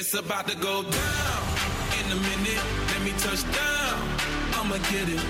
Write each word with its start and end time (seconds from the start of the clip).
It's 0.00 0.14
about 0.14 0.46
to 0.46 0.56
go 0.56 0.84
down 0.84 1.42
in 1.98 2.12
a 2.12 2.14
minute. 2.14 2.62
Let 2.86 3.02
me 3.02 3.10
touch 3.18 3.42
down. 3.52 3.98
I'ma 4.54 4.76
get 4.92 5.08
it. 5.08 5.20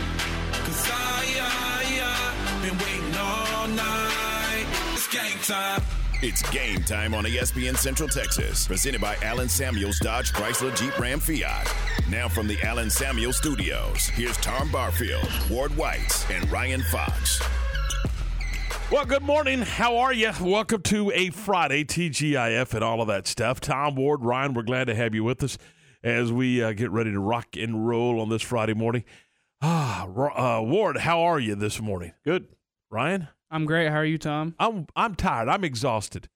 Cause 0.52 0.91
I, 0.92 1.25
I, 1.41 1.87
I 2.04 2.60
been 2.60 2.76
waiting 2.76 3.17
all 3.18 3.67
night. 3.68 4.67
It's 4.92 5.08
game 5.08 5.39
time. 5.44 5.81
It's 6.20 6.42
game 6.50 6.83
time 6.83 7.15
on 7.15 7.25
ESPN 7.25 7.78
Central 7.78 8.11
Texas, 8.11 8.66
presented 8.66 9.00
by 9.00 9.16
Allen 9.23 9.48
Samuels 9.48 9.98
Dodge 10.00 10.34
Chrysler 10.34 10.77
Jeep 10.77 10.98
Ram 10.98 11.19
Fiat. 11.19 11.75
Now 12.11 12.29
from 12.29 12.46
the 12.46 12.59
Allen 12.62 12.91
Samuels 12.91 13.39
Studios, 13.39 14.05
here's 14.09 14.37
Tom 14.37 14.71
Barfield, 14.71 15.27
Ward 15.50 15.75
White, 15.79 16.27
and 16.30 16.48
Ryan 16.53 16.82
Fox. 16.82 17.41
Well, 18.91 19.05
good 19.05 19.23
morning. 19.23 19.61
How 19.61 19.98
are 19.98 20.14
you? 20.14 20.32
Welcome 20.41 20.80
to 20.84 21.11
a 21.11 21.29
Friday, 21.29 21.84
TGIF, 21.84 22.73
and 22.73 22.82
all 22.82 23.03
of 23.03 23.09
that 23.09 23.27
stuff. 23.27 23.61
Tom 23.61 23.96
Ward, 23.96 24.25
Ryan, 24.25 24.54
we're 24.54 24.62
glad 24.62 24.86
to 24.86 24.95
have 24.95 25.14
you 25.14 25.22
with 25.25 25.43
us 25.43 25.59
as 26.03 26.32
we 26.32 26.62
uh, 26.62 26.72
get 26.72 26.90
ready 26.90 27.12
to 27.12 27.21
rock 27.21 27.48
and 27.54 27.86
roll 27.86 28.18
on 28.18 28.31
this 28.31 28.40
Friday 28.40 28.72
morning. 28.72 29.04
Ah, 29.61 30.04
uh, 30.07 30.62
Ward, 30.62 30.96
how 30.96 31.21
are 31.21 31.39
you 31.39 31.54
this 31.54 31.82
morning? 31.82 32.15
Good. 32.25 32.48
Ryan? 32.89 33.29
I'm 33.51 33.67
great. 33.67 33.91
How 33.91 33.98
are 33.98 34.07
you, 34.07 34.17
Tom? 34.17 34.55
I'm 34.59 34.87
I'm 34.97 35.15
tired. 35.17 35.51
I'm 35.51 35.65
exhausted. 35.65 36.31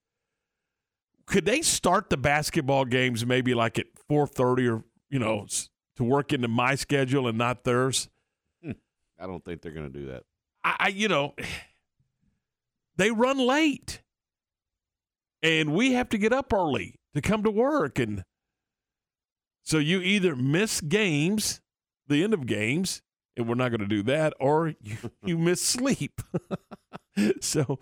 Could 1.25 1.47
they 1.47 1.63
start 1.63 2.11
the 2.11 2.19
basketball 2.19 2.85
games 2.85 3.25
maybe 3.25 3.55
like 3.55 3.79
at 3.79 3.87
4:30 4.11 4.71
or 4.71 4.85
you 5.09 5.19
know 5.19 5.47
to 5.97 6.05
work 6.05 6.35
into 6.35 6.49
my 6.49 6.75
schedule 6.75 7.27
and 7.29 7.39
not 7.39 7.65
theirs? 7.65 8.11
Hmm. 8.63 8.73
I 9.19 9.27
don't 9.27 9.43
think 9.43 9.63
they're 9.63 9.73
going 9.73 9.91
to 9.91 9.99
do 9.99 10.09
that. 10.09 10.25
I, 10.63 10.77
I 10.79 10.89
you 10.89 11.09
know 11.09 11.35
they 13.03 13.11
run 13.11 13.37
late, 13.37 14.01
and 15.43 15.75
we 15.75 15.95
have 15.95 16.09
to 16.11 16.19
get 16.19 16.33
up 16.33 16.53
early 16.53 17.01
to 17.15 17.21
come 17.21 17.43
to 17.43 17.51
work, 17.51 17.99
and 17.99 18.23
so 19.65 19.79
you 19.79 20.01
either 20.01 20.37
miss 20.37 20.81
games, 20.81 21.61
the 22.07 22.23
end 22.23 22.33
of 22.33 22.47
games, 22.47 23.03
and 23.37 23.49
we're 23.49 23.57
not 23.57 23.71
going 23.71 23.81
to 23.81 23.89
do 23.89 24.05
that, 24.05 24.35
or 24.39 24.75
you, 24.81 24.97
you 25.25 25.37
miss 25.37 25.61
sleep. 25.61 26.23
so, 27.41 27.81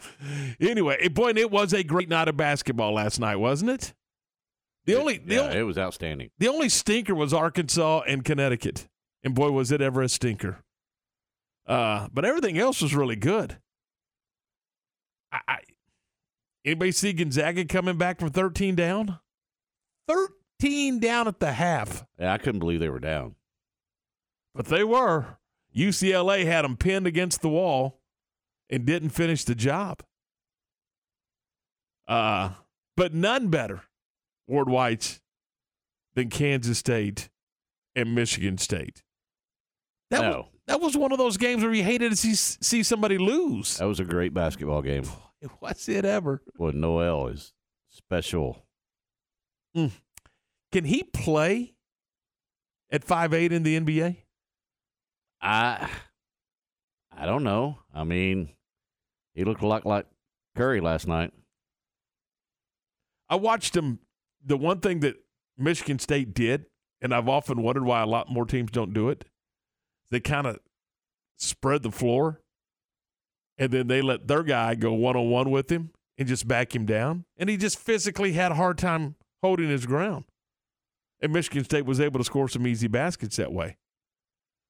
anyway, 0.58 1.06
boy, 1.08 1.32
it 1.36 1.50
was 1.50 1.74
a 1.74 1.84
great 1.84 2.08
night 2.08 2.28
of 2.28 2.38
basketball 2.38 2.94
last 2.94 3.20
night, 3.20 3.36
wasn't 3.36 3.72
it? 3.72 3.92
The 4.86 4.98
only, 4.98 5.18
the 5.18 5.34
yeah, 5.34 5.40
only, 5.42 5.58
it 5.58 5.62
was 5.64 5.76
outstanding. 5.76 6.30
The 6.38 6.48
only 6.48 6.70
stinker 6.70 7.14
was 7.14 7.34
Arkansas 7.34 8.04
and 8.08 8.24
Connecticut, 8.24 8.88
and 9.22 9.34
boy, 9.34 9.50
was 9.50 9.70
it 9.70 9.82
ever 9.82 10.00
a 10.00 10.08
stinker. 10.08 10.62
Uh, 11.66 12.08
but 12.10 12.24
everything 12.24 12.56
else 12.56 12.80
was 12.80 12.94
really 12.94 13.16
good. 13.16 13.58
I, 15.32 15.40
I, 15.48 15.58
anybody 16.64 16.92
see 16.92 17.12
Gonzaga 17.12 17.64
coming 17.64 17.96
back 17.98 18.18
from 18.20 18.30
13 18.30 18.74
down? 18.74 19.18
13 20.08 20.98
down 21.00 21.28
at 21.28 21.40
the 21.40 21.52
half. 21.52 22.04
Yeah, 22.18 22.32
I 22.32 22.38
couldn't 22.38 22.58
believe 22.60 22.80
they 22.80 22.88
were 22.88 22.98
down. 23.00 23.36
But 24.54 24.66
they 24.66 24.84
were. 24.84 25.38
UCLA 25.76 26.44
had 26.44 26.64
them 26.64 26.76
pinned 26.76 27.06
against 27.06 27.42
the 27.42 27.48
wall 27.48 28.00
and 28.68 28.84
didn't 28.84 29.10
finish 29.10 29.44
the 29.44 29.54
job. 29.54 30.02
Uh, 32.08 32.50
but 32.96 33.14
none 33.14 33.48
better, 33.48 33.82
Ward 34.48 34.68
White's, 34.68 35.20
than 36.14 36.28
Kansas 36.28 36.78
State 36.78 37.28
and 37.94 38.14
Michigan 38.14 38.58
State. 38.58 39.04
That, 40.10 40.22
No. 40.22 40.38
was, 40.38 40.46
that 40.70 40.80
was 40.80 40.96
one 40.96 41.10
of 41.10 41.18
those 41.18 41.36
games 41.36 41.64
where 41.64 41.74
you 41.74 41.82
hated 41.82 42.10
to 42.10 42.16
see, 42.16 42.34
see 42.34 42.84
somebody 42.84 43.18
lose. 43.18 43.78
That 43.78 43.88
was 43.88 43.98
a 43.98 44.04
great 44.04 44.32
basketball 44.32 44.82
game. 44.82 45.02
Was 45.60 45.88
it 45.88 46.04
ever? 46.04 46.42
Well, 46.58 46.72
Nowell 46.72 47.26
is 47.28 47.54
special. 47.88 48.66
Mm. 49.76 49.90
Can 50.70 50.84
he 50.84 51.02
play 51.02 51.74
at 52.92 53.02
five 53.02 53.32
eight 53.34 53.50
in 53.50 53.62
the 53.62 53.80
NBA? 53.80 54.18
I 55.40 55.88
I 57.16 57.26
don't 57.26 57.42
know. 57.42 57.78
I 57.92 58.04
mean, 58.04 58.50
he 59.34 59.44
looked 59.44 59.62
a 59.62 59.66
lot 59.66 59.86
like 59.86 60.06
Curry 60.56 60.80
last 60.80 61.08
night. 61.08 61.32
I 63.28 63.36
watched 63.36 63.74
him. 63.74 63.98
The 64.44 64.58
one 64.58 64.80
thing 64.80 65.00
that 65.00 65.16
Michigan 65.56 65.98
State 65.98 66.34
did, 66.34 66.66
and 67.00 67.14
I've 67.14 67.28
often 67.28 67.62
wondered 67.62 67.84
why 67.84 68.02
a 68.02 68.06
lot 68.06 68.30
more 68.30 68.44
teams 68.44 68.70
don't 68.70 68.92
do 68.92 69.08
it, 69.08 69.24
they 70.10 70.20
kind 70.20 70.46
of 70.46 70.58
spread 71.36 71.82
the 71.82 71.90
floor 71.90 72.40
and 73.58 73.70
then 73.72 73.86
they 73.88 74.02
let 74.02 74.26
their 74.28 74.42
guy 74.42 74.74
go 74.74 74.92
one 74.92 75.16
on 75.16 75.30
one 75.30 75.50
with 75.50 75.70
him 75.70 75.90
and 76.18 76.28
just 76.28 76.46
back 76.48 76.74
him 76.74 76.86
down. 76.86 77.24
And 77.36 77.48
he 77.48 77.56
just 77.56 77.78
physically 77.78 78.32
had 78.32 78.52
a 78.52 78.56
hard 78.56 78.78
time 78.78 79.16
holding 79.42 79.68
his 79.68 79.86
ground. 79.86 80.24
And 81.22 81.32
Michigan 81.32 81.64
State 81.64 81.84
was 81.84 82.00
able 82.00 82.18
to 82.18 82.24
score 82.24 82.48
some 82.48 82.66
easy 82.66 82.88
baskets 82.88 83.36
that 83.36 83.52
way. 83.52 83.76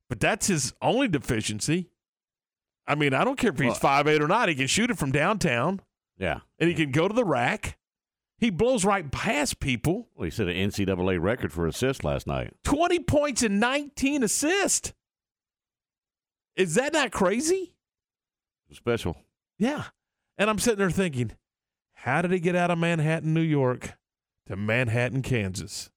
But 0.09 0.19
that's 0.21 0.49
his 0.49 0.73
only 0.83 1.07
deficiency. 1.09 1.91
I 2.87 2.97
mean, 2.97 3.15
I 3.15 3.23
don't 3.23 3.39
care 3.39 3.51
if 3.53 3.59
he's 3.61 3.79
five 3.79 4.09
eight 4.09 4.21
or 4.23 4.27
not. 4.27 4.49
He 4.49 4.57
can 4.57 4.67
shoot 4.67 4.91
it 4.91 4.99
from 4.99 5.13
downtown 5.13 5.81
Yeah. 6.19 6.41
and 6.59 6.69
he 6.69 6.75
can 6.75 6.91
go 6.91 7.07
to 7.07 7.15
the 7.15 7.25
rack. 7.25 7.79
He 8.39 8.51
blows 8.51 8.85
right 8.85 9.09
past 9.13 9.61
people. 9.61 10.09
Well, 10.17 10.25
he 10.25 10.31
set 10.31 10.49
an 10.49 10.57
NCAA 10.57 11.21
record 11.23 11.53
for 11.53 11.67
assists 11.69 12.03
last 12.03 12.27
night. 12.27 12.55
20 12.65 12.99
points 13.01 13.43
and 13.45 13.61
19 13.61 14.25
assists. 14.25 14.93
Is 16.57 16.75
that 16.75 16.93
not 16.93 17.11
crazy? 17.13 17.75
Special. 18.73 19.17
Yeah. 19.59 19.85
And 20.39 20.49
I'm 20.49 20.59
sitting 20.59 20.79
there 20.79 20.91
thinking, 20.91 21.33
how 21.93 22.23
did 22.23 22.33
he 22.33 22.41
get 22.41 22.57
out 22.57 22.71
of 22.71 22.79
Manhattan, 22.79 23.35
New 23.35 23.41
York 23.41 23.95
to 24.47 24.57
Manhattan, 24.57 25.23
Kansas? 25.23 25.91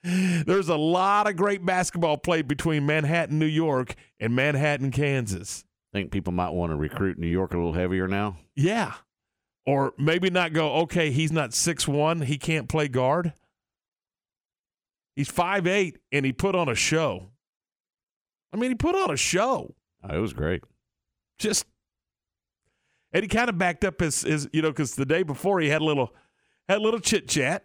There's 0.03 0.69
a 0.69 0.77
lot 0.77 1.29
of 1.29 1.37
great 1.37 1.65
basketball 1.65 2.19
played 2.19 2.47
between 2.47 2.87
Manhattan, 2.87 3.39
New 3.39 3.47
York 3.47 3.95
and 4.21 4.37
Manhattan, 4.37 4.91
Kansas. 4.91 5.65
Think 5.93 6.11
people 6.11 6.33
might 6.33 6.51
want 6.51 6.71
to 6.71 6.77
recruit 6.77 7.19
New 7.19 7.27
York 7.27 7.55
a 7.55 7.57
little 7.57 7.73
heavier 7.73 8.07
now. 8.07 8.37
Yeah. 8.55 8.95
Or 9.65 9.95
maybe 9.99 10.31
not 10.31 10.53
go, 10.53 10.75
okay, 10.83 11.11
he's 11.11 11.33
not 11.33 11.55
six 11.55 11.89
one, 11.89 12.21
he 12.21 12.39
can't 12.39 12.69
play 12.69 12.87
guard. 12.87 13.33
He's 15.17 15.31
five 15.31 15.67
eight, 15.67 15.99
and 16.13 16.27
he 16.27 16.33
put 16.33 16.55
on 16.55 16.69
a 16.69 16.75
show. 16.75 17.31
I 18.53 18.57
mean, 18.57 18.71
he 18.71 18.75
put 18.75 18.95
on 18.95 19.11
a 19.11 19.17
show. 19.17 19.75
Oh, 20.03 20.17
it 20.17 20.21
was 20.21 20.33
great. 20.33 20.63
Just 21.39 21.67
and 23.13 23.23
he 23.23 23.29
kind 23.29 23.49
of 23.49 23.59
backed 23.59 23.85
up 23.85 24.01
his, 24.01 24.23
his 24.23 24.49
you 24.53 24.63
know, 24.63 24.71
because 24.71 24.95
the 24.95 25.07
day 25.07 25.23
before 25.23 25.61
he 25.61 25.69
had 25.69 25.81
a 25.83 25.85
little 25.85 26.15
had 26.69 26.79
a 26.79 26.83
little 26.83 27.01
chit 27.01 27.29
chat. 27.29 27.65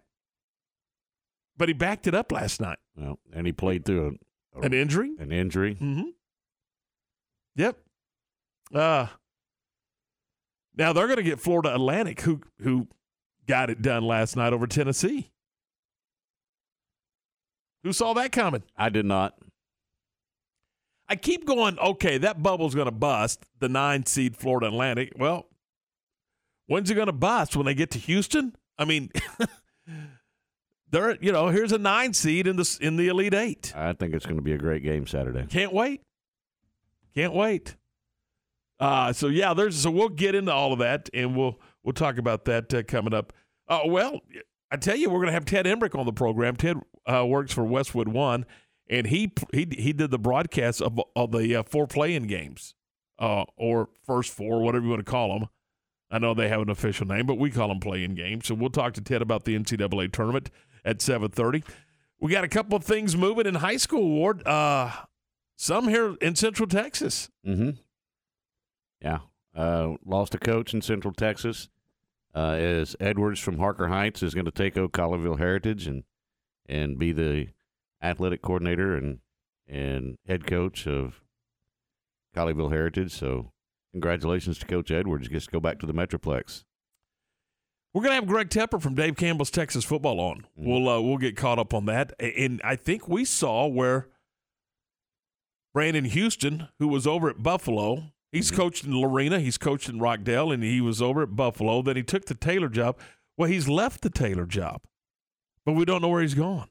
But 1.58 1.70
he 1.70 1.74
backed 1.74 2.08
it 2.08 2.16
up 2.16 2.32
last 2.32 2.60
night. 2.62 2.80
Well, 2.96 3.20
and 3.34 3.46
he 3.46 3.54
played 3.54 3.86
through 3.86 4.18
a, 4.56 4.62
An 4.62 4.74
injury? 4.74 5.12
an 5.20 5.32
injury. 5.32 5.76
Mm-hmm. 5.76 6.10
Yep. 7.56 7.78
Uh 8.74 9.08
now 10.76 10.94
they're 10.94 11.08
going 11.08 11.18
to 11.18 11.24
get 11.24 11.40
Florida 11.42 11.74
Atlantic, 11.76 12.22
who 12.22 12.42
who 12.62 12.88
got 13.48 13.70
it 13.70 13.82
done 13.82 14.04
last 14.04 14.38
night 14.38 14.54
over 14.54 14.66
Tennessee. 14.68 15.32
Who 17.84 17.92
saw 17.94 18.14
that 18.14 18.32
coming? 18.32 18.64
I 18.78 18.90
did 18.90 19.06
not. 19.06 19.36
I 21.12 21.18
keep 21.18 21.46
going. 21.46 21.78
Okay, 21.78 22.18
that 22.20 22.42
bubble's 22.42 22.74
going 22.74 22.86
to 22.86 22.92
bust. 22.92 23.44
The 23.60 23.68
nine 23.68 24.06
seed 24.06 24.38
Florida 24.38 24.68
Atlantic. 24.68 25.12
Well, 25.18 25.46
when's 26.68 26.90
it 26.90 26.96
going 26.96 27.08
to 27.08 27.12
bust? 27.12 27.54
When 27.58 27.66
they 27.66 27.74
get 27.74 27.92
to 27.92 28.00
Houston? 28.00 28.56
I 28.78 28.86
mean, 28.86 29.12
they're 30.90 31.18
you 31.20 31.34
know 31.34 31.50
here's 31.50 31.74
a 31.74 31.78
nine 31.78 32.14
seed 32.14 32.48
in 32.48 32.56
the 32.56 32.78
in 32.80 32.96
the 32.96 33.10
Elite 33.10 33.34
Eight. 33.34 33.74
I 33.76 33.92
think 33.92 34.14
it's 34.14 34.26
going 34.26 34.38
to 34.38 34.42
be 34.42 34.54
a 34.54 34.58
great 34.58 34.84
game 34.84 35.06
Saturday. 35.06 35.46
Can't 35.48 35.74
wait. 35.74 36.02
Can't 37.14 37.34
wait. 37.34 37.76
Uh, 38.80 39.12
so 39.12 39.28
yeah, 39.28 39.54
there's 39.54 39.76
so 39.76 39.92
we'll 39.92 40.08
get 40.08 40.34
into 40.34 40.54
all 40.54 40.72
of 40.72 40.80
that 40.80 41.10
and 41.14 41.36
we'll 41.36 41.60
we'll 41.84 41.92
talk 41.92 42.20
about 42.20 42.46
that 42.46 42.74
uh, 42.74 42.84
coming 42.84 43.14
up. 43.14 43.34
Uh, 43.68 43.82
well, 43.88 44.22
I 44.72 44.78
tell 44.78 44.96
you, 44.96 45.10
we're 45.10 45.18
going 45.18 45.28
to 45.28 45.34
have 45.34 45.44
Ted 45.44 45.66
Emrich 45.66 45.94
on 45.94 46.06
the 46.06 46.14
program. 46.14 46.56
Ted 46.56 46.78
uh, 47.06 47.26
works 47.26 47.52
for 47.52 47.66
Westwood 47.66 48.08
One, 48.08 48.46
and 48.90 49.08
he 49.08 49.32
he 49.54 49.68
he 49.78 49.94
did 49.94 50.12
the 50.12 50.20
broadcast 50.20 50.82
of 50.82 51.00
of 51.16 51.32
the 51.32 51.56
uh, 51.56 51.64
four 51.64 51.88
playing 51.88 52.24
games, 52.28 52.76
uh, 53.20 53.46
or 53.56 53.90
first 54.06 54.34
four, 54.34 54.62
whatever 54.62 54.84
you 54.84 54.90
want 54.90 55.06
to 55.06 55.10
call 55.12 55.40
them. 55.40 55.50
I 56.10 56.20
know 56.20 56.34
they 56.34 56.50
have 56.50 56.62
an 56.62 56.70
official 56.70 57.08
name, 57.08 57.26
but 57.26 57.38
we 57.38 57.52
call 57.52 57.70
them 57.70 57.80
playing 57.80 58.16
games. 58.16 58.48
So 58.48 58.56
we'll 58.56 58.70
talk 58.70 58.94
to 58.96 59.02
Ted 59.02 59.22
about 59.22 59.46
the 59.46 59.58
NCAA 59.58 60.12
tournament 60.12 60.50
at 60.84 61.02
seven 61.02 61.30
thirty. 61.30 61.64
We 62.20 62.32
got 62.32 62.44
a 62.44 62.50
couple 62.50 62.76
of 62.76 62.84
things 62.84 63.16
moving 63.16 63.48
in 63.48 63.56
high 63.56 63.78
school, 63.78 64.10
Ward. 64.10 64.46
Uh, 64.46 64.92
some 65.56 65.88
here 65.88 66.16
in 66.22 66.36
Central 66.36 66.68
Texas. 66.68 67.30
Mm-hmm. 67.48 67.72
Yeah. 69.02 69.20
Uh, 69.56 69.96
lost 70.06 70.36
a 70.36 70.38
coach 70.38 70.74
in 70.74 70.82
Central 70.82 71.14
Texas. 71.14 71.70
Uh, 72.34 72.56
is 72.58 72.96
Edwards 73.00 73.42
from 73.42 73.58
Harker 73.58 73.90
Heights 73.90 74.24
is 74.24 74.34
going 74.34 74.46
to 74.46 74.52
take 74.52 74.78
over 74.78 74.88
Colleyville 74.88 75.38
Heritage 75.38 75.86
and 75.86 76.04
and 76.66 76.98
be 76.98 77.12
the 77.12 77.50
athletic 78.02 78.42
coordinator 78.42 78.96
and 78.96 79.20
and 79.68 80.18
head 80.28 80.46
coach 80.46 80.86
of 80.88 81.22
Colleyville 82.36 82.72
Heritage. 82.72 83.12
So 83.14 83.52
congratulations 83.94 84.58
to 84.60 84.66
Coach 84.66 84.92
Edwards. 84.92 85.28
Gets 85.28 85.46
to 85.46 85.52
go 85.52 85.60
back 85.60 85.80
to 85.80 85.86
the 85.86 85.94
Metroplex. 85.94 86.64
We're 87.94 88.04
gonna 88.04 88.16
have 88.16 88.28
Greg 88.28 88.50
Tepper 88.50 88.82
from 88.82 88.96
Dave 88.96 89.16
Campbell's 89.18 89.52
Texas 89.52 89.84
Football 89.84 90.20
on. 90.20 90.46
Mhm. 90.58 90.66
We'll 90.66 90.88
uh, 90.90 91.02
we'll 91.02 91.18
get 91.18 91.36
caught 91.36 91.60
up 91.60 91.74
on 91.74 91.86
that, 91.86 92.14
and 92.20 92.62
I 92.64 92.76
think 92.76 93.08
we 93.08 93.26
saw 93.26 93.68
where 93.68 94.08
Brandon 95.74 96.06
Houston, 96.06 96.68
who 96.80 96.88
was 96.88 97.06
over 97.08 97.30
at 97.30 97.44
Buffalo, 97.44 98.12
he's 98.32 98.52
coached 98.52 98.86
in 98.86 98.96
Lorena, 98.98 99.40
he's 99.40 99.58
coached 99.58 99.90
in 99.90 100.00
Rockdale, 100.00 100.52
and 100.52 100.64
he 100.64 100.82
was 100.82 101.02
over 101.02 101.22
at 101.24 101.36
Buffalo. 101.36 101.82
Then 101.82 101.96
he 101.98 102.04
took 102.04 102.26
the 102.26 102.36
Taylor 102.36 102.70
job. 102.70 102.98
Well, 103.38 103.50
he's 103.50 103.68
left 103.70 104.02
the 104.02 104.10
Taylor 104.10 104.46
job, 104.46 104.82
but 105.66 105.74
we 105.74 105.84
don't 105.86 106.02
know 106.02 106.10
where 106.10 106.22
he's 106.22 106.34
gone. 106.34 106.70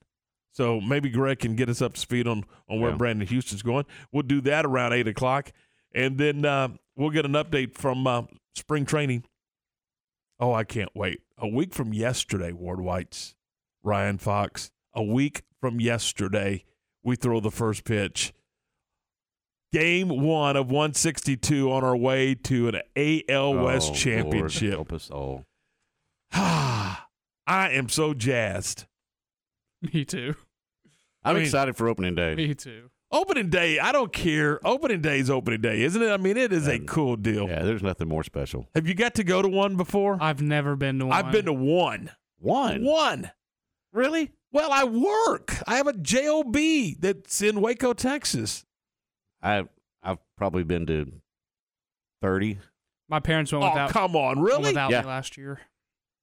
So 0.60 0.78
maybe 0.78 1.08
Greg 1.08 1.38
can 1.38 1.56
get 1.56 1.70
us 1.70 1.80
up 1.80 1.94
to 1.94 2.00
speed 2.00 2.26
on 2.28 2.44
on 2.68 2.80
where 2.82 2.90
Yeah. 2.90 2.96
Brandon 2.98 3.26
Houston's 3.26 3.62
going. 3.62 3.86
We'll 4.12 4.24
do 4.24 4.42
that 4.42 4.66
around 4.66 4.92
eight 4.92 5.08
o'clock, 5.08 5.52
and 5.94 6.18
then 6.18 6.44
uh, 6.44 6.68
we'll 6.96 7.08
get 7.08 7.24
an 7.24 7.32
update 7.32 7.78
from 7.78 8.06
uh, 8.06 8.24
spring 8.54 8.84
training. 8.84 9.24
Oh, 10.38 10.52
I 10.52 10.64
can't 10.64 10.90
wait! 10.94 11.22
A 11.38 11.48
week 11.48 11.72
from 11.72 11.94
yesterday, 11.94 12.52
Ward 12.52 12.82
White's 12.82 13.34
Ryan 13.82 14.18
Fox. 14.18 14.70
A 14.92 15.02
week 15.02 15.44
from 15.62 15.80
yesterday, 15.80 16.64
we 17.02 17.16
throw 17.16 17.40
the 17.40 17.50
first 17.50 17.84
pitch. 17.84 18.34
Game 19.72 20.08
one 20.10 20.56
of 20.58 20.66
162 20.70 21.72
on 21.72 21.82
our 21.84 21.96
way 21.96 22.34
to 22.34 22.68
an 22.68 22.82
AL 23.30 23.54
West 23.54 23.92
Oh, 23.92 23.94
championship. 23.94 24.62
Lord, 24.74 24.74
help 24.74 24.92
us 24.92 25.10
all. 25.10 25.46
I 26.34 26.98
am 27.48 27.88
so 27.88 28.12
jazzed. 28.12 28.84
Me 29.80 30.04
too. 30.04 30.34
I'm 31.24 31.32
I 31.32 31.34
mean- 31.34 31.42
excited 31.44 31.76
for 31.76 31.88
opening 31.88 32.14
day. 32.14 32.34
Me 32.34 32.54
too. 32.54 32.90
Opening 33.12 33.50
day, 33.50 33.80
I 33.80 33.90
don't 33.90 34.12
care. 34.12 34.64
Opening 34.64 35.00
day 35.00 35.18
is 35.18 35.30
opening 35.30 35.60
day, 35.60 35.82
isn't 35.82 36.00
it? 36.00 36.10
I 36.12 36.16
mean, 36.16 36.36
it 36.36 36.52
is 36.52 36.68
a 36.68 36.78
cool 36.78 37.16
deal. 37.16 37.48
Yeah, 37.48 37.64
there's 37.64 37.82
nothing 37.82 38.06
more 38.06 38.22
special. 38.22 38.68
Have 38.76 38.86
you 38.86 38.94
got 38.94 39.16
to 39.16 39.24
go 39.24 39.42
to 39.42 39.48
one 39.48 39.76
before? 39.76 40.16
I've 40.20 40.40
never 40.40 40.76
been 40.76 41.00
to 41.00 41.06
one. 41.06 41.16
I've 41.16 41.32
been 41.32 41.46
to 41.46 41.52
one. 41.52 42.12
One. 42.38 42.84
One. 42.84 43.32
Really? 43.92 44.30
Well, 44.52 44.70
I 44.72 44.84
work. 44.84 45.56
I 45.66 45.76
have 45.78 45.88
a 45.88 45.92
job 45.92 46.54
that's 47.00 47.42
in 47.42 47.60
Waco, 47.60 47.94
Texas. 47.94 48.64
I 49.42 49.64
I've 50.04 50.18
probably 50.36 50.62
been 50.62 50.86
to 50.86 51.10
thirty. 52.22 52.58
My 53.08 53.18
parents 53.18 53.50
went 53.52 53.64
Oh, 53.64 53.70
without, 53.70 53.90
come 53.90 54.14
on, 54.14 54.40
really? 54.40 54.68
without 54.70 54.92
Yeah. 54.92 55.00
me 55.02 55.08
last 55.08 55.36
year. 55.36 55.60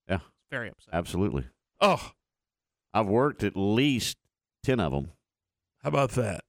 Yeah. 0.10 0.20
Very 0.50 0.70
upset. 0.70 0.94
Absolutely. 0.94 1.44
Oh, 1.82 2.12
I've 2.94 3.08
worked 3.08 3.44
at 3.44 3.58
least 3.58 4.18
ten 4.68 4.80
of 4.80 4.92
them. 4.92 5.12
how 5.84 5.90
about 5.90 6.12
that? 6.12 6.42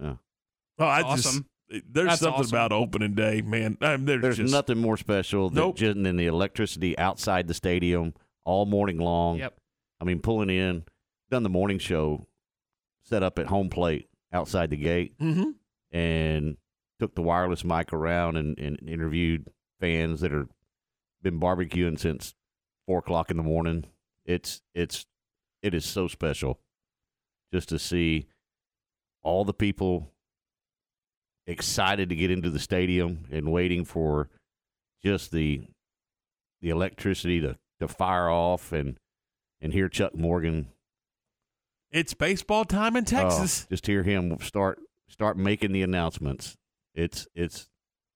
Yeah. 0.00 0.14
Oh, 0.78 0.84
I 0.86 1.02
Awesome. 1.02 1.46
just 1.70 1.84
there's 1.90 2.08
That's 2.08 2.20
something 2.20 2.40
awesome. 2.40 2.54
about 2.54 2.72
opening 2.72 3.14
day, 3.14 3.40
man. 3.40 3.78
I 3.80 3.96
mean, 3.96 4.04
there's, 4.04 4.20
There's 4.22 4.36
just 4.36 4.52
nothing 4.52 4.78
more 4.78 4.96
special 4.98 5.48
than, 5.48 5.56
Nope. 5.56 5.76
just, 5.76 6.02
than 6.02 6.16
the 6.16 6.26
electricity 6.26 6.98
outside 6.98 7.48
the 7.48 7.54
stadium 7.54 8.12
all 8.44 8.66
morning 8.66 8.98
long. 8.98 9.38
Yep. 9.38 9.58
I 10.00 10.04
mean, 10.04 10.20
pulling 10.20 10.50
in, 10.50 10.84
done 11.30 11.42
the 11.44 11.48
morning 11.48 11.78
show, 11.78 12.26
set 13.04 13.22
up 13.22 13.38
at 13.38 13.46
home 13.46 13.70
plate 13.70 14.08
outside 14.32 14.68
the 14.70 14.76
gate, 14.76 15.14
hmm 15.18 15.52
and 15.90 16.56
took 17.00 17.14
the 17.14 17.22
wireless 17.22 17.64
mic 17.64 17.92
around 17.92 18.36
and, 18.36 18.58
and 18.58 18.78
interviewed 18.88 19.46
fans 19.80 20.20
that 20.20 20.32
are 20.32 20.48
been 21.22 21.38
barbecuing 21.40 21.98
since 21.98 22.34
four 22.86 22.98
o'clock 22.98 23.30
in 23.30 23.36
the 23.38 23.42
morning. 23.42 23.84
It's 24.26 24.60
it's 24.74 25.06
it 25.62 25.72
is 25.74 25.84
so 25.84 26.06
special 26.08 26.60
just 27.52 27.68
to 27.70 27.78
see 27.78 28.26
all 29.22 29.44
the 29.44 29.52
people 29.54 30.10
excited 31.46 32.08
to 32.08 32.14
get 32.16 32.30
into 32.30 32.50
the 32.50 32.58
stadium 32.58 33.24
and 33.30 33.50
waiting 33.50 33.84
for 33.84 34.28
just 35.04 35.30
the 35.32 35.62
the 36.60 36.70
electricity 36.70 37.40
to, 37.40 37.56
to 37.80 37.88
fire 37.88 38.28
off 38.30 38.72
and 38.72 38.96
and 39.60 39.72
hear 39.72 39.88
Chuck 39.88 40.14
Morgan 40.14 40.68
It's 41.90 42.14
baseball 42.14 42.64
time 42.64 42.96
in 42.96 43.02
Oh, 43.04 43.06
Texas. 43.06 43.66
just 43.68 43.86
hear 43.86 44.02
him 44.04 44.38
start 44.40 44.78
start 45.08 45.36
making 45.36 45.72
the 45.72 45.82
announcements. 45.82 46.56
It's 46.94 47.26
it's 47.34 47.68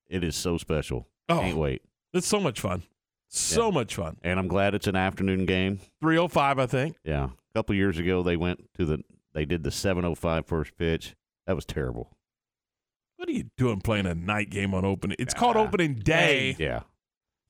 it 0.09 0.23
is 0.23 0.37
so 0.37 0.57
special. 0.59 1.09
Oh, 1.29 1.41
Can't 1.41 1.57
wait. 1.59 1.83
it's 2.15 2.27
so 2.29 2.39
much 2.41 2.61
fun. 2.61 2.85
So 3.29 3.67
Yeah. 3.67 3.71
much 3.73 3.97
fun. 3.97 4.17
And 4.23 4.39
I'm 4.39 4.47
glad 4.49 4.75
it's 4.77 4.87
an 4.87 4.95
afternoon 4.95 5.47
game. 5.47 5.81
305, 6.01 6.61
I 6.61 6.67
think. 6.67 6.97
Yeah. 7.05 7.25
A 7.25 7.53
couple 7.59 7.75
years 7.75 7.99
ago 7.99 8.23
they 8.23 8.37
went 8.37 8.73
to 8.75 8.85
the 8.85 9.01
they 9.37 9.45
did 9.45 9.63
the 9.63 9.71
705 9.71 10.47
first 10.47 10.77
pitch. 10.79 11.15
That 11.47 11.55
was 11.55 11.67
terrible. 11.67 12.11
What 13.17 13.29
are 13.29 13.33
you 13.33 13.51
doing 13.59 13.81
playing 13.81 14.07
a 14.07 14.15
night 14.15 14.49
game 14.51 14.75
on 14.75 14.85
opening? 14.85 15.17
It's 15.21 15.35
called 15.35 15.57
Ah. 15.57 15.61
opening 15.61 15.95
day. 15.97 16.57
Yeah. 16.59 16.81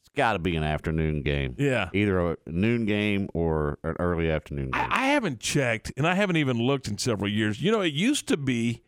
It's 0.00 0.08
got 0.16 0.32
to 0.34 0.38
be 0.40 0.56
an 0.56 0.64
afternoon 0.64 1.22
game. 1.22 1.54
Yeah. 1.58 1.90
Either 1.94 2.32
a 2.32 2.36
noon 2.46 2.86
game 2.86 3.28
or 3.34 3.78
an 3.84 3.94
early 4.00 4.30
afternoon 4.30 4.72
game. 4.72 4.82
I, 4.90 5.04
I 5.04 5.06
haven't 5.08 5.38
checked, 5.40 5.92
and 5.96 6.06
I 6.06 6.14
haven't 6.14 6.36
even 6.36 6.58
looked 6.58 6.88
in 6.88 6.98
several 6.98 7.30
years. 7.30 7.62
You 7.62 7.70
know, 7.72 7.80
it 7.82 7.94
used 7.94 8.26
to 8.28 8.36
be 8.36 8.82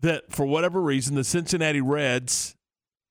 that 0.00 0.32
for 0.32 0.46
whatever 0.46 0.80
reason, 0.80 1.14
the 1.16 1.24
Cincinnati 1.24 1.80
Reds 1.80 2.56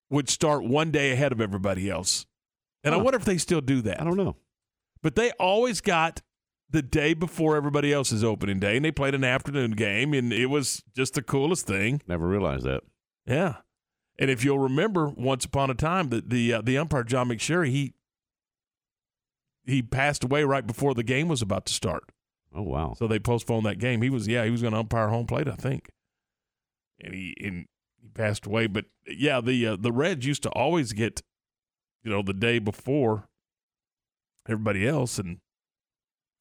would 0.10 0.30
start 0.30 0.64
one 0.64 0.92
day 0.92 1.12
ahead 1.12 1.32
of 1.32 1.40
everybody 1.42 1.90
else. 1.90 2.26
And 2.84 2.94
I 2.94 2.98
wonder 2.98 3.18
if 3.18 3.26
they 3.26 3.38
still 3.38 3.62
do 3.62 3.82
that. 3.84 4.02
I 4.02 4.04
don't 4.04 4.18
know. 4.18 4.36
But 5.04 5.16
they 5.16 5.32
always 5.32 5.82
got 5.82 6.22
the 6.72 6.82
day 6.82 7.14
before 7.14 7.56
everybody 7.56 7.92
else's 7.92 8.24
opening 8.24 8.60
day, 8.60 8.78
and 8.78 8.86
they 8.86 8.92
played 8.92 9.14
an 9.14 9.24
afternoon 9.24 9.72
game, 9.72 10.14
and 10.14 10.32
it 10.32 10.48
was 10.48 10.84
just 10.96 11.14
the 11.14 11.22
coolest 11.22 11.68
thing. 11.68 12.02
Never 12.08 12.28
realized 12.28 12.66
that. 12.66 12.82
Yeah. 13.26 13.56
And 14.18 14.30
if 14.30 14.44
you'll 14.44 14.60
remember, 14.60 15.08
once 15.10 15.46
upon 15.46 15.70
a 15.70 15.74
time, 15.74 16.10
the 16.10 16.22
the, 16.26 16.54
uh, 16.54 16.62
the 16.62 16.78
umpire 16.78 17.04
John 17.04 17.30
McSherry 17.30 17.70
he 17.70 17.94
he 19.66 19.82
passed 19.82 20.24
away 20.24 20.44
right 20.44 20.66
before 20.66 20.94
the 20.94 21.04
game 21.04 21.28
was 21.28 21.42
about 21.42 21.66
to 21.68 21.74
start, 21.74 22.04
Oh 22.54 22.64
wow. 22.64 22.94
so 22.98 23.08
they 23.08 23.20
postponed 23.20 23.66
that 23.66 23.80
game. 23.80 24.02
He 24.02 24.10
was 24.10 24.28
yeah 24.28 24.44
he 24.44 24.52
was 24.52 24.62
going 24.62 24.74
to 24.74 24.80
umpire 24.80 25.10
home 25.10 25.28
plate, 25.28 25.48
I 25.48 25.56
think, 25.56 25.90
and 27.00 27.14
he 27.14 27.36
and 27.44 27.66
he 28.02 28.08
passed 28.10 28.46
away. 28.46 28.68
But 28.68 28.86
yeah, 29.08 29.40
the 29.42 29.68
uh, 29.68 29.76
the 29.80 29.92
Reds 29.92 30.26
used 30.26 30.44
to 30.44 30.50
always 30.50 30.94
get, 30.94 31.22
you 32.04 32.12
know, 32.12 32.22
the 32.22 32.34
day 32.34 32.60
before 32.60 33.28
everybody 34.48 34.88
else, 34.88 35.18
and 35.20 35.40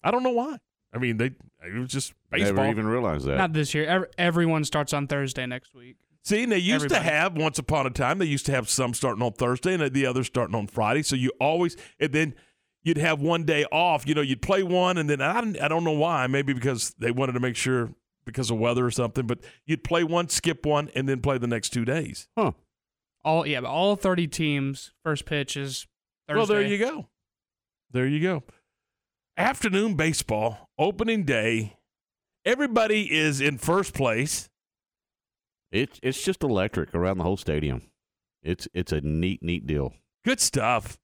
I 0.03 0.11
don't 0.11 0.23
know 0.23 0.31
why. 0.31 0.59
I 0.93 0.99
mean, 0.99 1.17
they 1.19 1.27
it 1.27 1.79
was 1.79 1.91
just 1.91 2.15
baseball. 2.31 2.55
Never 2.65 2.71
even 2.71 2.87
realized 2.87 3.27
that. 3.27 3.37
Not 3.37 3.53
this 3.53 3.75
year. 3.75 3.85
Ev- 3.87 4.07
everyone 4.19 4.65
starts 4.65 4.93
on 4.93 5.07
Thursday 5.07 5.47
next 5.47 5.75
week. 5.75 5.97
See, 6.23 6.43
and 6.43 6.53
they 6.53 6.59
used 6.59 6.85
Everybody. 6.87 7.05
to 7.07 7.11
have 7.11 7.37
once 7.37 7.59
upon 7.59 7.87
a 7.87 7.91
time. 7.91 8.19
They 8.19 8.27
used 8.27 8.45
to 8.47 8.53
have 8.53 8.69
some 8.69 8.93
starting 8.93 9.23
on 9.23 9.33
Thursday 9.33 9.75
and 9.75 9.93
the 9.93 10.07
others 10.07 10.27
starting 10.27 10.55
on 10.55 10.67
Friday. 10.67 11.03
So 11.03 11.17
you 11.17 11.31
always 11.41 11.77
and 11.99 12.13
then 12.13 12.35
you'd 12.83 12.99
have 12.99 13.21
one 13.21 13.45
day 13.45 13.65
off. 13.73 14.07
You 14.07 14.15
know, 14.15 14.21
you'd 14.21 14.43
play 14.43 14.63
one, 14.63 14.99
and 14.99 15.09
then 15.09 15.21
I 15.21 15.41
don't, 15.41 15.61
I 15.61 15.69
don't 15.69 15.85
know 15.85 15.93
why. 15.93 16.27
Maybe 16.27 16.53
because 16.53 16.95
they 16.99 17.11
wanted 17.11 17.33
to 17.33 17.41
make 17.41 17.57
sure 17.57 17.95
because 18.25 18.51
of 18.51 18.59
weather 18.59 18.85
or 18.85 18.91
something. 18.91 19.27
But 19.27 19.41
you'd 19.65 19.85
play 19.85 20.05
one, 20.05 20.29
skip 20.29 20.67
one, 20.67 20.91
and 20.95 21.09
then 21.09 21.21
play 21.21 21.39
the 21.39 21.47
next 21.47 21.71
two 21.71 21.85
days. 21.85 22.29
huh. 22.37 22.53
All 23.25 23.47
yeah, 23.47 23.61
but 23.61 23.69
all 23.69 23.97
thirty 23.97 24.27
teams 24.27 24.93
first 25.05 25.25
pitch 25.27 25.57
is 25.57 25.87
Thursday. 26.27 26.37
Well, 26.39 26.47
there 26.47 26.63
you 26.63 26.79
go. 26.79 27.09
There 27.93 28.07
you 28.07 28.21
go. 28.23 28.43
Afternoon 29.37 29.95
baseball, 29.95 30.69
opening 30.79 31.25
day. 31.25 31.77
Everybody 32.45 33.13
is 33.13 33.41
in 33.41 33.59
first 33.59 33.95
place. 33.95 34.49
It's 35.71 36.01
it's 36.03 36.23
just 36.23 36.43
electric 36.43 36.95
around 36.95 37.19
the 37.19 37.25
whole 37.25 37.37
stadium. 37.37 37.83
It's 38.43 38.67
it's 38.75 38.93
a 38.93 39.01
neat 39.01 39.43
neat 39.43 39.67
deal. 39.67 39.95
Good 40.25 40.41
stuff. 40.41 40.99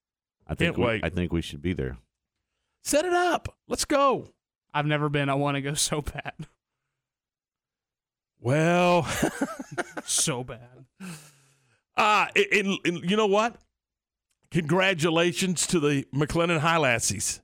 I 0.46 0.54
think 0.54 0.76
Can't 0.76 0.78
we, 0.78 0.84
wait. 0.86 1.04
I 1.04 1.08
think 1.08 1.32
we 1.32 1.40
should 1.42 1.62
be 1.62 1.72
there. 1.72 1.98
Set 2.84 3.04
it 3.04 3.12
up. 3.12 3.56
Let's 3.68 3.84
go. 3.84 4.28
I've 4.74 4.86
never 4.86 5.08
been. 5.08 5.28
I 5.28 5.34
want 5.34 5.54
to 5.56 5.62
go 5.62 5.74
so 5.74 6.02
bad, 6.02 6.34
Well, 8.40 9.04
so 10.04 10.44
bad. 10.44 10.84
Uh, 11.96 12.26
and, 12.52 12.78
and 12.84 13.10
you 13.10 13.16
know 13.16 13.26
what? 13.26 13.56
Congratulations 14.50 15.66
to 15.68 15.80
the 15.80 16.06
McLennan 16.14 16.60
Highlassies. 16.60 17.40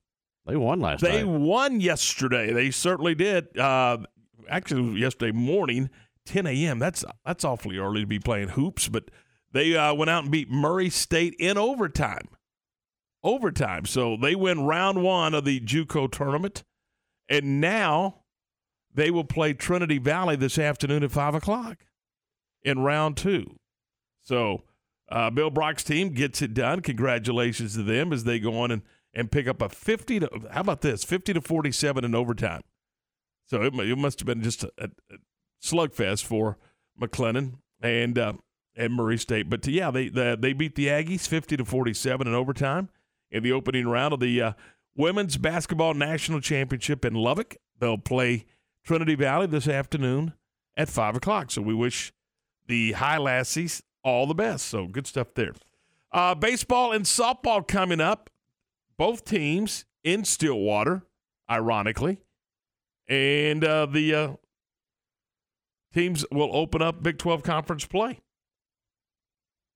They 0.46 0.56
won 0.56 0.80
last 0.80 1.02
They 1.02 1.22
night. 1.22 1.26
won 1.26 1.80
yesterday. 1.80 2.52
They 2.52 2.70
certainly 2.70 3.14
did. 3.14 3.56
Uh, 3.56 3.98
actually, 4.48 4.98
yesterday 5.00 5.30
morning, 5.32 5.88
10 6.26 6.46
a.m. 6.46 6.78
That's 6.78 7.04
that's 7.24 7.44
awfully 7.44 7.78
early 7.78 8.00
to 8.00 8.06
be 8.06 8.18
playing 8.18 8.48
hoops, 8.50 8.88
but 8.88 9.04
they 9.52 9.76
uh, 9.76 9.94
went 9.94 10.10
out 10.10 10.24
and 10.24 10.32
beat 10.32 10.50
Murray 10.50 10.90
State 10.90 11.34
in 11.38 11.56
overtime. 11.58 12.28
Overtime. 13.22 13.86
So 13.86 14.16
they 14.16 14.34
win 14.34 14.64
round 14.64 15.02
one 15.02 15.32
of 15.34 15.44
the 15.44 15.60
JUCO 15.60 16.10
tournament, 16.10 16.64
and 17.28 17.60
now 17.60 18.22
they 18.92 19.10
will 19.12 19.24
play 19.24 19.52
Trinity 19.52 19.98
Valley 19.98 20.34
this 20.36 20.58
afternoon 20.58 21.04
at 21.04 21.12
five 21.12 21.34
o'clock 21.34 21.78
in 22.64 22.80
round 22.80 23.16
two. 23.16 23.54
So 24.22 24.64
uh, 25.08 25.30
Bill 25.30 25.50
Brock's 25.50 25.84
team 25.84 26.10
gets 26.10 26.42
it 26.42 26.52
done. 26.52 26.80
Congratulations 26.80 27.74
to 27.74 27.82
them 27.84 28.12
as 28.12 28.24
they 28.24 28.40
go 28.40 28.58
on 28.58 28.70
and, 28.72 28.82
and 29.14 29.30
pick 29.30 29.46
up 29.46 29.60
a 29.60 29.68
50 29.68 30.20
to, 30.20 30.30
how 30.50 30.60
about 30.62 30.80
this, 30.80 31.04
50 31.04 31.34
to 31.34 31.40
47 31.40 32.04
in 32.04 32.14
overtime. 32.14 32.62
So 33.46 33.62
it, 33.62 33.74
it 33.74 33.98
must 33.98 34.20
have 34.20 34.26
been 34.26 34.42
just 34.42 34.64
a, 34.64 34.70
a, 34.78 34.88
slugfest 35.62 36.24
for 36.24 36.58
McLennan 37.00 37.58
and 37.80 38.18
uh, 38.18 38.32
and 38.74 38.94
Murray 38.94 39.18
State. 39.18 39.50
But 39.50 39.66
yeah, 39.66 39.90
they, 39.90 40.08
they 40.08 40.36
they 40.36 40.52
beat 40.52 40.74
the 40.74 40.86
Aggies 40.86 41.28
50 41.28 41.58
to 41.58 41.64
47 41.64 42.26
in 42.26 42.34
overtime 42.34 42.88
in 43.30 43.42
the 43.42 43.52
opening 43.52 43.88
round 43.88 44.14
of 44.14 44.20
the 44.20 44.40
uh, 44.40 44.52
Women's 44.96 45.36
Basketball 45.36 45.94
National 45.94 46.40
Championship 46.40 47.04
in 47.04 47.14
Lubbock. 47.14 47.56
They'll 47.78 47.98
play 47.98 48.46
Trinity 48.84 49.14
Valley 49.14 49.46
this 49.46 49.68
afternoon 49.68 50.34
at 50.76 50.88
5 50.88 51.16
o'clock. 51.16 51.50
So 51.50 51.62
we 51.62 51.74
wish 51.74 52.12
the 52.66 52.92
Highlassies 52.92 53.82
all 54.04 54.26
the 54.26 54.34
best. 54.34 54.66
So 54.66 54.86
good 54.86 55.06
stuff 55.06 55.28
there. 55.34 55.52
Uh, 56.12 56.34
baseball 56.34 56.92
and 56.92 57.04
softball 57.04 57.66
coming 57.66 58.00
up. 58.00 58.28
Both 58.96 59.24
teams 59.24 59.84
in 60.04 60.24
Stillwater, 60.24 61.02
ironically. 61.50 62.18
And 63.08 63.64
uh, 63.64 63.86
the 63.86 64.14
uh, 64.14 64.28
teams 65.92 66.24
will 66.30 66.50
open 66.54 66.82
up 66.82 67.02
Big 67.02 67.18
12 67.18 67.42
conference 67.42 67.84
play 67.84 68.20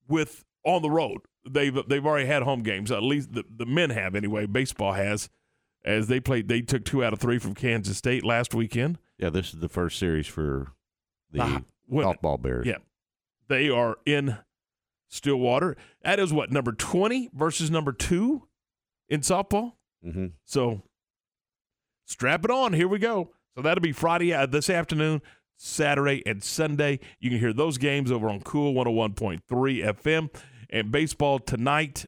with 0.09 0.45
on 0.65 0.83
the 0.83 0.91
road. 0.91 1.19
They've 1.49 1.77
they've 1.89 2.05
already 2.05 2.27
had 2.27 2.43
home 2.43 2.63
games. 2.63 2.91
At 2.91 3.03
least 3.03 3.33
the, 3.33 3.45
the 3.49 3.67
men 3.67 3.91
have 3.91 4.15
anyway. 4.15 4.47
Baseball 4.47 4.95
has, 4.95 5.29
as 5.85 6.09
they 6.09 6.19
played. 6.19 6.49
They 6.49 6.61
took 6.61 6.85
two 6.85 7.05
out 7.05 7.13
of 7.13 7.21
three 7.21 7.39
from 7.39 7.55
Kansas 7.55 7.97
State 7.97 8.25
last 8.25 8.55
weekend. 8.55 8.99
Yeah, 9.19 9.31
this 9.31 9.55
is 9.55 9.61
the 9.61 9.69
first 9.69 9.99
series 9.99 10.27
for 10.27 10.73
the 11.31 11.65
women. 11.87 12.15
softball 12.15 12.41
Bears. 12.41 12.67
Yeah, 12.67 12.79
they 13.49 13.71
are 13.71 13.99
in 14.05 14.39
Stillwater. 15.09 15.77
That 16.03 16.19
is 16.19 16.33
what 16.33 16.51
number 16.51 16.73
twenty 16.73 17.31
versus 17.33 17.71
number 17.71 17.93
two 17.93 18.49
in 19.09 19.21
softball. 19.21 19.73
hmm 20.03 20.27
So 20.45 20.83
strap 22.05 22.45
it 22.45 22.51
on. 22.51 22.73
Here 22.73 22.89
we 22.89 22.99
go. 22.99 23.31
So 23.55 23.63
that'll 23.63 23.83
be 23.83 23.93
Friday 23.93 24.33
uh, 24.35 24.47
this 24.47 24.69
afternoon, 24.69 25.23
Saturday, 25.57 26.23
and 26.27 26.43
Sunday. 26.43 27.01
You 27.21 27.31
can 27.31 27.39
hear 27.39 27.53
those 27.53 27.79
games 27.79 28.13
over 28.13 28.29
on 28.29 28.41
Cool 28.43 28.75
101.3 28.75 29.41
FM. 29.49 30.31
And 30.69 30.91
baseball 30.91 31.39
tonight 31.39 32.05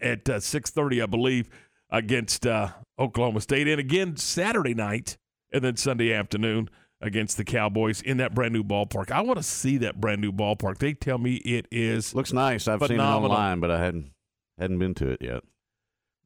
at 0.00 0.28
uh, 0.28 0.36
6.30, 0.36 1.02
I 1.02 1.06
believe, 1.06 1.48
against 1.90 2.46
uh, 2.46 2.68
Oklahoma 2.98 3.40
State. 3.40 3.66
And 3.66 3.80
again, 3.80 4.16
Saturday 4.16 4.74
night 4.74 5.16
and 5.52 5.64
then 5.64 5.76
Sunday 5.76 6.12
afternoon 6.12 6.68
against 7.00 7.36
the 7.36 7.44
Cowboys 7.44 8.00
in 8.02 8.18
that 8.18 8.34
brand 8.34 8.52
new 8.52 8.62
ballpark. 8.62 9.10
I 9.10 9.22
want 9.22 9.38
to 9.38 9.42
see 9.42 9.78
that 9.78 10.00
brand 10.00 10.20
new 10.20 10.30
ballpark. 10.30 10.78
They 10.78 10.92
tell 10.94 11.18
me 11.18 11.36
it 11.36 11.66
is 11.72 12.14
Looks 12.14 12.32
nice. 12.32 12.68
I've 12.68 12.80
seen 12.80 12.84
it 12.84 12.88
Phenomenal. 12.98 13.32
online, 13.32 13.60
but 13.60 13.70
I 13.70 13.82
hadn't 13.82 14.10
hadn't 14.58 14.78
been 14.78 14.94
to 14.94 15.08
it 15.10 15.22
yet. 15.22 15.42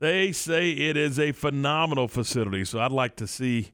They 0.03 0.33
say 0.33 0.73
it 0.73 0.97
is 0.97 1.21
a 1.21 1.31
phenomenal 1.31 2.09
facility, 2.09 2.65
so 2.65 2.81
I'd 2.81 2.91
like 2.91 3.15
to 3.19 3.29
see, 3.29 3.71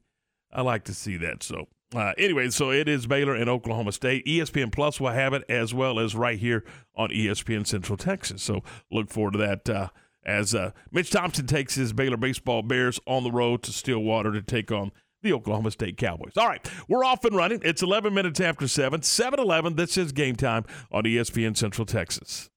I 0.53 0.61
like 0.61 0.83
to 0.83 0.93
see 0.93 1.17
that. 1.17 1.41
So, 1.41 1.69
uh, 1.95 2.13
anyway, 2.19 2.51
so 2.51 2.69
it 2.69 2.87
is 2.87 3.07
Baylor 3.07 3.33
and 3.33 3.49
Oklahoma 3.49 3.91
State. 3.93 4.27
ESPN 4.27 4.71
Plus 4.71 5.01
will 5.01 5.09
have 5.09 5.33
it 5.33 5.43
as 5.49 5.73
well 5.73 5.99
as 5.99 6.13
right 6.13 6.37
here 6.37 6.63
on 6.95 7.09
ESPN 7.09 7.65
Central 7.65 7.97
Texas. 7.97 8.43
So, 8.43 8.61
look 8.91 9.09
forward 9.09 9.31
to 9.31 9.39
that. 9.39 9.67
Uh, 9.67 9.87
as 10.23 10.53
uh, 10.53 10.69
Mitch 10.91 11.09
Thompson 11.09 11.47
takes 11.47 11.73
his 11.73 11.93
Baylor 11.93 12.17
baseball 12.17 12.61
Bears 12.61 12.99
on 13.07 13.23
the 13.23 13.31
road 13.31 13.63
to 13.63 13.73
Stillwater 13.73 14.31
to 14.31 14.43
take 14.43 14.71
on 14.71 14.91
the 15.23 15.33
Oklahoma 15.33 15.71
State 15.71 15.97
Cowboys. 15.97 16.33
All 16.37 16.47
right, 16.47 16.63
we're 16.87 17.03
off 17.03 17.25
and 17.25 17.35
running. 17.35 17.61
It's 17.63 17.81
11 17.81 18.13
minutes 18.13 18.39
after 18.39 18.67
7, 18.67 19.01
7 19.01 19.39
11. 19.39 19.77
This 19.77 19.97
is 19.97 20.11
game 20.11 20.35
time 20.35 20.65
on 20.91 21.05
ESPN 21.05 21.57
Central 21.57 21.87
Texas. 21.87 22.51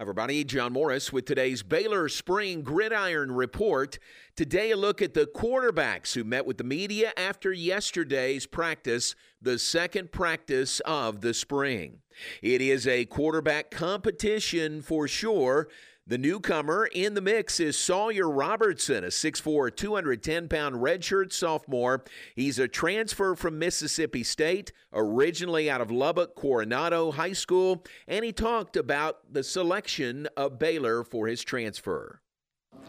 Everybody, 0.00 0.44
John 0.44 0.74
Morris 0.74 1.12
with 1.12 1.24
today's 1.24 1.64
Baylor 1.64 2.08
Spring 2.08 2.62
Gridiron 2.62 3.32
Report. 3.32 3.98
Today, 4.36 4.70
a 4.70 4.76
look 4.76 5.02
at 5.02 5.12
the 5.12 5.26
quarterbacks 5.26 6.14
who 6.14 6.22
met 6.22 6.46
with 6.46 6.56
the 6.56 6.62
media 6.62 7.12
after 7.16 7.52
yesterday's 7.52 8.46
practice, 8.46 9.16
the 9.42 9.58
second 9.58 10.12
practice 10.12 10.78
of 10.86 11.20
the 11.20 11.34
spring. 11.34 11.98
It 12.42 12.60
is 12.60 12.86
a 12.86 13.06
quarterback 13.06 13.72
competition 13.72 14.82
for 14.82 15.08
sure. 15.08 15.66
The 16.08 16.16
newcomer 16.16 16.86
in 16.86 17.12
the 17.12 17.20
mix 17.20 17.60
is 17.60 17.76
Sawyer 17.76 18.30
Robertson, 18.30 19.04
a 19.04 19.08
6'4, 19.08 19.76
210 19.76 20.48
pound 20.48 20.76
redshirt 20.76 21.34
sophomore. 21.34 22.02
He's 22.34 22.58
a 22.58 22.66
transfer 22.66 23.34
from 23.34 23.58
Mississippi 23.58 24.22
State, 24.24 24.72
originally 24.94 25.68
out 25.70 25.82
of 25.82 25.90
Lubbock 25.90 26.34
Coronado 26.34 27.10
High 27.10 27.34
School, 27.34 27.84
and 28.06 28.24
he 28.24 28.32
talked 28.32 28.74
about 28.74 29.18
the 29.30 29.42
selection 29.42 30.26
of 30.34 30.58
Baylor 30.58 31.04
for 31.04 31.26
his 31.26 31.44
transfer. 31.44 32.22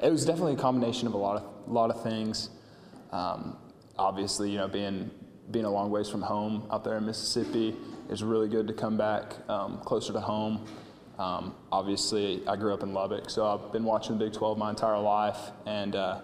It 0.01 0.09
was 0.09 0.23
definitely 0.23 0.53
a 0.53 0.55
combination 0.55 1.05
of 1.05 1.13
a 1.13 1.17
lot 1.17 1.35
of 1.35 1.69
a 1.69 1.73
lot 1.73 1.91
of 1.91 2.01
things. 2.01 2.51
Um, 3.11 3.57
obviously, 3.97 4.49
you 4.51 4.59
know, 4.59 4.69
being 4.69 5.11
being 5.51 5.65
a 5.65 5.69
long 5.69 5.91
ways 5.91 6.07
from 6.07 6.21
home 6.21 6.69
out 6.71 6.85
there 6.85 6.95
in 6.95 7.05
Mississippi, 7.05 7.75
it's 8.09 8.21
really 8.21 8.47
good 8.47 8.65
to 8.67 8.73
come 8.73 8.95
back 8.95 9.33
um, 9.49 9.79
closer 9.79 10.13
to 10.13 10.21
home. 10.21 10.65
Um, 11.19 11.53
obviously, 11.69 12.41
I 12.47 12.55
grew 12.55 12.73
up 12.73 12.81
in 12.81 12.93
Lubbock, 12.93 13.29
so 13.29 13.45
I've 13.45 13.73
been 13.73 13.83
watching 13.83 14.17
the 14.17 14.25
Big 14.25 14.33
12 14.33 14.57
my 14.57 14.69
entire 14.69 14.99
life, 14.99 15.51
and 15.65 15.95
uh, 15.95 16.21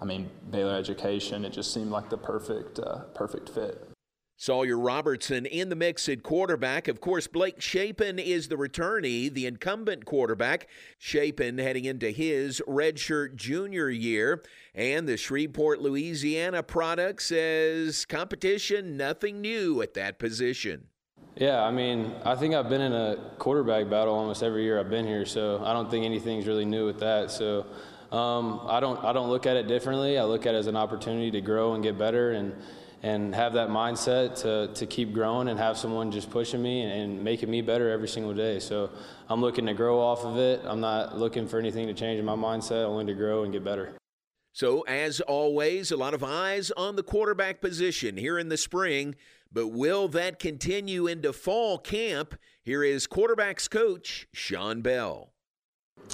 I 0.00 0.04
mean 0.04 0.28
Baylor 0.50 0.74
education. 0.74 1.44
It 1.44 1.52
just 1.52 1.72
seemed 1.72 1.90
like 1.92 2.10
the 2.10 2.18
perfect 2.18 2.80
uh, 2.80 3.04
perfect 3.14 3.48
fit. 3.48 3.88
Sawyer 4.36 4.76
Robertson 4.76 5.46
in 5.46 5.68
the 5.68 5.76
mix 5.76 6.08
at 6.08 6.24
quarterback. 6.24 6.88
Of 6.88 7.00
course, 7.00 7.28
Blake 7.28 7.60
Shapen 7.60 8.18
is 8.18 8.48
the 8.48 8.56
returnee, 8.56 9.32
the 9.32 9.46
incumbent 9.46 10.04
quarterback. 10.04 10.66
Shapen 10.98 11.58
heading 11.58 11.84
into 11.84 12.10
his 12.10 12.60
redshirt 12.66 13.36
junior 13.36 13.88
year. 13.88 14.42
And 14.74 15.08
the 15.08 15.16
Shreveport, 15.16 15.80
Louisiana 15.80 16.64
product 16.64 17.22
says 17.22 18.04
competition, 18.04 18.96
nothing 18.96 19.40
new 19.40 19.80
at 19.80 19.94
that 19.94 20.18
position. 20.18 20.88
Yeah, 21.36 21.62
I 21.62 21.70
mean, 21.70 22.14
I 22.24 22.36
think 22.36 22.54
I've 22.54 22.68
been 22.68 22.82
in 22.82 22.92
a 22.92 23.16
quarterback 23.38 23.88
battle 23.88 24.14
almost 24.14 24.42
every 24.42 24.64
year 24.64 24.78
I've 24.78 24.90
been 24.90 25.06
here, 25.06 25.24
so 25.24 25.62
I 25.64 25.72
don't 25.72 25.90
think 25.90 26.04
anything's 26.04 26.46
really 26.46 26.66
new 26.66 26.84
with 26.84 27.00
that. 27.00 27.30
So 27.30 27.66
um, 28.10 28.60
I 28.68 28.80
don't 28.80 29.02
I 29.02 29.14
don't 29.14 29.30
look 29.30 29.46
at 29.46 29.56
it 29.56 29.66
differently. 29.66 30.18
I 30.18 30.24
look 30.24 30.44
at 30.44 30.54
it 30.54 30.58
as 30.58 30.66
an 30.66 30.76
opportunity 30.76 31.30
to 31.30 31.40
grow 31.40 31.72
and 31.72 31.82
get 31.82 31.96
better 31.96 32.32
and 32.32 32.54
and 33.02 33.34
have 33.34 33.54
that 33.54 33.68
mindset 33.68 34.40
to, 34.42 34.72
to 34.74 34.86
keep 34.86 35.12
growing 35.12 35.48
and 35.48 35.58
have 35.58 35.76
someone 35.76 36.12
just 36.12 36.30
pushing 36.30 36.62
me 36.62 36.82
and, 36.82 36.92
and 36.92 37.24
making 37.24 37.50
me 37.50 37.60
better 37.60 37.90
every 37.90 38.06
single 38.06 38.32
day. 38.32 38.60
So 38.60 38.90
I'm 39.28 39.40
looking 39.40 39.66
to 39.66 39.74
grow 39.74 39.98
off 40.00 40.24
of 40.24 40.36
it. 40.36 40.60
I'm 40.64 40.80
not 40.80 41.18
looking 41.18 41.48
for 41.48 41.58
anything 41.58 41.88
to 41.88 41.94
change 41.94 42.20
in 42.20 42.24
my 42.24 42.36
mindset, 42.36 42.84
only 42.84 43.06
to 43.06 43.14
grow 43.14 43.42
and 43.42 43.52
get 43.52 43.64
better. 43.64 43.96
So, 44.54 44.82
as 44.82 45.20
always, 45.22 45.90
a 45.90 45.96
lot 45.96 46.12
of 46.12 46.22
eyes 46.22 46.70
on 46.72 46.94
the 46.94 47.02
quarterback 47.02 47.62
position 47.62 48.18
here 48.18 48.38
in 48.38 48.50
the 48.50 48.58
spring. 48.58 49.16
But 49.52 49.68
will 49.68 50.08
that 50.08 50.38
continue 50.38 51.06
into 51.06 51.32
fall 51.32 51.78
camp? 51.78 52.34
Here 52.62 52.82
is 52.82 53.06
quarterbacks 53.06 53.68
coach 53.68 54.26
Shawn 54.32 54.80
Bell. 54.80 55.32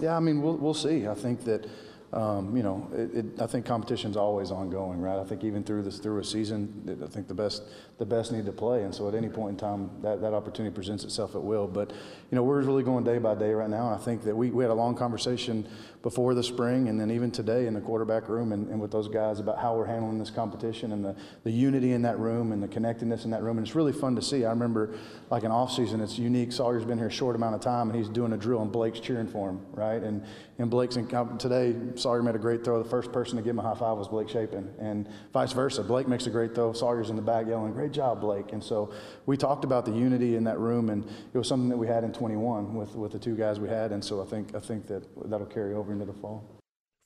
Yeah, 0.02 0.16
I 0.16 0.20
mean, 0.20 0.42
we'll, 0.42 0.56
we'll 0.56 0.74
see. 0.74 1.06
I 1.06 1.14
think 1.14 1.44
that, 1.44 1.66
um, 2.12 2.56
you 2.56 2.62
know, 2.62 2.88
it, 2.92 3.14
it, 3.14 3.40
I 3.40 3.46
think 3.46 3.64
competition's 3.64 4.16
always 4.16 4.50
ongoing, 4.50 5.00
right? 5.00 5.18
I 5.18 5.24
think 5.24 5.44
even 5.44 5.62
through 5.62 5.82
this 5.82 5.98
through 5.98 6.18
a 6.18 6.24
season, 6.24 7.00
I 7.02 7.06
think 7.06 7.28
the 7.28 7.34
best 7.34 7.62
the 7.98 8.06
best 8.06 8.30
need 8.30 8.46
to 8.46 8.52
play, 8.52 8.84
and 8.84 8.94
so 8.94 9.08
at 9.08 9.14
any 9.14 9.28
point 9.28 9.50
in 9.50 9.56
time, 9.56 9.90
that, 10.02 10.20
that 10.20 10.32
opportunity 10.32 10.72
presents 10.72 11.02
itself 11.02 11.34
at 11.34 11.42
will. 11.42 11.66
But 11.66 11.90
you 11.90 12.36
know, 12.36 12.44
we're 12.44 12.62
really 12.62 12.84
going 12.84 13.02
day 13.02 13.18
by 13.18 13.34
day 13.34 13.52
right 13.52 13.68
now. 13.68 13.86
And 13.90 14.00
I 14.00 14.04
think 14.04 14.22
that 14.22 14.36
we, 14.36 14.50
we 14.50 14.62
had 14.62 14.70
a 14.70 14.74
long 14.74 14.94
conversation 14.94 15.66
before 16.02 16.32
the 16.34 16.42
spring, 16.42 16.88
and 16.88 17.00
then 17.00 17.10
even 17.10 17.32
today 17.32 17.66
in 17.66 17.74
the 17.74 17.80
quarterback 17.80 18.28
room, 18.28 18.52
and, 18.52 18.68
and 18.68 18.80
with 18.80 18.92
those 18.92 19.08
guys 19.08 19.40
about 19.40 19.58
how 19.58 19.76
we're 19.76 19.86
handling 19.86 20.18
this 20.18 20.30
competition 20.30 20.92
and 20.92 21.04
the, 21.04 21.16
the 21.42 21.50
unity 21.50 21.92
in 21.92 22.02
that 22.02 22.18
room 22.20 22.52
and 22.52 22.62
the 22.62 22.68
connectedness 22.68 23.24
in 23.24 23.32
that 23.32 23.42
room. 23.42 23.58
And 23.58 23.66
it's 23.66 23.74
really 23.74 23.92
fun 23.92 24.14
to 24.14 24.22
see. 24.22 24.44
I 24.44 24.50
remember, 24.50 24.94
like 25.28 25.42
in 25.42 25.50
off 25.50 25.72
season, 25.72 26.00
it's 26.00 26.18
unique. 26.18 26.52
Sawyer's 26.52 26.84
been 26.84 26.98
here 26.98 27.08
a 27.08 27.10
short 27.10 27.34
amount 27.34 27.56
of 27.56 27.60
time, 27.60 27.90
and 27.90 27.98
he's 27.98 28.08
doing 28.08 28.32
a 28.32 28.36
drill, 28.36 28.62
and 28.62 28.70
Blake's 28.70 29.00
cheering 29.00 29.26
for 29.26 29.50
him, 29.50 29.60
right? 29.72 30.02
And 30.02 30.24
and 30.58 30.68
Blake's 30.70 30.96
in, 30.96 31.14
uh, 31.14 31.38
today. 31.38 31.74
Sawyer 31.94 32.22
made 32.22 32.34
a 32.34 32.38
great 32.38 32.64
throw. 32.64 32.82
The 32.82 32.88
first 32.88 33.12
person 33.12 33.36
to 33.36 33.42
give 33.42 33.50
him 33.50 33.60
a 33.60 33.62
high 33.62 33.78
five 33.78 33.96
was 33.96 34.08
Blake 34.08 34.28
Shapen, 34.28 34.72
and 34.80 35.08
vice 35.32 35.52
versa. 35.52 35.84
Blake 35.84 36.08
makes 36.08 36.26
a 36.26 36.30
great 36.30 36.54
throw. 36.54 36.72
Sawyer's 36.72 37.10
in 37.10 37.16
the 37.16 37.22
back 37.22 37.46
yelling, 37.46 37.72
"Great 37.72 37.87
job, 37.92 38.20
Blake!" 38.20 38.52
And 38.52 38.62
so 38.62 38.92
we 39.26 39.36
talked 39.36 39.64
about 39.64 39.84
the 39.84 39.92
unity 39.92 40.36
in 40.36 40.44
that 40.44 40.58
room, 40.58 40.90
and 40.90 41.04
it 41.32 41.38
was 41.38 41.48
something 41.48 41.68
that 41.68 41.76
we 41.76 41.86
had 41.86 42.04
in 42.04 42.12
21 42.12 42.74
with 42.74 42.94
with 42.94 43.12
the 43.12 43.18
two 43.18 43.36
guys 43.36 43.60
we 43.60 43.68
had. 43.68 43.92
And 43.92 44.04
so 44.04 44.22
I 44.22 44.24
think 44.24 44.54
I 44.54 44.60
think 44.60 44.86
that 44.86 45.04
that'll 45.30 45.46
carry 45.46 45.74
over 45.74 45.92
into 45.92 46.04
the 46.04 46.12
fall. 46.12 46.44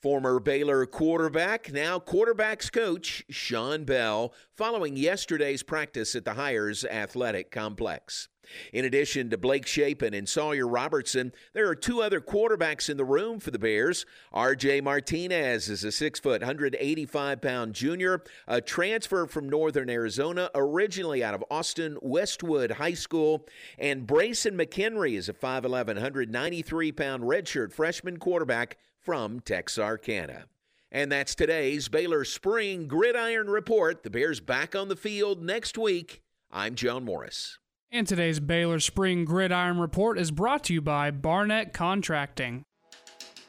Former 0.01 0.41
Baylor 0.41 0.85
quarterback, 0.85 1.71
now 1.71 1.97
quarterbacks 1.97 2.69
coach 2.69 3.23
Shawn 3.29 3.85
Bell, 3.85 4.33
following 4.51 4.97
yesterday's 4.97 5.63
practice 5.63 6.13
at 6.13 6.25
the 6.25 6.33
Hires 6.33 6.83
Athletic 6.83 7.51
Complex. 7.51 8.27
In 8.71 8.85
addition 8.85 9.29
to 9.29 9.37
Blake 9.37 9.65
Shapen 9.65 10.13
and 10.13 10.27
Sawyer 10.27 10.67
Robertson, 10.67 11.31
there 11.53 11.67
are 11.67 11.75
two 11.75 12.01
other 12.01 12.21
quarterbacks 12.21 12.89
in 12.89 12.97
the 12.97 13.05
room 13.05 13.39
for 13.39 13.51
the 13.51 13.59
Bears. 13.59 14.05
RJ 14.33 14.83
Martinez 14.83 15.69
is 15.69 15.83
a 15.83 15.91
6 15.91 16.19
foot, 16.19 16.41
185 16.41 17.41
pound 17.41 17.73
junior, 17.73 18.23
a 18.47 18.61
transfer 18.61 19.25
from 19.25 19.49
Northern 19.49 19.89
Arizona, 19.89 20.49
originally 20.55 21.23
out 21.23 21.33
of 21.33 21.43
Austin 21.49 21.97
Westwood 22.01 22.71
High 22.71 22.93
School. 22.93 23.47
And 23.77 24.07
Brayson 24.07 24.55
McHenry 24.55 25.15
is 25.15 25.29
a 25.29 25.33
5'11, 25.33 25.87
193 25.87 26.91
pound 26.91 27.23
redshirt 27.23 27.71
freshman 27.71 28.17
quarterback 28.17 28.77
from 28.99 29.39
Texarkana. 29.39 30.45
And 30.91 31.11
that's 31.11 31.33
today's 31.33 31.89
Baylor 31.89 32.23
Spring 32.23 32.87
Gridiron 32.87 33.49
Report. 33.49 34.03
The 34.03 34.11
Bears 34.11 34.39
back 34.39 34.75
on 34.75 34.89
the 34.89 34.95
field 34.95 35.43
next 35.43 35.75
week. 35.75 36.21
I'm 36.51 36.75
John 36.75 37.03
Morris. 37.03 37.57
And 37.95 38.07
today's 38.07 38.39
Baylor 38.39 38.79
Spring 38.79 39.23
Gridiron 39.23 39.77
Report 39.77 40.17
is 40.17 40.31
brought 40.31 40.63
to 40.63 40.73
you 40.73 40.81
by 40.81 41.11
Barnett 41.11 41.73
Contracting. 41.73 42.63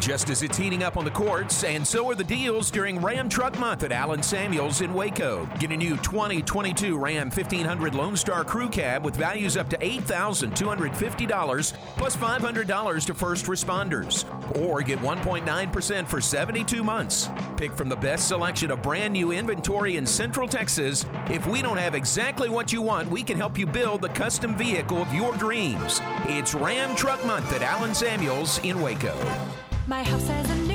Just 0.00 0.28
as 0.28 0.42
it's 0.42 0.58
heating 0.58 0.82
up 0.82 0.96
on 0.96 1.04
the 1.04 1.10
courts, 1.10 1.64
and 1.64 1.86
so 1.86 2.10
are 2.10 2.14
the 2.14 2.24
deals 2.24 2.70
during 2.70 3.00
Ram 3.00 3.28
Truck 3.28 3.58
Month 3.58 3.84
at 3.84 3.92
Allen 3.92 4.22
Samuels 4.22 4.80
in 4.82 4.92
Waco. 4.92 5.48
Get 5.58 5.72
a 5.72 5.76
new 5.76 5.96
2022 5.96 6.98
Ram 6.98 7.30
1500 7.30 7.94
Lone 7.94 8.16
Star 8.16 8.44
Crew 8.44 8.68
Cab 8.68 9.04
with 9.04 9.16
values 9.16 9.56
up 9.56 9.70
to 9.70 9.78
$8,250 9.78 11.72
plus 11.96 12.16
$500 12.16 13.06
to 13.06 13.14
first 13.14 13.46
responders. 13.46 14.24
Or 14.58 14.82
get 14.82 14.98
1.9% 14.98 16.06
for 16.06 16.20
72 16.20 16.84
months. 16.84 17.30
Pick 17.56 17.72
from 17.72 17.88
the 17.88 17.96
best 17.96 18.28
selection 18.28 18.70
of 18.70 18.82
brand 18.82 19.14
new 19.14 19.32
inventory 19.32 19.96
in 19.96 20.04
Central 20.06 20.46
Texas. 20.46 21.06
If 21.30 21.46
we 21.46 21.62
don't 21.62 21.78
have 21.78 21.94
exactly 21.94 22.50
what 22.50 22.72
you 22.72 22.82
want, 22.82 23.10
we 23.10 23.22
can 23.22 23.38
help 23.38 23.56
you 23.56 23.66
build 23.66 24.02
the 24.02 24.10
custom 24.10 24.54
vehicle 24.54 24.98
of 24.98 25.14
your 25.14 25.34
dreams. 25.36 26.00
It's 26.26 26.54
Ram 26.54 26.94
Truck 26.94 27.24
Month 27.24 27.52
at 27.54 27.62
Allen 27.62 27.94
Samuels 27.94 28.58
in 28.64 28.82
Waco. 28.82 29.14
My 29.86 30.02
house 30.02 30.28
has 30.28 30.50
a 30.50 30.54
new 30.62 30.73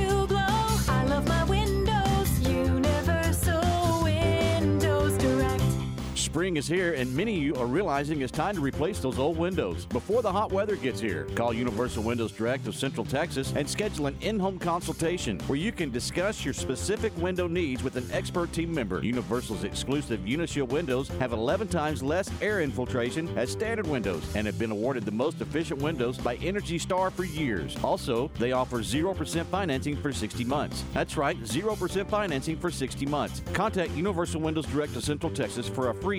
Spring 6.30 6.58
is 6.58 6.68
here, 6.68 6.94
and 6.94 7.12
many 7.16 7.38
of 7.38 7.42
you 7.42 7.56
are 7.56 7.66
realizing 7.66 8.22
it's 8.22 8.32
time 8.32 8.54
to 8.54 8.62
replace 8.62 9.00
those 9.00 9.18
old 9.18 9.36
windows 9.36 9.88
before 9.88 10.22
the 10.22 10.32
hot 10.32 10.52
weather 10.52 10.76
gets 10.76 11.00
here. 11.00 11.26
Call 11.34 11.52
Universal 11.52 12.04
Windows 12.04 12.32
Direct 12.32 12.68
of 12.68 12.76
Central 12.76 13.04
Texas 13.04 13.52
and 13.56 13.68
schedule 13.68 14.06
an 14.06 14.16
in 14.22 14.38
home 14.38 14.60
consultation 14.60 15.40
where 15.48 15.58
you 15.58 15.72
can 15.72 15.90
discuss 15.90 16.46
your 16.46 16.54
specific 16.54 17.18
window 17.18 17.48
needs 17.48 17.82
with 17.82 17.96
an 17.96 18.08
expert 18.12 18.54
team 18.54 18.72
member. 18.72 19.04
Universal's 19.04 19.64
exclusive 19.64 20.20
Unishield 20.20 20.70
windows 20.70 21.08
have 21.20 21.34
11 21.34 21.68
times 21.68 22.04
less 22.04 22.30
air 22.44 22.62
infiltration 22.62 23.28
as 23.36 23.50
standard 23.50 23.88
windows 23.88 24.22
and 24.36 24.46
have 24.46 24.60
been 24.60 24.70
awarded 24.70 25.06
the 25.06 25.12
most 25.12 25.42
efficient 25.42 25.82
windows 25.82 26.20
by 26.20 26.36
Energy 26.36 26.78
Star 26.78 27.10
for 27.10 27.24
years. 27.24 27.76
Also, 27.84 28.30
they 28.38 28.52
offer 28.52 28.82
0% 28.82 29.46
financing 29.48 29.98
for 29.98 30.14
60 30.14 30.44
months. 30.44 30.84
That's 30.94 31.18
right, 31.18 31.42
0% 31.42 32.08
financing 32.08 32.56
for 32.56 32.70
60 32.70 33.08
months. 33.08 33.42
Contact 33.54 33.90
Universal 33.94 34.42
Windows 34.42 34.68
Direct 34.68 34.96
of 34.96 35.04
Central 35.04 35.34
Texas 35.34 35.68
for 35.68 35.90
a 35.90 35.96
free 35.96 36.19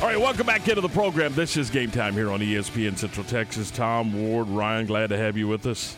All 0.00 0.06
right, 0.06 0.20
welcome 0.20 0.46
back 0.46 0.68
into 0.68 0.80
the 0.80 0.88
program. 0.88 1.34
This 1.34 1.56
is 1.56 1.70
game 1.70 1.90
time 1.90 2.12
here 2.12 2.30
on 2.30 2.38
ESPN 2.38 2.96
Central 2.96 3.26
Texas. 3.26 3.68
Tom 3.72 4.12
Ward, 4.12 4.48
Ryan, 4.48 4.86
glad 4.86 5.08
to 5.08 5.18
have 5.18 5.36
you 5.36 5.48
with 5.48 5.66
us. 5.66 5.96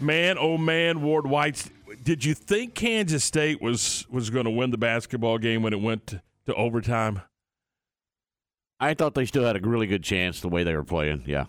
Man, 0.00 0.36
oh 0.40 0.58
man, 0.58 1.00
Ward 1.00 1.24
White, 1.24 1.70
did 2.02 2.24
you 2.24 2.34
think 2.34 2.74
Kansas 2.74 3.22
State 3.22 3.62
was 3.62 4.08
was 4.10 4.28
going 4.28 4.46
to 4.46 4.50
win 4.50 4.72
the 4.72 4.76
basketball 4.76 5.38
game 5.38 5.62
when 5.62 5.72
it 5.72 5.80
went 5.80 6.08
to, 6.08 6.22
to 6.46 6.54
overtime? 6.56 7.22
I 8.80 8.94
thought 8.94 9.14
they 9.14 9.24
still 9.24 9.44
had 9.44 9.54
a 9.54 9.60
really 9.60 9.86
good 9.86 10.02
chance 10.02 10.40
the 10.40 10.48
way 10.48 10.64
they 10.64 10.74
were 10.74 10.82
playing. 10.82 11.22
Yeah. 11.26 11.44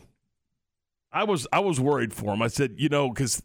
I 1.11 1.23
was 1.23 1.47
I 1.51 1.59
was 1.59 1.79
worried 1.79 2.13
for 2.13 2.35
him. 2.35 2.43
I 2.43 2.49
said, 2.49 2.75
you 2.77 2.89
know, 2.89 3.09
because 3.09 3.41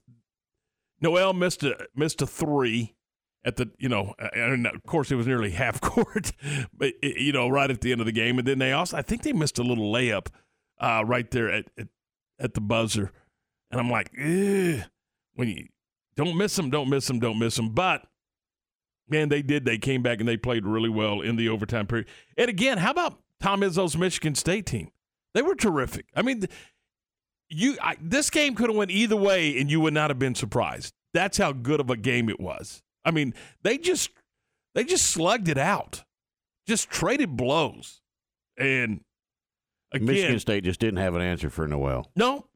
Nowell 1.01 1.33
missed 1.33 1.63
a 1.63 1.87
missed 1.97 2.21
a 2.21 2.27
three 2.27 2.95
at 3.45 3.57
the 3.57 3.71
you 3.79 3.89
know, 3.89 4.15
and 4.35 4.67
of 4.67 4.83
course 4.87 5.11
it 5.11 5.17
was 5.17 5.27
nearly 5.27 5.51
half 5.63 5.81
court, 5.81 6.33
but 6.73 6.93
you 7.03 7.33
know, 7.33 7.49
right 7.49 7.71
at 7.71 7.81
the 7.81 7.93
end 7.93 8.01
of 8.01 8.07
the 8.07 8.13
game, 8.13 8.39
and 8.39 8.47
then 8.47 8.59
they 8.59 8.73
also 8.73 8.97
I 8.97 9.03
think 9.03 9.23
they 9.23 9.33
missed 9.33 9.59
a 9.59 9.63
little 9.63 9.93
layup 9.93 10.29
uh, 10.79 11.03
right 11.07 11.31
there 11.31 11.51
at, 11.51 11.67
at 11.79 11.89
at 12.39 12.55
the 12.55 12.61
buzzer, 12.61 13.13
and 13.71 13.81
I'm 13.81 13.91
like, 13.91 14.11
when 14.15 14.85
you 15.39 15.67
don't 16.17 16.37
miss 16.37 16.57
them, 16.57 16.71
don't 16.71 16.89
miss 16.89 17.07
them, 17.07 17.19
don't 17.19 17.39
miss 17.39 17.57
them, 17.57 17.71
but. 17.71 18.07
Man, 19.13 19.29
they 19.29 19.43
did. 19.43 19.65
They 19.65 19.77
came 19.77 20.05
back 20.05 20.21
and 20.21 20.29
they 20.29 20.37
played 20.37 20.65
really 20.65 20.89
well 20.89 21.21
in 21.21 21.35
the 21.35 21.49
overtime 21.49 21.89
period. 21.89 22.07
And 22.37 22.49
again, 22.49 22.79
how 22.79 22.93
about 22.93 23.19
Tom 23.41 23.63
Izzo's 23.63 23.97
Michigan 23.97 24.37
State 24.37 24.67
team? 24.67 24.93
They 25.35 25.43
were 25.43 25.57
terrific. 25.57 26.07
I 26.15 26.23
mean, 26.23 26.47
you 27.49 27.77
I, 27.83 27.97
this 28.01 28.31
game 28.31 28.55
could 28.55 28.69
have 28.69 28.77
went 28.77 28.91
either 28.91 29.17
way, 29.17 29.59
and 29.59 29.71
you 29.71 29.81
would 29.81 29.95
not 29.95 30.11
have 30.11 30.19
been 30.19 30.35
surprised. 30.35 30.95
That's 31.13 31.39
how 31.39 31.53
good 31.53 31.81
of 31.81 31.91
a 31.91 31.97
game 31.97 32.29
it 32.29 32.41
was. 32.41 32.83
I 33.05 33.11
mean, 33.11 33.35
they 33.63 33.79
just 33.79 34.11
they 34.75 34.85
just 34.85 35.07
slugged 35.07 35.49
it 35.49 35.59
out, 35.59 36.05
just 36.67 36.91
traded 36.91 37.37
blows, 37.37 38.01
and 38.57 39.01
again, 39.93 40.07
Michigan 40.07 40.39
State 40.39 40.65
just 40.65 40.81
didn't 40.81 40.99
have 40.99 41.15
an 41.15 41.23
answer 41.23 41.51
for 41.51 41.67
Nowell. 41.67 42.11
no, 42.17 42.47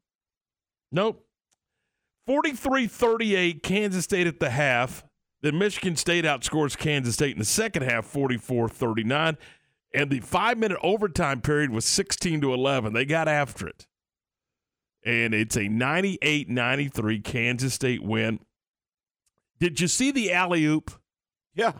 nope. 0.91 1.21
43-38, 2.27 3.61
Kansas 3.61 4.03
State 4.03 4.25
at 4.25 4.39
the 4.39 4.49
half. 4.49 5.03
Then 5.41 5.59
Michigan 5.59 5.95
State 5.95 6.25
outscores 6.25 6.75
Kansas 6.75 7.13
State 7.13 7.33
in 7.33 7.37
the 7.39 7.45
second 7.45 7.83
half, 7.83 8.11
44-39. 8.11 9.37
And 9.93 10.09
the 10.09 10.21
five-minute 10.21 10.79
overtime 10.81 11.41
period 11.41 11.69
was 11.69 11.85
16 11.85 12.41
to 12.41 12.51
11. 12.51 12.93
They 12.93 13.05
got 13.05 13.27
after 13.27 13.67
it. 13.67 13.85
And 15.05 15.35
it's 15.35 15.55
a 15.55 15.67
98-93 15.67 17.23
Kansas 17.23 17.75
State 17.75 18.01
win. 18.03 18.39
Did 19.59 19.79
you 19.79 19.87
see 19.87 20.11
the 20.11 20.33
alley-oop? 20.33 20.91
Yeah. 21.53 21.73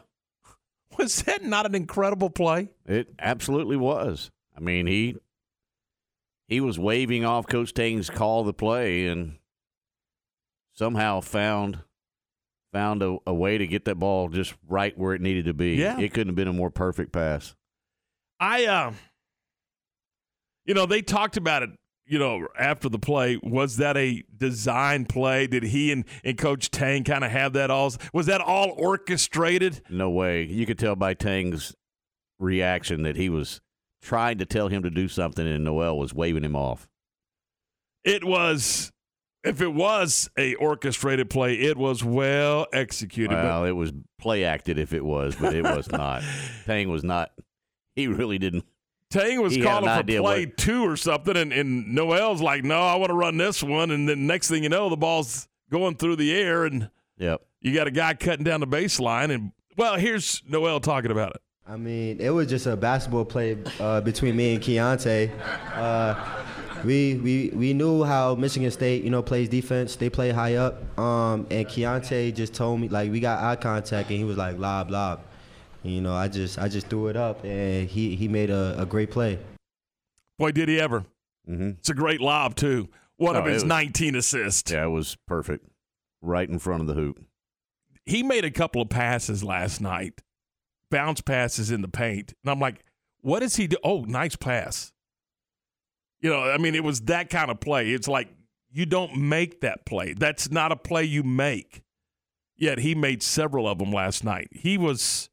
Was 0.97 1.23
that 1.23 1.43
not 1.43 1.65
an 1.65 1.75
incredible 1.75 2.29
play? 2.29 2.69
It 2.85 3.09
absolutely 3.19 3.75
was. 3.75 4.31
I 4.55 4.61
mean, 4.61 4.87
he 4.87 5.17
he 6.47 6.61
was 6.61 6.79
waving 6.79 7.25
off 7.25 7.47
Coach 7.47 7.73
Tang's 7.73 8.09
call 8.09 8.45
the 8.45 8.53
play 8.53 9.07
and 9.07 9.37
somehow 10.71 11.19
found 11.19 11.79
found 12.71 13.01
a, 13.01 13.17
a 13.25 13.33
way 13.33 13.57
to 13.57 13.67
get 13.67 13.85
that 13.85 13.95
ball 13.95 14.29
just 14.29 14.53
right 14.67 14.97
where 14.97 15.13
it 15.13 15.21
needed 15.21 15.45
to 15.45 15.53
be. 15.53 15.75
Yeah. 15.75 15.99
It 15.99 16.13
couldn't 16.13 16.29
have 16.29 16.35
been 16.35 16.47
a 16.47 16.53
more 16.53 16.69
perfect 16.69 17.11
pass. 17.11 17.55
I, 18.39 18.65
uh, 18.65 18.93
you 20.65 20.73
know, 20.73 20.85
they 20.85 21.01
talked 21.01 21.37
about 21.37 21.63
it, 21.63 21.69
you 22.05 22.19
know, 22.19 22.47
after 22.57 22.87
the 22.89 22.99
play. 22.99 23.39
Was 23.41 23.77
that 23.77 23.97
a 23.97 24.23
design 24.37 25.05
play? 25.05 25.47
Did 25.47 25.63
he 25.63 25.91
and, 25.91 26.05
and 26.23 26.37
Coach 26.37 26.69
Tang 26.71 27.03
kind 27.03 27.23
of 27.23 27.31
have 27.31 27.53
that 27.53 27.71
all? 27.71 27.91
Was 28.13 28.25
that 28.27 28.41
all 28.41 28.73
orchestrated? 28.77 29.81
No 29.89 30.09
way. 30.09 30.43
You 30.45 30.65
could 30.65 30.77
tell 30.79 30.95
by 30.95 31.13
Tang's 31.15 31.73
reaction 32.39 33.03
that 33.03 33.15
he 33.15 33.29
was 33.29 33.61
trying 34.01 34.37
to 34.37 34.45
tell 34.45 34.67
him 34.67 34.83
to 34.83 34.89
do 34.89 35.07
something 35.07 35.47
and 35.47 35.63
Nowell 35.63 35.97
was 35.97 36.13
waving 36.13 36.43
him 36.43 36.55
off. 36.55 36.87
It 38.03 38.23
was, 38.23 38.91
if 39.43 39.61
it 39.61 39.73
was 39.73 40.29
a 40.37 40.53
orchestrated 40.55 41.29
play, 41.29 41.55
it 41.55 41.75
was 41.77 42.03
well 42.03 42.67
executed. 42.71 43.33
but- 43.35 43.43
Well, 43.43 43.65
it 43.65 43.71
was 43.71 43.91
play 44.19 44.43
acted 44.43 44.77
if 44.77 44.93
it 44.93 45.03
was, 45.03 45.35
but 45.35 45.55
it 45.55 45.63
was 45.63 45.87
not. 45.91 46.21
Tang 46.65 46.89
was 46.89 47.03
not. 47.03 47.31
He 47.95 48.07
really 48.07 48.37
didn't. 48.37 48.65
Tang 49.11 49.41
was 49.41 49.53
He 49.55 49.61
calling 49.61 49.85
for 49.85 49.89
idea 49.89 50.21
play 50.21 50.45
what- 50.45 50.57
two 50.57 50.83
or 50.83 50.97
something, 50.97 51.37
and, 51.37 51.53
and 51.53 51.93
Nowell's 51.93 52.41
like, 52.41 52.63
no, 52.63 52.79
I 52.81 52.95
want 52.95 53.09
to 53.09 53.15
run 53.15 53.37
this 53.37 53.61
one. 53.63 53.91
And 53.91 54.09
then 54.09 54.27
next 54.27 54.49
thing 54.49 54.63
you 54.63 54.69
know, 54.69 54.89
the 54.89 54.97
ball's 54.97 55.47
going 55.71 55.95
through 55.95 56.17
the 56.17 56.33
air, 56.35 56.65
and 56.65 56.89
Yep. 57.17 57.41
you 57.61 57.73
got 57.73 57.87
a 57.87 57.91
guy 57.91 58.13
cutting 58.13 58.43
down 58.43 58.59
the 58.59 58.67
baseline. 58.67 59.33
And, 59.33 59.51
well, 59.77 59.95
here's 59.95 60.41
Nowell 60.47 60.79
talking 60.79 61.11
about 61.11 61.31
it. 61.35 61.41
I 61.67 61.77
mean, 61.77 62.19
it 62.19 62.29
was 62.29 62.47
just 62.47 62.65
a 62.67 62.75
basketball 62.75 63.25
play 63.25 63.57
uh, 63.79 64.01
between 64.01 64.35
me 64.35 64.53
and 64.53 64.61
Keyontae. 64.63 65.31
Uh, 65.73 66.15
we, 66.83 67.15
we 67.15 67.51
we 67.55 67.73
knew 67.73 68.03
how 68.03 68.35
Michigan 68.35 68.69
State, 68.69 69.03
you 69.03 69.09
know, 69.09 69.23
plays 69.23 69.49
defense. 69.49 69.95
They 69.95 70.09
play 70.09 70.29
high 70.29 70.55
up. 70.55 70.99
Um, 70.99 71.47
and 71.49 71.65
Keyontae 71.65 72.35
just 72.35 72.53
told 72.53 72.79
me, 72.81 72.87
like, 72.89 73.11
we 73.11 73.19
got 73.19 73.41
eye 73.43 73.55
contact, 73.55 74.09
and 74.09 74.17
he 74.19 74.23
was 74.23 74.37
like, 74.37 74.59
lob, 74.59 74.91
lob. 74.91 75.21
You 75.85 76.01
know, 76.01 76.13
I 76.15 76.27
just 76.27 76.57
I 76.57 76.67
just 76.67 76.87
threw 76.87 77.07
it 77.07 77.15
up, 77.15 77.43
and 77.43 77.87
he 77.89 78.15
he 78.15 78.27
made 78.27 78.49
a, 78.49 78.75
a 78.81 78.85
great 78.85 79.11
play. 79.11 79.37
Boy, 80.39 80.51
did 80.51 80.67
he 80.67 80.79
ever. 80.79 81.05
Mm-hmm. 81.49 81.69
It's 81.79 81.89
a 81.89 81.93
great 81.93 82.19
lob, 82.19 82.55
too. 82.55 82.89
One 83.17 83.35
of 83.35 83.45
Oh, 83.45 83.47
his 83.47 83.63
was- 83.63 83.69
19 83.69 84.15
assists. 84.15 84.69
Yeah, 84.71 84.85
it 84.85 84.89
was 84.89 85.15
perfect. 85.27 85.65
Right 86.21 86.49
in 86.49 86.59
front 86.59 86.81
of 86.81 86.87
the 86.87 86.95
hoop. 86.95 87.23
He 88.05 88.23
made 88.23 88.43
a 88.43 88.51
couple 88.51 88.81
of 88.81 88.89
passes 88.89 89.43
last 89.43 89.79
night, 89.79 90.21
bounce 90.91 91.21
passes 91.21 91.71
in 91.71 91.81
the 91.81 91.87
paint. 91.87 92.33
And 92.43 92.51
I'm 92.51 92.59
like, 92.59 92.83
what 93.21 93.39
does 93.39 93.55
he 93.55 93.67
do? 93.67 93.77
Oh, 93.83 94.01
nice 94.01 94.35
pass. 94.35 94.91
You 96.19 96.31
know, 96.31 96.39
I 96.41 96.57
mean, 96.57 96.75
it 96.75 96.83
was 96.83 97.01
that 97.01 97.29
kind 97.29 97.49
of 97.51 97.59
play. 97.59 97.91
It's 97.91 98.07
like 98.07 98.27
you 98.71 98.85
don't 98.85 99.15
make 99.17 99.61
that 99.61 99.85
play. 99.85 100.13
That's 100.13 100.51
not 100.51 100.71
a 100.71 100.75
play 100.75 101.03
you 101.03 101.23
make. 101.23 101.83
Yet 102.57 102.79
he 102.79 102.95
made 102.95 103.21
several 103.21 103.67
of 103.67 103.77
them 103.77 103.91
last 103.91 104.23
night. 104.23 104.49
He 104.51 104.77
was 104.77 105.29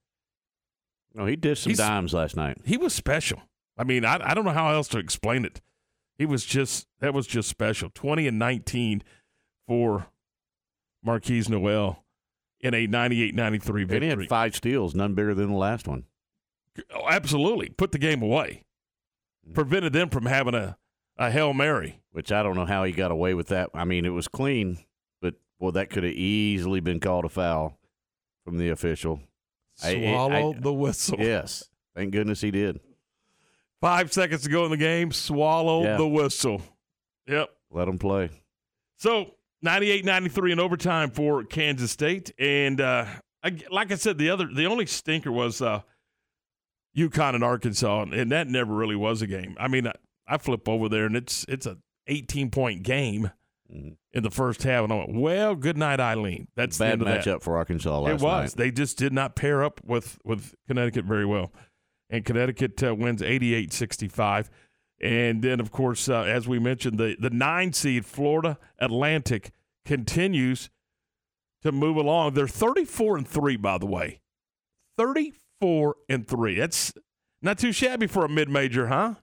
No, 1.14 1.26
he 1.26 1.36
did 1.36 1.58
some 1.58 1.70
He's- 1.70 1.78
dimes 1.78 2.14
last 2.14 2.36
night. 2.36 2.58
he 2.64 2.76
was 2.76 2.94
special. 2.94 3.40
I 3.76 3.84
mean, 3.84 4.04
I, 4.04 4.18
I 4.30 4.34
don't 4.34 4.44
know 4.44 4.50
how 4.52 4.72
else 4.72 4.88
to 4.88 4.98
explain 4.98 5.44
it. 5.44 5.60
He 6.18 6.26
was 6.26 6.44
just 6.44 6.86
that 7.00 7.14
was 7.14 7.26
just 7.26 7.48
special. 7.48 7.90
Twenty 7.94 8.26
and 8.28 8.38
nineteen 8.38 9.02
for 9.66 10.06
Markquis 11.06 11.48
Nowell 11.48 12.04
in 12.60 12.74
a 12.74 12.86
98-93 12.86 13.90
And 13.92 14.02
he 14.04 14.08
had 14.08 14.28
five 14.28 14.54
steals, 14.54 14.94
none 14.94 15.14
bigger 15.14 15.34
than 15.34 15.48
the 15.50 15.56
last 15.56 15.88
one. 15.88 16.04
Oh, 16.94 17.08
absolutely, 17.08 17.70
put 17.70 17.90
the 17.92 17.98
game 17.98 18.22
away. 18.22 18.62
Mm. 19.48 19.54
Prevented 19.54 19.92
them 19.92 20.10
from 20.10 20.26
having 20.26 20.54
a 20.54 20.76
a 21.18 21.30
hail 21.30 21.52
mary. 21.52 22.00
Which 22.12 22.30
I 22.30 22.42
don't 22.42 22.56
know 22.56 22.66
how 22.66 22.84
he 22.84 22.92
got 22.92 23.10
away 23.10 23.34
with 23.34 23.48
that. 23.48 23.70
I 23.74 23.84
mean, 23.84 24.04
it 24.04 24.10
was 24.10 24.28
clean, 24.28 24.78
but 25.20 25.34
well, 25.58 25.72
that 25.72 25.88
could 25.90 26.04
have 26.04 26.12
easily 26.12 26.80
been 26.80 27.00
called 27.00 27.24
a 27.24 27.28
foul 27.30 27.78
from 28.44 28.58
the 28.58 28.68
official. 28.68 29.20
I- 29.84 29.88
I- 29.90 30.00
Swallow 30.12 30.54
I- 30.54 30.58
the 30.60 30.72
whistle. 30.72 31.18
Yes, 31.20 31.64
thank 31.94 32.12
goodness 32.12 32.40
he 32.40 32.50
did. 32.50 32.80
Five 33.80 34.12
seconds 34.12 34.42
to 34.42 34.48
go 34.50 34.64
in 34.64 34.70
the 34.70 34.76
game. 34.76 35.10
Swallow 35.12 35.82
Yeah. 35.82 35.96
the 35.96 36.06
whistle. 36.06 36.62
Yep. 37.26 37.50
Let 37.70 37.88
him 37.88 37.98
play. 37.98 38.30
So 38.98 39.34
98 39.62 40.04
93 40.04 40.52
in 40.52 40.60
overtime 40.60 41.10
for 41.10 41.42
Kansas 41.44 41.90
State. 41.90 42.32
And 42.38 42.80
uh, 42.80 43.06
I, 43.42 43.58
like 43.70 43.90
I 43.90 43.96
said, 43.96 44.18
the 44.18 44.30
other 44.30 44.46
the 44.46 44.66
only 44.66 44.86
stinker 44.86 45.32
was 45.32 45.60
uh, 45.60 45.80
UConn 46.96 47.34
and 47.34 47.42
Arkansas, 47.42 48.02
and 48.12 48.30
that 48.30 48.46
never 48.48 48.72
really 48.74 48.96
was 48.96 49.22
a 49.22 49.26
game. 49.26 49.56
I 49.58 49.66
mean, 49.68 49.86
I, 49.86 49.94
I 50.26 50.38
flip 50.38 50.68
over 50.68 50.88
there 50.88 51.06
and 51.06 51.16
it's 51.16 51.44
it's 51.48 51.66
a 51.66 51.78
18 52.06 52.50
point 52.50 52.82
game. 52.84 53.30
In 54.12 54.22
the 54.22 54.30
first 54.30 54.62
half, 54.62 54.84
and 54.84 54.92
I 54.92 54.96
went, 54.96 55.14
well, 55.14 55.54
good 55.54 55.76
night, 55.78 55.98
Eileen. 56.00 56.48
That's 56.56 56.76
the 56.78 56.84
Bad 56.84 56.92
end 56.92 57.02
of 57.02 57.08
that. 57.08 57.24
matchup 57.24 57.42
for 57.42 57.56
Arkansas 57.56 57.98
last 58.00 58.20
It 58.20 58.24
was. 58.24 58.56
night. 58.56 58.62
They 58.64 58.70
just 58.70 58.98
did 58.98 59.12
not 59.12 59.34
pair 59.36 59.64
up 59.64 59.80
with 59.84 60.18
with 60.24 60.54
Connecticut 60.68 61.04
very 61.06 61.24
well, 61.26 61.52
and 62.10 62.24
Connecticut 62.24 62.82
uh, 62.82 62.94
wins 62.94 63.22
88-65. 63.22 64.48
And 65.00 65.42
then, 65.42 65.58
of 65.58 65.72
course, 65.72 66.08
uh, 66.08 66.22
as 66.22 66.46
we 66.46 66.58
mentioned, 66.58 66.98
the 66.98 67.16
the 67.18 67.30
nine 67.30 67.72
seed 67.72 68.04
Florida 68.06 68.58
Atlantic 68.78 69.50
continues 69.84 70.70
to 71.62 71.72
move 71.72 71.96
along. 71.96 72.34
They're 72.34 72.46
thirty 72.46 72.84
four 72.84 73.16
and 73.16 73.26
three, 73.26 73.56
by 73.56 73.78
the 73.78 73.86
way. 73.86 74.20
Thirty 74.96 75.32
four 75.60 75.96
and 76.08 76.26
three. 76.28 76.54
That's 76.56 76.92
not 77.40 77.58
too 77.58 77.72
shabby 77.72 78.06
for 78.06 78.24
a 78.24 78.28
mid 78.28 78.48
major, 78.48 78.86
huh? 78.88 79.14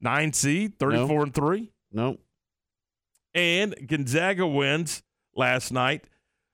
Nine 0.00 0.32
seed, 0.32 0.78
thirty 0.78 1.06
four 1.06 1.22
and 1.22 1.34
three. 1.34 1.72
Nope. 1.92 2.20
And 3.36 3.76
Gonzaga 3.86 4.46
wins 4.46 5.02
last 5.34 5.70
night. 5.70 6.04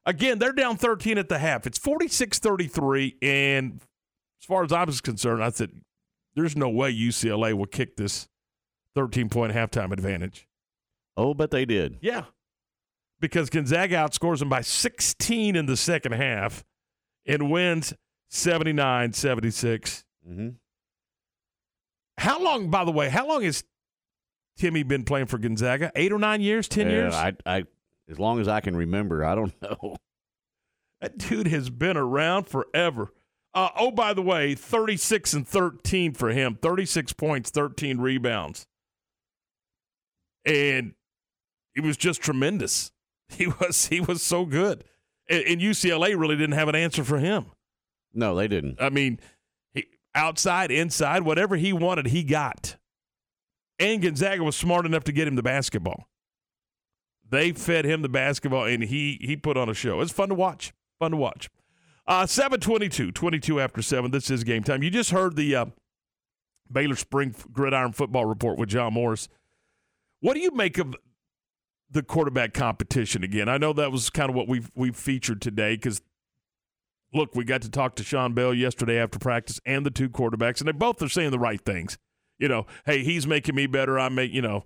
Again, 0.05 0.41
they're 0.41 0.53
down 0.53 0.77
13 0.77 1.17
at 1.17 1.29
the 1.29 1.39
half. 1.39 1.65
It's 1.67 1.79
46 1.79 2.41
33. 2.41 3.17
And 3.23 3.81
as 4.41 4.47
far 4.47 4.65
as 4.65 4.73
I 4.73 4.83
was 4.83 5.01
concerned, 5.01 5.45
I 5.45 5.51
said, 5.51 5.71
there's 6.35 6.57
no 6.57 6.69
way 6.69 6.93
UCLA 6.93 7.53
will 7.53 7.67
kick 7.67 7.97
this 7.97 8.29
13 8.97 9.29
point 9.29 9.53
halftime 9.53 9.93
advantage. 9.93 10.49
Oh, 11.17 11.35
but 11.35 11.53
they 11.53 11.65
did. 11.65 11.99
Yeah. 12.01 12.25
Because 13.21 13.49
Gonzaga 13.49 13.95
outscores 13.95 14.41
them 14.41 14.49
by 14.49 14.63
16 14.63 15.55
in 15.55 15.67
the 15.67 15.77
second 15.77 16.13
half 16.13 16.65
and 17.25 17.49
wins 17.49 17.95
79 18.31 19.13
76. 19.13 20.05
Mm-hmm. 20.29 20.49
How 22.19 22.43
long, 22.43 22.71
by 22.71 22.85
the 22.85 22.91
way, 22.91 23.09
how 23.09 23.29
long 23.29 23.43
has 23.43 23.63
Timme 24.59 24.87
been 24.87 25.05
playing 25.05 25.27
for 25.27 25.39
Gonzaga? 25.39 25.91
Eight 25.95 26.13
or 26.13 26.19
nine 26.19 26.41
years? 26.41 26.69
10 26.69 26.91
years? 26.91 27.15
I, 27.15 27.35
I, 27.47 27.65
as 28.09 28.19
long 28.19 28.41
as 28.41 28.49
I 28.49 28.61
can 28.61 28.77
remember, 28.77 29.25
I 29.25 29.35
don't 29.35 29.55
know. 29.63 29.97
That 31.01 31.19
dude 31.19 31.49
has 31.49 31.71
been 31.71 31.97
around 31.97 32.45
forever. 32.45 33.13
Uh, 33.55 33.69
oh, 33.77 33.91
by 33.91 34.15
the 34.15 34.23
way, 34.23 34.55
36 34.55 35.35
and 35.35 35.47
13 35.47 36.13
for 36.15 36.31
him 36.31 36.59
36 36.61 37.13
points, 37.15 37.51
13 37.51 37.99
rebounds. 37.99 38.67
And 40.45 40.95
he 41.75 41.81
was 41.81 41.97
just 41.97 42.21
tremendous. 42.21 42.91
He 43.33 43.47
was 43.47 43.87
he 43.87 43.99
was 43.99 44.23
so 44.23 44.45
good. 44.45 44.85
And, 45.27 45.43
and 45.45 45.61
UCLA 45.63 46.19
really 46.19 46.37
didn't 46.37 46.53
have 46.53 46.69
an 46.69 46.75
answer 46.75 47.03
for 47.03 47.19
him. 47.19 47.47
No, 48.13 48.35
they 48.35 48.47
didn't. 48.47 48.77
I 48.79 48.91
mean, 48.91 49.21
he, 49.73 49.87
outside, 50.15 50.71
inside, 50.71 51.23
whatever 51.23 51.57
he 51.57 51.73
wanted, 51.73 52.09
he 52.09 52.25
got. 52.25 52.77
And 53.83 54.01
Gonzaga 54.01 54.45
was 54.45 54.55
smart 54.55 54.87
enough 54.87 55.03
to 55.05 55.13
get 55.13 55.27
him 55.27 55.35
the 55.35 55.43
basketball. 55.43 56.07
They 57.29 57.51
fed 57.51 57.85
him 57.85 58.03
the 58.03 58.09
basketball, 58.09 58.65
and 58.65 58.85
he 58.85 59.19
he 59.21 59.37
put 59.37 59.57
on 59.57 59.69
a 59.69 59.75
show. 59.75 60.01
It's 60.01 60.13
fun 60.13 60.29
to 60.29 60.37
watch. 60.37 60.73
Fun 61.01 61.11
to 61.11 61.17
watch. 61.17 61.51
Uh, 62.07 62.27
722, 62.27 63.11
22 63.11 63.61
after 63.61 63.83
7. 63.83 64.11
This 64.13 64.31
is 64.31 64.45
game 64.45 64.63
time. 64.63 64.83
You 64.83 64.91
just 64.91 65.11
heard 65.11 65.35
the 65.35 65.57
uh, 65.57 65.67
Baylor 66.71 66.95
Spring 66.95 67.35
Gridiron 67.53 67.93
Football 67.93 68.27
Report 68.27 68.57
with 68.57 68.69
John 68.69 68.95
Morris. 68.95 69.29
What 70.21 70.35
do 70.35 70.41
you 70.41 70.53
make 70.53 70.79
of 70.79 70.95
the 71.91 72.03
quarterback 72.03 72.55
competition 72.55 73.25
again? 73.25 73.49
I 73.49 73.59
know 73.59 73.73
that 73.73 73.91
was 73.91 74.11
kind 74.11 74.31
of 74.31 74.37
what 74.37 74.47
we've, 74.47 74.71
we've 74.75 74.97
featured 74.97 75.41
today 75.41 75.75
because 75.75 76.03
look, 77.13 77.35
we 77.35 77.45
got 77.45 77.63
to 77.63 77.71
talk 77.71 77.97
to 77.97 78.05
Shawn 78.05 78.33
Bell 78.33 78.55
yesterday 78.55 78.99
after 78.99 79.19
practice 79.19 79.61
and 79.67 79.85
the 79.85 79.91
two 79.91 80.09
quarterbacks, 80.09 80.61
and 80.61 80.69
they 80.69 80.73
both 80.73 81.03
are 81.03 81.09
saying 81.09 81.31
the 81.31 81.39
right 81.39 81.61
things. 81.65 81.99
You 82.43 82.49
know, 82.49 82.67
hey, 82.85 83.05
he's 83.05 83.25
making 83.27 83.55
me 83.55 83.67
better. 83.69 83.99
I 84.01 84.09
make, 84.09 84.33
you 84.33 84.43
know, 84.43 84.65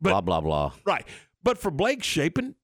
but 0.00 0.10
blah 0.10 0.20
blah 0.20 0.40
blah. 0.40 0.72
right. 0.84 1.06
But 1.44 1.58
for 1.58 1.70
Blake 1.70 2.02
Shapen, 2.02 2.56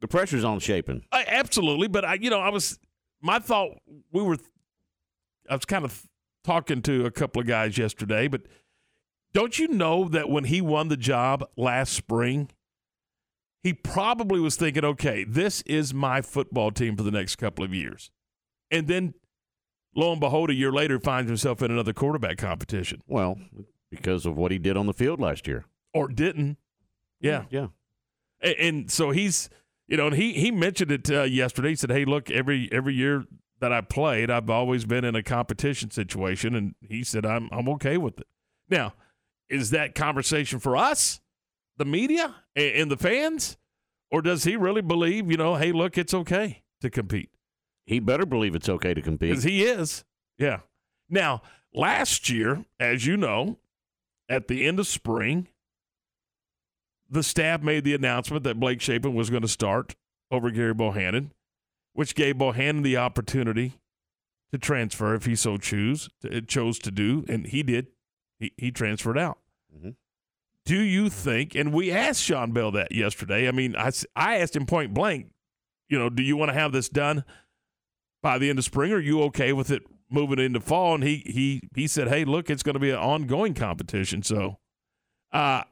The 0.00 0.08
pressure's 0.08 0.44
on 0.44 0.60
Shapen. 0.60 1.02
I, 1.10 1.22
uh, 1.22 1.24
absolutely. 1.26 1.88
But 1.88 2.04
I, 2.04 2.14
you 2.14 2.30
know, 2.30 2.38
I 2.38 2.50
was 2.50 2.78
my 3.20 3.40
thought. 3.40 3.78
We 4.12 4.22
were. 4.22 4.36
I 5.50 5.56
was 5.56 5.64
kind 5.64 5.84
of 5.84 6.06
talking 6.44 6.82
to 6.82 7.04
a 7.04 7.10
couple 7.10 7.42
of 7.42 7.48
guys 7.48 7.76
yesterday, 7.76 8.28
but 8.28 8.42
don't 9.32 9.58
you 9.58 9.66
know 9.66 10.08
that 10.08 10.28
when 10.30 10.44
he 10.44 10.60
won 10.60 10.86
the 10.88 10.96
job 10.96 11.44
last 11.56 11.94
spring, 11.94 12.48
he 13.62 13.72
probably 13.74 14.38
was 14.38 14.54
thinking, 14.54 14.84
"Okay, 14.84 15.24
this 15.24 15.62
is 15.62 15.92
my 15.92 16.22
football 16.22 16.70
team 16.70 16.96
for 16.96 17.02
the 17.02 17.10
next 17.10 17.36
couple 17.36 17.64
of 17.64 17.74
years," 17.74 18.12
and 18.70 18.86
then 18.86 19.14
lo 19.94 20.12
and 20.12 20.20
behold, 20.20 20.50
a 20.50 20.54
year 20.54 20.72
later, 20.72 20.98
finds 20.98 21.28
himself 21.28 21.62
in 21.62 21.70
another 21.70 21.92
quarterback 21.92 22.38
competition, 22.38 23.02
Well, 23.06 23.38
because 23.90 24.26
of 24.26 24.36
what 24.36 24.50
he 24.52 24.58
did 24.58 24.76
on 24.76 24.86
the 24.86 24.92
field 24.94 25.20
last 25.20 25.46
year. 25.46 25.64
or 25.92 26.08
didn't. 26.08 26.56
Yeah, 27.20 27.44
Yeah. 27.50 27.68
And, 28.40 28.54
and 28.58 28.90
so 28.90 29.10
he's, 29.10 29.48
you 29.86 29.96
know, 29.96 30.06
and 30.08 30.16
he 30.16 30.32
he 30.32 30.50
mentioned 30.50 30.90
it 30.90 31.10
uh, 31.10 31.22
yesterday. 31.22 31.70
He 31.70 31.74
said, 31.76 31.90
"Hey, 31.90 32.04
look, 32.04 32.30
every 32.30 32.68
every 32.72 32.94
year 32.94 33.24
that 33.60 33.72
I 33.72 33.80
played, 33.82 34.30
I've 34.30 34.48
always 34.50 34.84
been 34.84 35.04
in 35.04 35.14
a 35.14 35.22
competition 35.22 35.90
situation." 35.90 36.54
And 36.56 36.74
he 36.80 37.04
said, 37.04 37.24
"I'm 37.26 37.48
I'm 37.52 37.68
okay 37.70 37.98
with 37.98 38.18
it." 38.18 38.26
Now, 38.70 38.94
is 39.48 39.70
that 39.70 39.94
conversation 39.94 40.58
for 40.58 40.76
us, 40.76 41.20
the 41.76 41.84
media, 41.84 42.34
and, 42.56 42.74
and 42.74 42.90
the 42.90 42.96
fans, 42.96 43.56
or 44.10 44.22
does 44.22 44.44
he 44.44 44.56
really 44.56 44.82
believe, 44.82 45.30
you 45.30 45.36
know, 45.36 45.56
hey, 45.56 45.70
look, 45.72 45.98
it's 45.98 46.14
okay 46.14 46.62
to 46.80 46.88
compete? 46.90 47.30
He 47.86 47.98
better 48.00 48.26
believe 48.26 48.54
it's 48.54 48.68
okay 48.68 48.94
to 48.94 49.02
compete. 49.02 49.30
Because 49.30 49.44
he 49.44 49.62
is. 49.64 50.04
Yeah. 50.38 50.60
Now, 51.08 51.42
last 51.74 52.30
year, 52.30 52.64
as 52.78 53.06
you 53.06 53.16
know, 53.16 53.58
at 54.28 54.48
the 54.48 54.66
end 54.66 54.78
of 54.78 54.86
spring, 54.86 55.48
the 57.10 57.22
staff 57.22 57.62
made 57.62 57.84
the 57.84 57.94
announcement 57.94 58.44
that 58.44 58.58
Blake 58.58 58.80
Shapen 58.80 59.14
was 59.14 59.30
going 59.30 59.42
to 59.42 59.48
start 59.48 59.94
over 60.30 60.50
Gerry 60.50 60.74
Bohanon, 60.74 61.32
which 61.92 62.14
gave 62.14 62.38
Bohanon 62.38 62.82
the 62.82 62.96
opportunity 62.96 63.74
to 64.50 64.58
transfer 64.58 65.14
if 65.14 65.26
he 65.26 65.34
so 65.36 65.56
choose 65.58 66.08
to, 66.22 66.40
chose 66.42 66.78
to 66.78 66.90
do, 66.90 67.24
and 67.28 67.46
he 67.46 67.62
did. 67.62 67.88
He, 68.38 68.52
he 68.56 68.70
transferred 68.70 69.18
out. 69.18 69.38
Mhm. 69.76 69.96
Do 70.64 70.80
you 70.80 71.10
think? 71.10 71.54
And 71.54 71.72
we 71.72 71.90
asked 71.90 72.22
Shawn 72.22 72.52
Bell 72.52 72.70
that 72.72 72.92
yesterday. 72.92 73.48
I 73.48 73.50
mean, 73.50 73.74
I 73.76 73.90
I 74.16 74.38
asked 74.38 74.56
him 74.56 74.64
point 74.66 74.94
blank. 74.94 75.26
You 75.88 75.98
know, 75.98 76.08
do 76.08 76.22
you 76.22 76.36
want 76.36 76.48
to 76.50 76.54
have 76.54 76.72
this 76.72 76.88
done 76.88 77.24
by 78.22 78.38
the 78.38 78.48
end 78.48 78.58
of 78.58 78.64
spring? 78.64 78.92
Are 78.92 79.00
you 79.00 79.22
okay 79.24 79.52
with 79.52 79.70
it 79.70 79.82
moving 80.10 80.38
into 80.38 80.60
fall? 80.60 80.94
And 80.94 81.04
he 81.04 81.22
he 81.26 81.68
he 81.74 81.86
said, 81.86 82.08
"Hey, 82.08 82.24
look, 82.24 82.48
it's 82.50 82.62
going 82.62 82.74
to 82.74 82.80
be 82.80 82.90
an 82.90 82.98
ongoing 82.98 83.54
competition." 83.54 84.22
So, 84.22 84.58
uh, 85.32 85.62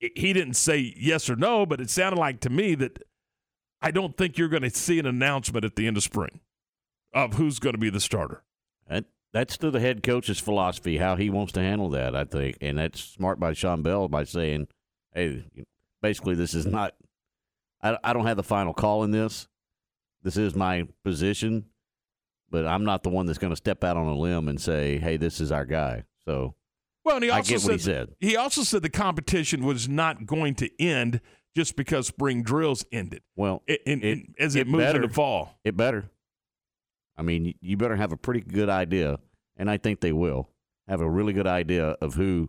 he 0.00 0.32
didn't 0.32 0.54
say 0.54 0.94
yes 0.96 1.28
or 1.30 1.36
no, 1.36 1.66
but 1.66 1.80
it 1.80 1.90
sounded 1.90 2.18
like 2.18 2.40
to 2.40 2.50
me 2.50 2.74
that 2.76 3.02
I 3.80 3.90
don't 3.90 4.16
think 4.16 4.38
you're 4.38 4.48
going 4.48 4.62
to 4.62 4.70
see 4.70 4.98
an 4.98 5.06
announcement 5.06 5.64
at 5.64 5.76
the 5.76 5.86
end 5.86 5.96
of 5.96 6.02
spring. 6.02 6.40
of 7.14 7.34
who's 7.34 7.58
going 7.58 7.74
to 7.74 7.78
be 7.78 7.90
the 7.90 8.00
starter. 8.00 8.42
That, 8.88 9.04
that's 9.32 9.56
to 9.58 9.70
the 9.70 9.80
head 9.80 10.02
coach's 10.02 10.38
philosophy, 10.38 10.98
how 10.98 11.16
he 11.16 11.30
wants 11.30 11.52
to 11.52 11.60
handle 11.60 11.88
that, 11.90 12.16
I 12.16 12.24
think. 12.24 12.56
And 12.60 12.78
that's 12.78 13.00
smart 13.00 13.38
by 13.38 13.52
Shawn 13.52 13.82
Bell 13.82 14.08
by 14.08 14.24
saying, 14.24 14.68
hey, 15.14 15.44
basically, 16.00 16.34
this 16.34 16.54
is 16.54 16.66
not, 16.66 16.94
I, 17.82 17.98
I 18.02 18.12
don't 18.12 18.26
have 18.26 18.36
the 18.36 18.42
final 18.42 18.72
call 18.72 19.04
in 19.04 19.10
this. 19.10 19.48
This 20.22 20.36
is 20.36 20.54
my 20.54 20.86
position, 21.04 21.66
but 22.50 22.66
I'm 22.66 22.84
not 22.84 23.02
the 23.02 23.08
one 23.10 23.26
that's 23.26 23.38
going 23.38 23.52
to 23.52 23.56
step 23.56 23.82
out 23.84 23.96
on 23.96 24.06
a 24.06 24.14
limb 24.16 24.48
and 24.48 24.60
say, 24.60 24.98
hey, 24.98 25.16
this 25.16 25.40
is 25.40 25.50
our 25.50 25.64
guy. 25.64 26.04
So 26.24 26.54
Well, 27.04 27.16
and 27.16 27.24
he 27.24 27.30
I 27.30 27.38
also 27.38 27.54
get 27.56 27.64
what 27.64 27.72
he 27.72 27.78
said. 27.78 28.08
He 28.20 28.36
also 28.36 28.62
said 28.62 28.82
the 28.82 28.90
competition 28.90 29.64
was 29.64 29.88
not 29.88 30.26
going 30.26 30.54
to 30.56 30.70
end 30.80 31.20
just 31.56 31.76
because 31.76 32.06
spring 32.06 32.42
drills 32.42 32.84
ended. 32.92 33.22
Well, 33.36 33.62
in, 33.66 33.76
it- 33.86 34.04
in- 34.04 34.34
as 34.38 34.54
it, 34.56 34.60
it 34.60 34.68
moves 34.68 34.84
better. 34.84 35.02
into 35.02 35.12
fall. 35.14 35.58
It 35.64 35.76
better. 35.76 36.10
I 37.16 37.22
mean, 37.22 37.54
you 37.60 37.76
better 37.76 37.96
have 37.96 38.12
a 38.12 38.16
pretty 38.16 38.40
good 38.40 38.68
idea, 38.70 39.18
and 39.56 39.70
I 39.70 39.76
think 39.76 40.00
they 40.00 40.12
will 40.12 40.48
have 40.88 41.00
a 41.00 41.08
really 41.10 41.32
good 41.32 41.46
idea 41.46 41.88
of 42.00 42.14
who 42.14 42.48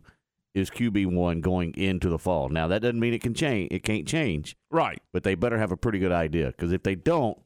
is 0.56 0.70
QB 0.70 1.08
one 1.12 1.42
going 1.42 1.74
into 1.76 2.10
the 2.10 2.18
fall. 2.20 2.48
Now 2.50 2.68
that 2.68 2.82
doesn't 2.82 3.00
mean 3.00 3.14
it 3.14 3.22
can 3.22 3.34
change. 3.34 3.70
It 3.72 3.84
can't 3.84 4.08
change, 4.08 4.56
Right. 4.72 5.02
but 5.12 5.24
they 5.24 5.36
better 5.36 5.58
have 5.58 5.72
a 5.72 5.78
pretty 5.78 6.00
good 6.00 6.12
idea 6.12 6.48
because 6.48 6.72
if 6.72 6.84
they 6.84 6.96
don't, 6.96 7.38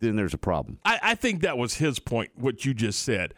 then 0.00 0.16
there's 0.16 0.34
a 0.34 0.38
problem. 0.38 0.78
I, 0.84 0.98
I 1.02 1.14
think 1.14 1.42
that 1.42 1.58
was 1.58 1.74
his 1.74 1.98
point, 1.98 2.30
what 2.34 2.64
you 2.64 2.74
just 2.74 3.02
said. 3.02 3.34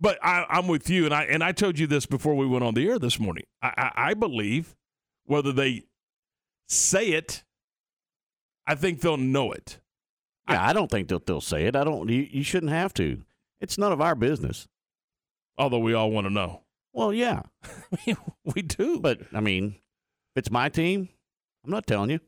But 0.00 0.18
I, 0.22 0.46
I'm 0.48 0.66
with 0.66 0.88
you, 0.88 1.04
and 1.04 1.14
I 1.14 1.24
and 1.24 1.44
I 1.44 1.52
told 1.52 1.78
you 1.78 1.86
this 1.86 2.06
before 2.06 2.34
we 2.34 2.46
went 2.46 2.64
on 2.64 2.72
the 2.72 2.88
air 2.88 2.98
this 2.98 3.20
morning. 3.20 3.44
I, 3.62 3.72
I, 3.76 3.92
I 4.10 4.14
believe 4.14 4.74
whether 5.26 5.52
they 5.52 5.84
say 6.68 7.08
it, 7.08 7.44
I 8.66 8.74
think 8.74 9.00
they'll 9.00 9.18
know 9.18 9.52
it. 9.52 9.78
Yeah, 10.48 10.66
I 10.66 10.72
don't 10.72 10.90
think 10.90 11.08
that 11.08 11.26
they'll 11.26 11.42
say 11.42 11.66
it. 11.66 11.76
I 11.76 11.84
don't. 11.84 12.08
You, 12.08 12.26
you 12.30 12.42
shouldn't 12.42 12.72
have 12.72 12.94
to. 12.94 13.22
It's 13.60 13.76
none 13.76 13.92
of 13.92 14.00
our 14.00 14.14
business. 14.14 14.66
Although 15.58 15.80
we 15.80 15.92
all 15.92 16.10
want 16.10 16.26
to 16.26 16.32
know. 16.32 16.62
Well, 16.94 17.12
yeah, 17.12 17.42
we 18.44 18.62
do. 18.62 19.00
but 19.00 19.20
I 19.34 19.40
mean, 19.40 19.76
if 20.34 20.36
it's 20.36 20.50
my 20.50 20.70
team, 20.70 21.10
I'm 21.64 21.70
not 21.70 21.86
telling 21.86 22.10
you. 22.10 22.20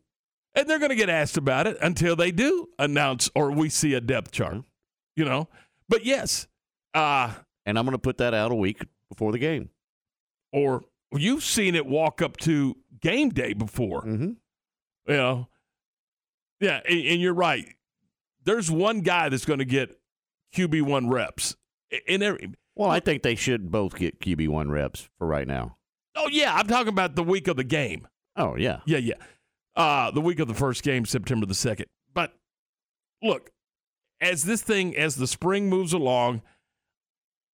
And 0.55 0.69
they're 0.69 0.79
going 0.79 0.91
to 0.91 0.97
get 0.97 1.09
asked 1.09 1.37
about 1.37 1.67
it 1.67 1.79
until 1.81 2.15
they 2.17 2.31
do 2.31 2.69
announce 2.79 3.31
or 3.35 3.51
we 3.51 3.69
see 3.71 3.95
a 3.95 4.01
depth 4.01 4.33
chart, 4.33 4.59
you 5.17 5.25
know. 5.25 5.49
But 5.89 6.05
yes, 6.05 6.47
uh, 6.95 7.33
And 7.65 7.79
I'm 7.79 7.85
going 7.87 7.95
to 7.95 7.99
put 7.99 8.19
that 8.19 8.35
out 8.35 8.53
a 8.53 8.55
week 8.55 8.85
before 9.09 9.33
the 9.33 9.39
game. 9.39 9.71
or 10.53 10.83
you've 11.15 11.45
seen 11.45 11.75
it 11.75 11.87
walk 11.87 12.21
up 12.23 12.37
to 12.39 12.77
game 13.01 13.29
day 13.31 13.53
before, 13.55 14.03
Mm-hmm. 14.03 14.31
you 15.09 15.17
know. 15.17 15.49
Yeah, 16.61 16.81
and, 16.89 17.01
and 17.07 17.21
you're 17.21 17.35
right. 17.35 17.67
There's 18.45 18.71
one 18.71 19.01
guy 19.01 19.29
that's 19.29 19.45
going 19.45 19.59
to 19.59 19.65
get 19.65 19.99
QB 20.55 20.83
one 20.83 21.09
reps 21.09 21.57
in 22.07 22.23
every. 22.23 22.53
Well, 22.77 22.91
I 22.91 23.01
think 23.01 23.23
they 23.23 23.35
should 23.35 23.71
both 23.71 23.97
get 23.97 24.21
QB 24.21 24.49
one 24.49 24.71
reps 24.71 25.09
for 25.19 25.27
right 25.27 25.47
now. 25.47 25.77
Oh 26.15 26.29
yeah, 26.31 26.55
I'm 26.55 26.67
talking 26.67 26.89
about 26.89 27.17
the 27.17 27.23
week 27.23 27.49
of 27.49 27.57
the 27.57 27.65
game. 27.65 28.07
Oh 28.37 28.57
yeah, 28.57 28.81
Yeah, 28.87 28.99
yeah. 28.99 29.15
Uh, 29.75 30.11
the 30.11 30.21
week 30.21 30.39
of 30.39 30.49
the 30.49 30.55
first 30.55 30.83
game, 30.83 31.07
September 31.07 31.47
the 31.47 31.55
2nd. 31.55 31.87
But 32.13 32.35
look, 33.23 33.51
as 34.21 34.45
this 34.45 34.61
thing, 34.63 34.97
as 34.97 35.17
the 35.17 35.27
spring 35.27 35.69
moves 35.71 35.93
along, 35.93 36.43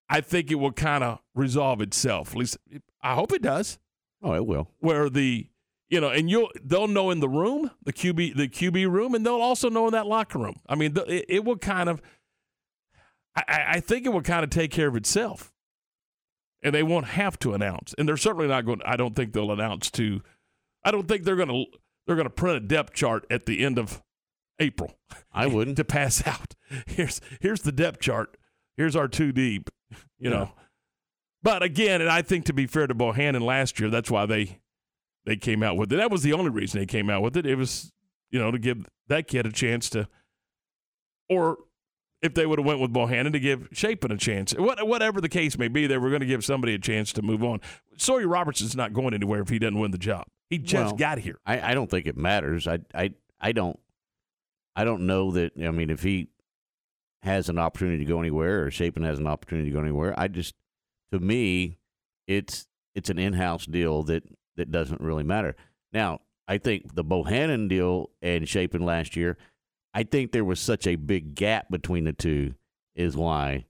I 0.09 0.21
think 0.21 0.51
it 0.51 0.57
will 0.57 0.73
kind 0.73 1.05
of 1.05 1.21
resolve 1.35 1.81
itself. 1.81 2.33
At 2.33 2.39
least 2.39 2.59
I 3.03 3.15
hope 3.15 3.33
it 3.33 3.43
does. 3.43 3.79
oh 4.23 4.35
it 4.35 4.47
will. 4.47 4.71
Where 4.81 5.09
the, 5.09 5.47
you 5.91 6.01
know, 6.01 6.09
and 6.09 6.29
you'll, 6.29 6.51
they'll 6.63 6.89
know 6.89 7.11
in 7.11 7.21
the 7.21 7.29
room, 7.29 7.71
the 7.85 7.93
QB, 7.93 8.37
the 8.37 8.49
QB 8.49 8.91
room, 8.91 9.15
and 9.15 9.25
they'll 9.25 9.35
also 9.41 9.69
know 9.71 9.87
in 9.87 9.93
that 9.93 10.07
locker 10.07 10.39
room. 10.39 10.57
I 10.69 10.75
mean, 10.75 10.97
it, 11.07 11.25
it 11.29 11.45
will 11.45 11.57
kind 11.59 11.89
of, 11.89 12.03
I- 13.37 13.45
I, 13.47 13.65
I 13.75 13.81
think 13.81 14.07
it 14.07 14.09
will 14.09 14.23
kind 14.23 14.43
of 14.43 14.51
take 14.51 14.71
care 14.73 14.89
of 14.89 14.97
itself. 14.97 15.53
And 16.63 16.75
they 16.75 16.83
won't 16.83 17.07
have 17.07 17.39
to 17.41 17.55
announce. 17.55 17.95
And 17.97 18.09
they're 18.09 18.17
certainly 18.17 18.49
not 18.49 18.65
going, 18.65 18.81
I 18.85 18.97
don't 18.97 19.15
think 19.15 19.33
they'll 19.33 19.53
announce 19.53 19.91
to, 19.93 20.21
I 20.85 20.91
don't 20.91 21.07
think 21.07 21.23
they're 21.23 21.37
going 21.37 21.49
to 21.49 21.65
they're 22.09 22.17
going 22.17 22.25
to 22.27 22.31
print 22.31 22.57
a 22.57 22.61
depth 22.61 22.95
chart 22.95 23.27
at 23.31 23.45
the 23.45 23.63
end 23.63 23.79
of 23.79 24.03
April 24.59 24.99
I 25.31 25.47
wouldn't. 25.47 25.77
to 25.77 25.85
pass 25.85 26.27
out. 26.27 26.55
Here's 26.87 27.21
here's 27.41 27.61
the 27.61 27.71
depth 27.71 28.01
chart. 28.01 28.39
Here's 28.79 28.97
our 28.97 29.09
two 29.09 29.31
deep. 29.31 29.69
You 30.19 30.31
know. 30.31 30.53
But 31.43 31.63
again, 31.63 32.01
and 32.01 32.11
I 32.11 32.23
think 32.23 32.47
to 32.47 32.55
be 32.55 32.67
fair 32.67 32.87
to 32.87 32.95
Bohanon 32.95 33.43
last 33.43 33.79
year, 33.79 33.91
that's 33.91 34.11
why 34.11 34.25
they 34.25 34.59
they 35.27 35.37
came 35.37 35.63
out 35.63 35.77
with 35.77 35.93
it. 35.93 35.97
That 35.97 36.11
was 36.11 36.23
the 36.23 36.33
only 36.33 36.51
reason 36.51 36.81
they 36.81 36.87
came 36.87 37.11
out 37.11 37.23
with 37.23 37.37
it. 37.37 37.45
It 37.45 37.57
was 37.57 37.93
you 38.31 38.39
know 38.39 38.51
to 38.51 38.59
give 38.59 38.87
that 39.09 39.29
kid 39.29 39.45
a 39.45 39.53
chance 39.53 39.91
to, 39.91 40.09
or 41.29 41.59
if 42.23 42.33
they 42.33 42.47
would 42.47 42.59
have 42.59 42.67
went 42.67 42.81
with 42.81 42.91
Bohanon 42.91 43.35
to 43.35 43.39
give 43.39 43.69
Shapen 43.71 44.11
a 44.11 44.17
chance. 44.17 44.53
What, 44.55 44.85
whatever 44.89 45.21
the 45.21 45.29
case 45.29 45.59
may 45.59 45.69
be, 45.69 45.87
they 45.87 45.99
were 45.99 46.09
going 46.09 46.21
to 46.21 46.27
give 46.27 46.45
somebody 46.45 46.75
a 46.75 46.79
chance 46.79 47.13
to 47.13 47.23
move 47.23 47.45
on. 47.45 47.61
Sawyer 47.97 48.27
Robertson's 48.27 48.75
not 48.75 48.93
going 48.93 49.13
anywhere 49.13 49.43
if 49.43 49.51
he 49.51 49.59
doesn't 49.59 49.79
win 49.79 49.93
the 49.93 49.99
job. 49.99 50.27
He 50.51 50.59
just 50.59 50.93
Well, 50.93 50.97
got 50.97 51.19
here. 51.19 51.39
I, 51.45 51.73
I 51.73 51.75
don't 51.75 51.91
think 51.91 52.07
it 52.07 52.17
matters. 52.17 52.67
I 52.67 52.79
I 52.95 53.13
I 53.41 53.53
don't 53.53 53.79
I 54.75 54.85
don't 54.85 55.07
know 55.07 55.31
that. 55.33 55.53
I 55.63 55.71
mean, 55.71 55.91
if 55.91 56.03
he 56.03 56.29
has 57.23 57.49
an 57.49 57.59
opportunity 57.59 57.99
to 57.99 58.09
go 58.09 58.21
anywhere, 58.21 58.65
or 58.65 58.71
Shapen 58.71 59.03
has 59.03 59.19
an 59.19 59.27
opportunity 59.27 59.71
to 59.71 59.75
go 59.75 59.81
anywhere, 59.81 60.15
I 60.19 60.29
just 60.29 60.55
to 61.13 61.19
me, 61.19 61.79
it's 62.27 62.67
it's 62.95 63.11
an 63.11 63.19
in-house 63.19 63.67
deal 63.67 64.03
that 64.05 64.23
that 64.57 64.71
doesn't 64.71 65.01
really 65.01 65.25
matter. 65.25 65.55
Now, 65.93 66.21
I 66.47 66.59
think 66.59 66.95
the 66.95 67.05
Bohanon 67.05 67.69
deal 67.69 68.11
and 68.23 68.49
Shapen 68.49 68.85
last 68.85 69.17
year, 69.17 69.37
I 69.95 70.03
think 70.03 70.33
there 70.33 70.45
was 70.45 70.61
such 70.61 70.87
a 70.87 70.97
big 70.97 71.35
gap 71.35 71.71
between 71.71 72.05
the 72.05 72.13
two, 72.13 72.55
is 72.95 73.17
why 73.17 73.67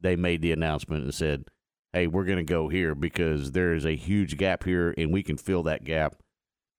they 0.00 0.16
made 0.16 0.42
the 0.42 0.52
announcement 0.52 1.04
and 1.04 1.14
said, 1.14 1.44
"Hey, 1.92 2.06
we're 2.06 2.24
going 2.24 2.38
to 2.38 2.44
go 2.44 2.68
here 2.68 2.94
because 2.94 3.52
there 3.52 3.74
is 3.74 3.84
a 3.84 3.96
huge 3.96 4.36
gap 4.36 4.64
here, 4.64 4.94
and 4.96 5.12
we 5.12 5.22
can 5.22 5.36
fill 5.36 5.62
that 5.64 5.84
gap 5.84 6.16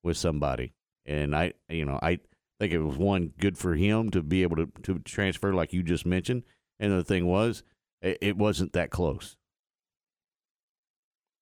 with 0.04 0.17
somebody." 0.17 0.73
And 1.06 1.36
I, 1.36 1.54
you 1.69 1.86
know, 1.86 1.99
I 2.02 2.19
think 2.60 2.73
it 2.73 2.80
was 2.80 2.97
one 2.97 3.34
good 3.39 3.58
for 3.58 3.76
him 3.76 4.10
to 4.12 4.21
be 4.21 4.43
able 4.43 4.56
to 4.58 4.67
to 4.84 4.99
transfer, 4.99 5.54
like 5.54 5.73
you 5.73 5.84
just 5.84 6.06
mentioned. 6.06 6.43
And 6.80 6.91
the 6.91 7.04
thing 7.04 7.26
was, 7.26 7.63
it, 8.02 8.17
it 8.21 8.38
wasn't 8.38 8.73
that 8.73 8.89
close. 8.89 9.38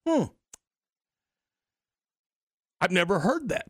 Hmm. 0.08 0.26
I've 2.80 2.92
never 2.92 3.20
heard 3.20 3.50
that. 3.50 3.68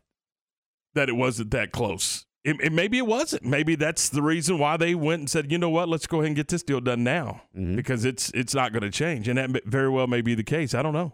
That 0.94 1.08
it 1.08 1.16
wasn't 1.16 1.50
that 1.52 1.72
close. 1.72 2.26
It, 2.44 2.56
it- 2.60 2.72
maybe 2.72 2.98
it 2.98 3.06
wasn't. 3.06 3.44
Maybe 3.44 3.74
that's 3.76 4.08
the 4.08 4.22
reason 4.22 4.58
why 4.58 4.76
they 4.76 4.94
went 4.94 5.20
and 5.20 5.30
said, 5.30 5.50
you 5.52 5.58
know 5.58 5.70
what, 5.70 5.88
let's 5.88 6.06
go 6.06 6.18
ahead 6.18 6.28
and 6.28 6.36
get 6.36 6.48
this 6.48 6.62
deal 6.62 6.80
done 6.80 7.04
now 7.04 7.42
Mhm. 7.56 7.76
because 7.76 8.04
it's 8.04 8.30
it's 8.34 8.54
not 8.54 8.72
going 8.72 8.82
to 8.82 8.90
change, 8.90 9.28
and 9.28 9.38
that 9.38 9.64
very 9.64 9.88
well 9.88 10.06
may 10.06 10.20
be 10.22 10.34
the 10.34 10.42
case. 10.44 10.74
I 10.74 10.82
don't 10.82 10.92
know. 10.94 11.12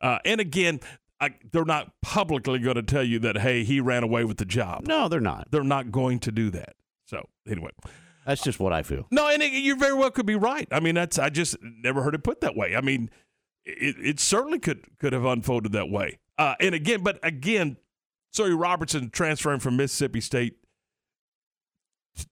Uh, 0.00 0.18
and 0.24 0.40
again, 0.40 0.80
I, 1.20 1.34
they're 1.52 1.64
not 1.64 1.92
publicly 2.02 2.58
going 2.58 2.74
to 2.74 2.82
tell 2.82 3.04
you 3.04 3.18
that 3.20 3.38
hey, 3.38 3.62
he 3.64 3.80
ran 3.80 4.02
away 4.02 4.24
with 4.24 4.38
the 4.38 4.44
job. 4.44 4.86
No, 4.86 5.08
they're 5.08 5.20
not. 5.20 5.48
They're 5.50 5.62
not 5.62 5.90
going 5.92 6.18
to 6.20 6.32
do 6.32 6.50
that. 6.50 6.74
So 7.06 7.28
anyway, 7.48 7.70
That's 8.26 8.42
just 8.42 8.58
what 8.58 8.72
I 8.72 8.82
feel. 8.82 9.06
no, 9.10 9.28
and 9.28 9.42
it, 9.42 9.52
you 9.52 9.76
very 9.76 9.94
well 9.94 10.10
could 10.10 10.26
be 10.26 10.34
right. 10.34 10.66
I 10.72 10.80
mean, 10.80 10.94
that's 10.96 11.18
I 11.18 11.28
just 11.28 11.56
never 11.62 12.02
heard 12.02 12.14
it 12.14 12.24
put 12.24 12.40
that 12.40 12.56
way. 12.56 12.74
I 12.76 12.80
mean, 12.80 13.10
it, 13.64 13.96
it 14.04 14.20
certainly 14.20 14.58
could 14.58 14.98
could 14.98 15.12
have 15.12 15.24
unfolded 15.24 15.72
that 15.72 15.88
way. 15.88 16.18
Uh, 16.36 16.56
and 16.60 16.74
again, 16.74 17.02
but 17.04 17.18
again, 17.22 17.76
Sawyer 18.32 18.56
Robertson 18.56 19.10
transferring 19.10 19.60
from 19.60 19.76
Mississippi 19.76 20.20
State 20.20 20.56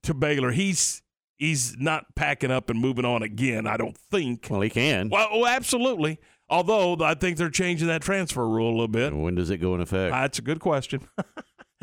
to 0.03 0.15
Baylor, 0.15 0.51
he's 0.51 1.03
he's 1.37 1.77
not 1.79 2.15
packing 2.15 2.51
up 2.51 2.71
and 2.71 2.81
moving 2.81 3.05
on 3.05 3.23
again. 3.23 3.67
I 3.67 3.77
don't 3.77 3.97
think. 3.97 4.49
Well, 4.51 4.63
he 4.63 4.71
can. 4.71 5.11
Well, 5.11 5.29
oh, 5.31 5.47
absolutely. 5.47 6.19
Although 6.49 6.97
I 7.05 7.15
think 7.15 7.37
they're 7.37 7.51
changing 7.51 7.89
that 7.89 8.03
transfer 8.03 8.49
rule 8.49 8.71
a 8.71 8.73
little 8.73 8.89
bit. 8.89 9.15
When 9.15 9.37
does 9.37 9.51
it 9.51 9.59
go 9.59 9.75
in 9.75 9.81
effect? 9.81 10.13
That's 10.13 10.39
a 10.39 10.43
good 10.43 10.59
question. 10.59 11.07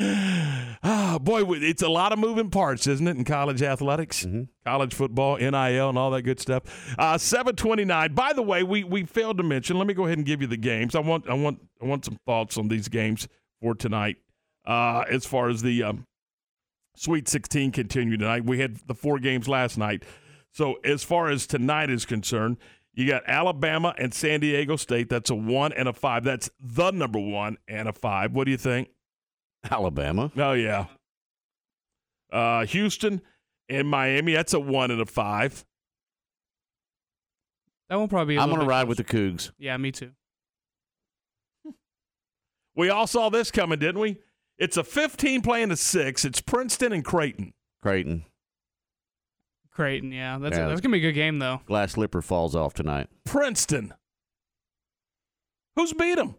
ah, 0.82 1.18
boy, 1.20 1.42
it's 1.54 1.82
a 1.82 1.88
lot 1.88 2.12
of 2.12 2.18
moving 2.18 2.50
parts, 2.50 2.86
isn't 2.86 3.06
it, 3.06 3.16
in 3.16 3.24
college 3.24 3.62
athletics, 3.62 4.26
college 4.64 4.94
football, 4.94 5.38
NIL, 5.38 5.88
and 5.88 5.96
all 5.96 6.10
that 6.10 6.22
good 6.22 6.38
stuff. 6.38 6.64
Uh, 6.98 7.16
Seven 7.16 7.56
twenty 7.56 7.84
nine. 7.84 8.14
By 8.14 8.32
the 8.32 8.42
way, 8.42 8.62
we 8.64 8.84
we 8.84 9.04
failed 9.04 9.38
to 9.38 9.44
mention. 9.44 9.78
Let 9.78 9.86
me 9.86 9.94
go 9.94 10.06
ahead 10.06 10.18
and 10.18 10.26
give 10.26 10.42
you 10.42 10.48
the 10.48 10.56
games. 10.56 10.94
I 10.94 11.00
want 11.00 11.28
I 11.30 11.34
want 11.34 11.60
I 11.80 11.86
want 11.86 12.04
some 12.04 12.18
thoughts 12.26 12.58
on 12.58 12.68
these 12.68 12.88
games 12.88 13.28
for 13.60 13.74
tonight. 13.74 14.16
Uh, 14.66 15.04
as 15.08 15.24
far 15.24 15.48
as 15.48 15.62
the 15.62 15.82
um, 15.82 16.04
Sweet 16.96 17.28
Sixteen 17.28 17.72
continue 17.72 18.16
tonight, 18.16 18.44
we 18.44 18.60
had 18.60 18.78
the 18.86 18.94
four 18.94 19.18
games 19.18 19.48
last 19.48 19.78
night. 19.78 20.04
So 20.52 20.76
as 20.84 21.04
far 21.04 21.28
as 21.28 21.46
tonight 21.46 21.90
is 21.90 22.04
concerned, 22.04 22.56
you 22.94 23.06
got 23.06 23.22
Alabama 23.26 23.94
and 23.96 24.12
San 24.12 24.40
Diego 24.40 24.76
State. 24.76 25.08
That's 25.08 25.30
a 25.30 25.34
one 25.34 25.72
and 25.72 25.88
a 25.88 25.92
five. 25.92 26.24
That's 26.24 26.50
the 26.60 26.90
number 26.90 27.20
one 27.20 27.58
and 27.68 27.88
a 27.88 27.92
five. 27.92 28.32
What 28.32 28.44
do 28.44 28.50
you 28.50 28.56
think? 28.56 28.88
Alabama. 29.70 30.32
Oh 30.36 30.52
yeah. 30.52 30.86
Uh, 32.32 32.66
Houston 32.66 33.22
and 33.68 33.88
Miami. 33.88 34.32
That's 34.34 34.52
a 34.52 34.60
one 34.60 34.90
and 34.90 35.00
a 35.00 35.06
five. 35.06 35.64
That 37.88 37.96
one 37.96 38.08
probably. 38.08 38.34
Be 38.34 38.38
a 38.38 38.42
I'm 38.42 38.48
going 38.48 38.60
to 38.60 38.66
ride 38.66 38.88
with 38.88 38.98
the 38.98 39.04
Cougs. 39.04 39.50
Yeah, 39.58 39.76
me 39.76 39.92
too. 39.92 40.10
We 42.78 42.90
all 42.90 43.06
saw 43.08 43.28
this 43.28 43.50
coming, 43.50 43.80
didn't 43.80 44.00
we? 44.00 44.18
It's 44.56 44.76
a 44.76 44.84
15 44.84 45.42
playing 45.42 45.72
a 45.72 45.76
six. 45.76 46.24
It's 46.24 46.40
Princeton 46.40 46.92
and 46.92 47.04
Creighton. 47.04 47.52
Creighton. 47.82 48.24
Creighton, 49.72 50.12
yeah. 50.12 50.38
That's, 50.38 50.56
Yeah. 50.56 50.68
that's 50.68 50.80
going 50.80 50.92
to 50.92 50.98
be 50.98 51.04
a 51.04 51.08
good 51.10 51.14
game, 51.16 51.40
though. 51.40 51.60
Glass 51.66 51.92
slipper 51.92 52.22
falls 52.22 52.54
off 52.54 52.74
tonight. 52.74 53.08
Princeton. 53.24 53.92
Who's 55.76 55.92
beat 55.92 56.14
them? 56.16 56.36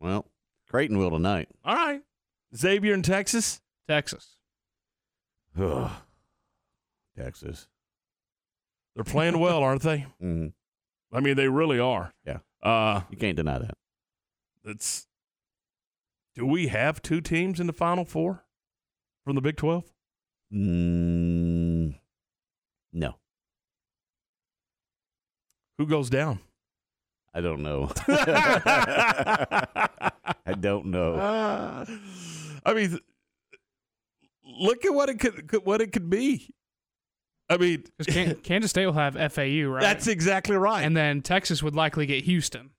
Well, 0.00 0.26
Creighton 0.68 0.98
will 0.98 1.10
tonight. 1.10 1.48
All 1.64 1.74
right. 1.76 2.02
Xavier 2.56 2.94
in 2.94 3.02
Texas. 3.02 3.60
Texas. 3.88 4.36
Ugh. 5.58 5.90
Texas. 7.16 7.68
They're 8.96 9.04
playing 9.04 9.38
well, 9.38 9.62
aren't 9.62 9.82
they? 9.82 10.06
hmm 10.20 10.48
I 11.12 11.20
mean, 11.20 11.36
they 11.36 11.46
really 11.48 11.78
are. 11.78 12.12
Yeah. 12.26 12.38
Uh, 12.60 13.02
You 13.10 13.16
can't 13.16 13.36
deny 13.36 13.60
that. 13.60 13.74
It's. 14.64 15.06
Do 16.34 16.44
we 16.46 16.66
have 16.68 17.00
two 17.02 17.20
teams 17.20 17.60
in 17.60 17.66
the 17.68 17.72
Final 17.72 18.04
Four 18.04 18.44
from 19.24 19.34
the 19.36 19.40
Big 19.40 19.56
Twelve? 19.56 19.84
Mm, 20.52 21.94
no, 22.92 23.14
Who 25.78 25.86
goes 25.86 26.10
down? 26.10 26.40
I 27.32 27.40
don't 27.40 27.62
know. 27.62 27.90
I 30.46 30.52
don't 30.60 30.86
know. 30.86 31.14
Uh, 31.14 31.84
I 32.64 32.74
mean, 32.74 32.98
look 34.44 34.84
at 34.84 34.94
what 34.94 35.08
it 35.08 35.18
could 35.18 35.48
could- 35.48 35.64
what 35.66 35.80
it 35.80 35.92
could 35.92 36.08
be. 36.10 36.50
I 37.48 37.56
mean, 37.56 37.84
Because 37.98 38.36
Kansas 38.42 38.70
State 38.70 38.86
will 38.86 38.92
have 38.94 39.14
FAU, 39.32 39.64
right? 39.68 39.80
that's 39.80 40.06
exactly 40.06 40.56
right. 40.56 40.82
and 40.82 40.96
then 40.96 41.22
Texas 41.22 41.62
would 41.62 41.74
likely 41.74 42.06
get 42.06 42.24
Houston. 42.24 42.70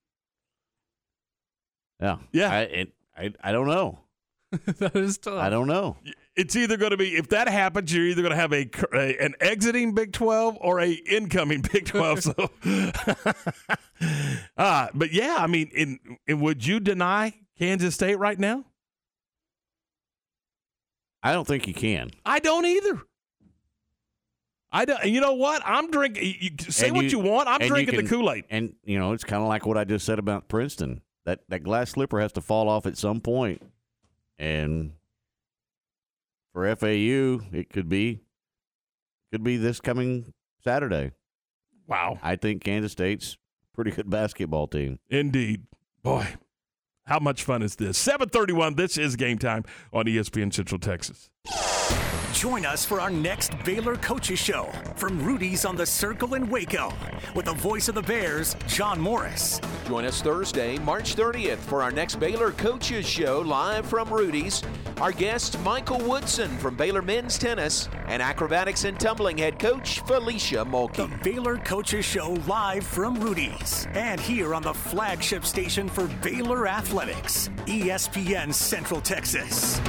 Yeah, 2.02 2.18
Yeah. 2.32 2.52
I, 2.52 2.60
it, 2.62 2.94
I, 3.18 3.34
I 3.42 3.52
don't 3.52 3.68
know. 3.68 4.00
that 4.80 4.96
is 4.96 5.18
tough. 5.18 5.34
I 5.42 5.50
don't 5.50 5.68
know. 5.68 5.98
it's 6.36 6.56
either 6.56 6.78
going 6.78 6.92
to 6.92 6.98
be 6.98 7.16
if 7.16 7.30
that 7.30 7.48
happens, 7.50 7.94
you're 7.94 8.06
either 8.06 8.22
going 8.22 8.32
to 8.32 8.38
have 8.38 8.54
a, 8.54 8.70
a 8.94 9.18
an 9.24 9.34
exiting 9.42 9.94
Big 9.94 10.14
Twelve 10.14 10.58
or 10.62 10.80
a 10.80 10.92
incoming 10.92 11.62
Big 11.74 11.86
Twelve. 11.88 12.22
so, 12.24 12.34
uh, 14.58 14.88
but 14.94 15.12
yeah, 15.12 15.38
I 15.40 15.48
mean, 15.48 15.70
in, 15.74 16.00
in 16.28 16.40
would 16.42 16.66
you 16.66 16.80
deny 16.80 17.34
Kansas 17.58 17.96
State 17.96 18.20
right 18.20 18.38
now? 18.40 18.66
I 21.24 21.34
don't 21.34 21.48
think 21.48 21.68
you 21.68 21.74
can. 21.74 22.12
I 22.26 22.40
don't 22.40 22.66
either. 22.66 23.02
I 24.72 24.86
don't. 24.86 25.04
You 25.06 25.22
know 25.22 25.34
what? 25.34 25.62
I'm 25.66 25.90
drinking. 25.90 26.24
You, 26.24 26.34
you- 26.40 26.72
say 26.72 26.88
And 26.88 26.96
what 26.98 27.06
you, 27.06 27.20
want. 27.20 27.48
I'm 27.50 27.62
you 27.62 27.68
drinking 27.68 27.96
can- 27.96 28.06
the 28.06 28.10
Kool 28.10 28.32
Aid. 28.32 28.46
And 28.50 28.76
you 28.84 29.00
know, 29.00 29.14
it's 29.14 29.24
kind 29.24 29.42
of 29.42 29.48
like 29.50 29.66
what 29.66 29.78
I 29.78 29.86
just 29.86 30.06
said 30.06 30.20
about 30.20 30.48
Princeton. 30.50 31.02
That 31.26 31.40
that 31.50 31.64
glass 31.64 31.92
slipper 31.92 32.20
has 32.20 32.32
to 32.34 32.42
fall 32.42 32.70
off 32.70 32.86
at 32.86 32.98
some 32.98 33.20
point, 33.20 33.62
and 34.38 34.92
for 36.54 36.74
FAU, 36.76 37.46
it 37.52 37.70
could 37.70 37.90
be 37.90 38.22
could 39.32 39.44
be 39.44 39.58
this 39.58 39.82
coming 39.82 40.34
Saturday. 40.64 41.12
Wow. 41.88 42.20
I 42.24 42.36
think 42.36 42.64
Kansas 42.64 42.92
State's 42.92 43.38
pretty 43.74 43.92
good 43.92 44.10
basketball 44.10 44.68
team. 44.68 45.00
Indeed. 45.10 45.64
Boy, 46.02 46.28
how 47.06 47.20
much 47.20 47.44
fun 47.44 47.62
is 47.62 47.76
this? 47.76 47.98
731, 47.98 48.76
this 48.76 48.98
is 48.98 49.16
game 49.16 49.38
time 49.38 49.64
on 49.92 50.06
ESPN 50.06 50.54
Central 50.54 50.80
Texas. 50.80 51.30
Join 52.36 52.66
us 52.66 52.86
for 52.86 53.00
our 53.00 53.10
next 53.10 53.52
Baylor 53.64 53.96
Coaches 53.96 54.38
Show 54.38 54.70
from 54.98 55.24
Rudy's 55.26 55.64
on 55.64 55.78
the 55.78 55.86
Circle 55.86 56.36
in 56.36 56.50
Waco 56.50 56.92
with 57.34 57.46
the 57.46 57.54
voice 57.54 57.88
of 57.88 57.96
the 57.96 58.02
Bears, 58.02 58.58
John 58.68 59.00
Morris. 59.00 59.62
Join 59.88 60.04
us 60.04 60.22
Thursday, 60.22 60.78
March 60.80 61.16
30th 61.16 61.58
for 61.58 61.82
our 61.82 61.92
next 61.92 62.18
Baylor 62.20 62.52
Coaches 62.52 63.08
Show 63.08 63.40
live 63.40 63.86
from 63.86 64.10
Rudy's. 64.10 64.62
Our 65.02 65.12
guest, 65.12 65.60
Michael 65.62 66.00
Woodson 66.00 66.56
from 66.58 66.76
Baylor 66.76 67.02
Men's 67.02 67.38
Tennis 67.38 67.90
and 68.08 68.22
acrobatics 68.22 68.84
and 68.84 69.00
tumbling 69.00 69.38
head 69.38 69.58
coach, 69.58 70.04
Felecia 70.04 70.70
Mulkey. 70.70 71.10
The 71.10 71.24
Baylor 71.24 71.58
Coaches 71.58 72.06
Show 72.06 72.38
live 72.48 72.86
from 72.86 73.16
Rudy's 73.20 73.88
and 73.94 74.20
here 74.20 74.54
on 74.54 74.62
the 74.62 74.74
flagship 74.74 75.46
station 75.46 75.88
for 75.88 76.08
Baylor 76.22 76.68
Athletics, 76.68 77.50
ESPN 77.66 78.54
Central 78.54 79.02
Texas. 79.02 79.82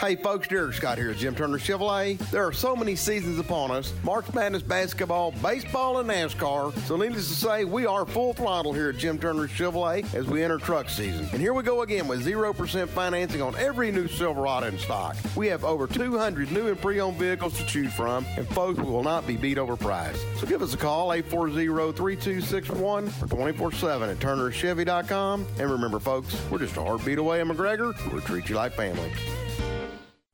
Hey 0.00 0.16
folks, 0.16 0.48
Derek 0.48 0.74
Scott 0.74 0.98
here 0.98 1.12
at 1.12 1.18
Jim 1.18 1.36
Turner 1.36 1.56
Chevrolet. 1.56 2.18
There 2.30 2.44
are 2.44 2.52
so 2.52 2.74
many 2.74 2.96
seasons 2.96 3.38
upon 3.38 3.70
us 3.70 3.94
March 4.02 4.26
Madness 4.34 4.60
basketball, 4.60 5.30
baseball, 5.40 5.98
and 5.98 6.10
NASCAR. 6.10 6.76
So, 6.80 6.96
needless 6.96 7.28
to 7.28 7.34
say, 7.34 7.64
we 7.64 7.86
are 7.86 8.04
full 8.04 8.34
throttle 8.34 8.72
here 8.72 8.90
at 8.90 8.96
Jim 8.96 9.18
Turner 9.18 9.46
Chevrolet 9.46 10.12
as 10.12 10.26
we 10.26 10.42
enter 10.42 10.58
truck 10.58 10.90
season. 10.90 11.28
And 11.32 11.40
here 11.40 11.54
we 11.54 11.62
go 11.62 11.82
again 11.82 12.08
with 12.08 12.26
0% 12.26 12.88
financing 12.88 13.40
on 13.40 13.54
every 13.54 13.92
new 13.92 14.08
Silverado 14.08 14.66
in 14.66 14.78
stock. 14.78 15.16
We 15.36 15.46
have 15.46 15.64
over 15.64 15.86
200 15.86 16.50
new 16.50 16.66
and 16.66 16.80
pre 16.80 17.00
owned 17.00 17.16
vehicles 17.16 17.56
to 17.58 17.64
choose 17.64 17.94
from, 17.94 18.26
and 18.36 18.48
folks, 18.48 18.80
we 18.80 18.90
will 18.90 19.04
not 19.04 19.28
be 19.28 19.36
beat 19.36 19.58
over 19.58 19.76
price. 19.76 20.20
So, 20.38 20.46
give 20.46 20.60
us 20.60 20.74
a 20.74 20.76
call 20.76 21.12
840 21.12 21.92
3261 21.92 23.12
or 23.22 23.28
24 23.28 23.72
7 23.72 24.10
at 24.10 24.18
turnerchevy.com. 24.18 25.46
And 25.60 25.70
remember, 25.70 26.00
folks, 26.00 26.36
we're 26.50 26.58
just 26.58 26.76
a 26.76 26.82
heartbeat 26.82 27.18
away 27.18 27.40
in 27.40 27.48
McGregor. 27.48 27.94
We'll 28.12 28.22
treat 28.22 28.48
you 28.48 28.56
like 28.56 28.72
family. 28.72 29.12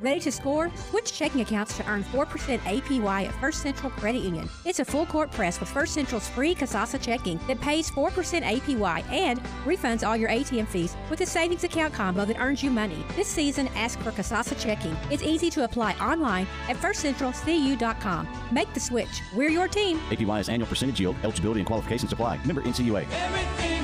Ready 0.00 0.18
to 0.20 0.32
score? 0.32 0.72
Switch 0.90 1.12
checking 1.12 1.40
accounts 1.40 1.76
to 1.76 1.88
earn 1.88 2.02
4% 2.02 2.58
APY 2.58 3.26
at 3.28 3.34
First 3.40 3.62
Central 3.62 3.90
Credit 3.92 4.22
Union. 4.22 4.48
It's 4.64 4.80
a 4.80 4.84
full 4.84 5.06
court 5.06 5.30
press 5.30 5.60
with 5.60 5.68
First 5.68 5.94
Central's 5.94 6.28
free 6.28 6.52
Kasasa 6.52 7.00
checking 7.00 7.38
that 7.46 7.60
pays 7.60 7.92
4% 7.92 8.10
APY 8.10 9.04
and 9.12 9.40
refunds 9.64 10.06
all 10.06 10.16
your 10.16 10.30
ATM 10.30 10.66
fees 10.66 10.96
with 11.10 11.20
a 11.20 11.26
savings 11.26 11.62
account 11.62 11.94
combo 11.94 12.24
that 12.24 12.40
earns 12.40 12.60
you 12.60 12.70
money. 12.72 13.04
This 13.14 13.28
season, 13.28 13.68
ask 13.76 14.00
for 14.00 14.10
Kasasa 14.10 14.60
checking. 14.60 14.96
It's 15.12 15.22
easy 15.22 15.48
to 15.50 15.62
apply 15.62 15.92
online 15.94 16.48
at 16.68 16.76
firstcentralcu.com. 16.76 18.28
Make 18.50 18.74
the 18.74 18.80
switch. 18.80 19.22
We're 19.32 19.50
your 19.50 19.68
team. 19.68 20.00
APY 20.10 20.40
is 20.40 20.48
annual 20.48 20.68
percentage 20.68 20.98
yield. 20.98 21.14
Eligibility 21.22 21.60
and 21.60 21.66
qualifications 21.68 22.12
apply. 22.12 22.44
Member 22.44 22.62
NCUA. 22.62 23.06
Everything 23.12 23.83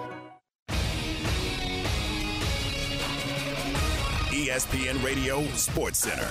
ESPN 4.51 5.01
Radio 5.01 5.45
Sports 5.53 5.99
Center. 5.99 6.29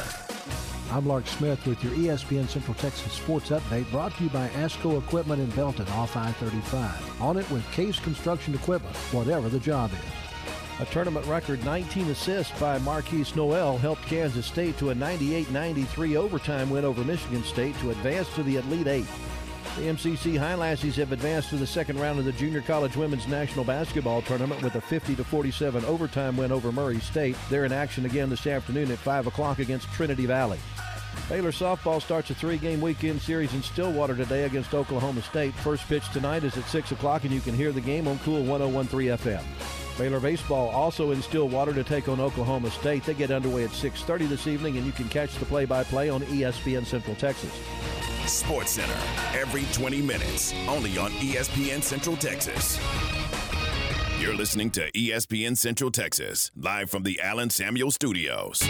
I'm 0.93 1.07
Lark 1.07 1.27
Smith 1.27 1.67
with 1.67 1.83
your 1.83 1.95
ESPN 1.95 2.47
Central 2.51 2.75
Texas 2.75 3.15
Sports 3.15 3.49
Update 3.49 3.91
brought 3.91 4.15
to 4.19 4.25
you 4.25 4.29
by 4.29 4.47
ASCO 4.49 4.99
Equipment 4.99 5.41
in 5.41 5.49
Belton 5.53 5.89
off 5.93 6.15
I-35. 6.19 7.19
On 7.23 7.39
it 7.39 7.51
with 7.51 7.65
Case 7.73 7.99
Construction 7.99 8.55
Equipment, 8.55 8.95
whatever 9.15 9.49
the 9.49 9.59
job 9.59 9.91
is. 9.93 10.87
A 10.87 10.93
tournament 10.93 11.25
record 11.29 11.65
19 11.65 12.11
assists 12.11 12.61
by 12.61 12.79
Markquis 12.81 13.35
Nowell 13.35 13.79
helped 13.79 14.03
Kansas 14.03 14.45
State 14.45 14.77
to 14.77 14.91
a 14.91 14.95
98-93 14.95 16.17
overtime 16.17 16.69
win 16.69 16.85
over 16.85 17.03
Michigan 17.03 17.43
State 17.43 17.75
to 17.79 17.89
advance 17.89 18.29
to 18.35 18.43
the 18.43 18.57
Elite 18.57 18.87
Eight. 18.87 19.07
The 19.77 19.83
MCC 19.83 20.35
Highlassies 20.35 20.97
have 20.97 21.13
advanced 21.13 21.51
to 21.51 21.57
the 21.57 21.67
second 21.67 21.99
round 22.01 22.19
of 22.19 22.25
the 22.25 22.33
Junior 22.33 22.61
College 22.61 22.97
Women's 22.97 23.29
National 23.29 23.65
Basketball 23.65 24.21
Tournament 24.21 24.63
with 24.63 24.75
a 24.75 24.81
50-47 24.81 25.85
overtime 25.85 26.37
win 26.37 26.51
over 26.51 26.73
Murray 26.73 26.99
State. 26.99 27.37
They're 27.49 27.65
in 27.65 27.73
action 27.73 28.05
again 28.05 28.29
this 28.29 28.47
afternoon 28.47 28.91
at 28.91 28.99
5 28.99 29.29
o'clock 29.29 29.61
against 29.61 29.91
Trinity 29.93 30.27
Valley. 30.27 30.59
Baylor 31.29 31.53
softball 31.53 32.03
starts 32.03 32.31
a 32.31 32.35
three-game 32.35 32.81
weekend 32.81 33.23
series 33.23 33.55
in 33.55 33.63
Stillwater 33.63 34.17
today 34.17 34.43
against 34.45 34.75
Oklahoma 34.75 35.23
State. 35.23 35.55
First 35.55 35.87
pitch 35.89 36.07
tonight 36.11 36.43
is 36.45 36.57
at 36.57 36.65
6 36.65 36.91
o'clock, 36.91 37.23
and 37.23 37.33
you 37.33 37.41
can 37.41 37.55
hear 37.55 37.71
the 37.73 37.81
game 37.81 38.09
on 38.09 38.19
Cool 38.19 38.43
1013 38.43 39.17
FM. 39.19 39.90
Baylor 40.01 40.19
baseball 40.19 40.71
also 40.71 41.11
in 41.11 41.21
Stillwater 41.21 41.75
to 41.75 41.85
take 41.85 42.09
on 42.09 42.21
Oklahoma 42.21 42.71
State. 42.71 43.05
They 43.05 43.13
get 43.13 43.31
underway 43.31 43.65
at 43.65 43.71
6:30 43.75 44.27
this 44.27 44.47
evening, 44.47 44.79
and 44.79 44.87
you 44.87 44.93
can 44.93 45.11
catch 45.11 45.35
the 45.35 45.45
play-by-play 45.45 46.09
on 46.09 46.23
ESPN 46.23 46.87
Central 46.87 47.15
Texas. 47.17 47.53
Sports 48.25 48.71
Center 48.71 48.97
every 49.39 49.65
20 49.75 50.01
minutes, 50.01 50.55
only 50.69 50.97
on 50.97 51.11
ESPN 51.21 51.83
Central 51.83 52.17
Texas. 52.17 52.81
You're 54.19 54.35
listening 54.35 54.71
to 54.71 54.91
ESPN 54.93 55.55
Central 55.55 55.91
Texas, 55.91 56.51
live 56.57 56.89
from 56.89 57.03
the 57.03 57.21
Allen 57.21 57.51
Samuel 57.51 57.91
Studios. 57.91 58.63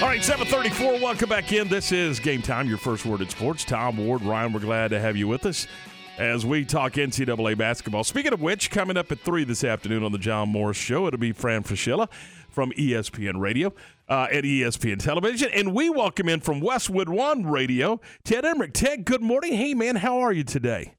All 0.00 0.06
right, 0.08 0.22
734. 0.22 1.00
Welcome 1.00 1.28
back 1.28 1.52
in. 1.52 1.66
This 1.66 1.90
is 1.90 2.20
Game 2.20 2.42
Time, 2.42 2.68
your 2.68 2.78
first 2.78 3.04
word 3.04 3.22
in 3.22 3.28
sports. 3.28 3.64
Tom 3.64 3.96
Ward, 3.96 4.22
Ryan, 4.22 4.52
we're 4.52 4.60
glad 4.60 4.92
to 4.92 5.00
have 5.00 5.16
you 5.16 5.26
with 5.26 5.46
us 5.46 5.66
as 6.20 6.44
we 6.44 6.66
talk 6.66 6.92
NCAA 6.92 7.56
basketball. 7.56 8.04
Speaking 8.04 8.34
of 8.34 8.42
which, 8.42 8.70
coming 8.70 8.98
up 8.98 9.10
at 9.10 9.20
3 9.20 9.44
this 9.44 9.64
afternoon 9.64 10.04
on 10.04 10.12
the 10.12 10.18
John 10.18 10.50
Morris 10.50 10.76
Show, 10.76 11.06
it'll 11.06 11.18
be 11.18 11.32
Fran 11.32 11.62
Fraschilla 11.62 12.08
from 12.50 12.72
ESPN 12.72 13.40
Radio 13.40 13.72
uh, 14.06 14.26
and 14.30 14.44
ESPN 14.44 15.02
Television. 15.02 15.50
And 15.54 15.72
we 15.74 15.88
welcome 15.88 16.28
in 16.28 16.40
from 16.40 16.60
Westwood 16.60 17.08
One 17.08 17.46
Radio, 17.46 18.02
Ted 18.22 18.44
Emrich. 18.44 18.74
Ted, 18.74 19.06
good 19.06 19.22
morning. 19.22 19.54
Hey, 19.54 19.72
man, 19.72 19.96
how 19.96 20.18
are 20.18 20.32
you 20.32 20.44
today? 20.44 20.94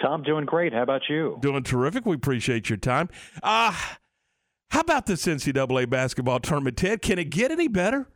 Tom, 0.00 0.22
doing 0.22 0.44
great. 0.44 0.72
How 0.72 0.82
about 0.82 1.02
you? 1.08 1.38
Doing 1.40 1.64
terrific. 1.64 2.06
We 2.06 2.14
appreciate 2.14 2.70
your 2.70 2.76
time. 2.76 3.08
Uh, 3.42 3.72
how 4.70 4.80
about 4.80 5.06
this 5.06 5.26
NCAA 5.26 5.90
basketball 5.90 6.38
tournament, 6.38 6.76
Ted? 6.76 7.02
Can 7.02 7.18
it 7.18 7.30
get 7.30 7.50
any 7.50 7.66
better? 7.66 8.08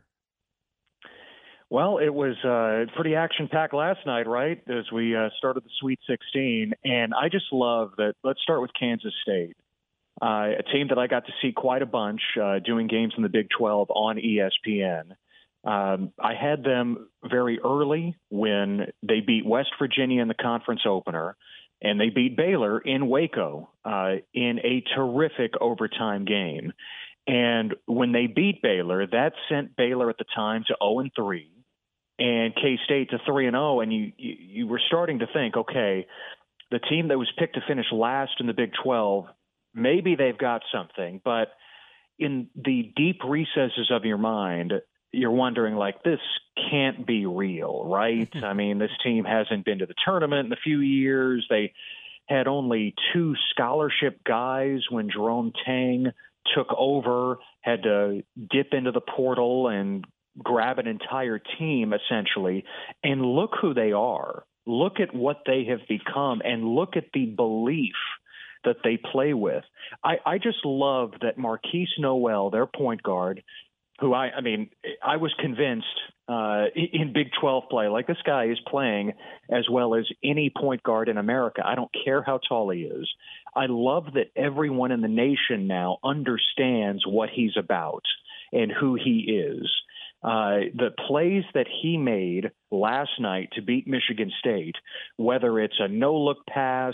Well, 1.73 1.97
it 1.97 2.13
was 2.13 2.35
uh, 2.45 2.85
pretty 2.95 3.15
action 3.15 3.47
packed 3.51 3.73
last 3.73 4.05
night, 4.05 4.27
right? 4.27 4.61
As 4.69 4.91
we 4.93 5.15
uh, 5.15 5.29
started 5.39 5.63
the 5.63 5.71
Sweet 5.79 5.99
16. 6.07 6.73
And 6.83 7.13
I 7.15 7.29
just 7.29 7.45
love 7.51 7.93
that. 7.97 8.13
Let's 8.23 8.39
start 8.43 8.61
with 8.61 8.69
Kansas 8.79 9.11
State, 9.23 9.57
uh, 10.21 10.49
a 10.59 10.63
team 10.71 10.89
that 10.89 10.99
I 10.99 11.07
got 11.07 11.25
to 11.25 11.31
see 11.41 11.51
quite 11.51 11.81
a 11.81 11.87
bunch 11.87 12.21
uh, 12.39 12.59
doing 12.59 12.85
games 12.85 13.15
in 13.17 13.23
the 13.23 13.29
Big 13.29 13.47
12 13.57 13.89
on 13.89 14.17
ESPN. 14.17 15.15
Um, 15.63 16.11
I 16.19 16.35
had 16.39 16.63
them 16.63 17.09
very 17.27 17.57
early 17.59 18.17
when 18.29 18.91
they 19.01 19.21
beat 19.25 19.43
West 19.43 19.71
Virginia 19.79 20.21
in 20.21 20.27
the 20.27 20.35
conference 20.35 20.81
opener, 20.87 21.35
and 21.81 21.99
they 21.99 22.09
beat 22.09 22.37
Baylor 22.37 22.77
in 22.77 23.07
Waco 23.07 23.71
uh, 23.83 24.17
in 24.31 24.59
a 24.59 24.83
terrific 24.95 25.53
overtime 25.59 26.25
game. 26.25 26.71
And 27.25 27.73
when 27.87 28.11
they 28.11 28.27
beat 28.27 28.61
Baylor, 28.61 29.07
that 29.07 29.33
sent 29.49 29.75
Baylor 29.75 30.11
at 30.11 30.19
the 30.19 30.25
time 30.35 30.65
to 30.67 30.75
0 30.79 30.99
and 30.99 31.11
3 31.15 31.49
and 32.19 32.53
K 32.55 32.77
State 32.85 33.09
to 33.09 33.19
3 33.25 33.47
and 33.47 33.55
0 33.55 33.81
and 33.81 33.93
you, 33.93 34.11
you 34.17 34.35
you 34.39 34.67
were 34.67 34.81
starting 34.87 35.19
to 35.19 35.27
think, 35.33 35.57
okay, 35.57 36.07
the 36.71 36.79
team 36.79 37.09
that 37.09 37.17
was 37.17 37.31
picked 37.37 37.55
to 37.55 37.61
finish 37.67 37.85
last 37.91 38.33
in 38.39 38.47
the 38.47 38.53
Big 38.53 38.71
12, 38.83 39.25
maybe 39.73 40.15
they've 40.15 40.37
got 40.37 40.61
something, 40.71 41.21
but 41.23 41.49
in 42.19 42.47
the 42.55 42.91
deep 42.95 43.21
recesses 43.23 43.91
of 43.91 44.05
your 44.05 44.17
mind, 44.17 44.73
you're 45.11 45.31
wondering 45.31 45.75
like 45.75 46.03
this 46.03 46.19
can't 46.71 47.05
be 47.05 47.25
real, 47.25 47.85
right? 47.85 48.29
I 48.43 48.53
mean, 48.53 48.79
this 48.79 48.91
team 49.03 49.23
hasn't 49.25 49.65
been 49.65 49.79
to 49.79 49.85
the 49.85 49.95
tournament 50.05 50.47
in 50.47 50.53
a 50.53 50.61
few 50.63 50.79
years. 50.79 51.45
They 51.49 51.73
had 52.27 52.47
only 52.47 52.95
two 53.13 53.35
scholarship 53.51 54.23
guys 54.23 54.79
when 54.89 55.09
Jerome 55.09 55.51
Tang 55.65 56.07
took 56.55 56.67
over, 56.75 57.37
had 57.61 57.83
to 57.83 58.23
dip 58.51 58.73
into 58.73 58.91
the 58.91 59.01
portal 59.01 59.67
and 59.67 60.05
grab 60.41 60.79
an 60.79 60.87
entire 60.87 61.39
team 61.59 61.93
essentially. 61.93 62.65
And 63.03 63.21
look 63.21 63.51
who 63.61 63.73
they 63.73 63.91
are. 63.91 64.43
Look 64.65 64.99
at 64.99 65.13
what 65.13 65.41
they 65.45 65.65
have 65.69 65.87
become 65.87 66.41
and 66.43 66.63
look 66.63 66.95
at 66.95 67.05
the 67.13 67.25
belief 67.25 67.95
that 68.63 68.77
they 68.83 68.97
play 68.97 69.33
with. 69.33 69.63
I, 70.03 70.15
I 70.25 70.37
just 70.37 70.63
love 70.63 71.11
that 71.21 71.37
Markquis 71.37 71.87
Nowell, 71.99 72.49
their 72.49 72.65
point 72.65 73.03
guard, 73.03 73.43
who 73.99 74.13
I, 74.13 74.29
I 74.37 74.41
mean, 74.41 74.69
I 75.05 75.17
was 75.17 75.33
convinced 75.39 75.87
uh, 76.27 76.65
in 76.75 77.11
Big 77.13 77.27
12 77.39 77.65
play, 77.69 77.87
like 77.87 78.07
this 78.07 78.17
guy 78.25 78.45
is 78.45 78.59
playing 78.67 79.13
as 79.51 79.67
well 79.69 79.95
as 79.95 80.05
any 80.23 80.49
point 80.55 80.81
guard 80.83 81.09
in 81.09 81.17
America. 81.17 81.61
I 81.65 81.75
don't 81.75 81.91
care 82.05 82.23
how 82.23 82.39
tall 82.47 82.69
he 82.69 82.81
is. 82.81 83.09
I 83.55 83.65
love 83.67 84.05
that 84.13 84.31
everyone 84.35 84.91
in 84.91 85.01
the 85.01 85.07
nation 85.07 85.67
now 85.67 85.97
understands 86.03 87.05
what 87.05 87.29
he's 87.29 87.55
about 87.57 88.03
and 88.51 88.71
who 88.71 88.95
he 88.95 89.43
is. 89.45 89.69
Uh, 90.23 90.71
the 90.73 90.91
plays 91.07 91.43
that 91.53 91.67
he 91.81 91.97
made 91.97 92.51
last 92.71 93.11
night 93.19 93.49
to 93.53 93.61
beat 93.61 93.87
Michigan 93.87 94.31
State, 94.39 94.75
whether 95.17 95.59
it's 95.59 95.75
a 95.79 95.87
no 95.87 96.15
look 96.15 96.45
pass, 96.47 96.93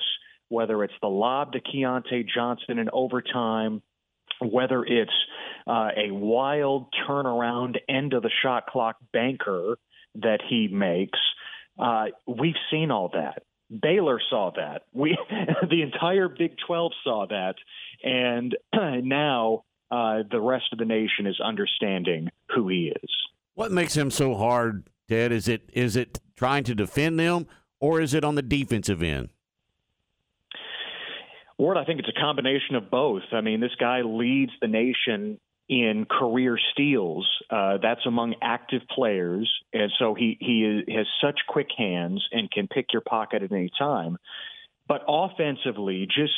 whether 0.49 0.84
it's 0.84 0.93
the 1.01 1.07
lob 1.07 1.53
to 1.53 1.59
Keyontae 1.59 2.27
Johnson 2.27 2.80
in 2.80 2.89
overtime, 2.91 3.84
whether 4.41 4.84
it's 4.84 5.11
uh, 5.67 5.89
a 5.95 6.11
wild 6.11 6.88
turnaround 7.07 7.77
end 7.88 8.13
of 8.13 8.23
the 8.23 8.32
shot 8.41 8.65
clock 8.67 8.97
banker 9.13 9.77
that 10.15 10.39
he 10.49 10.67
makes, 10.67 11.19
uh, 11.77 12.05
we've 12.27 12.55
seen 12.71 12.89
all 12.89 13.09
that. 13.13 13.43
Baylor 13.82 14.19
saw 14.30 14.51
that. 14.55 14.84
We, 14.93 15.17
the 15.69 15.84
entire 15.84 16.27
Big 16.27 16.55
12 16.65 16.91
saw 17.03 17.27
that, 17.27 17.55
and 18.03 18.57
now 19.05 19.63
uh, 19.92 20.24
the 20.30 20.40
rest 20.40 20.66
of 20.72 20.80
the 20.80 20.86
nation 20.86 21.26
is 21.26 21.40
understanding 21.40 22.30
who 22.54 22.68
he 22.68 22.94
is. 23.04 23.10
What 23.56 23.72
makes 23.72 23.96
him 23.96 24.12
so 24.12 24.36
hard, 24.36 24.88
Ted? 25.08 25.32
Is 25.32 25.48
it 25.48 25.70
is 25.74 25.96
it 25.96 26.20
trying 26.36 26.64
to 26.66 26.76
defend 26.76 27.20
them, 27.20 27.48
or 27.80 28.00
is 28.00 28.14
it 28.14 28.24
on 28.24 28.36
the 28.36 28.42
defensive 28.42 29.04
end? 29.04 29.30
Ward, 31.58 31.76
I 31.76 31.84
think 31.84 32.00
it's 32.00 32.08
a 32.08 32.20
combination 32.20 32.76
of 32.76 32.90
both. 32.90 33.24
I 33.34 33.42
mean, 33.42 33.60
this 33.60 33.76
guy 33.78 34.02
leads 34.02 34.54
the 34.62 34.70
nation 34.70 35.42
in 35.68 36.06
career 36.10 36.58
steals. 36.72 37.30
Uh, 37.50 37.78
that's 37.82 38.06
among 38.06 38.36
active 38.42 38.82
players, 38.96 39.52
and 39.74 39.92
so 40.00 40.14
he 40.14 40.38
he 40.40 40.64
is, 40.64 40.96
has 40.96 41.06
such 41.22 41.40
quick 41.48 41.68
hands 41.78 42.26
and 42.32 42.50
can 42.50 42.68
pick 42.68 42.94
your 42.94 43.02
pocket 43.02 43.44
at 43.44 43.52
any 43.52 43.70
time. 43.78 44.18
But 44.88 45.04
offensively, 45.08 46.08
just 46.08 46.34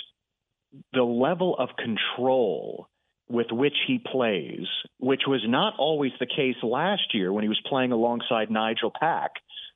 the 0.93 1.03
level 1.03 1.55
of 1.57 1.69
control 1.77 2.87
with 3.31 3.47
which 3.51 3.75
he 3.87 3.99
plays, 3.99 4.67
which 4.99 5.21
was 5.27 5.41
not 5.45 5.73
always 5.77 6.11
the 6.19 6.25
case 6.25 6.55
last 6.63 7.13
year 7.13 7.31
when 7.31 7.43
he 7.43 7.49
was 7.49 7.61
playing 7.67 7.91
alongside 7.91 8.51
Nigel 8.51 8.91
Pack, 8.97 9.31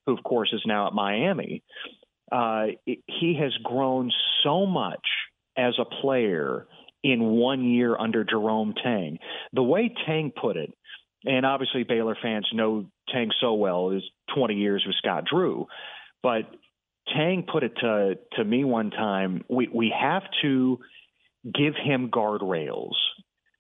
who 0.06 0.14
of 0.14 0.24
course 0.24 0.50
is 0.54 0.62
now 0.66 0.88
at 0.88 0.94
Miami. 0.94 1.64
Uh, 2.32 2.68
he 2.86 3.38
has 3.40 3.54
grown 3.64 4.12
so 4.44 4.66
much 4.66 5.08
as 5.58 5.76
a 5.80 5.86
player 5.86 6.68
in 7.04 7.22
one 7.24 7.64
year 7.64 7.96
under 7.98 8.24
Jerome 8.24 8.74
Tang. 8.82 9.20
The 9.54 9.64
way 9.64 9.94
Tang 10.06 10.32
put 10.40 10.58
it, 10.58 10.74
and 11.24 11.46
obviously 11.46 11.84
Baylor 11.84 12.18
fans 12.22 12.48
know 12.54 12.86
Tang 13.10 13.30
so 13.40 13.54
well, 13.54 13.92
is 13.92 14.04
20 14.36 14.56
years 14.56 14.84
with 14.86 14.96
Scott 14.96 15.26
Drew, 15.32 15.68
but 16.24 16.44
Tang 17.16 17.46
put 17.52 17.64
it 17.64 17.74
to 17.82 18.16
to 18.34 18.44
me 18.44 18.64
one 18.64 18.90
time. 18.90 19.44
We 19.48 19.70
we 19.72 19.94
have 19.98 20.24
to 20.42 20.80
give 21.44 21.76
him 21.76 22.10
guardrails. 22.10 22.96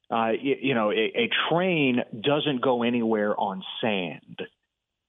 Uh, 0.09 0.31
you, 0.39 0.55
you 0.61 0.73
know, 0.75 0.91
a, 0.91 1.11
a 1.15 1.29
train 1.49 2.01
doesn't 2.21 2.61
go 2.61 2.83
anywhere 2.83 3.37
on 3.39 3.63
sand. 3.81 4.41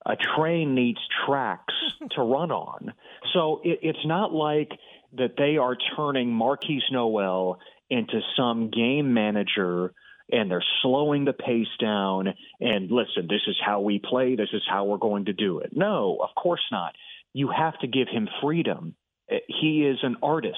A 0.06 0.16
train 0.16 0.74
needs 0.74 1.00
tracks 1.26 1.74
to 2.12 2.22
run 2.22 2.50
on. 2.50 2.92
So 3.32 3.60
it, 3.64 3.80
it's 3.82 4.06
not 4.06 4.32
like 4.32 4.70
that 5.16 5.34
they 5.36 5.56
are 5.56 5.76
turning 5.96 6.30
Markquis 6.30 6.82
Nowell 6.90 7.58
into 7.90 8.20
some 8.36 8.70
game 8.70 9.14
manager 9.14 9.92
and 10.30 10.50
they're 10.50 10.64
slowing 10.82 11.24
the 11.24 11.32
pace 11.32 11.68
down 11.80 12.34
and 12.60 12.90
listen, 12.90 13.28
this 13.28 13.42
is 13.46 13.56
how 13.64 13.80
we 13.80 14.00
play, 14.00 14.34
this 14.34 14.48
is 14.52 14.62
how 14.68 14.84
we're 14.84 14.96
going 14.96 15.26
to 15.26 15.32
do 15.32 15.60
it. 15.60 15.70
No, 15.72 16.18
of 16.20 16.30
course 16.40 16.64
not. 16.72 16.94
You 17.32 17.50
have 17.56 17.78
to 17.80 17.86
give 17.86 18.08
him 18.08 18.28
freedom. 18.42 18.94
He 19.28 19.86
is 19.86 19.98
an 20.02 20.16
artist. 20.22 20.56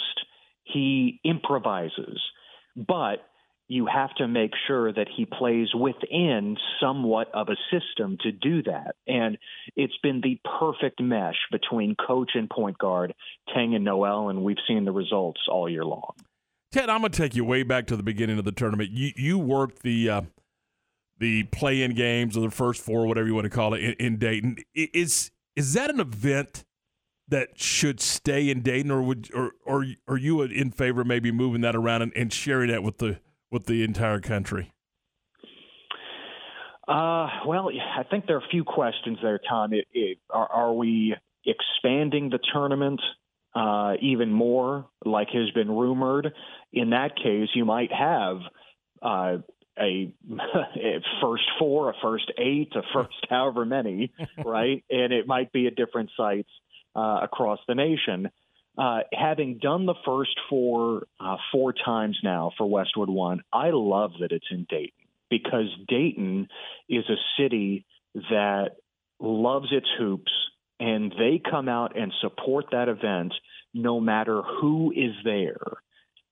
He 0.65 1.21
improvises. 1.25 2.21
But 2.77 3.19
you 3.69 3.87
have 3.87 4.15
to 4.15 4.27
make 4.27 4.53
sure 4.67 4.93
that 4.93 5.09
he 5.15 5.27
plays 5.27 5.69
within 5.75 6.57
somewhat 6.81 7.31
of 7.35 7.49
a 7.51 7.57
system 7.71 8.17
to 8.23 8.33
do 8.33 8.63
that. 8.63 8.97
And 9.07 9.37
it's 9.77 9.97
been 10.03 10.23
the 10.23 10.41
perfect 10.59 11.03
mesh 11.03 11.37
between 11.53 11.95
coach 11.95 12.31
and 12.35 12.49
point 12.49 12.79
guard, 12.79 13.15
Tang 13.55 13.75
and 13.75 13.85
Nowell, 13.85 14.31
and 14.31 14.43
we've 14.43 14.57
seen 14.67 14.87
the 14.87 14.93
results 14.93 15.41
all 15.51 15.69
year 15.69 15.85
long. 15.85 16.15
Ted, 16.73 16.89
I'm 16.89 17.01
going 17.01 17.13
to 17.13 17.19
take 17.19 17.35
you 17.37 17.45
way 17.45 17.63
back 17.63 17.87
to 17.87 17.97
the 17.97 18.03
beginning 18.03 18.39
of 18.39 18.45
the 18.45 18.53
tournament. 18.53 18.91
You 18.91 19.13
you 19.17 19.39
worked 19.39 19.83
the 19.83 20.11
uh, 20.11 20.23
the 21.19 21.45
play-in 21.45 21.95
games 21.95 22.37
or 22.37 22.41
the 22.41 22.51
first 22.51 22.83
four, 22.83 23.07
whatever 23.07 23.27
you 23.27 23.35
want 23.35 23.45
to 23.45 23.51
call 23.51 23.75
it, 23.75 23.83
in, 23.83 23.93
in 23.95 24.17
Dayton. 24.19 24.57
Is 24.75 25.31
is 25.57 25.75
that 25.75 25.91
an 25.91 26.01
event 26.01 26.65
that 27.29 27.59
should 27.59 28.01
stay 28.01 28.51
in 28.51 28.61
Dayton, 28.63 28.91
or 28.91 29.03
would 29.03 29.31
or 29.35 29.53
or 29.65 29.87
are 30.07 30.17
you 30.19 30.43
in 30.43 30.71
favor 30.71 31.03
of 31.03 31.07
maybe 31.07 31.31
moving 31.31 31.63
that 31.63 31.77
around 31.77 32.03
and, 32.03 32.13
and 32.15 32.33
sharing 32.33 32.71
that 32.71 32.83
with 32.83 32.99
the 32.99 33.19
with 33.51 33.67
the 33.67 33.83
entire 33.83 34.21
country? 34.21 34.73
Uh, 36.87 37.29
well, 37.47 37.69
I 37.71 38.03
think 38.05 38.27
there 38.27 38.37
are 38.37 38.45
a 38.45 38.49
few 38.51 38.65
questions 38.65 39.19
there, 39.23 39.39
Tom. 39.47 39.75
It, 39.75 39.87
it, 39.93 40.19
are, 40.31 40.51
are 40.51 40.73
we 40.73 41.15
expanding 41.45 42.31
the 42.31 42.39
tournament 42.53 43.01
uh, 43.55 43.95
even 44.01 44.33
more, 44.33 44.87
like 45.05 45.29
has 45.31 45.51
been 45.51 45.71
rumored? 45.71 46.33
In 46.73 46.91
that 46.91 47.17
case, 47.17 47.49
you 47.55 47.67
might 47.67 47.93
have 47.93 48.39
uh, 49.03 49.39
a, 49.79 50.13
a 50.19 51.01
first 51.21 51.45
four, 51.59 51.91
a 51.91 51.95
first 52.03 52.33
eight, 52.39 52.73
a 52.75 52.83
first 52.95 53.27
however 53.29 53.67
many, 53.67 54.13
right? 54.45 54.83
And 54.91 55.13
it 55.13 55.27
might 55.27 55.53
be 55.53 55.67
at 55.67 55.77
different 55.77 56.11
sites 56.17 56.51
uh, 56.97 57.21
across 57.23 57.59
the 57.69 57.75
nation. 57.75 58.31
Uh, 58.79 59.01
having 59.13 59.59
done 59.59 59.87
the 59.87 59.95
first 60.07 60.39
four 60.49 61.03
uh, 61.19 61.37
four 61.51 61.73
times 61.73 62.17
now 62.23 62.53
for 62.57 62.71
Westwood 62.71 63.11
One, 63.11 63.43
I 63.53 63.71
love 63.73 64.13
that 64.21 64.31
it's 64.31 64.47
in 64.53 64.67
Dayton 64.71 64.93
because 65.29 65.67
Dayton 65.89 66.49
is 66.89 67.05
a 67.11 67.17
city 67.37 67.85
that 68.15 68.77
loves 69.19 69.67
its 69.73 69.89
hoops 69.99 70.31
and 70.79 71.11
they 71.19 71.41
come 71.51 71.69
out 71.69 71.99
and 71.99 72.13
support 72.21 72.67
that 72.71 72.89
event 72.89 73.35
no 73.75 73.99
matter 74.01 74.43
who 74.43 74.93
is 74.93 75.13
there. 75.25 75.59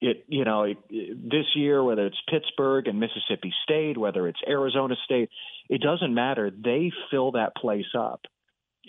It 0.01 0.25
you 0.29 0.45
know 0.45 0.65
it, 0.65 0.79
it- 0.89 1.29
this 1.29 1.47
year 1.57 1.83
whether 1.83 2.07
it's 2.07 2.21
Pittsburgh 2.31 2.87
and 2.87 3.01
Mississippi 3.01 3.53
State, 3.65 3.99
whether 3.99 4.29
it's 4.29 4.41
Arizona 4.47 4.95
State, 5.05 5.31
it 5.69 5.81
doesn't 5.81 6.15
matter. 6.15 6.53
They 6.53 6.93
fill 7.11 7.33
that 7.33 7.57
place 7.57 7.93
up 7.99 8.21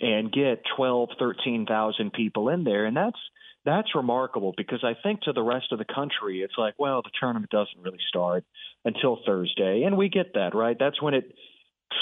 and 0.00 0.32
get 0.32 0.62
12, 0.76 1.10
13,000 1.18 2.12
people 2.12 2.48
in 2.48 2.64
there 2.64 2.86
and 2.86 2.96
that's 2.96 3.18
that's 3.64 3.94
remarkable 3.94 4.54
because 4.56 4.82
I 4.82 4.94
think 5.02 5.22
to 5.22 5.32
the 5.32 5.42
rest 5.42 5.72
of 5.72 5.78
the 5.78 5.84
country 5.84 6.42
it's 6.42 6.54
like, 6.56 6.74
well, 6.78 7.02
the 7.02 7.10
tournament 7.20 7.50
doesn't 7.50 7.82
really 7.82 7.98
start 8.08 8.44
until 8.84 9.18
Thursday 9.26 9.82
and 9.82 9.96
we 9.96 10.08
get 10.08 10.34
that, 10.34 10.54
right? 10.54 10.76
That's 10.78 11.02
when 11.02 11.14
it 11.14 11.34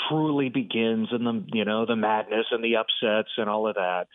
truly 0.08 0.48
begins 0.48 1.08
and 1.10 1.26
the 1.26 1.44
you 1.52 1.64
know, 1.64 1.86
the 1.86 1.96
madness 1.96 2.46
and 2.50 2.62
the 2.62 2.76
upsets 2.76 3.30
and 3.36 3.48
all 3.48 3.68
of 3.68 3.76
that. 3.76 4.06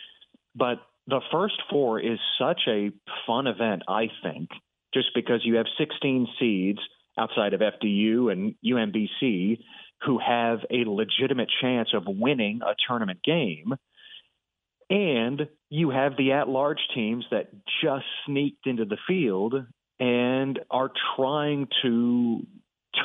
But 0.55 0.79
the 1.07 1.21
first 1.31 1.55
four 1.69 1.99
is 1.99 2.19
such 2.39 2.61
a 2.67 2.91
fun 3.25 3.47
event, 3.47 3.83
I 3.87 4.07
think, 4.23 4.49
just 4.93 5.07
because 5.15 5.41
you 5.43 5.55
have 5.55 5.65
16 5.77 6.27
seeds 6.39 6.79
outside 7.17 7.53
of 7.53 7.61
FDU 7.61 8.31
and 8.31 8.55
UMBC 8.65 9.59
who 10.05 10.19
have 10.19 10.59
a 10.69 10.83
legitimate 10.85 11.49
chance 11.61 11.89
of 11.93 12.03
winning 12.07 12.61
a 12.63 12.75
tournament 12.87 13.19
game. 13.23 13.75
And 14.89 15.47
you 15.69 15.89
have 15.89 16.17
the 16.17 16.33
at 16.33 16.49
large 16.49 16.81
teams 16.93 17.25
that 17.31 17.49
just 17.83 18.05
sneaked 18.25 18.67
into 18.67 18.85
the 18.85 18.97
field 19.07 19.55
and 19.99 20.59
are 20.69 20.91
trying 21.15 21.67
to 21.83 22.45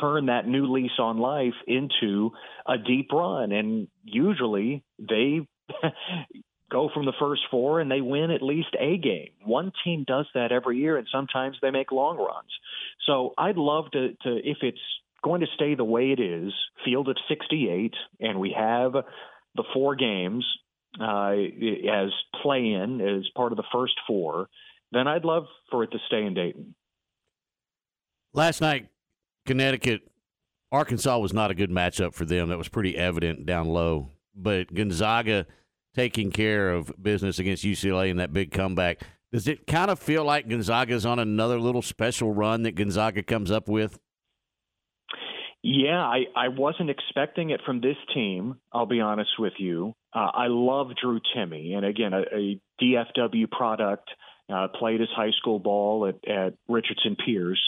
turn 0.01 0.27
that 0.27 0.49
new 0.49 0.73
lease 0.73 0.99
on 0.99 1.19
life 1.19 1.55
into 1.67 2.33
a 2.67 2.77
deep 2.77 3.13
run. 3.13 3.53
And 3.53 3.89
usually 4.03 4.83
they 4.99 5.47
go 6.71 6.91
from 6.93 7.05
the 7.05 7.13
first 7.21 7.43
four 7.51 7.81
and 7.81 7.91
they 7.91 8.01
win 8.01 8.31
at 8.31 8.43
least 8.43 8.75
a 8.79 8.97
game. 8.97 9.31
One 9.45 9.73
team 9.85 10.05
does 10.07 10.27
that 10.35 10.53
every 10.53 10.79
year, 10.79 10.97
and 10.97 11.07
sometimes 11.13 11.57
they 11.63 11.71
make 11.71 11.93
long 11.93 12.17
runs. 12.17 12.51
So 13.07 13.35
I'd 13.39 13.57
love 13.57 13.91
to, 13.93 14.15
to 14.25 14.37
if 14.43 14.59
it's 14.63 14.81
going 15.23 15.41
to 15.41 15.47
stay 15.55 15.75
the 15.75 15.85
way 15.85 16.13
it 16.13 16.21
is, 16.21 16.53
field 16.85 17.09
of 17.09 17.17
68, 17.29 17.95
and 18.21 18.39
we 18.39 18.55
have 18.57 18.93
the 18.93 19.65
four 19.73 19.97
games 19.97 20.45
uh, 21.01 21.33
as 21.33 22.11
play 22.43 22.73
in 22.73 23.01
as 23.01 23.29
part 23.35 23.53
of 23.53 23.57
the 23.57 23.65
first 23.73 23.95
four, 24.07 24.49
then 24.93 25.07
I'd 25.07 25.25
love 25.25 25.45
for 25.71 25.83
it 25.83 25.91
to 25.93 25.99
stay 26.07 26.25
in 26.25 26.35
Dayton. 26.35 26.75
Last 28.33 28.61
night, 28.61 28.89
Connecticut, 29.47 30.03
Arkansas 30.73 31.19
was 31.19 31.33
not 31.33 31.51
a 31.51 31.55
good 31.55 31.71
matchup 31.71 32.15
for 32.15 32.25
them. 32.25 32.49
That 32.49 32.59
was 32.59 32.69
pretty 32.69 32.97
evident 32.97 33.47
down 33.47 33.69
low. 33.69 34.11
But 34.35 34.75
Gonzaga 34.75 35.47
taking 35.95 36.31
care 36.31 36.71
of 36.71 36.93
business 37.03 37.39
against 37.39 37.65
UCLA 37.65 38.11
in 38.11 38.19
that 38.19 38.33
big 38.33 38.53
comeback. 38.53 39.03
Does 39.33 39.49
it 39.49 39.67
kind 39.67 39.91
of 39.91 39.99
feel 39.99 40.25
like 40.25 40.49
Gonzaga's 40.49 41.07
on 41.07 41.19
another 41.19 41.59
little 41.59 41.83
special 41.83 42.33
run 42.33 42.63
that 42.63 42.75
Gonzaga 42.75 43.23
comes 43.23 43.51
up 43.51 43.69
with? 43.69 43.99
Yeah, 45.63 46.01
I, 46.01 46.27
I 46.37 46.49
wasn't 46.49 46.91
expecting 46.91 47.51
it 47.51 47.61
from 47.67 47.81
this 47.81 47.97
team. 48.15 48.57
I'll 48.73 48.87
be 48.87 49.01
honest 49.01 49.31
with 49.39 49.55
you. 49.59 49.95
Uh, 50.15 50.31
I 50.33 50.47
love 50.49 50.89
Drew 51.01 51.21
Timme, 51.35 51.77
and 51.77 51.85
again, 51.85 52.13
a, 52.13 52.21
a 52.21 52.61
DFW 52.81 53.51
product. 53.51 54.09
Uh, 54.49 54.69
played 54.69 55.01
his 55.01 55.09
high 55.17 55.33
school 55.37 55.59
ball 55.59 56.07
at, 56.07 56.31
at 56.31 56.55
Richardson 56.69 57.17
Pearce. 57.17 57.61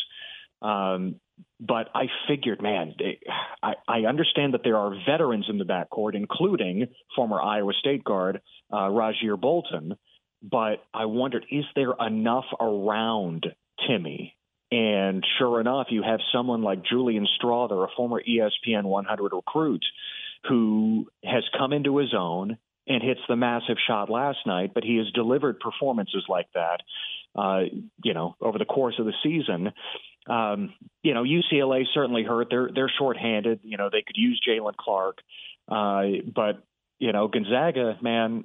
Um, 0.62 1.16
but 1.61 1.89
I 1.95 2.05
figured, 2.28 2.62
man, 2.62 2.95
they, 2.99 3.18
I, 3.62 3.74
I 3.89 3.99
understand 4.09 4.55
that 4.55 4.61
there 4.62 4.76
are 4.76 4.95
veterans 5.05 5.47
in 5.49 5.59
the 5.59 5.64
backcourt, 5.64 6.14
including 6.14 6.86
former 7.16 7.41
Iowa 7.41 7.72
State 7.72 8.05
guard 8.05 8.41
uh, 8.72 8.89
Rasir 8.89 9.41
Bolton. 9.41 9.97
But 10.43 10.84
I 10.95 11.07
wondered, 11.07 11.47
is 11.51 11.64
there 11.74 11.95
enough 12.01 12.45
around 12.61 13.47
Timme? 13.89 14.32
And 14.70 15.24
sure 15.38 15.60
enough, 15.60 15.86
you 15.90 16.02
have 16.02 16.20
someone 16.32 16.62
like 16.62 16.84
Julian 16.84 17.26
Strawther, 17.40 17.84
a 17.84 17.88
former 17.96 18.22
ESPN 18.22 18.84
100 18.84 19.32
recruit, 19.32 19.84
who 20.48 21.06
has 21.24 21.44
come 21.56 21.72
into 21.72 21.96
his 21.96 22.14
own 22.16 22.58
and 22.86 23.02
hits 23.02 23.20
the 23.28 23.36
massive 23.36 23.76
shot 23.86 24.10
last 24.10 24.38
night. 24.46 24.72
But 24.74 24.84
he 24.84 24.96
has 24.98 25.10
delivered 25.12 25.60
performances 25.60 26.24
like 26.28 26.48
that, 26.54 26.80
uh, 27.34 27.62
you 28.04 28.12
know, 28.12 28.36
over 28.40 28.58
the 28.58 28.66
course 28.66 28.96
of 28.98 29.06
the 29.06 29.14
season. 29.22 29.72
Um, 30.28 30.74
you 31.02 31.14
know, 31.14 31.22
UCLA 31.24 31.84
certainly 31.94 32.22
hurt. 32.22 32.48
They're 32.50 32.68
they're 32.74 32.92
shorthanded. 32.98 33.60
You 33.62 33.78
know, 33.78 33.88
they 33.90 34.02
could 34.06 34.16
use 34.16 34.40
Jaylen 34.46 34.76
Clark, 34.76 35.18
uh, 35.68 36.02
but 36.34 36.62
you 36.98 37.12
know, 37.12 37.28
Gonzaga, 37.28 37.96
man, 38.02 38.44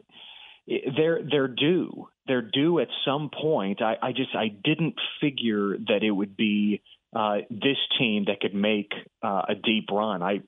they're 0.68 1.20
they're 1.30 1.48
due. 1.48 2.08
They're 2.28 2.42
due 2.42 2.80
at 2.80 2.88
some 3.06 3.30
point. 3.30 3.82
I, 3.82 3.96
I 4.02 4.12
just 4.12 4.36
I 4.36 4.48
didn't 4.48 4.96
figure 5.20 5.78
that 5.88 6.00
it 6.04 6.12
would 6.12 6.38
be 6.38 6.82
uh, 7.16 7.38
this 7.50 7.78
team 8.00 8.26
that 8.28 8.40
could 8.40 8.56
make 8.56 8.92
uh, 9.22 9.44
a 9.50 9.56
deep 9.56 9.86
run. 9.92 10.22
I 10.22 10.42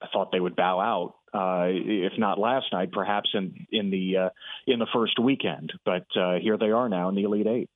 I 0.00 0.06
thought 0.12 0.30
they 0.30 0.40
would 0.40 0.56
bow 0.56 0.80
out, 0.80 1.14
uh, 1.34 1.66
if 1.68 2.12
not 2.18 2.38
last 2.38 2.66
night, 2.72 2.92
perhaps 2.92 3.30
in 3.34 3.66
in 3.70 3.90
the 3.90 4.16
uh, 4.16 4.28
in 4.66 4.78
the 4.78 4.86
first 4.92 5.18
weekend. 5.18 5.72
But 5.84 6.06
uh, 6.16 6.38
here 6.40 6.56
they 6.58 6.70
are 6.70 6.88
now 6.88 7.08
in 7.08 7.14
the 7.14 7.24
Elite 7.24 7.46
Eight. 7.46 7.70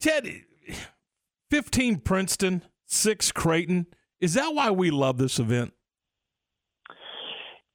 Ted, 0.00 0.26
15 1.50 2.00
Princeton, 2.00 2.62
6 2.86 3.30
Creighton. 3.32 3.86
Is 4.20 4.34
that 4.34 4.52
why 4.52 4.70
we 4.72 4.90
love 4.90 5.16
this 5.16 5.38
event? 5.38 5.74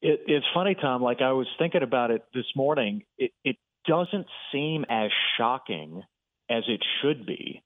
It, 0.02 0.22
it's 0.28 0.45
funny, 0.54 0.76
Tom. 0.76 1.02
Like 1.02 1.22
I 1.22 1.32
was 1.32 1.48
thinking 1.58 1.84
about 1.84 2.12
it 2.12 2.24
this 2.34 2.45
morning. 2.56 3.04
It, 3.18 3.32
it 3.43 3.58
doesn't 3.88 4.28
seem 4.52 4.86
as 4.89 5.10
shocking 5.38 6.04
as 6.50 6.64
it 6.68 6.82
should 7.02 7.26
be, 7.26 7.64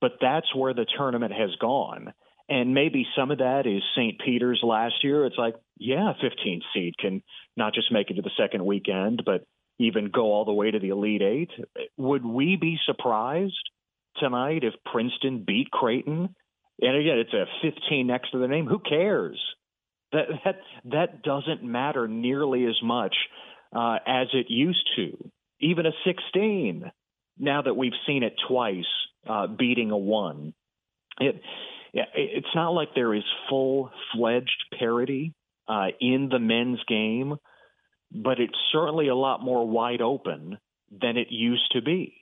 but 0.00 0.12
that's 0.20 0.54
where 0.54 0.74
the 0.74 0.86
tournament 0.96 1.32
has 1.32 1.50
gone. 1.60 2.12
And 2.48 2.74
maybe 2.74 3.06
some 3.16 3.30
of 3.30 3.38
that 3.38 3.66
is 3.66 3.82
St. 3.96 4.20
Peter's 4.20 4.60
last 4.62 5.02
year. 5.02 5.24
It's 5.24 5.38
like, 5.38 5.54
yeah, 5.78 6.12
15 6.20 6.62
seed 6.74 6.94
can 6.98 7.22
not 7.56 7.74
just 7.74 7.92
make 7.92 8.10
it 8.10 8.14
to 8.14 8.22
the 8.22 8.30
second 8.36 8.64
weekend, 8.64 9.22
but 9.24 9.46
even 9.78 10.10
go 10.12 10.32
all 10.32 10.44
the 10.44 10.52
way 10.52 10.70
to 10.70 10.78
the 10.78 10.90
Elite 10.90 11.22
Eight. 11.22 11.50
Would 11.96 12.24
we 12.24 12.56
be 12.56 12.78
surprised 12.84 13.70
tonight 14.18 14.64
if 14.64 14.74
Princeton 14.84 15.44
beat 15.46 15.70
Creighton? 15.70 16.34
And 16.80 16.96
again, 16.96 17.18
it's 17.18 17.32
a 17.32 17.46
15 17.62 18.06
next 18.06 18.32
to 18.32 18.38
the 18.38 18.48
name. 18.48 18.66
Who 18.66 18.80
cares? 18.80 19.40
That 20.12 20.26
that 20.44 20.56
that 20.84 21.22
doesn't 21.22 21.62
matter 21.62 22.06
nearly 22.06 22.66
as 22.66 22.76
much 22.82 23.14
uh, 23.74 23.98
as 24.06 24.28
it 24.32 24.46
used 24.48 24.88
to. 24.96 25.30
Even 25.60 25.86
a 25.86 25.92
16. 26.04 26.90
Now 27.38 27.62
that 27.62 27.74
we've 27.74 27.92
seen 28.06 28.22
it 28.22 28.34
twice, 28.46 28.84
uh, 29.26 29.46
beating 29.46 29.90
a 29.90 29.96
one, 29.96 30.52
it 31.18 31.40
it's 31.94 32.54
not 32.54 32.70
like 32.70 32.88
there 32.94 33.14
is 33.14 33.24
full 33.48 33.90
fledged 34.14 34.64
parity 34.78 35.34
uh, 35.68 35.88
in 36.00 36.28
the 36.30 36.38
men's 36.38 36.80
game, 36.88 37.36
but 38.10 38.40
it's 38.40 38.58
certainly 38.70 39.08
a 39.08 39.14
lot 39.14 39.42
more 39.42 39.66
wide 39.66 40.00
open 40.00 40.58
than 40.90 41.16
it 41.16 41.28
used 41.30 41.70
to 41.72 41.82
be. 41.82 42.14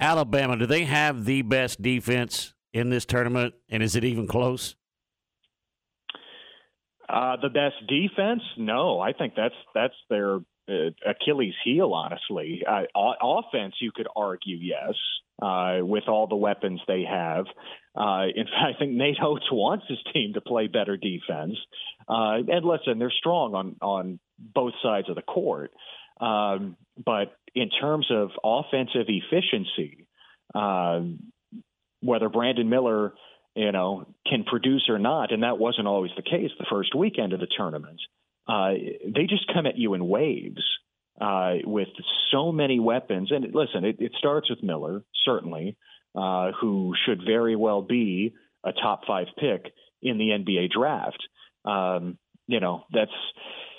Alabama, 0.00 0.56
do 0.56 0.66
they 0.66 0.84
have 0.84 1.24
the 1.24 1.42
best 1.42 1.80
defense 1.80 2.54
in 2.72 2.90
this 2.90 3.04
tournament? 3.04 3.54
And 3.68 3.82
is 3.82 3.94
it 3.94 4.04
even 4.04 4.26
close? 4.26 4.74
Uh, 7.12 7.36
the 7.42 7.50
best 7.50 7.74
defense? 7.88 8.42
No, 8.56 8.98
I 8.98 9.12
think 9.12 9.34
that's 9.36 9.54
that's 9.74 9.94
their 10.08 10.36
uh, 10.68 10.90
Achilles 11.06 11.54
heel. 11.64 11.92
Honestly, 11.92 12.62
uh, 12.66 12.84
offense, 13.22 13.74
you 13.80 13.92
could 13.94 14.08
argue 14.16 14.56
yes, 14.56 14.94
uh, 15.42 15.78
with 15.82 16.04
all 16.08 16.26
the 16.26 16.36
weapons 16.36 16.80
they 16.88 17.04
have. 17.08 17.44
Uh, 17.94 18.26
in 18.34 18.44
fact, 18.46 18.76
I 18.76 18.78
think 18.78 18.92
Nate 18.92 19.18
Oats 19.22 19.44
wants 19.52 19.84
his 19.88 19.98
team 20.14 20.32
to 20.34 20.40
play 20.40 20.68
better 20.68 20.96
defense. 20.96 21.56
Uh, 22.08 22.38
and 22.48 22.64
listen, 22.64 22.98
they're 22.98 23.12
strong 23.18 23.54
on 23.54 23.76
on 23.82 24.18
both 24.38 24.72
sides 24.82 25.08
of 25.10 25.16
the 25.16 25.22
court. 25.22 25.70
Um, 26.20 26.76
but 27.04 27.36
in 27.54 27.68
terms 27.68 28.06
of 28.10 28.30
offensive 28.42 29.06
efficiency, 29.08 30.06
uh, 30.54 31.00
whether 32.00 32.28
Brandon 32.28 32.68
Miller, 32.68 33.14
you 33.54 33.72
know, 33.72 34.06
can 34.26 34.44
produce 34.44 34.88
or 34.88 34.98
not, 34.98 35.32
and 35.32 35.42
that 35.42 35.58
wasn't 35.58 35.86
always 35.86 36.10
the 36.16 36.22
case 36.22 36.50
the 36.58 36.66
first 36.70 36.94
weekend 36.94 37.32
of 37.32 37.40
the 37.40 37.48
tournament. 37.56 38.00
Uh, 38.48 38.72
they 39.04 39.26
just 39.28 39.52
come 39.52 39.66
at 39.66 39.78
you 39.78 39.94
in 39.94 40.08
waves 40.08 40.62
uh, 41.20 41.54
with 41.64 41.88
so 42.30 42.50
many 42.52 42.80
weapons. 42.80 43.30
And 43.30 43.44
listen, 43.54 43.84
it, 43.84 43.96
it 44.00 44.12
starts 44.18 44.50
with 44.50 44.62
Miller, 44.62 45.04
certainly, 45.24 45.76
uh, 46.14 46.52
who 46.60 46.94
should 47.06 47.22
very 47.24 47.56
well 47.56 47.82
be 47.82 48.34
a 48.64 48.72
top 48.72 49.02
five 49.06 49.26
pick 49.38 49.72
in 50.00 50.18
the 50.18 50.30
NBA 50.30 50.70
draft. 50.70 51.22
Um, 51.64 52.18
you 52.46 52.60
know, 52.60 52.84
that's 52.92 53.10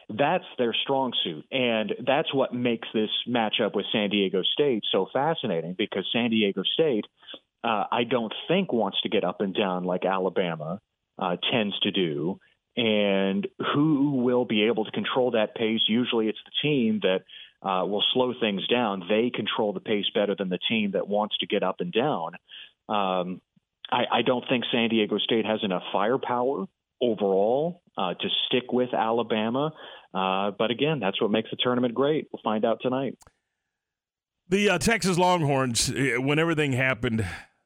that's 0.09 0.45
their 0.57 0.73
strong 0.83 1.13
suit, 1.23 1.45
and 1.51 1.93
that's 2.05 2.33
what 2.33 2.53
makes 2.53 2.87
this 2.93 3.09
matchup 3.27 3.75
with 3.75 3.85
San 3.91 4.09
Diego 4.09 4.41
State 4.41 4.83
so 4.91 5.07
fascinating. 5.11 5.75
Because 5.77 6.05
San 6.13 6.29
Diego 6.29 6.63
State, 6.63 7.05
uh, 7.63 7.85
I 7.91 8.03
don't 8.03 8.33
think 8.47 8.73
wants 8.73 9.01
to 9.01 9.09
get 9.09 9.23
up 9.23 9.41
and 9.41 9.55
down 9.55 9.83
like 9.83 10.05
Alabama 10.05 10.79
uh, 11.17 11.37
tends 11.51 11.77
to 11.79 11.91
do. 11.91 12.39
And 12.75 13.47
who 13.73 14.23
will 14.23 14.45
be 14.45 14.63
able 14.63 14.85
to 14.85 14.91
control 14.91 15.31
that 15.31 15.55
pace? 15.55 15.81
Usually, 15.87 16.27
it's 16.27 16.39
the 16.43 16.67
team 16.67 17.01
that 17.03 17.19
uh, 17.61 17.85
will 17.85 18.03
slow 18.13 18.33
things 18.39 18.67
down. 18.67 19.03
They 19.07 19.29
control 19.33 19.73
the 19.73 19.79
pace 19.79 20.05
better 20.13 20.35
than 20.37 20.49
the 20.49 20.59
team 20.69 20.91
that 20.91 21.07
wants 21.07 21.37
to 21.37 21.47
get 21.47 21.63
up 21.63 21.77
and 21.79 21.93
down. 21.93 22.31
Um, 22.89 23.41
I, 23.91 24.05
I 24.11 24.21
don't 24.23 24.43
think 24.49 24.65
San 24.71 24.89
Diego 24.89 25.17
State 25.19 25.45
has 25.45 25.59
enough 25.63 25.83
firepower 25.91 26.65
overall 26.99 27.81
uh, 27.97 28.15
to 28.15 28.27
stick 28.47 28.71
with 28.71 28.93
Alabama. 28.93 29.71
Uh, 30.13 30.51
but 30.57 30.71
again, 30.71 30.99
that's 30.99 31.21
what 31.21 31.31
makes 31.31 31.51
the 31.51 31.57
tournament 31.57 31.93
great. 31.93 32.27
We'll 32.33 32.41
find 32.43 32.65
out 32.65 32.79
tonight. 32.81 33.17
The 34.49 34.71
uh, 34.71 34.77
Texas 34.77 35.17
Longhorns, 35.17 35.91
eh, 35.95 36.17
when 36.17 36.39
everything 36.39 36.73
happened 36.73 37.25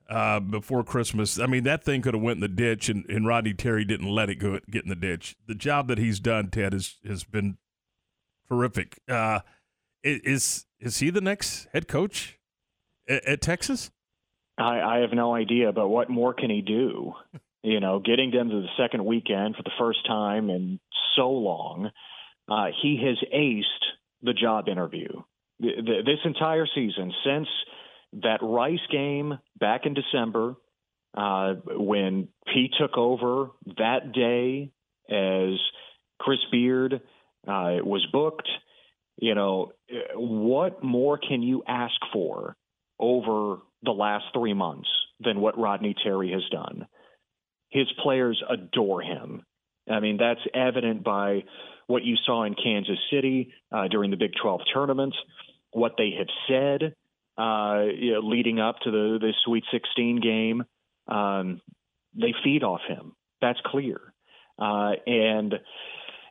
uh, 0.10 0.39
before 0.39 0.84
Christmas, 0.84 1.39
I 1.39 1.45
mean 1.45 1.64
that 1.64 1.84
thing 1.84 2.01
could 2.01 2.14
have 2.14 2.24
went 2.24 2.38
in 2.38 2.41
the 2.41 2.47
ditch, 2.47 2.89
and, 2.89 3.05
and 3.10 3.28
Rodney 3.28 3.53
Terry 3.53 3.86
didn't 3.86 4.10
let 4.10 4.30
it 4.30 4.36
go 4.36 4.60
get 4.70 4.84
in 4.84 4.89
the 4.89 4.95
ditch. 4.95 5.36
The 5.47 5.55
job 5.55 5.88
that 5.88 5.97
he's 5.97 6.20
done, 6.20 6.49
Ted, 6.49 6.74
has 6.74 6.95
has 7.05 7.24
been 7.24 7.58
terrific. 8.49 8.99
Uh, 9.08 9.41
is 10.03 10.66
is 10.80 10.99
he 10.99 11.10
the 11.10 11.22
next 11.22 11.68
head 11.74 11.88
coach 11.88 12.39
at, 13.08 13.24
at 13.26 13.41
Texas? 13.41 13.91
I, 14.58 14.80
I 14.80 14.97
have 14.99 15.14
no 15.14 15.36
idea, 15.36 15.72
but 15.72 15.88
what 15.88 16.10
more 16.10 16.34
can 16.34 16.49
he 16.49 16.62
do? 16.62 17.14
You 17.64 17.82
know, 17.82 17.99
getting 17.99 18.32
them 18.32 18.49
to 18.49 18.62
the 18.62 18.68
second 18.78 19.03
weekend 19.03 19.55
for 19.58 19.64
the 19.64 19.72
first 19.78 20.05
time 20.08 20.49
in 20.49 20.80
so 21.18 21.30
long, 21.32 21.89
uh, 22.47 22.68
he 22.82 23.03
has 23.03 23.18
aced 23.36 23.64
the 24.22 24.32
job 24.32 24.70
interview. 24.70 25.08
Th- 25.62 25.76
th- 25.76 26.05
This 26.05 26.20
entire 26.24 26.68
season, 26.74 27.12
since 27.26 27.47
that 28.22 28.39
Rice 28.41 28.80
game 28.89 29.39
back 29.60 29.86
in 29.86 29.93
December, 29.93 30.55
uh, 31.16 31.55
when 31.66 32.28
he 32.53 32.70
took 32.80 32.97
over 32.97 33.49
that 33.78 34.12
day 34.14 34.72
as 35.10 35.60
Chris 36.20 36.39
Beard 36.51 37.01
uh, 37.47 37.78
was 37.84 38.05
booked, 38.12 38.47
you 39.18 39.34
know, 39.34 39.72
what 40.16 40.84
more 40.84 41.18
can 41.18 41.41
you 41.41 41.64
ask 41.68 41.95
for 42.14 42.55
over 42.99 43.58
the 43.84 43.91
last 43.91 44.26
three 44.34 44.53
months 44.53 44.89
than 45.20 45.39
what 45.41 45.58
Rodney 45.58 45.95
Terry 46.03 46.32
has 46.32 46.43
done? 46.51 46.88
His 47.70 47.88
players 48.03 48.41
adore 48.47 49.01
him. 49.01 49.43
I 49.89 49.99
mean, 49.99 50.18
that's 50.18 50.41
evident 50.53 51.03
by 51.03 51.43
what 51.88 52.03
you 52.03 52.16
saw 52.26 52.43
in 52.43 52.53
Kansas 52.53 52.99
City 53.12 53.53
uh, 53.72 53.88
during 53.88 54.12
the 54.12 54.18
Big 54.18 54.32
12 54.41 54.62
tournament, 54.74 55.16
what 55.72 55.93
they 55.97 56.12
have 56.18 56.28
said 56.47 56.93
uh, 57.38 57.83
you 57.95 58.13
know, 58.13 58.19
leading 58.21 58.59
up 58.59 58.79
to 58.83 58.91
the, 58.91 59.17
the 59.19 59.33
Sweet 59.45 59.63
16 59.71 60.21
game. 60.21 60.63
Um, 61.07 61.61
they 62.15 62.33
feed 62.43 62.63
off 62.63 62.81
him. 62.88 63.13
That's 63.41 63.59
clear. 63.65 64.01
Uh, 64.59 64.93
and, 65.05 65.53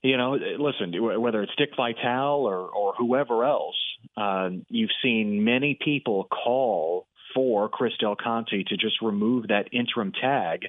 you 0.02 0.16
know, 0.16 0.36
listen, 0.59 0.92
whether 1.20 1.42
it's 1.42 1.52
Dick 1.57 1.70
Vitale 1.76 2.40
or, 2.40 2.68
or 2.68 2.94
whoever 2.98 3.44
else, 3.44 3.76
uh, 4.16 4.50
you've 4.68 4.90
seen 5.02 5.44
many 5.44 5.78
people 5.80 6.24
call 6.24 7.07
for 7.34 7.68
Chris 7.68 7.92
Del 8.00 8.16
Conte 8.16 8.64
to 8.64 8.76
just 8.76 9.00
remove 9.02 9.48
that 9.48 9.68
interim 9.72 10.12
tag 10.12 10.62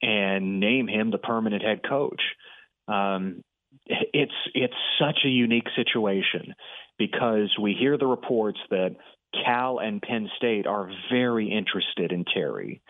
and 0.00 0.60
name 0.60 0.88
him 0.88 1.10
the 1.10 1.18
permanent 1.18 1.62
head 1.62 1.80
coach. 1.86 2.22
Um, 2.88 3.44
it's 3.86 4.32
it's 4.54 4.74
such 4.98 5.20
a 5.24 5.28
unique 5.28 5.68
situation 5.76 6.54
because 6.98 7.54
we 7.60 7.74
hear 7.78 7.96
the 7.96 8.06
reports 8.06 8.58
that 8.70 8.96
Cal 9.44 9.78
and 9.78 10.00
Penn 10.00 10.28
State 10.36 10.66
are 10.66 10.90
very 11.10 11.50
interested 11.50 12.12
in 12.12 12.24
Terry 12.24 12.82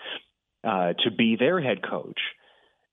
uh, 0.64 0.94
to 1.04 1.10
be 1.10 1.36
their 1.36 1.60
head 1.60 1.78
coach. 1.88 2.20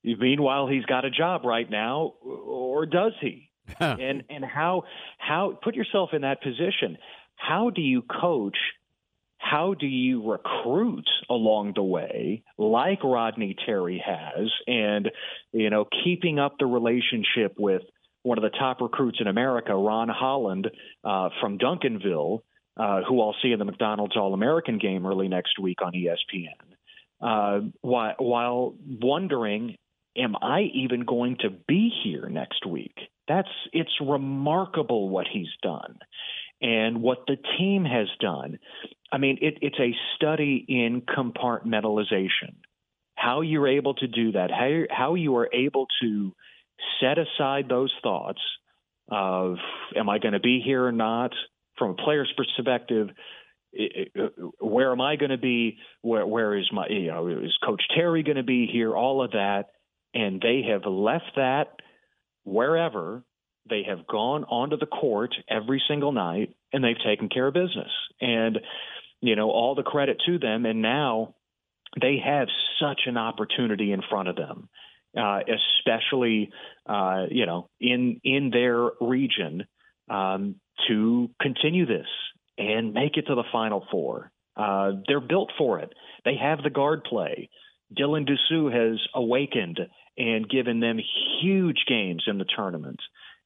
Meanwhile, 0.04 0.68
he's 0.68 0.86
got 0.86 1.06
a 1.06 1.10
job 1.10 1.44
right 1.44 1.70
now, 1.70 2.14
or 2.24 2.86
does 2.86 3.14
he? 3.22 3.50
and 3.80 4.24
and 4.30 4.44
how 4.44 4.84
how 5.18 5.58
put 5.62 5.76
yourself 5.76 6.10
in 6.14 6.22
that 6.22 6.42
position? 6.42 6.98
How 7.36 7.70
do 7.70 7.82
you 7.82 8.02
coach? 8.02 8.58
How 9.38 9.74
do 9.74 9.88
you 9.88 10.30
recruit 10.30 11.08
along 11.30 11.74
the 11.76 11.84
way, 11.84 12.44
like 12.58 13.04
Rodney 13.04 13.56
Terry 13.66 14.04
has, 14.06 14.50
and 14.68 15.10
you 15.54 15.70
know, 15.70 15.86
keeping 16.04 16.40
up 16.40 16.56
the 16.60 16.66
relationship 16.66 17.56
with 17.58 17.84
one 18.24 18.38
of 18.38 18.42
the 18.42 18.58
top 18.58 18.82
recruits 18.82 19.20
in 19.22 19.28
America, 19.28 19.74
Ron 19.74 20.10
Holland 20.10 20.70
uh, 21.04 21.30
from 21.40 21.58
Duncanville, 21.58 22.42
uh, 22.80 23.02
who 23.08 23.22
I'll 23.22 23.36
see 23.42 23.52
in 23.52 23.60
the 23.60 23.66
McDonald's 23.66 24.16
All 24.16 24.34
American 24.34 24.78
game 24.78 25.06
early 25.06 25.28
next 25.28 25.60
week 25.60 25.82
on 25.82 25.92
ESPN, 25.92 26.48
uh, 27.22 27.68
while, 27.82 28.16
while 28.18 28.76
wondering, 29.02 29.76
am 30.18 30.36
I 30.42 30.62
even 30.74 31.04
going 31.06 31.38
to 31.42 31.50
be 31.68 31.92
here 32.04 32.30
next 32.30 32.66
week? 32.66 32.96
That's 33.28 33.50
it's 33.74 33.92
remarkable 34.02 35.10
what 35.10 35.28
he's 35.32 35.50
done 35.62 36.00
and 36.62 37.02
what 37.02 37.26
the 37.28 37.38
team 37.58 37.86
has 37.86 38.08
done. 38.20 38.60
I 39.12 39.18
mean, 39.18 39.40
it, 39.42 39.58
it's 39.62 39.80
a 39.80 39.94
study 40.16 40.66
in 40.68 41.02
compartmentalization. 41.02 42.56
How 43.16 43.42
you're 43.42 43.68
able 43.68 43.96
to 43.96 44.08
do 44.08 44.32
that, 44.32 44.52
how, 44.52 44.84
how 44.90 45.16
you 45.16 45.36
are 45.36 45.50
able 45.54 45.88
to 46.02 46.34
set 47.02 47.18
aside 47.18 47.68
those 47.68 47.94
thoughts 48.02 48.42
of, 49.12 49.58
am 49.96 50.10
I 50.10 50.20
going 50.20 50.34
to 50.34 50.40
be 50.40 50.62
here 50.64 50.86
or 50.86 50.94
not? 50.94 51.34
From 51.80 51.92
a 51.92 51.96
player's 51.96 52.32
perspective, 52.38 53.10
where 54.60 54.92
am 54.92 55.02
I 55.02 55.16
going 55.16 55.32
to 55.32 55.38
be? 55.38 55.78
Where, 56.02 56.26
where 56.26 56.58
is 56.58 56.70
my, 56.72 56.88
you 56.90 57.08
know, 57.08 57.28
is 57.28 57.58
Coach 57.66 57.82
Terry 57.96 58.24
going 58.24 58.38
to 58.38 58.44
be 58.44 58.68
here? 58.72 58.96
All 58.96 59.24
of 59.24 59.32
that. 59.32 59.66
And 60.14 60.42
they 60.42 60.64
have 60.72 60.86
left 60.86 61.32
that 61.36 61.68
wherever 62.44 63.24
they 63.70 63.84
have 63.88 64.08
gone 64.08 64.44
onto 64.46 64.78
the 64.78 64.88
court 64.88 65.36
every 65.48 65.82
single 65.88 66.12
night 66.12 66.56
and 66.74 66.84
they've 66.84 66.96
taken 67.06 67.30
care 67.30 67.48
of 67.48 67.54
business. 67.54 67.92
And, 68.20 68.60
you 69.22 69.36
know, 69.36 69.52
all 69.52 69.76
the 69.76 69.84
credit 69.84 70.22
to 70.26 70.40
them. 70.40 70.66
And 70.66 70.82
now 70.82 71.36
they 72.02 72.18
have 72.26 72.48
such 72.82 73.02
an 73.06 73.18
opportunity 73.18 73.92
in 73.92 74.02
front 74.10 74.30
of 74.30 74.36
them, 74.36 74.70
uh, 75.16 75.42
especially, 75.42 76.52
uh, 76.88 77.26
you 77.30 77.46
know, 77.46 77.70
in, 77.80 78.20
in 78.24 78.50
their 78.50 78.90
region 79.00 79.68
um, 80.10 80.56
to 80.88 81.30
continue 81.42 81.86
this 81.86 82.08
and 82.58 82.94
make 82.94 83.18
it 83.18 83.28
to 83.28 83.36
the 83.36 83.44
Final 83.52 83.86
Four. 83.92 84.32
Uh, 84.56 84.92
they're 85.08 85.22
built 85.22 85.52
for 85.58 85.80
it. 85.80 85.94
They 86.26 86.36
have 86.36 86.62
the 86.62 86.70
guard 86.70 87.04
play. 87.04 87.50
Dylan 87.98 88.28
Disu 88.30 88.72
has 88.72 89.00
awakened 89.16 89.80
and 90.18 90.50
given 90.50 90.80
them 90.80 91.00
huge 91.42 91.86
games 91.88 92.24
in 92.28 92.38
the 92.38 92.46
tournament. 92.56 93.00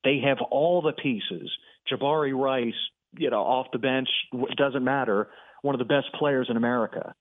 They 0.03 0.19
have 0.25 0.39
all 0.51 0.81
the 0.81 0.91
pieces. 0.91 1.51
Jabari 1.91 2.35
Rice, 2.35 2.73
you 3.17 3.29
know, 3.29 3.41
off 3.41 3.67
the 3.71 3.79
bench 3.79 4.09
doesn't 4.57 4.83
matter. 4.83 5.29
One 5.61 5.75
of 5.75 5.79
the 5.79 5.85
best 5.85 6.07
players 6.17 6.47
in 6.49 6.57
America. 6.57 7.13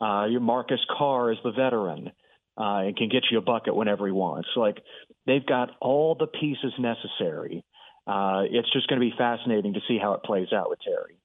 Uh, 0.00 0.26
your 0.26 0.40
Marcus 0.40 0.80
Carr 0.96 1.32
is 1.32 1.38
the 1.44 1.52
veteran 1.52 2.10
uh, 2.56 2.86
and 2.86 2.96
can 2.96 3.08
get 3.08 3.24
you 3.30 3.38
a 3.38 3.42
bucket 3.42 3.74
whenever 3.74 4.06
he 4.06 4.12
wants. 4.12 4.48
Like 4.56 4.78
they've 5.26 5.44
got 5.44 5.70
all 5.80 6.14
the 6.14 6.26
pieces 6.26 6.72
necessary. 6.78 7.64
Uh, 8.06 8.42
it's 8.50 8.70
just 8.72 8.88
going 8.88 9.00
to 9.00 9.06
be 9.06 9.14
fascinating 9.16 9.74
to 9.74 9.80
see 9.86 9.98
how 9.98 10.14
it 10.14 10.22
plays 10.22 10.52
out 10.52 10.68
with 10.68 10.80
Terry. 10.80 11.18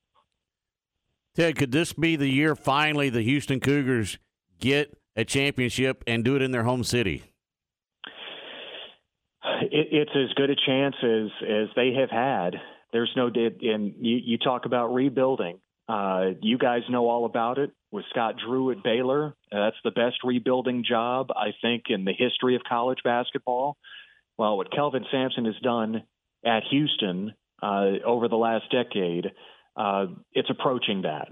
Ted, 1.36 1.56
could 1.56 1.72
this 1.72 1.94
be 1.94 2.16
the 2.16 2.28
year 2.28 2.56
finally 2.56 3.10
the 3.10 3.22
Houston 3.22 3.60
Cougars 3.60 4.18
get 4.60 4.98
a 5.16 5.24
championship 5.24 6.04
and 6.08 6.24
do 6.24 6.36
it 6.36 6.42
in 6.42 6.52
their 6.52 6.64
home 6.64 6.84
city? 6.84 7.24
It, 9.62 9.88
it's 9.92 10.12
as 10.16 10.34
good 10.36 10.50
a 10.50 10.56
chance 10.56 10.96
as 11.04 11.30
as 11.44 11.68
they 11.76 11.94
have 12.00 12.10
had. 12.10 12.56
There's 12.92 13.12
no 13.16 13.30
did 13.30 13.62
and 13.62 13.94
you, 14.00 14.18
you 14.24 14.38
talk 14.38 14.66
about 14.66 14.94
rebuilding. 14.94 15.60
Uh, 15.88 16.32
you 16.42 16.58
guys 16.58 16.82
know 16.90 17.08
all 17.08 17.26
about 17.26 17.58
it 17.58 17.72
with 17.92 18.06
Scott 18.10 18.36
Drew 18.46 18.72
at 18.72 18.84
Baylor. 18.84 19.36
That's 19.52 19.78
the 19.84 19.92
best 19.92 20.18
rebuilding 20.24 20.84
job 20.88 21.30
I 21.32 21.54
think 21.62 21.86
in 21.90 22.04
the 22.04 22.14
history 22.14 22.56
of 22.56 22.62
college 22.68 23.00
basketball. 23.04 23.78
Well, 24.38 24.58
what 24.58 24.72
Kelvin 24.72 25.06
Sampson 25.12 25.46
has 25.46 25.56
done 25.64 26.04
at 26.46 26.64
Houston 26.70 27.34
uh, 27.62 27.92
over 28.06 28.28
the 28.28 28.36
last 28.36 28.66
decade, 28.72 29.28
uh, 29.76 30.08
it's 30.34 30.50
approaching 30.50 31.04
that. 31.04 31.28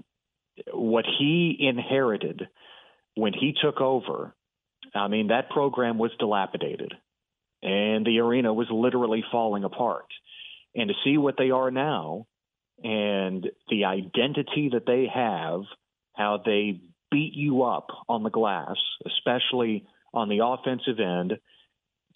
What 0.73 1.05
he 1.19 1.57
inherited 1.59 2.47
when 3.15 3.33
he 3.33 3.53
took 3.61 3.81
over, 3.81 4.33
I 4.93 5.07
mean, 5.07 5.27
that 5.27 5.49
program 5.49 5.97
was 5.97 6.11
dilapidated 6.19 6.93
and 7.61 8.05
the 8.05 8.19
arena 8.19 8.53
was 8.53 8.67
literally 8.71 9.23
falling 9.31 9.63
apart. 9.63 10.05
And 10.75 10.89
to 10.89 10.93
see 11.03 11.17
what 11.17 11.35
they 11.37 11.51
are 11.51 11.71
now 11.71 12.27
and 12.83 13.49
the 13.69 13.85
identity 13.85 14.69
that 14.73 14.85
they 14.85 15.07
have, 15.13 15.61
how 16.15 16.41
they 16.45 16.81
beat 17.11 17.33
you 17.33 17.63
up 17.63 17.87
on 18.07 18.23
the 18.23 18.29
glass, 18.29 18.75
especially 19.05 19.85
on 20.13 20.29
the 20.29 20.45
offensive 20.45 20.99
end, 20.99 21.33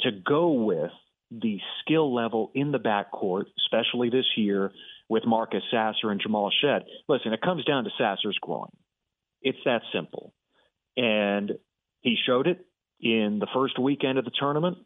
to 0.02 0.12
go 0.12 0.52
with 0.52 0.92
the 1.32 1.60
skill 1.82 2.14
level 2.14 2.52
in 2.54 2.72
the 2.72 2.80
backcourt, 2.80 3.46
especially 3.66 4.10
this 4.10 4.26
year 4.36 4.72
with 5.08 5.26
Marcus 5.26 5.64
Sasser 5.72 6.12
and 6.12 6.22
Jamal 6.22 6.52
Shead. 6.62 6.84
Listen, 7.08 7.34
it 7.34 7.42
comes 7.42 7.66
down 7.66 7.84
to 7.84 7.90
Sasser's 7.98 8.38
groin. 8.42 8.70
It's 9.42 9.58
that 9.66 9.82
simple. 9.94 10.34
And 10.98 11.54
he 12.02 12.16
showed 12.26 12.48
it 12.48 12.66
in 13.00 13.40
the 13.40 13.48
first 13.54 13.80
weekend 13.80 14.18
of 14.18 14.26
the 14.26 14.32
tournament. 14.38 14.78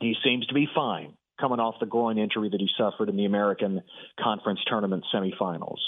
He 0.00 0.14
seems 0.24 0.46
to 0.46 0.54
be 0.54 0.66
fine 0.74 1.14
coming 1.40 1.60
off 1.60 1.76
the 1.80 1.86
groin 1.86 2.18
injury 2.18 2.48
that 2.50 2.60
he 2.60 2.68
suffered 2.78 3.08
in 3.08 3.16
the 3.16 3.24
American 3.24 3.82
Conference 4.20 4.60
Tournament 4.66 5.04
semifinals. 5.12 5.78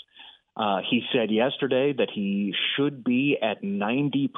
Uh, 0.57 0.79
he 0.89 1.03
said 1.13 1.31
yesterday 1.31 1.93
that 1.97 2.09
he 2.13 2.55
should 2.75 3.05
be 3.05 3.37
at 3.41 3.63
90% 3.63 4.31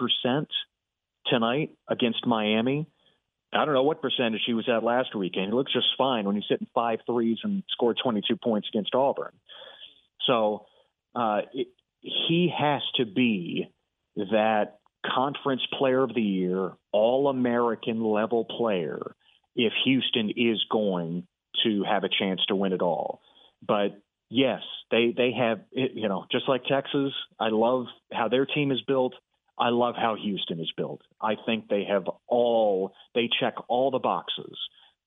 tonight 1.27 1.71
against 1.89 2.27
Miami. 2.27 2.87
I 3.53 3.65
don't 3.65 3.75
know 3.75 3.83
what 3.83 4.03
percentage 4.03 4.43
he 4.47 4.55
was 4.55 4.69
at 4.69 4.85
last 4.85 5.15
weekend. 5.15 5.47
He 5.47 5.53
looks 5.53 5.73
just 5.73 5.87
fine 5.97 6.27
when 6.27 6.37
he's 6.37 6.45
hitting 6.49 6.67
five 6.75 7.01
threes 7.07 7.39
and 7.43 7.63
scored 7.71 7.99
22 8.03 8.37
points 8.37 8.69
against 8.73 8.95
Auburn. 8.95 9.33
So 10.27 10.67
uh, 11.15 11.43
it, 11.55 11.69
he 12.01 12.53
has 12.57 12.83
to 12.97 13.07
be 13.07 13.69
that 14.17 14.79
conference 15.07 15.63
player 15.79 16.03
of 16.03 16.15
the 16.15 16.21
year, 16.21 16.73
all 16.93 17.29
American 17.29 18.03
level 18.05 18.45
player 18.45 19.15
if 19.57 19.73
Houston 19.85 20.31
is 20.31 20.65
going 20.71 21.27
to 21.65 21.83
have 21.85 22.05
a 22.05 22.09
chance 22.09 22.41
to 22.49 22.55
win 22.55 22.73
it 22.73 22.83
all. 22.83 23.21
But 23.67 24.01
yes, 24.31 24.61
they 24.91 25.13
they 25.17 25.33
have 25.33 25.61
you 25.73 26.09
know 26.09 26.27
just 26.31 26.49
like 26.49 26.65
Texas. 26.65 27.13
I 27.39 27.49
love 27.49 27.87
how 28.13 28.29
their 28.29 28.47
team 28.47 28.71
is 28.71 28.81
built. 28.87 29.15
I 29.59 29.71
love 29.71 29.95
how 29.97 30.17
Houston 30.17 30.61
is 30.61 30.73
built. 30.77 31.01
I 31.21 31.35
think 31.47 31.69
they 31.69 31.85
have 31.85 32.05
all 32.27 32.93
they 33.15 33.29
check 33.41 33.55
all 33.69 33.91
the 33.91 33.99
boxes 33.99 34.57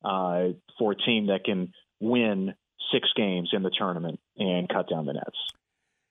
uh, 0.04 0.50
for 0.78 0.92
a 0.94 0.96
team 0.96 1.28
that 1.28 1.44
can 1.46 1.74
win 2.00 2.54
six 2.92 3.10
games 3.16 3.52
in 3.54 3.64
the 3.64 3.72
tournament 3.78 4.20
and 4.38 4.68
cut 4.68 4.90
down 4.90 5.06
the 5.06 5.14
nets. 5.14 5.38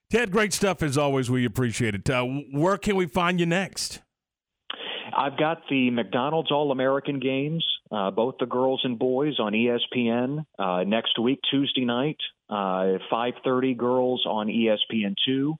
Ted, 0.09 0.31
great 0.31 0.53
stuff 0.53 0.83
as 0.83 0.97
always. 0.97 1.29
We 1.29 1.45
appreciate 1.45 1.95
it. 1.95 2.09
Uh, 2.09 2.25
where 2.51 2.77
can 2.77 2.95
we 2.95 3.05
find 3.05 3.39
you 3.39 3.45
next? 3.45 4.01
I've 5.15 5.37
got 5.37 5.63
the 5.69 5.89
McDonald's 5.89 6.51
All 6.51 6.71
American 6.71 7.19
games, 7.19 7.65
uh, 7.91 8.11
both 8.11 8.35
the 8.39 8.45
girls 8.45 8.81
and 8.83 8.97
boys 8.97 9.39
on 9.39 9.53
ESPN 9.53 10.45
uh, 10.57 10.83
next 10.85 11.19
week, 11.19 11.39
Tuesday 11.49 11.85
night, 11.85 12.17
uh, 12.49 12.97
5:30 13.11 13.77
girls 13.77 14.25
on 14.25 14.47
ESPN 14.47 15.15
two, 15.25 15.55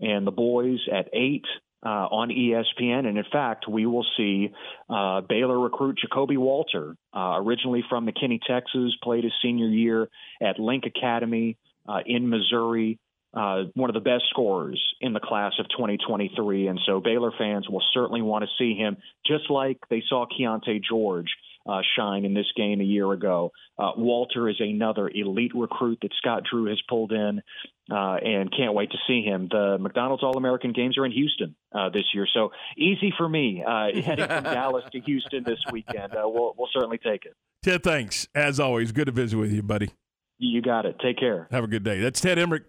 and 0.00 0.26
the 0.26 0.32
boys 0.32 0.78
at 0.92 1.08
eight. 1.12 1.44
Uh, 1.84 2.06
on 2.12 2.28
ESPN, 2.28 3.08
and 3.08 3.18
in 3.18 3.24
fact, 3.32 3.66
we 3.68 3.86
will 3.86 4.06
see 4.16 4.52
uh, 4.88 5.20
Baylor 5.22 5.58
recruit 5.58 5.98
Ja'Kobe 5.98 6.38
Walter, 6.38 6.94
uh, 7.12 7.34
originally 7.38 7.82
from 7.90 8.06
McKinney, 8.06 8.38
Texas, 8.40 8.94
played 9.02 9.24
his 9.24 9.32
senior 9.42 9.66
year 9.66 10.08
at 10.40 10.60
Link 10.60 10.84
Academy 10.86 11.56
uh, 11.88 11.98
in 12.06 12.28
Missouri, 12.28 13.00
uh, 13.34 13.64
one 13.74 13.90
of 13.90 13.94
the 13.94 14.00
best 14.00 14.24
scorers 14.30 14.80
in 15.00 15.12
the 15.12 15.20
class 15.20 15.54
of 15.58 15.66
2023. 15.70 16.68
And 16.68 16.78
so 16.86 17.00
Baylor 17.00 17.32
fans 17.36 17.68
will 17.68 17.82
certainly 17.92 18.22
want 18.22 18.44
to 18.44 18.50
see 18.58 18.74
him, 18.78 18.96
just 19.26 19.50
like 19.50 19.78
they 19.90 20.04
saw 20.08 20.26
Keyonte 20.26 20.82
George 20.88 21.30
uh, 21.66 21.80
shine 21.96 22.24
in 22.24 22.34
this 22.34 22.50
game 22.56 22.80
a 22.80 22.84
year 22.84 23.10
ago. 23.12 23.50
Uh, 23.78 23.92
Walter 23.96 24.48
is 24.48 24.56
another 24.60 25.10
elite 25.12 25.52
recruit 25.54 25.98
that 26.02 26.12
Scott 26.18 26.42
Drew 26.50 26.66
has 26.66 26.80
pulled 26.88 27.12
in, 27.12 27.42
uh, 27.90 28.16
and 28.16 28.52
can't 28.56 28.74
wait 28.74 28.90
to 28.90 28.98
see 29.06 29.22
him. 29.22 29.48
The 29.50 29.78
McDonald's 29.80 30.22
All 30.22 30.36
American 30.36 30.72
games 30.72 30.98
are 30.98 31.06
in 31.06 31.12
Houston 31.12 31.54
uh, 31.72 31.90
this 31.90 32.04
year, 32.14 32.26
so 32.32 32.50
easy 32.76 33.12
for 33.16 33.28
me 33.28 33.62
uh, 33.66 34.00
heading 34.00 34.26
from 34.26 34.44
Dallas 34.44 34.84
to 34.92 35.00
Houston 35.00 35.44
this 35.44 35.60
weekend. 35.70 36.14
Uh, 36.14 36.22
we'll, 36.24 36.54
we'll 36.56 36.68
certainly 36.72 36.98
take 36.98 37.24
it. 37.24 37.34
Ted, 37.62 37.82
thanks. 37.82 38.26
As 38.34 38.58
always, 38.58 38.92
good 38.92 39.06
to 39.06 39.12
visit 39.12 39.36
with 39.36 39.52
you, 39.52 39.62
buddy. 39.62 39.90
You 40.38 40.60
got 40.60 40.86
it. 40.86 40.96
Take 41.00 41.18
care. 41.18 41.46
Have 41.52 41.64
a 41.64 41.68
good 41.68 41.84
day. 41.84 42.00
That's 42.00 42.20
Ted 42.20 42.38
Emrich 42.38 42.64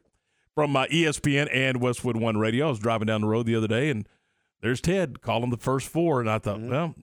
from 0.54 0.76
uh, 0.76 0.86
ESPN 0.86 1.50
and 1.52 1.82
Westwood 1.82 2.18
One 2.18 2.38
Radio. 2.38 2.68
I 2.68 2.70
was 2.70 2.80
driving 2.80 3.08
down 3.08 3.22
the 3.22 3.28
road 3.28 3.48
the 3.48 3.56
other 3.56 3.68
day, 3.68 3.90
and 3.90 4.08
there's 4.62 4.80
Ted 4.80 5.22
calling 5.22 5.50
the 5.50 5.58
first 5.58 5.88
four, 5.88 6.20
and 6.20 6.30
I 6.30 6.38
thought, 6.38 6.62
well, 6.62 6.96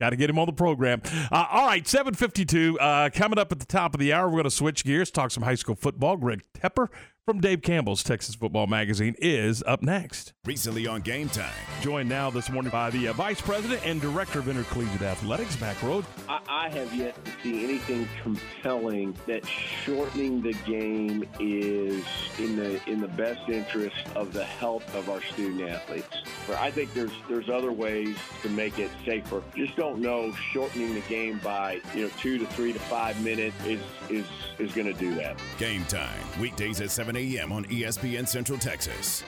got 0.00 0.10
to 0.10 0.16
get 0.16 0.30
him 0.30 0.38
on 0.38 0.46
the 0.46 0.52
program. 0.52 1.02
Uh, 1.30 1.46
all 1.50 1.66
right, 1.66 1.86
752. 1.86 2.78
Uh, 2.78 3.10
coming 3.10 3.38
up 3.38 3.52
at 3.52 3.58
the 3.58 3.66
top 3.66 3.94
of 3.94 4.00
the 4.00 4.12
hour, 4.12 4.26
we're 4.26 4.32
going 4.32 4.44
to 4.44 4.50
switch 4.50 4.84
gears, 4.84 5.10
talk 5.10 5.30
some 5.30 5.42
high 5.42 5.54
school 5.54 5.74
football. 5.74 6.16
Greg 6.16 6.42
Tepper 6.54 6.88
from 7.26 7.40
Dave 7.40 7.60
Campbell's 7.60 8.04
Texas 8.04 8.36
Football 8.36 8.68
Magazine 8.68 9.16
is 9.18 9.60
up 9.66 9.82
next. 9.82 10.32
Recently 10.44 10.86
on 10.86 11.00
Game 11.00 11.28
Time. 11.28 11.50
Joined 11.80 12.08
now 12.08 12.30
this 12.30 12.48
morning 12.50 12.70
by 12.70 12.88
the 12.90 13.08
uh, 13.08 13.14
Vice 13.14 13.40
President 13.40 13.84
and 13.84 14.00
Director 14.00 14.38
of 14.38 14.48
Intercollegiate 14.48 15.02
Athletics, 15.02 15.60
Mack 15.60 15.76
Rhoades. 15.78 16.04
I, 16.28 16.38
I 16.48 16.68
have 16.68 16.94
yet 16.94 17.16
to 17.24 17.32
see 17.42 17.64
anything 17.64 18.08
compelling 18.22 19.16
that 19.26 19.44
shortening 19.44 20.40
the 20.40 20.52
game 20.66 21.28
is 21.40 22.04
in 22.38 22.54
the 22.54 22.80
in 22.88 23.00
the 23.00 23.08
best 23.08 23.48
interest 23.48 23.96
of 24.14 24.32
the 24.32 24.44
health 24.44 24.94
of 24.94 25.10
our 25.10 25.20
student 25.20 25.68
athletes. 25.68 26.22
But 26.46 26.58
I 26.58 26.70
think 26.70 26.94
there's 26.94 27.10
there's 27.28 27.48
other 27.48 27.72
ways 27.72 28.16
to 28.42 28.48
make 28.50 28.78
it 28.78 28.92
safer. 29.04 29.42
Just 29.56 29.74
don't 29.74 29.98
know 29.98 30.30
shortening 30.52 30.94
the 30.94 31.00
game 31.00 31.40
by 31.42 31.80
you 31.92 32.04
know 32.04 32.10
two 32.20 32.38
to 32.38 32.46
three 32.46 32.72
to 32.72 32.78
five 32.78 33.20
minutes 33.24 33.56
is 33.64 33.80
is 34.08 34.26
is 34.60 34.72
going 34.72 34.86
to 34.86 34.98
do 34.98 35.12
that. 35.16 35.36
Game 35.58 35.84
Time. 35.86 36.20
Weekdays 36.40 36.80
at 36.80 36.90
7 37.16 37.38
a.m. 37.38 37.52
on 37.52 37.64
ESPN 37.66 38.28
Central 38.28 38.58
Texas. 38.58 39.24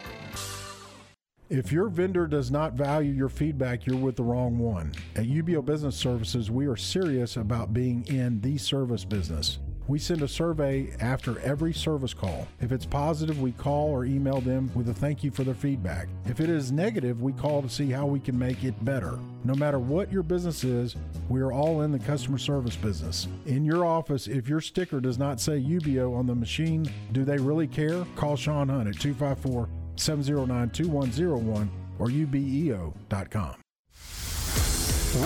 If 1.49 1.73
your 1.73 1.89
vendor 1.89 2.27
does 2.27 2.51
not 2.51 2.75
value 2.75 3.13
your 3.13 3.31
feedback, 3.31 3.87
you're 3.87 3.97
with 3.97 4.17
the 4.17 4.23
wrong 4.23 4.59
one. 4.59 4.93
At 5.17 5.25
UBEO 5.25 5.65
Business 5.65 5.97
Services, 5.97 6.51
we 6.51 6.67
are 6.67 6.77
serious 6.77 7.39
about 7.39 7.73
being 7.73 8.05
in 8.09 8.43
the 8.43 8.59
service 8.59 9.07
business. 9.07 9.59
We 9.89 9.99
send 9.99 10.21
a 10.21 10.29
survey 10.29 10.93
after 11.01 11.39
every 11.41 11.73
service 11.73 12.13
call. 12.13 12.47
If 12.61 12.73
it's 12.73 12.85
positive, 12.85 13.41
we 13.41 13.53
call 13.53 13.89
or 13.89 14.05
email 14.05 14.43
them 14.43 14.71
with 14.75 14.91
a 14.91 14.95
thank 14.95 15.25
you 15.25 15.31
for 15.31 15.45
their 15.45 15.55
feedback. 15.55 16.09
If 16.27 16.41
it 16.41 16.51
is 16.51 16.71
negative, 16.71 17.23
we 17.23 17.33
call 17.33 17.63
to 17.63 17.71
see 17.71 17.91
how 17.91 18.05
we 18.05 18.21
can 18.21 18.39
make 18.39 18.65
it 18.65 18.85
better. 18.85 19.19
No 19.45 19.55
matter 19.55 19.79
what 19.79 20.13
your 20.13 20.23
business 20.23 20.63
is, 20.63 20.95
we 21.31 21.41
are 21.41 21.53
all 21.53 21.81
in 21.81 21.91
the 21.91 21.99
customer 21.99 22.37
service 22.37 22.77
business. 22.77 23.29
In 23.47 23.65
your 23.65 23.87
office, 23.87 24.27
if 24.27 24.47
your 24.47 24.61
sticker 24.61 25.01
does 25.01 25.17
not 25.17 25.41
say 25.41 25.59
UBEO 25.59 26.15
on 26.15 26.27
the 26.27 26.35
machine, 26.35 26.87
do 27.13 27.25
they 27.25 27.39
really 27.39 27.67
care? 27.67 28.05
Call 28.15 28.37
Sean 28.37 28.69
Hunt 28.69 28.89
at 28.89 29.01
254 29.01 29.71
709 29.97 30.69
2101 30.69 31.71
or 31.99 32.09
ubeo.com. 32.09 33.55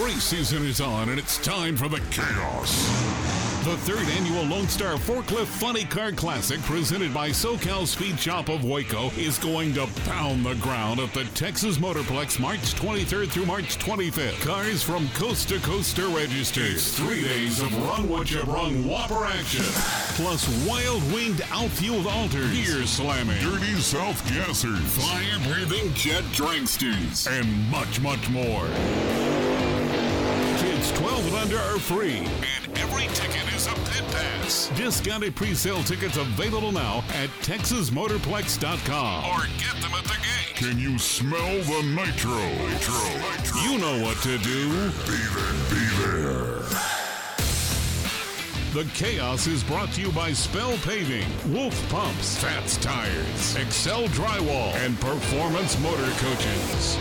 Race 0.01 0.23
season 0.23 0.65
is 0.65 0.81
on, 0.81 1.09
and 1.09 1.19
it's 1.19 1.39
time 1.39 1.77
for 1.77 1.89
the 1.89 2.01
chaos. 2.13 3.42
The 3.65 3.77
third 3.77 4.09
annual 4.19 4.43
Lone 4.43 4.67
Star 4.67 4.95
Forklift 4.95 5.47
Funny 5.47 5.85
Car 5.85 6.11
Classic, 6.11 6.61
presented 6.63 7.15
by 7.15 7.29
SoCal 7.29 7.87
Speed 7.87 8.19
Shop 8.19 8.49
of 8.49 8.65
Waco, 8.65 9.11
is 9.11 9.39
going 9.39 9.73
to 9.75 9.87
pound 10.05 10.45
the 10.45 10.57
ground 10.57 10.99
at 10.99 11.15
the 11.15 11.23
Texas 11.27 11.79
Motorplex 11.79 12.41
March 12.41 12.75
23rd 12.75 13.31
through 13.31 13.47
March 13.47 13.79
25th. 13.79 14.41
Cars 14.45 14.83
from 14.83 15.09
coast 15.11 15.49
to 15.51 15.61
coast 15.61 15.97
are 16.01 16.09
registered. 16.09 16.77
Three 16.81 17.23
days 17.23 17.61
of 17.61 17.73
run 17.87 18.09
what 18.09 18.33
you 18.33 18.43
brung 18.43 18.85
whopper 18.85 19.27
action, 19.27 19.63
plus 20.17 20.49
wild 20.67 21.01
winged 21.13 21.43
outfield 21.53 22.09
alters, 22.09 22.51
beer 22.51 22.85
slamming, 22.85 23.41
dirty 23.43 23.75
self 23.75 24.25
gassers, 24.25 24.81
fire 24.81 25.55
breathing 25.55 25.95
jet 25.95 26.25
dragsters, 26.33 27.31
and 27.31 27.71
much, 27.71 28.01
much 28.01 28.29
more. 28.29 29.32
Kids 30.83 30.99
12 30.99 31.27
and 31.29 31.37
under 31.37 31.59
are 31.59 31.79
free, 31.79 32.19
and 32.19 32.79
every 32.79 33.07
ticket 33.15 33.55
is 33.55 33.69
a 33.69 33.75
pit 33.91 34.03
pass. 34.11 34.69
Discounted 34.77 35.37
pre-sale 35.37 35.83
tickets 35.85 36.17
available 36.17 36.73
now 36.73 37.05
at 37.15 37.29
TexasMotorplex.com 37.43 39.25
or 39.27 39.47
get 39.59 39.81
them 39.81 39.93
at 39.97 40.03
the 40.03 40.19
gate. 40.19 40.57
Can 40.57 40.81
you 40.81 40.99
smell 40.99 41.63
the 41.63 41.83
nitro? 41.95 42.35
Nitro. 42.67 42.99
You 43.63 43.79
know 43.79 44.03
what 44.05 44.17
to 44.23 44.39
do. 44.39 44.91
Be 45.07 45.19
there, 45.35 45.53
be 45.71 45.87
there. 46.03 46.63
The 48.73 48.85
Chaos 48.95 49.47
is 49.47 49.63
brought 49.63 49.93
to 49.93 50.01
you 50.01 50.11
by 50.11 50.33
Spell 50.33 50.77
Paving, 50.79 51.29
Wolf 51.53 51.89
Pumps, 51.91 52.39
Fats 52.39 52.77
Tires, 52.79 53.55
Excel 53.55 54.09
Drywall, 54.09 54.75
and 54.85 54.99
Performance 54.99 55.79
Motor 55.79 56.11
Coaches. 56.17 56.99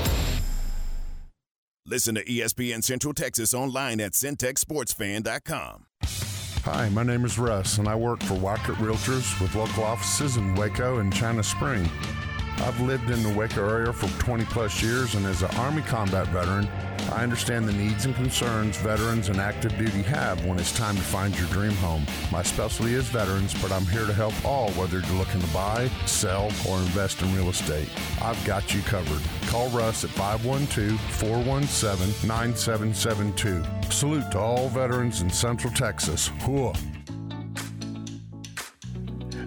Listen 1.92 2.16
to 2.16 2.24
ESPN 2.24 2.82
Central 2.82 3.14
Texas 3.14 3.54
online 3.54 4.00
at 4.00 4.14
centexsportsfan.com. 4.14 5.88
Hi, 6.64 6.88
my 6.88 7.04
name 7.04 7.26
is 7.26 7.38
Russ, 7.38 7.80
and 7.80 7.88
I 7.90 7.96
work 7.96 8.24
for 8.24 8.36
Wackett 8.36 8.76
Realtors 8.76 9.42
with 9.42 9.54
local 9.56 9.84
offices 9.84 10.38
in 10.38 10.56
Waco 10.56 11.00
and 11.00 11.14
China 11.14 11.44
Spring. 11.44 11.84
I've 12.62 12.80
lived 12.80 13.10
in 13.10 13.24
the 13.24 13.30
Waco 13.30 13.68
area 13.68 13.92
for 13.92 14.08
20 14.20 14.46
plus 14.46 14.84
years, 14.84 15.16
and 15.16 15.26
as 15.26 15.42
an 15.42 15.50
Army 15.58 15.82
combat 15.82 16.28
veteran, 16.28 16.70
I 17.12 17.24
understand 17.24 17.68
the 17.68 17.74
needs 17.74 18.06
and 18.06 18.16
concerns 18.16 18.78
veterans 18.78 19.30
and 19.30 19.38
active 19.40 19.76
duty 19.78 20.04
have 20.04 20.46
when 20.46 20.60
it's 20.60 20.72
time 20.72 20.96
to 20.96 21.02
find 21.02 21.38
your 21.38 21.48
dream 21.48 21.72
home. 21.74 22.06
My 22.32 22.44
specialty 22.44 22.94
is 22.94 23.08
veterans, 23.10 23.60
but 23.62 23.72
I'm 23.72 23.86
here 23.86 24.06
to 24.06 24.14
help 24.14 24.34
all, 24.46 24.70
whether 24.72 25.00
you're 25.00 25.18
looking 25.18 25.42
to 25.42 25.48
buy, 25.48 25.90
sell, 26.06 26.52
or 26.70 26.78
invest 26.78 27.22
in 27.22 27.36
real 27.36 27.50
estate. 27.50 27.90
I've 28.22 28.44
got 28.46 28.74
you 28.74 28.82
covered. 28.84 29.22
Call 29.48 29.70
Russ 29.70 30.04
at 30.04 30.12
512 30.12 31.00
417 31.00 32.28
9772. 32.28 33.64
Salute 33.92 34.32
to 34.32 34.40
all 34.40 34.70
veterans 34.70 35.22
in 35.22 35.30
Central 35.30 35.74
Texas. 35.74 36.30
Hooah. 36.42 36.78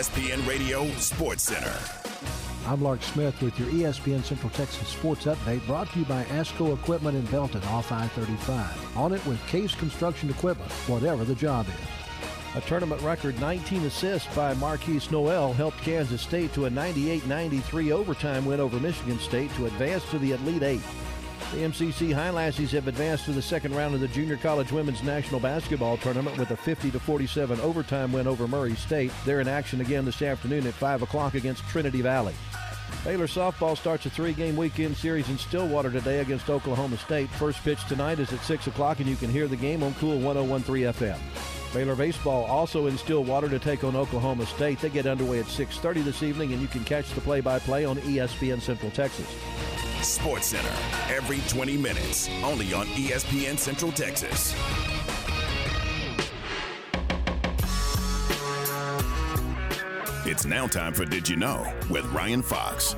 ESPN 0.00 0.48
Radio 0.48 0.86
Sports 0.92 1.42
Center. 1.42 1.76
I'm 2.66 2.82
Lark 2.82 3.02
Smith 3.02 3.42
with 3.42 3.58
your 3.58 3.68
ESPN 3.68 4.24
Central 4.24 4.48
Texas 4.48 4.88
Sports 4.88 5.26
Update 5.26 5.66
brought 5.66 5.92
to 5.92 5.98
you 5.98 6.06
by 6.06 6.24
ASCO 6.24 6.72
Equipment 6.72 7.18
in 7.18 7.26
Belton 7.26 7.62
off 7.64 7.92
I-35. 7.92 8.96
On 8.96 9.12
it 9.12 9.22
with 9.26 9.46
Case 9.46 9.74
Construction 9.74 10.30
Equipment, 10.30 10.70
whatever 10.86 11.26
the 11.26 11.34
job 11.34 11.66
is. 11.68 12.56
A 12.56 12.66
tournament 12.66 13.02
record 13.02 13.38
19 13.40 13.84
assists 13.84 14.34
by 14.34 14.54
Markquis 14.54 15.10
Nowell 15.10 15.52
helped 15.52 15.76
Kansas 15.82 16.22
State 16.22 16.54
to 16.54 16.64
a 16.64 16.70
98-93 16.70 17.90
overtime 17.90 18.46
win 18.46 18.58
over 18.58 18.80
Michigan 18.80 19.18
State 19.18 19.54
to 19.56 19.66
advance 19.66 20.08
to 20.08 20.18
the 20.18 20.32
Elite 20.32 20.62
Eight. 20.62 20.82
The 21.52 21.62
MCC 21.62 22.14
Highlassies 22.14 22.70
have 22.70 22.86
advanced 22.86 23.24
to 23.24 23.32
the 23.32 23.42
second 23.42 23.74
round 23.74 23.92
of 23.96 24.00
the 24.00 24.06
Junior 24.06 24.36
College 24.36 24.70
Women's 24.70 25.02
National 25.02 25.40
Basketball 25.40 25.96
Tournament 25.96 26.38
with 26.38 26.52
a 26.52 26.56
50 26.56 26.90
47 26.90 27.58
overtime 27.58 28.12
win 28.12 28.28
over 28.28 28.46
Murray 28.46 28.76
State. 28.76 29.10
They're 29.24 29.40
in 29.40 29.48
action 29.48 29.80
again 29.80 30.04
this 30.04 30.22
afternoon 30.22 30.64
at 30.68 30.74
5 30.74 31.02
o'clock 31.02 31.34
against 31.34 31.66
Trinity 31.66 32.02
Valley. 32.02 32.34
Baylor 33.04 33.26
softball 33.26 33.78
starts 33.78 34.04
a 34.04 34.10
three-game 34.10 34.56
weekend 34.56 34.94
series 34.94 35.30
in 35.30 35.38
Stillwater 35.38 35.90
today 35.90 36.18
against 36.20 36.50
Oklahoma 36.50 36.98
State. 36.98 37.30
First 37.30 37.64
pitch 37.64 37.82
tonight 37.86 38.18
is 38.18 38.30
at 38.30 38.40
6 38.40 38.66
o'clock, 38.66 39.00
and 39.00 39.08
you 39.08 39.16
can 39.16 39.30
hear 39.30 39.48
the 39.48 39.56
game 39.56 39.82
on 39.82 39.94
Cool 39.94 40.18
1013 40.18 40.92
FM. 40.92 41.18
Baylor 41.72 41.96
baseball 41.96 42.44
also 42.44 42.88
in 42.88 42.98
Stillwater 42.98 43.48
to 43.48 43.58
take 43.58 43.84
on 43.84 43.96
Oklahoma 43.96 44.44
State. 44.44 44.80
They 44.80 44.90
get 44.90 45.06
underway 45.06 45.38
at 45.38 45.46
6:30 45.46 46.02
this 46.02 46.22
evening, 46.22 46.52
and 46.52 46.60
you 46.60 46.68
can 46.68 46.84
catch 46.84 47.10
the 47.14 47.22
play-by-play 47.22 47.86
on 47.86 47.96
ESPN 48.00 48.60
Central 48.60 48.90
Texas. 48.90 49.26
Sports 50.02 50.48
Center, 50.48 50.74
every 51.08 51.40
20 51.48 51.78
minutes, 51.78 52.28
only 52.44 52.74
on 52.74 52.86
ESPN 52.88 53.56
Central 53.58 53.92
Texas. 53.92 54.54
It's 60.26 60.44
now 60.44 60.66
time 60.66 60.92
for 60.92 61.04
Did 61.04 61.28
You 61.28 61.36
Know 61.36 61.72
with 61.88 62.04
Ryan 62.12 62.42
Fox. 62.42 62.94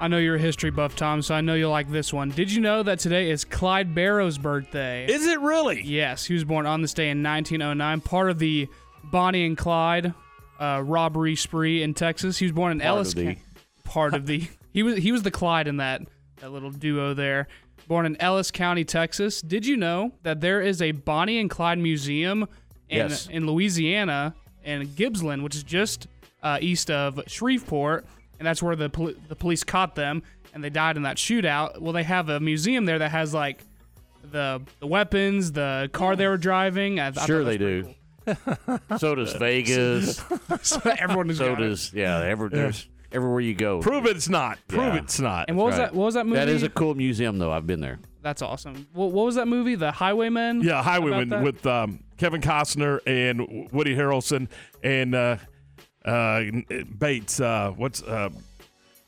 I 0.00 0.08
know 0.08 0.18
you're 0.18 0.36
a 0.36 0.40
history 0.40 0.70
buff, 0.70 0.94
Tom, 0.96 1.22
so 1.22 1.34
I 1.34 1.40
know 1.40 1.54
you'll 1.54 1.70
like 1.70 1.90
this 1.90 2.12
one. 2.12 2.28
Did 2.30 2.52
you 2.52 2.60
know 2.60 2.82
that 2.82 2.98
today 2.98 3.30
is 3.30 3.44
Clyde 3.44 3.94
Barrow's 3.94 4.38
birthday? 4.38 5.06
Is 5.06 5.26
it 5.26 5.40
really? 5.40 5.82
Yes, 5.82 6.24
he 6.26 6.34
was 6.34 6.44
born 6.44 6.66
on 6.66 6.82
this 6.82 6.92
day 6.92 7.08
in 7.10 7.22
1909, 7.22 8.00
part 8.02 8.30
of 8.30 8.38
the 8.38 8.68
Bonnie 9.04 9.46
and 9.46 9.56
Clyde 9.56 10.12
uh, 10.60 10.82
robbery 10.84 11.36
spree 11.36 11.82
in 11.82 11.94
Texas. 11.94 12.36
He 12.38 12.44
was 12.44 12.52
born 12.52 12.72
in 12.72 12.78
Part 12.78 12.88
Ellis. 12.88 13.14
the- 13.14 13.24
County. 13.24 13.38
Part 13.84 14.14
of 14.14 14.26
the 14.26 14.48
he 14.72 14.82
was 14.82 14.96
he 14.96 15.12
was 15.12 15.22
the 15.22 15.30
Clyde 15.30 15.68
in 15.68 15.76
that 15.76 16.02
that 16.38 16.50
little 16.50 16.70
duo 16.70 17.12
there. 17.14 17.48
Born 17.86 18.06
in 18.06 18.16
Ellis 18.20 18.50
County, 18.50 18.82
Texas. 18.84 19.40
Did 19.42 19.66
you 19.66 19.76
know 19.76 20.12
that 20.22 20.40
there 20.40 20.60
is 20.62 20.80
a 20.82 20.92
Bonnie 20.92 21.38
and 21.38 21.50
Clyde 21.50 21.78
museum 21.78 22.48
in 22.94 23.08
Yes. 23.10 23.26
in 23.28 23.46
Louisiana 23.46 24.34
and 24.64 24.88
Gibsland, 24.88 25.42
which 25.42 25.54
is 25.56 25.62
just 25.62 26.06
uh, 26.42 26.58
east 26.60 26.90
of 26.90 27.20
Shreveport, 27.26 28.06
and 28.38 28.46
that's 28.46 28.62
where 28.62 28.76
the 28.76 28.88
poli- 28.90 29.16
the 29.28 29.36
police 29.36 29.64
caught 29.64 29.94
them 29.94 30.22
and 30.52 30.62
they 30.62 30.70
died 30.70 30.96
in 30.96 31.02
that 31.02 31.16
shootout. 31.16 31.80
Well, 31.80 31.92
they 31.92 32.02
have 32.04 32.28
a 32.28 32.38
museum 32.40 32.84
there 32.84 32.98
that 32.98 33.10
has 33.10 33.34
like 33.34 33.62
the 34.30 34.62
the 34.80 34.86
weapons, 34.86 35.52
the 35.52 35.90
car 35.92 36.16
they 36.16 36.26
were 36.26 36.36
driving. 36.38 37.00
I, 37.00 37.08
I 37.08 37.10
thought 37.10 37.26
Sure 37.26 37.44
that 37.44 37.50
they 37.50 37.58
do. 37.58 37.94
cool. 38.26 38.80
So 38.98 39.14
does 39.14 39.34
Vegas. 39.34 40.22
so 40.62 40.80
everyone 40.98 41.34
so 41.34 41.50
got 41.54 41.60
it. 41.62 41.66
does 41.68 41.92
yeah. 41.92 42.20
Every, 42.20 42.48
there's 42.48 42.88
everywhere 43.12 43.40
you 43.40 43.54
go. 43.54 43.80
Prove 43.80 44.06
it's 44.06 44.28
not. 44.28 44.58
Prove 44.68 44.94
Yeah. 44.94 44.96
it's 45.02 45.20
not. 45.20 45.46
And 45.48 45.56
what 45.56 45.66
was 45.66 45.72
Right. 45.78 45.86
that? 45.90 45.94
What 45.94 46.04
was 46.06 46.14
that 46.14 46.26
movie? 46.26 46.38
That 46.38 46.48
is 46.48 46.62
a 46.62 46.68
cool 46.70 46.94
museum, 46.94 47.38
though. 47.38 47.52
I've 47.52 47.66
been 47.66 47.80
there. 47.80 47.98
That's 48.22 48.40
awesome. 48.40 48.86
What, 48.94 49.10
what 49.12 49.26
was 49.26 49.34
that 49.34 49.46
movie? 49.46 49.74
The 49.74 49.92
Highwaymen. 49.92 50.62
Yeah, 50.62 50.80
About 50.80 50.84
Highwayman 50.84 51.42
with 51.42 51.66
um, 51.66 52.00
Kevin 52.16 52.40
Costner 52.40 53.00
and 53.06 53.68
Woody 53.72 53.94
Harrelson 53.94 54.48
and 54.82 55.14
uh, 55.14 55.36
uh, 56.04 56.42
Bates. 56.98 57.40
Uh, 57.40 57.72
what's 57.76 58.02
uh, 58.02 58.30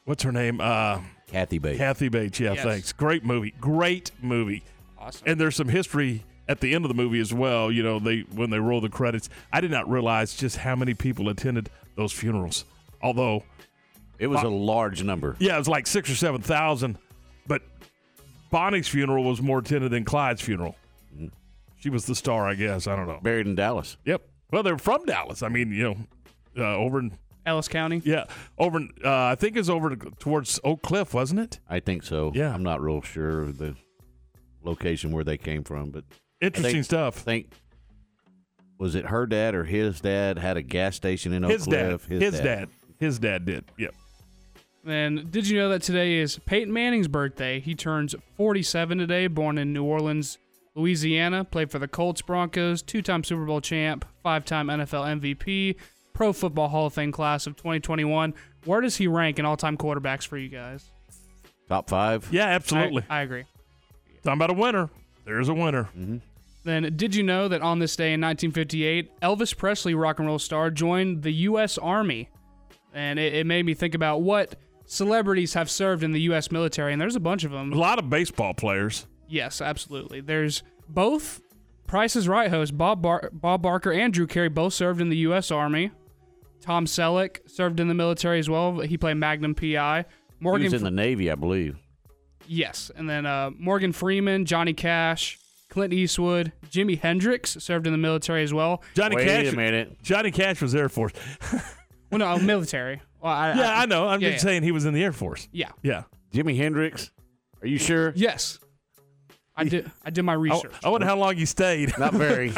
what's 0.04 0.22
her 0.22 0.32
name? 0.32 0.60
Uh, 0.60 1.00
Kathy 1.28 1.58
Bates. 1.58 1.78
Kathy 1.78 2.08
Bates. 2.08 2.38
Yeah, 2.40 2.52
Yes. 2.54 2.64
thanks. 2.64 2.92
Great 2.92 3.24
movie. 3.24 3.52
Great 3.60 4.10
movie. 4.22 4.62
Awesome. 4.98 5.28
And 5.28 5.40
there's 5.40 5.56
some 5.56 5.68
history 5.68 6.24
at 6.48 6.60
the 6.60 6.74
end 6.74 6.84
of 6.84 6.88
the 6.88 6.94
movie 6.94 7.20
as 7.20 7.32
well. 7.34 7.70
You 7.70 7.82
know, 7.82 7.98
they 7.98 8.20
when 8.32 8.50
they 8.50 8.58
roll 8.58 8.80
the 8.80 8.88
credits. 8.88 9.28
I 9.52 9.60
did 9.60 9.70
not 9.70 9.88
realize 9.90 10.34
just 10.36 10.56
how 10.58 10.76
many 10.76 10.94
people 10.94 11.28
attended 11.28 11.68
those 11.96 12.12
funerals. 12.12 12.64
Although 13.02 13.42
It 14.18 14.26
was 14.28 14.42
a 14.42 14.48
large 14.48 15.02
number. 15.02 15.36
yeah, 15.38 15.54
it 15.56 15.58
was 15.58 15.68
like 15.68 15.86
six 15.86 16.08
or 16.10 16.14
seven 16.16 16.40
thousand, 16.40 16.98
but 17.46 17.62
Bonnie's 18.50 18.88
funeral 18.88 19.24
was 19.24 19.42
more 19.42 19.58
attended 19.58 19.90
than 19.90 20.04
Clyde's 20.04 20.40
funeral. 20.40 20.76
She 21.78 21.90
was 21.90 22.06
the 22.06 22.14
star, 22.14 22.46
I 22.48 22.54
guess. 22.54 22.86
I 22.86 22.96
don't 22.96 23.06
know. 23.06 23.20
Buried 23.22 23.46
in 23.46 23.54
Dallas. 23.54 23.96
Yep. 24.04 24.22
Well, 24.50 24.62
they're 24.62 24.78
from 24.78 25.04
Dallas. 25.04 25.42
I 25.42 25.48
mean, 25.48 25.70
you 25.72 25.82
know, 25.84 25.96
uh, 26.64 26.76
over 26.76 27.00
in 27.00 27.12
Ellis 27.44 27.68
County. 27.68 28.00
yeah, 28.04 28.24
over. 28.58 28.78
In, 28.78 28.90
uh, 29.04 29.24
I 29.26 29.34
think 29.34 29.56
it's 29.56 29.68
over 29.68 29.94
towards 29.94 30.58
Oak 30.64 30.82
Cliff, 30.82 31.12
wasn't 31.14 31.40
it? 31.40 31.60
I 31.68 31.80
think 31.80 32.02
so. 32.02 32.32
Yeah. 32.34 32.52
I'm 32.54 32.62
not 32.62 32.80
real 32.80 33.02
sure 33.02 33.42
of 33.42 33.58
the 33.58 33.74
location 34.62 35.12
where 35.12 35.24
they 35.24 35.36
came 35.36 35.62
from, 35.64 35.90
but 35.90 36.04
Interesting 36.40 36.68
I 36.70 36.72
think, 36.72 36.84
stuff. 36.84 37.18
I 37.18 37.22
think 37.22 37.52
was 38.78 38.94
it 38.94 39.06
her 39.06 39.26
dad 39.26 39.54
or 39.54 39.64
his 39.64 40.00
dad 40.00 40.38
had 40.38 40.56
a 40.56 40.62
gas 40.62 40.96
station 40.96 41.32
in 41.32 41.44
Oak 41.44 41.52
His 41.52 41.66
dad. 41.66 42.00
Cliff? 42.00 42.06
His, 42.06 42.40
dad. 42.40 42.68
His 42.98 43.18
dad 43.18 43.44
did. 43.46 43.64
Yep. 43.78 43.94
And 44.86 45.30
did 45.30 45.48
you 45.48 45.58
know 45.58 45.68
that 45.70 45.82
today 45.82 46.16
is 46.16 46.38
Peyton 46.46 46.72
Manning's 46.72 47.08
birthday? 47.08 47.58
He 47.58 47.74
turns 47.74 48.14
47 48.36 48.98
today, 48.98 49.26
born 49.26 49.58
in 49.58 49.72
New 49.72 49.82
Orleans, 49.84 50.38
Louisiana, 50.76 51.42
played 51.42 51.70
for 51.70 51.78
the 51.78 51.88
Colts, 51.88 52.22
Broncos, 52.22 52.82
two 52.82 53.02
time 53.02 53.24
Super 53.24 53.44
Bowl 53.44 53.60
champ, 53.60 54.04
five 54.22 54.44
time 54.44 54.68
NFL 54.68 55.20
MVP, 55.20 55.76
Pro 56.12 56.32
Football 56.32 56.68
Hall 56.68 56.86
of 56.86 56.94
Fame 56.94 57.10
class 57.10 57.46
of 57.46 57.56
2021. 57.56 58.34
Where 58.66 58.80
does 58.80 58.96
he 58.96 59.08
rank 59.08 59.38
in 59.38 59.44
all 59.44 59.56
time 59.56 59.76
quarterbacks 59.76 60.26
for 60.26 60.36
you 60.36 60.48
guys? 60.48 60.90
Top 61.68 61.88
five. 61.88 62.28
Yeah, 62.30 62.46
absolutely. 62.46 63.04
I, 63.08 63.18
I 63.18 63.22
agree. 63.22 63.44
Talking 64.22 64.38
about 64.38 64.50
a 64.50 64.54
winner. 64.54 64.90
There's 65.24 65.48
a 65.48 65.54
winner. 65.54 65.84
Mm-hmm. 65.96 66.18
Then, 66.64 66.94
did 66.96 67.14
you 67.14 67.22
know 67.22 67.48
that 67.48 67.62
on 67.62 67.78
this 67.78 67.96
day 67.96 68.12
in 68.12 68.20
1958, 68.20 69.20
Elvis 69.20 69.56
Presley, 69.56 69.94
rock 69.94 70.18
and 70.18 70.28
roll 70.28 70.38
star, 70.38 70.70
joined 70.70 71.22
the 71.22 71.32
U.S. 71.32 71.78
Army? 71.78 72.28
And 72.92 73.18
it, 73.18 73.34
it 73.34 73.46
made 73.46 73.64
me 73.64 73.74
think 73.74 73.94
about 73.94 74.22
what 74.22 74.56
celebrities 74.84 75.54
have 75.54 75.70
served 75.70 76.02
in 76.02 76.12
the 76.12 76.20
U.S. 76.22 76.50
military, 76.50 76.92
and 76.92 77.00
there's 77.00 77.16
a 77.16 77.20
bunch 77.20 77.44
of 77.44 77.52
them. 77.52 77.72
A 77.72 77.76
lot 77.76 77.98
of 77.98 78.10
baseball 78.10 78.52
players. 78.52 79.06
Yes, 79.28 79.60
absolutely. 79.60 80.20
There's 80.20 80.62
both 80.88 81.40
Price's 81.86 82.28
Right 82.28 82.50
host 82.50 82.76
Bob 82.76 83.02
Bar- 83.02 83.30
Bob 83.32 83.62
Barker 83.62 83.92
and 83.92 84.12
Drew 84.12 84.26
Carey 84.26 84.48
both 84.48 84.74
served 84.74 85.00
in 85.00 85.08
the 85.08 85.16
U.S. 85.18 85.50
Army. 85.50 85.90
Tom 86.60 86.86
Selleck 86.86 87.38
served 87.48 87.78
in 87.80 87.88
the 87.88 87.94
military 87.94 88.38
as 88.38 88.48
well. 88.50 88.80
He 88.80 88.96
played 88.98 89.14
Magnum 89.14 89.54
PI. 89.54 90.04
He 90.08 90.44
Morgan, 90.44 90.64
was 90.64 90.72
in 90.72 90.78
Fre- 90.80 90.84
the 90.86 90.90
Navy, 90.90 91.30
I 91.30 91.34
believe. 91.34 91.78
yes, 92.48 92.90
and 92.96 93.08
then 93.08 93.24
uh, 93.26 93.50
Morgan 93.58 93.92
Freeman, 93.92 94.44
Johnny 94.44 94.72
Cash, 94.72 95.38
Clint 95.70 95.92
Eastwood, 95.92 96.52
Jimi 96.70 96.98
Hendrix 96.98 97.56
served 97.60 97.86
in 97.86 97.92
the 97.92 97.98
military 97.98 98.42
as 98.42 98.52
well. 98.52 98.82
Johnny 98.94 99.16
Wait 99.16 99.26
Cash. 99.26 99.52
a 99.52 99.56
minute. 99.56 100.02
Johnny 100.02 100.30
Cash 100.30 100.60
was 100.62 100.74
Air 100.74 100.88
Force. 100.88 101.12
Well, 102.08 102.20
no, 102.20 102.38
military. 102.38 103.02
Well, 103.20 103.32
I, 103.32 103.52
yeah, 103.54 103.80
I, 103.80 103.86
know. 103.86 104.06
I'm 104.06 104.20
yeah, 104.20 104.30
just 104.30 104.44
yeah. 104.44 104.50
saying 104.50 104.62
he 104.62 104.70
was 104.70 104.84
in 104.86 104.94
the 104.94 105.02
Air 105.02 105.12
Force. 105.12 105.48
Yeah. 105.50 105.70
Yeah. 105.82 106.04
Jimi 106.32 106.56
Hendrix. 106.56 107.10
Are 107.60 107.66
you 107.66 107.78
sure? 107.78 108.12
Yes. 108.14 108.60
I 109.56 109.64
did. 109.64 109.90
I 110.04 110.10
did 110.10 110.22
my 110.22 110.34
research. 110.34 110.72
I 110.84 110.88
wonder 110.90 111.06
how 111.06 111.16
long 111.16 111.36
he 111.36 111.46
stayed. 111.46 111.96
Not 111.98 112.12
very. 112.12 112.52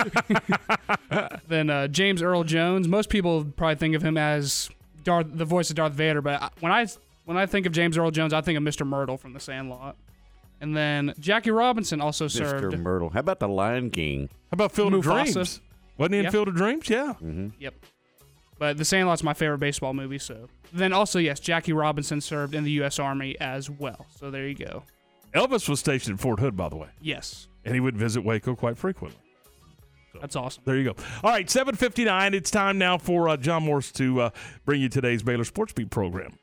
then 1.48 1.70
uh, 1.70 1.88
James 1.88 2.22
Earl 2.22 2.44
Jones. 2.44 2.88
Most 2.88 3.08
people 3.08 3.44
probably 3.44 3.76
think 3.76 3.94
of 3.94 4.02
him 4.02 4.16
as 4.16 4.68
Darth, 5.04 5.26
the 5.32 5.44
voice 5.44 5.70
of 5.70 5.76
Darth 5.76 5.92
Vader, 5.92 6.20
but 6.22 6.42
I- 6.42 6.50
when 6.60 6.72
I 6.72 6.86
when 7.24 7.36
I 7.36 7.46
think 7.46 7.66
of 7.66 7.72
James 7.72 7.96
Earl 7.98 8.10
Jones, 8.10 8.32
I 8.32 8.40
think 8.40 8.56
of 8.56 8.64
Mr. 8.64 8.86
Mertle 8.88 9.18
from 9.18 9.32
The 9.32 9.40
Sandlot. 9.40 9.96
And 10.60 10.76
then 10.76 11.14
Jackie 11.20 11.50
Robinson 11.52 12.00
also 12.00 12.26
served. 12.26 12.74
Mr. 12.74 12.82
Mertle. 12.82 13.12
How 13.12 13.20
about 13.20 13.38
the 13.38 13.48
Lion 13.48 13.90
King? 13.90 14.28
How 14.50 14.54
about 14.54 14.72
Field 14.72 14.92
of 14.94 15.04
Mufasa. 15.04 15.32
Dreams? 15.34 15.60
Wasn't 15.98 16.12
he 16.14 16.18
in 16.18 16.24
Yeah. 16.24 16.30
Field 16.30 16.48
of 16.48 16.56
Dreams? 16.56 16.88
Yeah. 16.88 17.12
Mm-hmm. 17.22 17.48
Yep. 17.60 17.74
But 18.58 18.76
The 18.76 18.84
Sandlot's 18.84 19.22
my 19.22 19.34
favorite 19.34 19.58
baseball 19.58 19.94
movie. 19.94 20.18
So 20.18 20.48
then 20.72 20.92
also 20.92 21.20
yes, 21.20 21.38
Jackie 21.38 21.72
Robinson 21.72 22.20
served 22.20 22.54
in 22.56 22.64
the 22.64 22.72
U.S. 22.72 22.98
Army 22.98 23.38
as 23.40 23.70
well. 23.70 24.06
So 24.18 24.30
there 24.32 24.48
you 24.48 24.54
go. 24.56 24.82
Elvis 25.34 25.68
was 25.68 25.80
stationed 25.80 26.14
at 26.18 26.20
Fort 26.20 26.40
Hood, 26.40 26.56
by 26.56 26.68
the 26.68 26.76
way, 26.76 26.88
Yes, 27.00 27.48
and 27.64 27.74
he 27.74 27.80
would 27.80 27.96
visit 27.96 28.22
Waco 28.24 28.54
quite 28.54 28.78
frequently. 28.78 29.18
that's 30.20 30.34
awesome. 30.36 30.62
There 30.64 30.76
you 30.76 30.84
go. 30.84 30.94
All 31.22 31.30
right, 31.30 31.46
7:59. 31.46 32.34
It's 32.34 32.50
time 32.50 32.78
now 32.78 32.98
for 32.98 33.28
uh, 33.28 33.36
John 33.36 33.64
Morse 33.64 33.92
to 33.92 34.20
uh, 34.22 34.30
bring 34.64 34.80
you 34.80 34.88
today's 34.88 35.22
Baylor 35.22 35.44
Sports 35.44 35.72
Beat 35.72 35.90
program. 35.90 36.38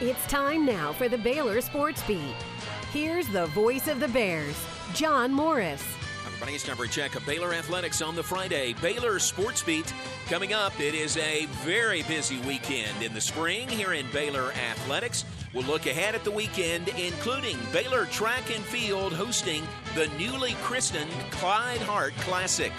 It's 0.00 0.24
time 0.26 0.66
now 0.66 0.92
for 0.92 1.08
the 1.08 1.18
Baylor 1.18 1.60
Sports 1.60 2.02
Beat. 2.06 2.18
Here's 2.92 3.26
the 3.28 3.46
voice 3.46 3.88
of 3.88 4.00
the 4.00 4.08
Bears, 4.08 4.56
John 4.94 5.32
Morris. 5.32 5.84
Everybody, 6.26 6.52
it's 6.54 6.64
time 6.64 6.76
for 6.76 6.84
a 6.84 6.88
check 6.88 7.14
of 7.16 7.24
Baylor 7.26 7.52
Athletics 7.54 8.02
on 8.02 8.14
the 8.16 8.22
Friday. 8.22 8.74
Baylor 8.82 9.18
Sports 9.18 9.62
Beat 9.62 9.92
coming 10.26 10.52
up. 10.52 10.78
It 10.80 10.94
is 10.94 11.16
a 11.16 11.46
very 11.64 12.02
busy 12.04 12.38
weekend 12.40 13.02
in 13.02 13.12
the 13.14 13.20
spring 13.20 13.68
here 13.68 13.92
in 13.94 14.06
Baylor 14.12 14.52
Athletics. 14.70 15.24
We'll 15.54 15.64
look 15.64 15.86
ahead 15.86 16.16
at 16.16 16.24
the 16.24 16.32
weekend, 16.32 16.88
including 16.88 17.56
Baylor 17.72 18.06
Track 18.06 18.52
and 18.52 18.64
Field 18.64 19.12
hosting 19.12 19.62
the 19.94 20.08
newly 20.18 20.54
christened 20.54 21.10
Clyde 21.30 21.80
Hart 21.82 22.12
Classic. 22.16 22.72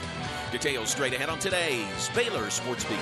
Details 0.51 0.89
straight 0.89 1.13
ahead 1.13 1.29
on 1.29 1.39
today's 1.39 2.09
Baylor 2.13 2.49
Sports 2.49 2.83
Beat. 2.83 2.97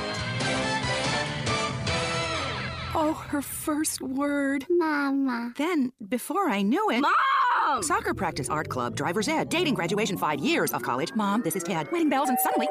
Oh, 2.96 3.14
her 3.30 3.42
first 3.42 4.00
word. 4.02 4.68
Mama. 4.70 5.54
Then, 5.58 5.92
before 6.08 6.50
I 6.50 6.62
knew 6.62 6.92
it. 6.92 7.02
Mom! 7.02 7.82
Soccer 7.82 8.14
practice, 8.14 8.50
art 8.50 8.70
club, 8.70 8.96
driver's 8.96 9.28
ed, 9.28 9.50
dating, 9.50 9.74
graduation, 9.74 10.18
five 10.18 10.40
years 10.40 10.72
of 10.74 10.84
college. 10.84 11.12
Mom, 11.16 11.42
this 11.42 11.56
is 11.56 11.64
Tad. 11.64 11.92
Wedding 11.92 12.10
bells, 12.10 12.30
and 12.30 12.38
suddenly. 12.40 12.68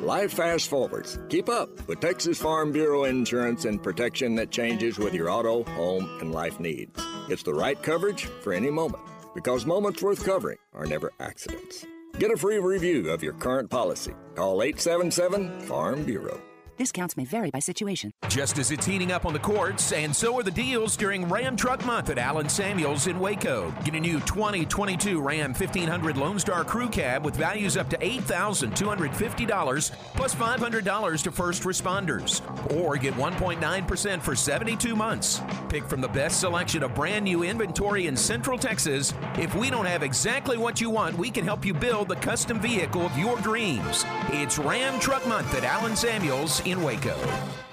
Life 0.00 0.32
fast 0.32 0.68
forwards. 0.68 1.18
Keep 1.28 1.48
up 1.48 1.86
with 1.86 2.00
Texas 2.00 2.40
Farm 2.40 2.72
Bureau 2.72 3.04
insurance 3.04 3.64
and 3.66 3.82
protection 3.82 4.34
that 4.36 4.50
changes 4.50 4.98
with 4.98 5.12
your 5.12 5.28
auto, 5.30 5.62
home, 5.64 6.08
and 6.20 6.32
life 6.32 6.58
needs. 6.58 6.98
It's 7.28 7.42
the 7.42 7.54
right 7.54 7.80
coverage 7.82 8.24
for 8.42 8.52
any 8.52 8.70
moment 8.70 9.02
because 9.34 9.66
moments 9.66 10.02
worth 10.02 10.24
covering 10.24 10.58
are 10.74 10.86
never 10.86 11.12
accidents. 11.20 11.86
Get 12.18 12.30
a 12.30 12.36
free 12.36 12.58
review 12.58 13.10
of 13.10 13.22
your 13.22 13.34
current 13.34 13.70
policy. 13.70 14.14
Call 14.34 14.62
877 14.62 15.60
Farm 15.60 16.04
Bureau. 16.04 16.40
Discounts 16.80 17.14
may 17.18 17.26
vary 17.26 17.50
by 17.50 17.58
situation. 17.58 18.14
Just 18.30 18.56
as 18.58 18.70
it's 18.70 18.86
heating 18.86 19.12
up 19.12 19.26
on 19.26 19.34
the 19.34 19.38
courts, 19.38 19.92
and 19.92 20.16
so 20.16 20.38
are 20.38 20.42
the 20.42 20.50
deals 20.50 20.96
during 20.96 21.28
Ram 21.28 21.54
Truck 21.54 21.84
Month 21.84 22.08
at 22.08 22.16
Allen 22.16 22.48
Samuels 22.48 23.06
in 23.06 23.20
Waco. 23.20 23.70
Get 23.84 23.94
a 23.94 24.00
new 24.00 24.18
2022 24.20 25.20
Ram 25.20 25.52
1500 25.52 26.16
Lone 26.16 26.38
Star 26.38 26.64
Crew 26.64 26.88
Cab 26.88 27.22
with 27.22 27.36
values 27.36 27.76
up 27.76 27.90
to 27.90 27.98
$8,250 27.98 29.90
plus 30.14 30.34
$500 30.34 31.22
to 31.22 31.30
first 31.30 31.64
responders. 31.64 32.40
Or 32.74 32.96
get 32.96 33.12
1.9% 33.12 34.22
for 34.22 34.34
72 34.34 34.96
months. 34.96 35.42
Pick 35.68 35.84
from 35.84 36.00
the 36.00 36.08
best 36.08 36.40
selection 36.40 36.82
of 36.82 36.94
brand 36.94 37.26
new 37.26 37.42
inventory 37.42 38.06
in 38.06 38.16
Central 38.16 38.56
Texas. 38.56 39.12
If 39.34 39.54
we 39.54 39.68
don't 39.68 39.84
have 39.84 40.02
exactly 40.02 40.56
what 40.56 40.80
you 40.80 40.88
want, 40.88 41.18
we 41.18 41.30
can 41.30 41.44
help 41.44 41.62
you 41.66 41.74
build 41.74 42.08
the 42.08 42.16
custom 42.16 42.58
vehicle 42.58 43.02
of 43.02 43.18
your 43.18 43.36
dreams. 43.42 44.06
It's 44.30 44.56
Ram 44.58 44.98
Truck 44.98 45.26
Month 45.26 45.54
at 45.54 45.64
Allen 45.64 45.94
Samuels 45.94 46.62
in 46.70 46.82
Waco. 46.82 47.69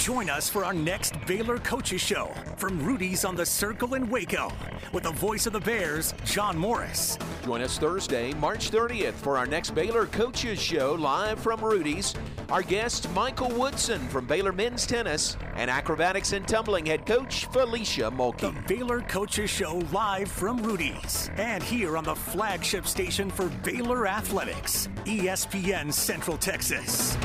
Join 0.00 0.30
us 0.30 0.48
for 0.48 0.64
our 0.64 0.72
next 0.72 1.14
Baylor 1.26 1.58
Coaches 1.58 2.00
Show 2.00 2.32
from 2.56 2.82
Rudy's 2.82 3.22
on 3.26 3.36
the 3.36 3.44
Circle 3.44 3.96
in 3.96 4.08
Waco 4.08 4.50
with 4.94 5.02
the 5.02 5.10
voice 5.10 5.44
of 5.44 5.52
the 5.52 5.60
Bears, 5.60 6.14
John 6.24 6.56
Morris. 6.56 7.18
Join 7.44 7.60
us 7.60 7.76
Thursday, 7.76 8.32
March 8.34 8.70
30th 8.70 9.12
for 9.12 9.36
our 9.36 9.44
next 9.44 9.74
Baylor 9.74 10.06
Coaches 10.06 10.58
Show 10.58 10.94
live 10.94 11.38
from 11.38 11.60
Rudy's. 11.60 12.14
Our 12.48 12.62
guest, 12.62 13.12
Michael 13.12 13.50
Woodson 13.50 14.00
from 14.08 14.26
Baylor 14.26 14.52
Men's 14.52 14.86
Tennis 14.86 15.36
and 15.54 15.70
Acrobatics 15.70 16.32
and 16.32 16.48
Tumbling 16.48 16.86
head 16.86 17.04
coach, 17.04 17.46
Felecia 17.50 18.10
Mulkey. 18.10 18.54
The 18.54 18.74
Baylor 18.74 19.02
Coaches 19.02 19.50
Show 19.50 19.82
live 19.92 20.32
from 20.32 20.62
Rudy's 20.62 21.30
and 21.36 21.62
here 21.62 21.98
on 21.98 22.04
the 22.04 22.16
flagship 22.16 22.86
station 22.86 23.28
for 23.28 23.50
Baylor 23.62 24.06
Athletics, 24.06 24.88
ESPN 25.04 25.92
Central 25.92 26.38
Texas. 26.38 27.18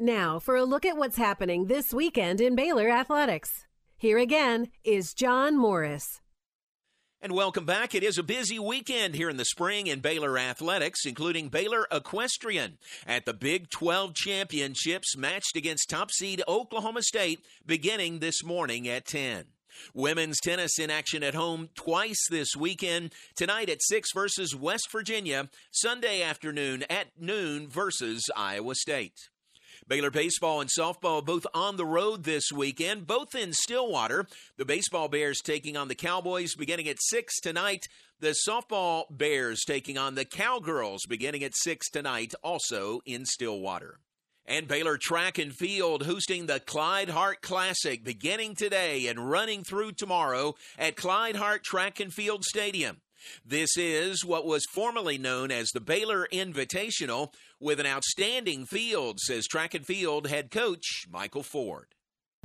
Now 0.00 0.38
for 0.38 0.54
a 0.54 0.64
look 0.64 0.86
at 0.86 0.96
what's 0.96 1.16
happening 1.16 1.66
this 1.66 1.92
weekend 1.92 2.40
in 2.40 2.54
Baylor 2.54 2.88
athletics. 2.88 3.66
Here 3.96 4.18
again 4.18 4.68
is 4.84 5.12
John 5.12 5.56
Morris. 5.56 6.20
And 7.20 7.32
welcome 7.32 7.64
back. 7.64 7.96
It 7.96 8.04
is 8.04 8.16
a 8.16 8.22
busy 8.22 8.60
weekend 8.60 9.16
here 9.16 9.28
in 9.28 9.38
the 9.38 9.44
spring 9.44 9.88
in 9.88 9.98
Baylor 9.98 10.38
athletics, 10.38 11.04
including 11.04 11.48
Baylor 11.48 11.88
Equestrian 11.90 12.78
at 13.08 13.26
the 13.26 13.34
Big 13.34 13.70
12 13.70 14.14
Championships 14.14 15.16
matched 15.16 15.56
against 15.56 15.90
top 15.90 16.12
seed 16.12 16.44
Oklahoma 16.46 17.02
State 17.02 17.40
beginning 17.66 18.20
this 18.20 18.44
morning 18.44 18.86
at 18.86 19.04
10. 19.04 19.46
Women's 19.94 20.38
tennis 20.38 20.78
in 20.78 20.90
action 20.92 21.24
at 21.24 21.34
home 21.34 21.70
twice 21.74 22.24
this 22.30 22.54
weekend. 22.56 23.12
Tonight 23.34 23.68
at 23.68 23.82
6 23.82 24.10
versus 24.14 24.54
West 24.54 24.92
Virginia. 24.92 25.50
Sunday 25.72 26.22
afternoon 26.22 26.84
at 26.88 27.08
noon 27.18 27.68
versus 27.68 28.30
Iowa 28.36 28.76
State. 28.76 29.28
Baylor 29.88 30.10
baseball 30.10 30.60
and 30.60 30.68
softball 30.68 31.24
both 31.24 31.46
on 31.54 31.78
the 31.78 31.86
road 31.86 32.24
this 32.24 32.52
weekend, 32.52 33.06
both 33.06 33.34
in 33.34 33.54
Stillwater. 33.54 34.26
The 34.58 34.66
baseball 34.66 35.08
Bears 35.08 35.40
taking 35.40 35.78
on 35.78 35.88
the 35.88 35.94
Cowboys 35.94 36.54
beginning 36.54 36.88
at 36.88 37.00
6 37.00 37.40
tonight. 37.40 37.86
The 38.20 38.36
softball 38.46 39.04
Bears 39.10 39.62
taking 39.66 39.96
on 39.96 40.14
the 40.14 40.26
Cowgirls 40.26 41.06
beginning 41.08 41.42
at 41.42 41.56
6 41.56 41.88
tonight, 41.88 42.34
also 42.42 43.00
in 43.06 43.24
Stillwater. 43.24 43.98
And 44.44 44.68
Baylor 44.68 44.98
Track 44.98 45.38
and 45.38 45.54
Field 45.54 46.04
hosting 46.04 46.46
the 46.46 46.60
Clyde 46.60 47.08
Hart 47.08 47.40
Classic 47.40 48.04
beginning 48.04 48.56
today 48.56 49.06
and 49.06 49.30
running 49.30 49.64
through 49.64 49.92
tomorrow 49.92 50.54
at 50.78 50.96
Clyde 50.96 51.36
Hart 51.36 51.64
Track 51.64 51.98
and 51.98 52.12
Field 52.12 52.44
Stadium. 52.44 53.00
This 53.44 53.76
is 53.76 54.24
what 54.24 54.46
was 54.46 54.64
formerly 54.66 55.18
known 55.18 55.50
as 55.50 55.68
the 55.70 55.80
Baylor 55.80 56.28
Invitational 56.32 57.32
with 57.60 57.80
an 57.80 57.86
outstanding 57.86 58.66
field, 58.66 59.20
says 59.20 59.46
track 59.46 59.74
and 59.74 59.86
field 59.86 60.28
head 60.28 60.50
coach 60.50 61.06
Michael 61.10 61.42
Ford. 61.42 61.86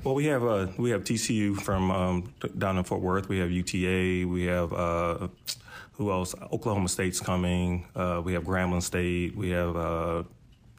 Well, 0.02 0.14
we 0.14 0.26
have 0.26 0.44
uh, 0.44 0.66
we 0.76 0.90
have 0.90 1.04
TCU 1.04 1.56
from 1.60 1.90
um, 1.90 2.34
down 2.58 2.76
in 2.76 2.84
Fort 2.84 3.00
Worth. 3.00 3.28
We 3.28 3.38
have 3.38 3.50
UTA. 3.50 4.26
We 4.28 4.44
have 4.44 4.72
uh, 4.72 5.28
who 5.92 6.10
else? 6.10 6.34
Oklahoma 6.52 6.88
State's 6.88 7.20
coming. 7.20 7.86
Uh, 7.94 8.20
we 8.22 8.34
have 8.34 8.44
Grambling 8.44 8.82
State. 8.82 9.36
We 9.36 9.50
have 9.50 9.76
uh, 9.76 10.24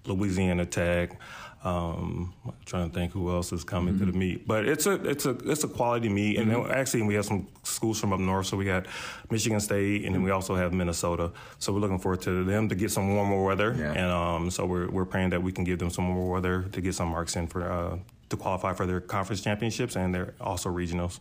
Louisiana 0.06 0.66
Tech. 0.66 1.20
Um, 1.66 2.34
I'm 2.46 2.54
trying 2.66 2.90
to 2.90 2.94
think 2.94 3.12
who 3.12 3.32
else 3.32 3.52
is 3.52 3.64
coming 3.64 3.98
to 3.98 4.06
the 4.06 4.12
meet, 4.12 4.48
but 4.48 4.68
it's 4.68 4.86
a 4.86 4.94
it's 5.10 5.26
a 5.26 5.32
it's 5.50 5.64
a 5.64 5.68
quality 5.68 6.10
meet, 6.10 6.38
and 6.38 6.52
then 6.52 6.72
actually 6.72 7.02
we 7.02 7.16
have 7.16 7.26
some 7.26 7.48
schools 7.64 8.00
from 8.00 8.14
up 8.14 8.20
north. 8.20 8.46
So 8.46 8.56
we 8.56 8.66
got 8.66 8.86
Michigan 9.32 9.60
State, 9.60 10.06
and 10.06 10.14
then 10.14 10.22
we 10.22 10.30
also 10.30 10.54
have 10.56 10.74
Minnesota. 10.74 11.32
So 11.58 11.74
we're 11.74 11.80
looking 11.80 11.98
forward 11.98 12.22
to 12.22 12.44
them 12.44 12.70
to 12.70 12.76
get 12.76 12.92
some 12.92 13.16
warmer 13.16 13.44
weather, 13.44 13.72
and 13.72 14.12
um, 14.12 14.52
so 14.52 14.66
we're 14.68 14.90
we're 14.92 15.06
praying 15.06 15.32
that 15.32 15.42
we 15.42 15.52
can 15.52 15.64
give 15.64 15.80
them 15.80 15.90
some 15.90 16.08
warmer 16.08 16.32
weather 16.32 16.70
to 16.72 16.82
get 16.82 16.94
some 16.94 17.10
marks 17.10 17.36
in 17.36 17.48
for 17.48 17.68
uh, 17.68 17.98
to 18.30 18.38
qualify 18.38 18.74
for 18.74 18.86
their 18.86 19.02
conference 19.02 19.42
championships 19.42 19.96
and 19.96 20.14
their 20.14 20.36
also 20.40 20.70
regionals. 20.70 21.20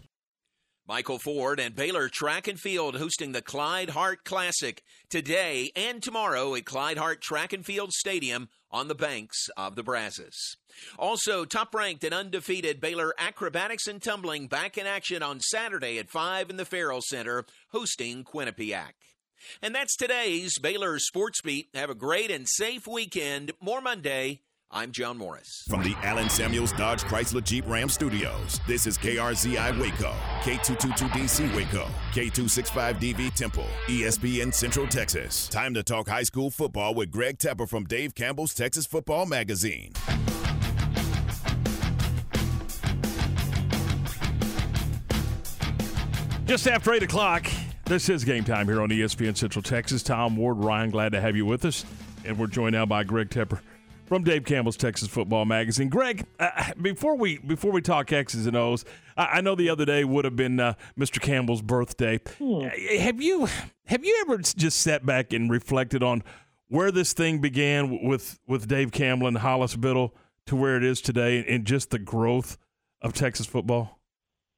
Michael 0.87 1.18
Ford 1.18 1.59
and 1.59 1.74
Baylor 1.74 2.11
Track 2.12 2.47
and 2.47 2.61
Field 2.61 2.97
hosting 2.97 3.32
the 3.32 3.41
Clyde 3.41 3.89
Hart 3.89 4.22
Classic 4.22 4.82
today 5.09 5.72
and 5.74 6.03
tomorrow 6.03 6.55
at 6.55 6.66
Clyde 6.66 6.99
Hart 6.99 7.22
Track 7.22 7.55
and 7.55 7.64
Field 7.64 7.91
Stadium 7.93 8.51
on 8.70 8.89
the 8.89 8.95
banks 8.95 9.49
of 9.57 9.76
the 9.76 9.82
Brazos. 9.82 10.57
Also, 10.99 11.47
top 11.47 11.74
ranked 11.74 12.05
and 12.05 12.12
undefeated 12.12 12.82
Baylor 12.82 13.14
Acrobatics 13.18 13.87
and 13.87 14.03
Tumbling 14.03 14.47
back 14.47 14.76
in 14.76 14.87
action 14.87 15.22
on 15.22 15.41
Saturday 15.41 15.99
at 15.99 16.11
5 16.11 16.51
in 16.51 16.59
the 16.59 16.66
Farrell 16.66 17.01
Center 17.01 17.47
hosting 17.70 18.22
Quinnipiac. 18.22 18.93
And 19.62 19.74
that's 19.74 19.97
today's 19.97 20.59
Baylor 20.59 20.99
Sports 20.99 21.41
Beat. 21.41 21.68
Have 21.72 21.89
a 21.89 21.95
great 21.95 22.30
and 22.30 22.47
safe 22.47 22.87
weekend. 22.87 23.53
More 23.59 23.80
Monday. 23.80 24.43
I'm 24.77 24.91
John 24.91 25.16
Morris. 25.16 25.64
From 25.70 25.85
the 25.85 25.95
Allen 26.03 26.29
Samuels 26.29 26.72
Dodge 26.72 27.03
Chrysler 27.05 27.45
Jeep 27.45 27.64
Ram 27.68 27.89
Studios, 27.89 28.59
this 28.66 28.89
is 28.89 28.99
KRZI 28.99 29.79
Waco, 29.79 30.12
K222DC 30.41 31.55
Waco, 31.55 31.87
K265DV 32.11 33.33
Temple, 33.35 33.66
ESPN 33.87 34.53
Central 34.53 34.89
Texas. 34.89 35.47
Time 35.47 35.75
to 35.75 35.85
talk 35.85 36.09
high 36.09 36.25
school 36.25 36.51
football 36.51 36.93
with 36.93 37.12
Greg 37.12 37.39
Tepper 37.39 37.68
from 37.68 37.85
Dave 37.85 38.16
Campbell's 38.16 38.53
Texas 38.53 38.85
Football 38.85 39.27
Magazine. 39.27 39.93
Just 46.47 46.66
after 46.66 46.93
8 46.93 47.05
o'clock, 47.05 47.47
this 47.85 48.09
is 48.09 48.25
game 48.25 48.43
time 48.43 48.66
here 48.66 48.83
on 48.83 48.89
ESPN 48.89 49.37
Central 49.37 49.62
Texas. 49.62 50.03
Tom 50.03 50.37
Ward, 50.37 50.59
Ryan, 50.59 50.91
glad 50.91 51.12
to 51.12 51.20
have 51.20 51.37
you 51.37 51.47
with 51.47 51.64
us. 51.64 51.85
And 52.25 52.37
we're 52.37 52.49
joined 52.49 52.72
now 52.72 52.87
by 52.87 53.05
Greg 53.05 53.29
Tepper 53.29 53.61
from 54.07 54.23
Dave 54.23 54.45
Campbell's 54.45 54.77
Texas 54.77 55.09
Football 55.09 55.45
Magazine. 55.45 55.89
Greg, 55.89 56.27
uh, 56.39 56.73
before 56.81 57.17
we 57.17 57.39
before 57.39 57.73
we 57.73 57.81
talk 57.81 58.13
X's 58.13 58.47
and 58.47 58.57
O's, 58.57 58.85
I, 59.17 59.25
I 59.25 59.41
know 59.41 59.55
the 59.55 59.71
other 59.71 59.85
day 59.85 60.05
would 60.05 60.25
have 60.25 60.37
been 60.37 60.61
uh, 60.61 60.75
Mr. 60.99 61.21
Campbell's 61.21 61.63
birthday. 61.63 62.21
Hmm. 62.39 62.69
Have 62.99 63.21
you 63.21 63.49
have 63.87 64.05
you 64.05 64.25
ever 64.27 64.39
just 64.39 64.81
sat 64.81 65.05
back 65.05 65.33
and 65.33 65.51
reflected 65.51 66.03
on 66.03 66.23
where 66.69 66.91
this 66.91 67.13
thing 67.13 67.41
began 67.41 68.07
with 68.07 68.39
with 68.47 68.69
Dave 68.69 68.93
Campbell 68.93 69.27
and 69.27 69.39
Hollis 69.39 69.77
Biddle 69.77 70.15
to 70.47 70.57
where 70.57 70.77
it 70.77 70.85
is 70.85 71.01
today, 71.01 71.45
and 71.49 71.65
just 71.65 71.91
the 71.91 71.99
growth 71.99 72.59
of 73.01 73.13
Texas 73.13 73.47
football? 73.47 73.99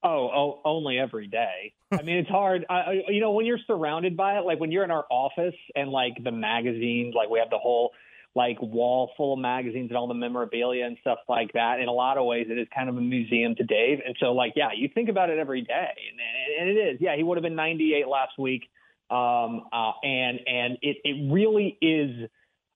Oh, 0.03 0.31
oh, 0.33 0.61
only 0.65 0.99
every 0.99 1.27
day. 1.27 1.73
I 1.91 2.03
mean, 2.03 2.19
it's 2.19 2.29
hard. 2.29 2.65
I, 2.69 3.03
you 3.09 3.21
know, 3.21 3.33
when 3.33 3.47
you're 3.47 3.59
surrounded 3.67 4.17
by 4.17 4.39
it, 4.39 4.45
like 4.45 4.61
when 4.61 4.71
you're 4.71 4.85
in 4.85 4.91
our 4.91 5.07
office 5.11 5.55
and 5.75 5.91
like 5.91 6.13
the 6.23 6.31
magazines, 6.31 7.15
like 7.17 7.29
we 7.29 7.39
have 7.39 7.51
the 7.51 7.59
whole 7.59 7.91
like 8.37 8.61
wall 8.61 9.11
full 9.17 9.33
of 9.33 9.39
magazines 9.39 9.91
and 9.91 9.97
all 9.97 10.07
the 10.07 10.15
memorabilia 10.15 10.85
and 10.85 10.99
stuff 11.01 11.19
like 11.27 11.55
that. 11.55 11.81
In 11.81 11.89
a 11.89 11.93
lot 11.93 12.19
of 12.19 12.27
ways, 12.27 12.47
it 12.51 12.59
is 12.59 12.69
kind 12.73 12.91
of 12.91 12.97
a 12.97 13.01
museum 13.01 13.55
to 13.57 13.65
Dave. 13.65 14.01
And 14.07 14.15
so, 14.21 14.27
like, 14.33 14.53
yeah, 14.55 14.69
you 14.77 14.91
think 14.95 15.09
about 15.09 15.31
it 15.31 15.39
every 15.39 15.63
day, 15.63 15.73
and, 16.11 16.69
and 16.69 16.77
it 16.77 16.81
is. 16.81 16.99
Yeah, 17.01 17.17
he 17.17 17.23
would 17.23 17.39
have 17.39 17.43
been 17.43 17.57
98 17.57 18.07
last 18.07 18.39
week, 18.39 18.69
um, 19.11 19.63
uh, 19.73 19.93
and 20.05 20.41
and 20.47 20.79
it 20.83 20.99
it 21.03 21.33
really 21.33 21.79
is 21.81 22.29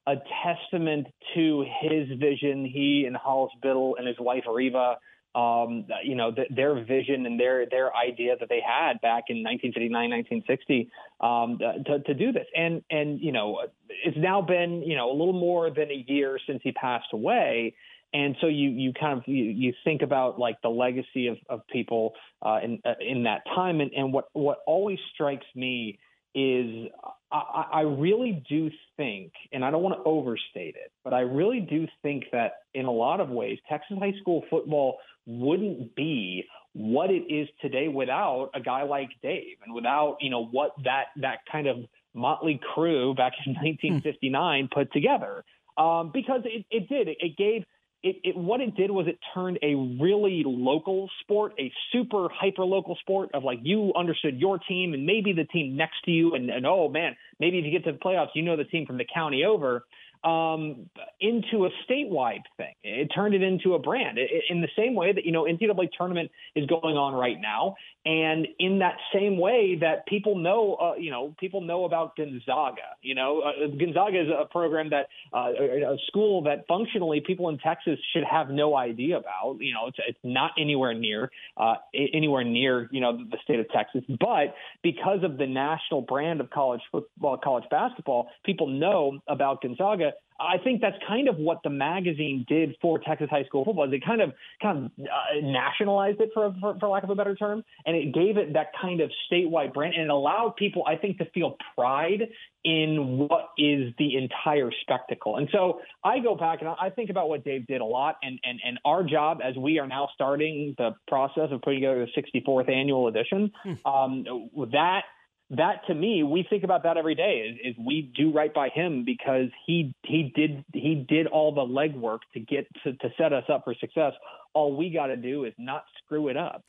a 0.06 0.14
testament 0.42 1.08
to 1.34 1.66
his 1.82 2.08
vision. 2.18 2.64
He 2.64 3.04
and 3.06 3.14
Hollis 3.14 3.52
Biddle 3.62 3.96
and 3.96 4.08
his 4.08 4.18
wife 4.18 4.44
Reva 4.50 4.96
um, 5.34 5.86
you 6.02 6.16
know, 6.16 6.32
th- 6.32 6.48
their 6.54 6.74
vision 6.84 7.24
and 7.26 7.38
their 7.38 7.66
their 7.70 7.94
idea 7.94 8.36
that 8.38 8.48
they 8.48 8.60
had 8.60 9.00
back 9.00 9.24
in 9.28 9.42
1959, 9.44 10.10
1960 10.10 10.90
um, 11.20 11.58
to, 11.86 12.00
to 12.00 12.14
do 12.14 12.32
this. 12.32 12.46
And 12.56 12.82
and 12.90 13.20
you 13.20 13.32
know, 13.32 13.60
it's 13.88 14.16
now 14.18 14.42
been 14.42 14.82
you 14.82 14.96
know 14.96 15.10
a 15.10 15.16
little 15.16 15.38
more 15.38 15.70
than 15.70 15.90
a 15.90 16.04
year 16.08 16.38
since 16.46 16.60
he 16.62 16.72
passed 16.72 17.12
away. 17.12 17.74
And 18.12 18.34
so 18.40 18.48
you 18.48 18.70
you 18.70 18.92
kind 18.92 19.18
of 19.18 19.28
you, 19.28 19.44
you 19.44 19.72
think 19.84 20.02
about 20.02 20.38
like 20.38 20.60
the 20.62 20.68
legacy 20.68 21.28
of, 21.28 21.36
of 21.48 21.66
people 21.68 22.14
uh, 22.42 22.58
in 22.62 22.80
uh, 22.84 22.94
in 23.00 23.22
that 23.24 23.44
time, 23.54 23.80
and, 23.80 23.92
and 23.92 24.12
what 24.12 24.28
what 24.32 24.58
always 24.66 24.98
strikes 25.14 25.46
me 25.54 26.00
is 26.34 26.90
I, 27.32 27.66
I 27.72 27.80
really 27.82 28.42
do 28.48 28.70
think, 28.96 29.32
and 29.52 29.64
I 29.64 29.70
don't 29.70 29.82
want 29.82 29.96
to 29.96 30.08
overstate 30.08 30.76
it, 30.76 30.92
but 31.04 31.14
I 31.14 31.20
really 31.20 31.60
do 31.60 31.86
think 32.02 32.24
that 32.32 32.52
in 32.74 32.86
a 32.86 32.90
lot 32.90 33.20
of 33.20 33.28
ways, 33.30 33.58
Texas 33.68 33.96
high 34.00 34.14
school 34.20 34.44
football 34.50 34.98
wouldn't 35.38 35.94
be 35.94 36.44
what 36.72 37.10
it 37.10 37.32
is 37.32 37.48
today 37.60 37.88
without 37.88 38.50
a 38.54 38.60
guy 38.60 38.82
like 38.82 39.10
Dave 39.22 39.56
and 39.64 39.74
without, 39.74 40.18
you 40.20 40.30
know, 40.30 40.44
what 40.46 40.72
that 40.84 41.06
that 41.16 41.38
kind 41.50 41.66
of 41.66 41.78
motley 42.14 42.60
crew 42.74 43.14
back 43.14 43.32
in 43.46 43.52
1959 43.62 44.64
hmm. 44.64 44.78
put 44.78 44.92
together. 44.92 45.44
Um, 45.78 46.10
because 46.12 46.42
it, 46.44 46.66
it 46.70 46.88
did. 46.88 47.08
It, 47.08 47.18
it 47.20 47.36
gave 47.36 47.64
it, 48.02 48.16
it, 48.24 48.36
what 48.36 48.60
it 48.60 48.74
did 48.76 48.90
was 48.90 49.06
it 49.06 49.18
turned 49.34 49.58
a 49.62 49.74
really 49.74 50.42
local 50.46 51.10
sport, 51.20 51.52
a 51.58 51.70
super 51.92 52.28
hyper 52.32 52.64
local 52.64 52.96
sport 52.96 53.30
of 53.34 53.44
like 53.44 53.58
you 53.62 53.92
understood 53.94 54.38
your 54.38 54.58
team 54.58 54.94
and 54.94 55.04
maybe 55.04 55.32
the 55.34 55.44
team 55.44 55.76
next 55.76 55.96
to 56.06 56.10
you, 56.10 56.34
and, 56.34 56.48
and 56.50 56.66
oh 56.66 56.88
man, 56.88 57.14
maybe 57.38 57.58
if 57.58 57.64
you 57.64 57.70
get 57.70 57.84
to 57.84 57.92
the 57.92 57.98
playoffs, 57.98 58.30
you 58.34 58.42
know 58.42 58.56
the 58.56 58.64
team 58.64 58.86
from 58.86 58.96
the 58.96 59.06
county 59.12 59.44
over 59.44 59.84
um, 60.22 60.90
into 61.20 61.64
a 61.64 61.70
statewide 61.88 62.42
thing. 62.56 62.74
It 62.82 63.08
turned 63.14 63.34
it 63.34 63.42
into 63.42 63.74
a 63.74 63.78
brand 63.78 64.18
in 64.18 64.60
the 64.60 64.68
same 64.76 64.94
way 64.94 65.12
that, 65.12 65.24
you 65.24 65.32
know, 65.32 65.44
NCAA 65.44 65.88
tournament 65.96 66.30
is 66.54 66.66
going 66.66 66.96
on 66.96 67.14
right 67.14 67.38
now. 67.40 67.76
And 68.04 68.46
in 68.58 68.78
that 68.80 68.96
same 69.14 69.38
way 69.38 69.78
that 69.80 70.06
people 70.06 70.36
know, 70.36 70.74
uh, 70.74 70.94
you 70.96 71.10
know, 71.10 71.34
people 71.38 71.60
know 71.62 71.84
about 71.84 72.16
Gonzaga, 72.16 72.96
you 73.02 73.14
know, 73.14 73.40
uh, 73.40 73.66
Gonzaga 73.78 74.20
is 74.22 74.28
a 74.28 74.44
program 74.46 74.90
that, 74.90 75.08
uh, 75.32 75.52
a 75.52 75.96
school 76.06 76.42
that 76.42 76.66
functionally 76.66 77.20
people 77.20 77.48
in 77.48 77.58
Texas 77.58 77.98
should 78.12 78.24
have 78.24 78.50
no 78.50 78.76
idea 78.76 79.18
about. 79.18 79.56
You 79.60 79.72
know, 79.74 79.86
it's, 79.88 79.98
it's 80.06 80.18
not 80.22 80.52
anywhere 80.58 80.94
near, 80.94 81.30
uh, 81.56 81.74
anywhere 81.94 82.44
near, 82.44 82.88
you 82.90 83.00
know, 83.00 83.16
the 83.16 83.38
state 83.42 83.60
of 83.60 83.68
Texas. 83.70 84.02
But 84.08 84.54
because 84.82 85.22
of 85.22 85.38
the 85.38 85.46
national 85.46 86.02
brand 86.02 86.40
of 86.40 86.50
college 86.50 86.82
football, 86.90 87.38
college 87.38 87.64
basketball, 87.70 88.28
people 88.44 88.66
know 88.66 89.18
about 89.28 89.62
Gonzaga 89.62 90.09
I 90.40 90.56
think 90.58 90.80
that's 90.80 90.96
kind 91.06 91.28
of 91.28 91.36
what 91.36 91.58
the 91.62 91.70
magazine 91.70 92.46
did 92.48 92.74
for 92.80 92.98
Texas 92.98 93.28
high 93.30 93.44
school 93.44 93.64
football. 93.64 93.88
They 93.88 94.00
kind 94.00 94.22
of 94.22 94.32
kind 94.62 94.86
of 94.86 94.90
uh, 94.98 95.40
nationalized 95.42 96.20
it, 96.20 96.30
for, 96.32 96.54
for, 96.60 96.78
for 96.78 96.88
lack 96.88 97.02
of 97.02 97.10
a 97.10 97.14
better 97.14 97.34
term, 97.34 97.62
and 97.84 97.94
it 97.94 98.14
gave 98.14 98.38
it 98.38 98.54
that 98.54 98.68
kind 98.80 99.00
of 99.00 99.10
statewide 99.30 99.74
brand, 99.74 99.94
and 99.94 100.04
it 100.04 100.10
allowed 100.10 100.56
people, 100.56 100.84
I 100.86 100.96
think, 100.96 101.18
to 101.18 101.26
feel 101.26 101.56
pride 101.74 102.28
in 102.64 103.28
what 103.28 103.50
is 103.58 103.92
the 103.98 104.16
entire 104.16 104.70
spectacle. 104.80 105.36
And 105.36 105.48
so 105.52 105.80
I 106.02 106.18
go 106.20 106.34
back 106.34 106.60
and 106.60 106.70
I 106.70 106.90
think 106.90 107.10
about 107.10 107.28
what 107.28 107.44
Dave 107.44 107.66
did 107.66 107.82
a 107.82 107.84
lot, 107.84 108.16
and 108.22 108.38
and 108.42 108.60
and 108.64 108.78
our 108.84 109.04
job 109.04 109.40
as 109.44 109.56
we 109.56 109.78
are 109.78 109.86
now 109.86 110.08
starting 110.14 110.74
the 110.78 110.94
process 111.06 111.48
of 111.50 111.60
putting 111.60 111.80
together 111.80 112.06
the 112.06 112.40
64th 112.40 112.70
annual 112.70 113.08
edition, 113.08 113.52
hmm. 113.62 113.74
um, 113.84 114.24
that 114.72 115.02
that 115.50 115.84
to 115.88 115.94
me, 115.94 116.22
we 116.22 116.46
think 116.48 116.62
about 116.62 116.84
that 116.84 116.96
every 116.96 117.14
day. 117.14 117.50
Is, 117.50 117.72
is, 117.72 117.84
we 117.84 118.12
do 118.16 118.32
right 118.32 118.52
by 118.52 118.68
him 118.68 119.04
because 119.04 119.48
he 119.66 119.94
he 120.04 120.32
did 120.34 120.64
he 120.72 121.06
did 121.08 121.26
all 121.26 121.52
the 121.52 121.60
legwork 121.60 122.20
to 122.34 122.40
get 122.40 122.66
to, 122.84 122.92
to 122.92 123.08
set 123.18 123.32
us 123.32 123.44
up 123.52 123.64
for 123.64 123.74
success. 123.74 124.12
All 124.54 124.76
we 124.76 124.90
got 124.90 125.06
to 125.06 125.16
do 125.16 125.44
is 125.44 125.52
not 125.58 125.84
screw 126.04 126.28
it 126.28 126.36
up. 126.36 126.64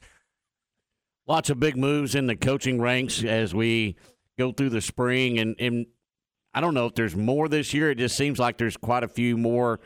Lots 1.28 1.52
of 1.52 1.60
big 1.60 1.78
moves 1.78 2.16
in 2.16 2.26
the 2.26 2.36
coaching 2.36 2.82
ranks 2.82 3.24
as 3.24 3.54
we 3.54 3.96
go 4.40 4.52
through 4.52 4.70
the 4.70 4.82
spring, 4.82 5.38
and 5.38 5.56
and 5.60 5.86
I 6.54 6.62
don't 6.62 6.74
know 6.74 6.88
if 6.88 6.96
there's 6.96 7.16
more 7.16 7.48
this 7.48 7.74
year. 7.76 7.92
It 7.92 8.00
just 8.00 8.18
seems 8.18 8.40
like 8.40 8.58
there's 8.58 8.78
quite 8.78 9.04
a 9.04 9.08
few 9.08 9.38
more 9.38 9.80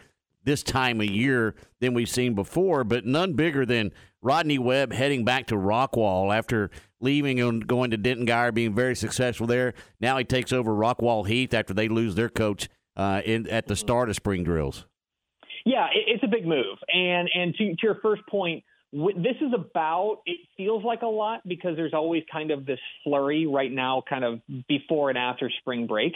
this 0.45 0.63
time 0.63 1.01
of 1.01 1.07
year 1.07 1.55
than 1.81 1.93
we've 1.93 2.09
seen 2.09 2.33
before, 2.33 2.83
but 2.83 3.05
none 3.05 3.33
bigger 3.33 3.65
than 3.65 3.91
Rodney 4.25 4.57
Webb 4.57 4.91
heading 4.91 5.23
back 5.23 5.45
to 5.47 5.55
Rockwall 5.55 6.35
after 6.35 6.71
leaving 6.99 7.39
and 7.39 7.65
going 7.67 7.91
to 7.91 7.97
Denton 7.97 8.25
Guyer, 8.25 8.51
being 8.51 8.73
very 8.73 8.95
successful 8.95 9.45
there. 9.45 9.75
Now 10.01 10.17
he 10.17 10.23
takes 10.23 10.51
over 10.51 10.71
Rockwall 10.71 11.27
Heath 11.27 11.53
after 11.53 11.75
they 11.75 11.87
lose 11.87 12.15
their 12.15 12.29
coach 12.29 12.67
uh, 12.97 13.21
in, 13.23 13.47
at 13.49 13.67
the 13.67 13.75
start 13.75 14.09
of 14.09 14.15
spring 14.15 14.43
drills. 14.43 14.87
Yeah, 15.63 15.87
it's 15.93 16.23
a 16.23 16.27
big 16.27 16.45
move. 16.47 16.77
And 16.91 17.29
and 17.33 17.53
to, 17.55 17.69
to 17.75 17.77
your 17.83 17.99
first 18.01 18.23
point, 18.27 18.63
this 18.91 19.35
is 19.41 19.53
about 19.53 20.21
it 20.25 20.37
feels 20.57 20.83
like 20.83 21.03
a 21.03 21.07
lot 21.07 21.41
because 21.47 21.75
there's 21.75 21.93
always 21.93 22.23
kind 22.31 22.49
of 22.49 22.65
this 22.65 22.79
flurry 23.03 23.45
right 23.45 23.71
now 23.71 24.01
kind 24.09 24.23
of 24.23 24.41
before 24.67 25.09
and 25.09 25.19
after 25.19 25.51
spring 25.59 25.85
break 25.85 26.13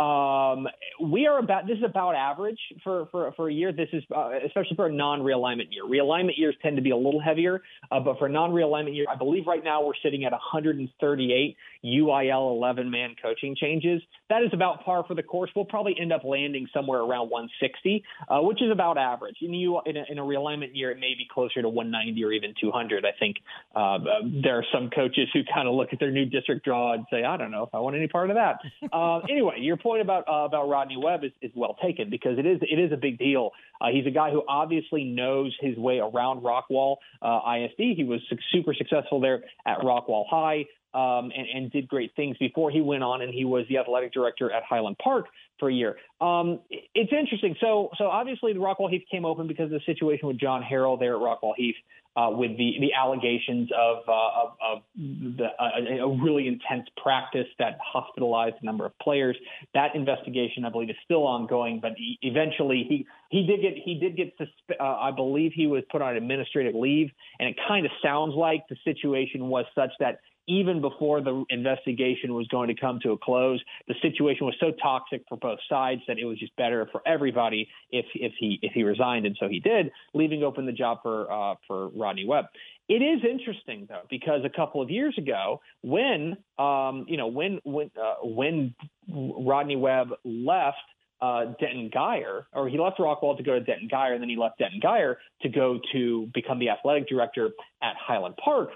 um, 0.00 0.66
we 1.00 1.26
are 1.26 1.38
about 1.38 1.66
this 1.66 1.76
is 1.76 1.84
about 1.84 2.14
average 2.14 2.58
for 2.82 3.06
for, 3.10 3.32
for 3.32 3.50
a 3.50 3.52
year. 3.52 3.70
This 3.72 3.88
is 3.92 4.02
uh, 4.14 4.30
especially 4.46 4.76
for 4.76 4.86
a 4.86 4.92
non-realignment 4.92 5.68
year. 5.70 5.84
Realignment 5.84 6.38
years 6.38 6.54
tend 6.62 6.76
to 6.76 6.82
be 6.82 6.90
a 6.90 6.96
little 6.96 7.20
heavier, 7.20 7.62
uh, 7.90 8.00
but 8.00 8.18
for 8.18 8.26
a 8.26 8.30
non-realignment 8.30 8.94
year, 8.94 9.06
I 9.10 9.16
believe 9.16 9.46
right 9.46 9.62
now 9.62 9.84
we're 9.84 9.92
sitting 10.02 10.24
at 10.24 10.32
138 10.32 11.56
UIL 11.84 12.60
11-man 12.60 13.16
coaching 13.22 13.56
changes. 13.60 14.00
That 14.28 14.42
is 14.42 14.50
about 14.52 14.84
par 14.84 15.04
for 15.06 15.14
the 15.14 15.22
course. 15.22 15.50
We'll 15.54 15.64
probably 15.64 15.96
end 16.00 16.12
up 16.12 16.24
landing 16.24 16.66
somewhere 16.72 17.00
around 17.00 17.30
160, 17.30 18.04
uh, 18.28 18.40
which 18.40 18.62
is 18.62 18.70
about 18.70 18.96
average. 18.96 19.36
In, 19.42 19.52
you, 19.52 19.80
in, 19.86 19.96
a, 19.96 20.04
in 20.08 20.18
a 20.18 20.22
realignment 20.22 20.70
year, 20.74 20.90
it 20.90 20.98
may 20.98 21.14
be 21.16 21.26
closer 21.32 21.62
to 21.62 21.68
190 21.68 22.24
or 22.24 22.32
even 22.32 22.54
200. 22.60 23.04
I 23.04 23.10
think 23.18 23.36
uh, 23.74 23.98
there 24.42 24.58
are 24.58 24.64
some 24.72 24.90
coaches 24.90 25.28
who 25.32 25.40
kind 25.52 25.68
of 25.68 25.74
look 25.74 25.88
at 25.92 25.98
their 25.98 26.10
new 26.10 26.26
district 26.26 26.64
draw 26.64 26.94
and 26.94 27.06
say, 27.10 27.24
I 27.24 27.36
don't 27.36 27.50
know 27.50 27.64
if 27.64 27.74
I 27.74 27.80
want 27.80 27.96
any 27.96 28.08
part 28.08 28.30
of 28.30 28.36
that. 28.36 28.58
Uh, 28.92 29.18
anyway, 29.30 29.56
your 29.58 29.76
point 29.76 29.89
point 29.90 30.02
about 30.02 30.28
uh, 30.28 30.44
about 30.44 30.68
Rodney 30.68 30.96
Webb 30.96 31.24
is, 31.24 31.32
is 31.42 31.50
well 31.56 31.76
taken 31.82 32.10
because 32.10 32.38
it 32.38 32.46
is 32.46 32.60
it 32.62 32.78
is 32.78 32.92
a 32.92 32.96
big 32.96 33.18
deal. 33.18 33.50
Uh, 33.80 33.86
he's 33.92 34.06
a 34.06 34.10
guy 34.10 34.30
who 34.30 34.44
obviously 34.48 35.02
knows 35.02 35.56
his 35.60 35.76
way 35.76 35.98
around 35.98 36.42
Rockwall 36.42 36.96
uh, 37.22 37.40
ISD. 37.56 37.96
He 37.96 38.04
was 38.04 38.20
su- 38.30 38.36
super 38.52 38.72
successful 38.72 39.20
there 39.20 39.42
at 39.66 39.78
Rockwall 39.78 40.24
High. 40.30 40.66
Um, 40.92 41.30
and, 41.36 41.46
and 41.54 41.70
did 41.70 41.86
great 41.86 42.10
things 42.16 42.36
before 42.38 42.72
he 42.72 42.80
went 42.80 43.04
on 43.04 43.22
and 43.22 43.32
he 43.32 43.44
was 43.44 43.64
the 43.68 43.78
athletic 43.78 44.12
director 44.12 44.50
at 44.50 44.64
Highland 44.64 44.96
Park 44.98 45.26
for 45.60 45.70
a 45.70 45.72
year. 45.72 45.96
Um, 46.20 46.58
it's 46.68 47.12
interesting. 47.12 47.54
So, 47.60 47.90
so 47.96 48.06
obviously 48.06 48.52
the 48.52 48.58
Rockwall 48.58 48.90
Heath 48.90 49.04
came 49.08 49.24
open 49.24 49.46
because 49.46 49.66
of 49.66 49.70
the 49.70 49.80
situation 49.86 50.26
with 50.26 50.38
John 50.38 50.64
Harrell 50.68 50.98
there 50.98 51.14
at 51.14 51.20
Rockwall 51.20 51.52
Heath 51.56 51.76
uh, 52.16 52.28
with 52.30 52.56
the 52.56 52.74
the 52.80 52.92
allegations 52.92 53.70
of 53.76 53.98
uh, 54.08 54.12
of, 54.12 54.52
of 54.60 54.82
the, 54.96 55.46
uh, 55.58 56.04
a 56.04 56.22
really 56.22 56.48
intense 56.48 56.88
practice 57.00 57.46
that 57.58 57.78
hospitalized 57.80 58.56
a 58.62 58.64
number 58.64 58.84
of 58.84 58.98
players. 58.98 59.36
That 59.74 59.94
investigation, 59.94 60.64
I 60.64 60.70
believe, 60.70 60.90
is 60.90 60.96
still 61.04 61.24
ongoing. 61.24 61.78
But 61.80 61.92
he, 61.96 62.18
eventually, 62.22 62.84
he 62.88 63.06
he 63.30 63.46
did 63.46 63.62
get 63.62 63.74
he 63.84 63.94
did 63.94 64.16
get 64.16 64.36
susp- 64.38 64.80
uh, 64.80 64.98
I 64.98 65.12
believe 65.12 65.52
he 65.54 65.68
was 65.68 65.84
put 65.90 66.02
on 66.02 66.16
administrative 66.16 66.74
leave, 66.74 67.10
and 67.38 67.48
it 67.48 67.56
kind 67.68 67.86
of 67.86 67.92
sounds 68.02 68.34
like 68.34 68.64
the 68.68 68.76
situation 68.84 69.48
was 69.48 69.66
such 69.74 69.90
that 70.00 70.20
even 70.50 70.80
before 70.80 71.20
the 71.20 71.44
investigation 71.48 72.34
was 72.34 72.46
going 72.48 72.68
to 72.68 72.74
come 72.74 72.98
to 73.04 73.12
a 73.12 73.18
close, 73.18 73.62
the 73.86 73.94
situation 74.02 74.46
was 74.46 74.54
so 74.58 74.72
toxic 74.82 75.22
for 75.28 75.36
both 75.36 75.60
sides 75.68 76.00
that 76.08 76.18
it 76.18 76.24
was 76.24 76.38
just 76.38 76.54
better 76.56 76.88
for 76.90 77.00
everybody 77.06 77.68
if 77.90 78.04
if 78.14 78.32
he 78.38 78.58
if 78.60 78.72
he 78.72 78.82
resigned, 78.82 79.26
and 79.26 79.36
so 79.38 79.48
he 79.48 79.60
did, 79.60 79.92
leaving 80.12 80.42
open 80.42 80.66
the 80.66 80.72
job 80.72 80.98
for 81.02 81.30
uh, 81.30 81.54
for 81.66 81.88
Rodney 81.90 82.26
Webb. 82.26 82.46
It 82.88 82.94
is 82.94 83.20
interesting 83.24 83.86
though 83.88 84.02
because 84.10 84.40
a 84.44 84.50
couple 84.50 84.82
of 84.82 84.90
years 84.90 85.14
ago, 85.16 85.60
when 85.82 86.36
um, 86.58 87.06
you 87.06 87.16
know 87.16 87.28
when 87.28 87.60
when 87.64 87.92
uh, 87.96 88.14
when 88.24 88.74
Rodney 89.08 89.76
Webb 89.76 90.08
left 90.24 90.78
uh, 91.22 91.44
Denton 91.60 91.90
Guyer, 91.94 92.44
or 92.52 92.68
he 92.68 92.76
left 92.76 92.98
Rockwall 92.98 93.36
to 93.36 93.44
go 93.44 93.52
to 93.52 93.60
Denton 93.60 93.88
Guyer, 93.88 94.14
and 94.14 94.20
then 94.20 94.28
he 94.28 94.36
left 94.36 94.58
Denton 94.58 94.80
Guyer 94.80 95.16
to 95.42 95.48
go 95.48 95.78
to 95.92 96.28
become 96.34 96.58
the 96.58 96.70
athletic 96.70 97.08
director 97.08 97.50
at 97.82 97.94
Highland 97.96 98.36
Park. 98.42 98.70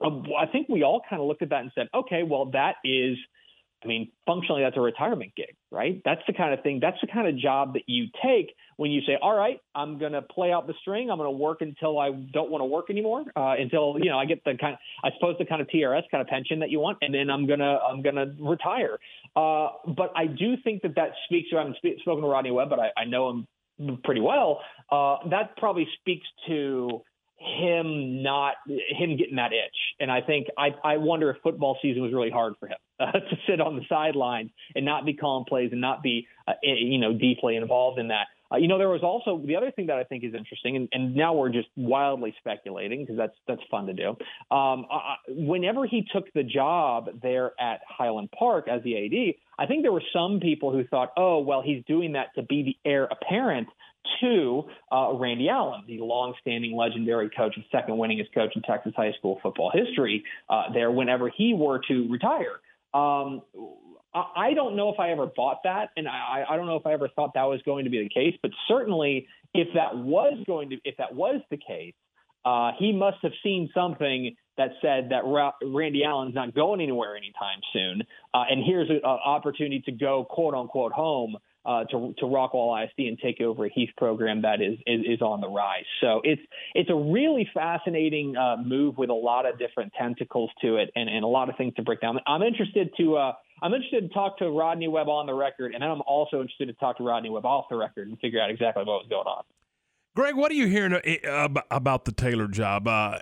Um, 0.00 0.24
I 0.38 0.46
think 0.46 0.68
we 0.68 0.82
all 0.82 1.02
kind 1.08 1.20
of 1.20 1.28
looked 1.28 1.42
at 1.42 1.50
that 1.50 1.60
and 1.60 1.72
said, 1.74 1.88
okay, 1.94 2.22
well, 2.22 2.46
that 2.46 2.76
is, 2.84 3.16
I 3.82 3.86
mean, 3.86 4.10
functionally, 4.26 4.62
that's 4.62 4.76
a 4.76 4.80
retirement 4.80 5.32
gig, 5.36 5.54
right? 5.70 6.00
That's 6.04 6.22
the 6.26 6.32
kind 6.32 6.54
of 6.54 6.62
thing, 6.62 6.80
that's 6.80 6.96
the 7.00 7.06
kind 7.06 7.28
of 7.28 7.36
job 7.38 7.74
that 7.74 7.82
you 7.86 8.06
take 8.24 8.54
when 8.76 8.90
you 8.90 9.02
say, 9.06 9.16
all 9.20 9.36
right, 9.36 9.60
I'm 9.74 9.98
going 9.98 10.12
to 10.12 10.22
play 10.22 10.52
out 10.52 10.66
the 10.66 10.74
string. 10.80 11.10
I'm 11.10 11.18
going 11.18 11.28
to 11.30 11.36
work 11.36 11.60
until 11.60 11.98
I 11.98 12.10
don't 12.10 12.50
want 12.50 12.62
to 12.62 12.66
work 12.66 12.90
anymore, 12.90 13.24
uh, 13.36 13.54
until, 13.58 13.96
you 13.98 14.10
know, 14.10 14.18
I 14.18 14.24
get 14.24 14.42
the 14.44 14.56
kind 14.58 14.74
of, 14.74 14.78
I 15.04 15.10
suppose 15.14 15.36
the 15.38 15.44
kind 15.44 15.60
of 15.60 15.68
TRS 15.68 16.02
kind 16.10 16.22
of 16.22 16.26
pension 16.26 16.60
that 16.60 16.70
you 16.70 16.80
want, 16.80 16.98
and 17.02 17.14
then 17.14 17.30
I'm 17.30 17.46
going 17.46 17.60
to, 17.60 17.78
I'm 17.88 18.02
going 18.02 18.16
to 18.16 18.34
retire. 18.40 18.98
Uh, 19.36 19.68
but 19.96 20.12
I 20.16 20.26
do 20.26 20.54
think 20.64 20.82
that 20.82 20.94
that 20.96 21.10
speaks 21.26 21.50
to, 21.50 21.56
I 21.56 21.60
haven't 21.60 21.76
sp- 21.78 22.00
spoken 22.00 22.22
to 22.22 22.28
Rodney 22.28 22.50
Webb, 22.50 22.70
but 22.70 22.80
I, 22.80 22.90
I 22.96 23.04
know 23.04 23.30
him 23.30 23.98
pretty 24.02 24.20
well. 24.20 24.60
Uh, 24.90 25.16
that 25.30 25.56
probably 25.56 25.86
speaks 26.00 26.26
to, 26.48 27.02
him 27.44 28.22
not 28.22 28.54
him 28.66 29.16
getting 29.16 29.36
that 29.36 29.52
itch. 29.52 29.76
And 30.00 30.10
I 30.10 30.20
think 30.20 30.48
I 30.58 30.70
I 30.82 30.96
wonder 30.96 31.30
if 31.30 31.36
football 31.42 31.78
season 31.82 32.02
was 32.02 32.12
really 32.12 32.30
hard 32.30 32.54
for 32.58 32.68
him 32.68 32.78
uh, 33.00 33.12
to 33.12 33.36
sit 33.48 33.60
on 33.60 33.76
the 33.76 33.82
sidelines 33.88 34.50
and 34.74 34.84
not 34.84 35.04
be 35.04 35.14
calling 35.14 35.44
plays 35.48 35.70
and 35.72 35.80
not 35.80 36.02
be 36.02 36.26
uh, 36.48 36.52
you 36.62 36.98
know 36.98 37.12
deeply 37.12 37.56
involved 37.56 37.98
in 37.98 38.08
that. 38.08 38.26
Uh, 38.52 38.56
you 38.58 38.68
know, 38.68 38.78
there 38.78 38.88
was 38.88 39.02
also 39.02 39.42
the 39.44 39.56
other 39.56 39.70
thing 39.70 39.86
that 39.86 39.96
I 39.96 40.04
think 40.04 40.22
is 40.22 40.34
interesting, 40.34 40.76
and, 40.76 40.88
and 40.92 41.14
now 41.16 41.34
we're 41.34 41.48
just 41.48 41.68
wildly 41.76 42.34
speculating 42.38 43.00
because 43.00 43.16
that's 43.16 43.36
that's 43.48 43.62
fun 43.70 43.86
to 43.86 43.94
do. 43.94 44.16
Um, 44.54 44.86
whenever 45.28 45.86
he 45.86 46.06
took 46.12 46.32
the 46.34 46.42
job 46.42 47.08
there 47.22 47.52
at 47.58 47.80
Highland 47.88 48.30
Park 48.38 48.68
as 48.68 48.82
the 48.82 48.96
AD, 48.96 49.34
I 49.58 49.66
think 49.66 49.82
there 49.82 49.92
were 49.92 50.02
some 50.12 50.40
people 50.40 50.72
who 50.72 50.84
thought, 50.84 51.12
oh, 51.16 51.38
well, 51.38 51.62
he's 51.62 51.82
doing 51.86 52.12
that 52.12 52.34
to 52.36 52.42
be 52.42 52.62
the 52.62 52.90
heir 52.90 53.04
apparent 53.04 53.68
to 54.20 54.64
uh, 54.92 55.12
Randy 55.14 55.48
Allen, 55.48 55.84
the 55.86 55.98
longstanding 55.98 56.76
legendary 56.76 57.30
coach 57.30 57.54
and 57.56 57.64
second 57.70 57.94
winningest 57.94 58.32
coach 58.34 58.52
in 58.56 58.62
Texas 58.62 58.92
high 58.96 59.12
school 59.18 59.38
football 59.42 59.70
history, 59.72 60.24
uh, 60.48 60.72
there 60.72 60.90
whenever 60.90 61.30
he 61.34 61.54
were 61.54 61.80
to 61.88 62.08
retire. 62.10 62.60
Um, 62.92 63.42
I, 64.14 64.54
don't 64.54 64.76
know 64.76 64.90
if 64.90 65.00
I 65.00 65.10
ever 65.10 65.26
bought 65.26 65.64
that, 65.64 65.90
and 65.96 66.06
I, 66.06 66.44
I 66.48 66.56
don't 66.56 66.66
know 66.66 66.76
if 66.76 66.86
I 66.86 66.92
ever 66.92 67.08
thought 67.08 67.34
that 67.34 67.44
was 67.44 67.60
going 67.62 67.84
to 67.84 67.90
be 67.90 68.02
the 68.02 68.08
case. 68.08 68.38
But 68.40 68.52
certainly, 68.68 69.26
if 69.52 69.68
that 69.74 69.96
was 69.96 70.38
going 70.46 70.70
to, 70.70 70.76
if 70.84 70.96
that 70.98 71.14
was 71.14 71.40
the 71.50 71.56
case, 71.56 71.94
uh, 72.44 72.72
he 72.78 72.92
must 72.92 73.16
have 73.22 73.32
seen 73.42 73.70
something 73.74 74.36
that 74.56 74.70
said 74.80 75.08
that 75.10 75.24
Ra- 75.24 75.54
Randy 75.64 76.04
Allen's 76.04 76.34
not 76.34 76.54
going 76.54 76.80
anywhere 76.80 77.16
anytime 77.16 77.58
soon, 77.72 78.02
uh, 78.32 78.44
and 78.48 78.62
here's 78.64 78.88
an 78.88 79.00
opportunity 79.04 79.82
to 79.86 79.92
go 79.92 80.24
quote 80.24 80.54
unquote 80.54 80.92
home 80.92 81.36
uh, 81.66 81.84
to 81.84 82.14
to 82.18 82.26
Rockwall 82.26 82.82
ISD 82.84 83.00
and 83.00 83.18
take 83.18 83.40
over 83.40 83.66
a 83.66 83.70
Heath 83.70 83.90
program 83.96 84.42
that 84.42 84.60
is, 84.60 84.78
is, 84.86 85.00
is 85.14 85.22
on 85.22 85.40
the 85.40 85.48
rise. 85.48 85.84
So 86.00 86.20
it's 86.24 86.42
it's 86.74 86.90
a 86.90 86.94
really 86.94 87.48
fascinating 87.54 88.36
uh, 88.36 88.56
move 88.62 88.98
with 88.98 89.10
a 89.10 89.14
lot 89.14 89.46
of 89.46 89.58
different 89.58 89.92
tentacles 89.98 90.50
to 90.62 90.76
it 90.76 90.90
and, 90.94 91.08
and 91.08 91.24
a 91.24 91.28
lot 91.28 91.48
of 91.48 91.56
things 91.56 91.74
to 91.74 91.82
break 91.82 92.00
down. 92.00 92.18
I'm 92.26 92.42
interested 92.42 92.90
to 92.98 93.16
uh, 93.16 93.32
I'm 93.62 93.72
interested 93.72 94.08
to 94.08 94.14
talk 94.14 94.38
to 94.38 94.50
Rodney 94.50 94.88
Webb 94.88 95.08
on 95.08 95.26
the 95.26 95.34
record, 95.34 95.72
and 95.74 95.82
then 95.82 95.90
I'm 95.90 96.02
also 96.06 96.40
interested 96.40 96.66
to 96.66 96.74
talk 96.74 96.98
to 96.98 97.04
Rodney 97.04 97.30
Webb 97.30 97.46
off 97.46 97.66
the 97.70 97.76
record 97.76 98.08
and 98.08 98.18
figure 98.18 98.40
out 98.40 98.50
exactly 98.50 98.84
what 98.84 99.04
was 99.04 99.06
going 99.08 99.26
on. 99.26 99.44
Greg, 100.14 100.36
what 100.36 100.52
are 100.52 100.54
you 100.54 100.66
hearing 100.66 100.94
uh, 100.94 101.48
about 101.70 102.04
the 102.04 102.12
Taylor 102.12 102.46
job? 102.46 102.86
Uh, 102.86 103.18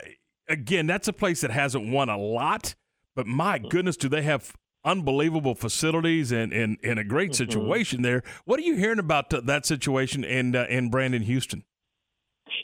again, 0.48 0.86
that's 0.86 1.09
a 1.09 1.12
place 1.12 1.40
that 1.40 1.51
hasn't 1.51 1.90
won 1.90 2.09
a 2.09 2.19
lot, 2.19 2.74
but 3.14 3.27
my 3.27 3.59
goodness, 3.59 3.97
do 3.97 4.09
they 4.09 4.23
have 4.23 4.55
unbelievable 4.85 5.55
facilities 5.55 6.33
and 6.33 6.53
and, 6.53 6.79
and 6.83 6.99
a 6.99 7.05
great 7.05 7.31
mm-hmm. 7.31 7.45
situation 7.45 7.99
mm-hmm. 7.99 8.05
there. 8.05 8.23
What 8.45 8.59
are 8.59 8.65
you 8.65 8.77
hearing 8.77 8.99
about 8.99 9.31
that 9.31 9.67
situation 9.67 10.25
in 10.25 10.55
uh, 10.55 10.67
in 10.69 10.91
Brandon 10.91 11.23
Houston? 11.23 11.65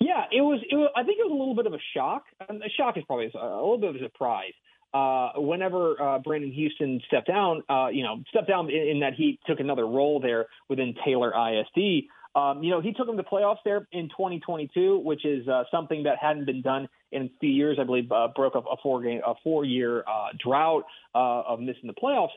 Yeah, 0.00 0.24
it 0.30 0.42
was, 0.42 0.60
it 0.70 0.74
was. 0.76 0.90
I 0.96 1.02
think 1.02 1.18
it 1.18 1.24
was 1.24 1.32
a 1.32 1.38
little 1.38 1.54
bit 1.54 1.66
of 1.66 1.74
a 1.74 1.82
shock. 1.94 2.24
Um, 2.48 2.60
a 2.62 2.68
shock 2.68 2.96
is 2.96 3.04
probably 3.04 3.30
a, 3.34 3.38
a 3.38 3.62
little 3.62 3.78
bit 3.78 3.90
of 3.90 3.96
a 3.96 4.00
surprise. 4.00 4.52
Uh, 4.94 5.32
whenever 5.36 6.00
uh, 6.00 6.18
Brandon 6.18 6.50
Houston 6.50 7.00
stepped 7.06 7.28
down, 7.28 7.62
uh, 7.68 7.88
you 7.88 8.02
know, 8.02 8.22
stepped 8.30 8.48
down 8.48 8.70
in, 8.70 8.88
in, 8.88 9.00
that 9.00 9.12
he 9.14 9.38
took 9.46 9.60
another 9.60 9.86
role 9.86 10.18
there 10.18 10.46
within 10.70 10.94
Taylor 11.04 11.30
ISD. 11.30 12.08
Um, 12.34 12.62
you 12.62 12.70
know, 12.70 12.80
he 12.80 12.92
took 12.92 13.06
them 13.06 13.18
to 13.18 13.22
playoffs 13.22 13.58
there 13.66 13.86
in 13.92 14.08
2022, 14.08 14.98
which 15.00 15.26
is 15.26 15.46
uh, 15.46 15.64
something 15.70 16.04
that 16.04 16.16
hadn't 16.20 16.46
been 16.46 16.62
done 16.62 16.88
in 17.12 17.22
a 17.22 17.28
few 17.40 17.50
years. 17.50 17.78
I 17.80 17.84
believe 17.84 18.10
uh, 18.12 18.28
broke 18.34 18.54
a, 18.54 18.76
four 18.82 19.02
game, 19.02 19.20
a 19.26 19.34
four 19.42 19.64
year 19.64 20.00
uh, 20.00 20.28
drought 20.42 20.84
uh, 21.14 21.42
of 21.42 21.60
missing 21.60 21.86
the 21.86 21.94
playoffs. 21.94 22.28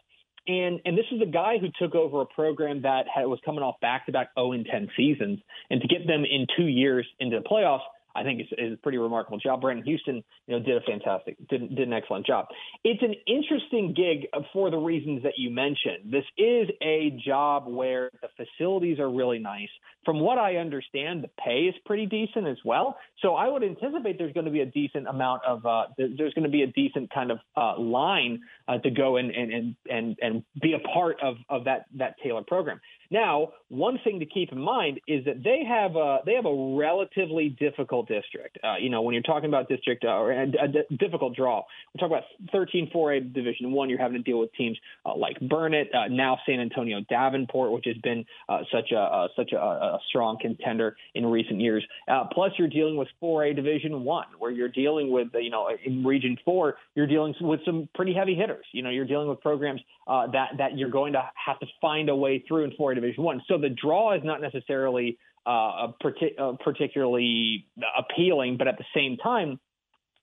And 0.48 0.80
and 0.86 0.98
this 0.98 1.06
is 1.12 1.22
a 1.22 1.30
guy 1.30 1.58
who 1.60 1.68
took 1.80 1.94
over 1.94 2.22
a 2.22 2.26
program 2.26 2.82
that 2.82 3.06
had, 3.14 3.26
was 3.26 3.40
coming 3.46 3.62
off 3.62 3.76
back 3.80 4.08
to 4.08 4.12
back 4.12 4.30
0 4.36 4.54
and 4.54 4.66
10 4.66 4.90
seasons, 4.98 5.40
and 5.70 5.82
to 5.82 5.88
get 5.88 6.08
them 6.08 6.24
in 6.26 6.48
two 6.58 6.66
years 6.66 7.06
into 7.20 7.40
the 7.40 7.48
playoffs 7.48 7.82
I 8.16 8.24
think 8.24 8.42
is, 8.42 8.48
is 8.58 8.74
a 8.74 8.78
pretty 8.78 8.98
remarkable 8.98 9.40
job. 9.40 9.62
Brandon 9.62 9.86
Houston, 9.86 10.24
you 10.48 10.58
know, 10.58 10.64
did 10.64 10.78
a 10.78 10.82
fantastic, 10.82 11.38
did, 11.48 11.76
did 11.76 11.88
an 11.88 11.94
excellent 11.94 12.26
job. 12.26 12.48
It's 12.84 13.02
an 13.02 13.16
interesting 13.28 13.94
gig 13.94 14.28
for 14.54 14.70
the 14.70 14.78
reasons 14.78 15.24
that 15.24 15.34
you 15.38 15.50
mentioned. 15.50 16.12
This 16.12 16.26
is 16.38 16.70
a 16.82 17.18
job 17.26 17.66
where 17.68 18.12
the 18.22 18.30
facilities 18.36 19.00
are 19.00 19.10
really 19.10 19.40
nice. 19.40 19.70
From 20.06 20.20
what 20.20 20.38
I 20.38 20.56
understand, 20.56 21.24
the 21.24 21.30
pay 21.44 21.66
is 21.66 21.76
pretty 21.86 22.08
decent 22.08 22.48
as 22.48 22.58
well. 22.66 22.98
So 23.22 23.36
I 23.36 23.48
would 23.48 23.64
anticipate 23.64 24.18
there's 24.18 24.34
going 24.34 24.46
to 24.46 24.52
be 24.52 24.62
a 24.62 24.66
decent 24.66 25.08
amount 25.08 25.44
of, 25.46 25.66
uh, 25.66 25.88
there's 25.98 26.34
going 26.34 26.44
to 26.44 26.50
be 26.50 26.64
a 26.64 26.68
decent 26.68 27.14
kind 27.14 27.32
of 27.32 27.40
uh, 27.56 27.80
line 27.80 28.42
uh, 28.68 28.78
to 28.80 28.90
go 28.90 29.18
and, 29.18 29.32
and 29.32 29.76
and 29.90 30.18
and 30.22 30.44
be 30.62 30.74
a 30.74 30.80
part 30.80 31.18
of 31.22 31.36
of 31.50 31.66
that 31.66 31.86
that 31.96 32.16
Taylor 32.24 32.44
program. 32.44 32.80
Now, 33.12 33.50
one 33.68 34.00
thing 34.06 34.20
to 34.20 34.26
keep 34.26 34.54
in 34.54 34.60
mind 34.60 35.02
is 35.06 35.26
that 35.26 35.44
they 35.44 35.64
have 35.68 35.98
a, 35.98 36.20
they 36.26 36.34
have 36.34 36.46
a 36.46 36.76
relatively 36.78 37.50
difficult 37.50 38.08
district. 38.08 38.58
Uh, 38.64 38.76
you 38.80 38.90
know, 38.90 39.02
when 39.02 39.14
you're 39.14 39.22
talking 39.22 39.50
about 39.50 39.68
district 39.68 40.06
uh, 40.06 40.10
or 40.10 40.32
a, 40.32 40.44
a, 40.44 40.96
difficult 40.96 41.36
draw, 41.36 41.64
we're 41.94 42.00
talking 42.00 42.18
about 42.18 42.52
13 42.54 42.90
4A 42.94 43.34
Division 43.34 43.74
One. 43.74 43.90
You're 43.90 44.00
having 44.00 44.18
to 44.18 44.24
deal 44.24 44.40
with 44.40 44.54
teams 44.54 44.78
uh, 45.06 45.16
like 45.16 45.38
Burnet, 45.42 45.90
uh, 45.94 46.08
now 46.10 46.40
San 46.46 46.62
Antonio 46.62 47.02
Davenport, 47.10 47.74
which 47.74 47.86
has 47.86 47.98
been 47.98 48.26
uh, 48.48 48.60
such 48.72 48.92
a 48.94 49.00
uh, 49.00 49.28
such 49.36 49.52
a, 49.52 49.58
a, 49.58 50.00
strong 50.08 50.38
contender 50.40 50.96
in 51.14 51.26
recent 51.26 51.60
years. 51.60 51.86
plus, 52.32 52.52
you're 52.58 52.70
dealing 52.70 52.96
with 52.96 53.10
4A 53.22 53.56
Division 53.56 54.06
One, 54.06 54.28
where 54.40 54.52
you're 54.52 54.70
dealing 54.70 55.12
with 55.12 55.28
you 55.34 55.50
know 55.50 55.70
in 55.84 56.06
Region 56.06 56.38
Four, 56.46 56.76
you're 56.96 57.08
dealing 57.08 57.36
with 57.42 57.60
some 57.66 57.90
pretty 57.94 58.14
heavy 58.14 58.36
hitters. 58.36 58.66
You 58.72 58.84
know, 58.84 58.90
you're 58.90 59.06
dealing 59.06 59.28
with 59.28 59.42
programs 59.42 59.82
that 60.08 60.52
that 60.58 60.78
you're 60.78 60.90
going 60.90 61.14
to 61.14 61.30
have 61.46 61.60
to 61.60 61.66
find 61.82 62.08
a 62.08 62.16
way 62.16 62.44
through 62.48 62.64
in 62.64 62.72
4A 62.72 63.01
Division 63.02 63.24
One. 63.24 63.42
So 63.48 63.58
the 63.58 63.70
draw 63.70 64.16
is 64.16 64.22
not 64.24 64.42
necessarily 64.42 65.18
uh, 65.46 65.88
uh, 65.88 66.54
particularly 66.60 67.66
appealing, 67.98 68.58
but 68.58 68.68
at 68.68 68.78
the 68.78 68.86
same 68.96 69.18
time, 69.18 69.60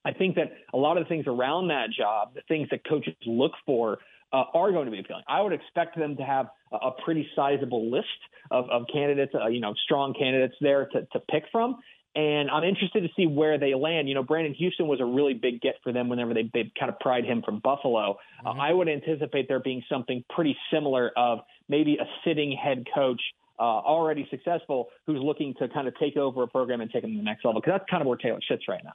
I 0.05 0.13
think 0.13 0.35
that 0.35 0.53
a 0.73 0.77
lot 0.77 0.97
of 0.97 1.03
the 1.03 1.09
things 1.09 1.25
around 1.27 1.67
that 1.67 1.89
job, 1.91 2.33
the 2.35 2.41
things 2.47 2.69
that 2.71 2.87
coaches 2.87 3.15
look 3.25 3.51
for, 3.65 3.99
uh, 4.31 4.43
are 4.53 4.71
going 4.71 4.85
to 4.85 4.91
be 4.91 4.99
appealing. 4.99 5.23
I 5.27 5.41
would 5.41 5.53
expect 5.53 5.97
them 5.97 6.15
to 6.17 6.23
have 6.23 6.47
a, 6.71 6.77
a 6.77 6.91
pretty 7.03 7.27
sizable 7.35 7.91
list 7.91 8.07
of, 8.51 8.69
of 8.69 8.83
candidates, 8.91 9.33
uh, 9.35 9.47
you 9.47 9.59
know, 9.59 9.73
strong 9.83 10.13
candidates 10.17 10.55
there 10.61 10.87
to, 10.93 11.01
to 11.13 11.19
pick 11.19 11.43
from. 11.51 11.77
And 12.15 12.49
I'm 12.49 12.63
interested 12.63 13.01
to 13.01 13.09
see 13.15 13.27
where 13.27 13.59
they 13.59 13.75
land. 13.75 14.09
You 14.09 14.15
know, 14.15 14.23
Brandon 14.23 14.53
Houston 14.55 14.87
was 14.87 14.99
a 14.99 15.05
really 15.05 15.35
big 15.35 15.61
get 15.61 15.75
for 15.83 15.93
them 15.93 16.09
whenever 16.09 16.33
they, 16.33 16.49
they 16.53 16.71
kind 16.77 16.91
of 16.91 16.99
pried 16.99 17.23
him 17.23 17.43
from 17.43 17.59
Buffalo. 17.59 18.17
Uh, 18.43 18.49
I 18.49 18.73
would 18.73 18.89
anticipate 18.89 19.47
there 19.47 19.59
being 19.59 19.83
something 19.89 20.23
pretty 20.29 20.57
similar 20.73 21.11
of 21.15 21.39
maybe 21.67 21.97
a 21.97 22.05
sitting 22.25 22.51
head 22.51 22.85
coach 22.93 23.21
uh, 23.59 23.63
already 23.63 24.27
successful 24.31 24.87
who's 25.05 25.21
looking 25.21 25.53
to 25.59 25.67
kind 25.69 25.87
of 25.87 25.93
take 25.99 26.17
over 26.17 26.43
a 26.43 26.47
program 26.47 26.81
and 26.81 26.89
take 26.89 27.03
them 27.03 27.11
to 27.11 27.17
the 27.17 27.23
next 27.23 27.45
level. 27.45 27.61
Because 27.61 27.73
that's 27.77 27.89
kind 27.89 28.01
of 28.01 28.07
where 28.07 28.17
Taylor 28.17 28.39
sits 28.49 28.63
right 28.67 28.81
now. 28.83 28.93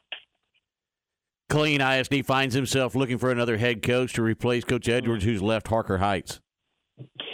Killeen 1.50 2.00
ISD 2.00 2.26
finds 2.26 2.54
himself 2.54 2.94
looking 2.94 3.18
for 3.18 3.30
another 3.30 3.58
head 3.58 3.82
coach 3.82 4.14
to 4.14 4.22
replace 4.22 4.64
Coach 4.64 4.88
Edwards, 4.88 5.24
who's 5.24 5.42
left 5.42 5.68
Harker 5.68 5.98
Heights. 5.98 6.40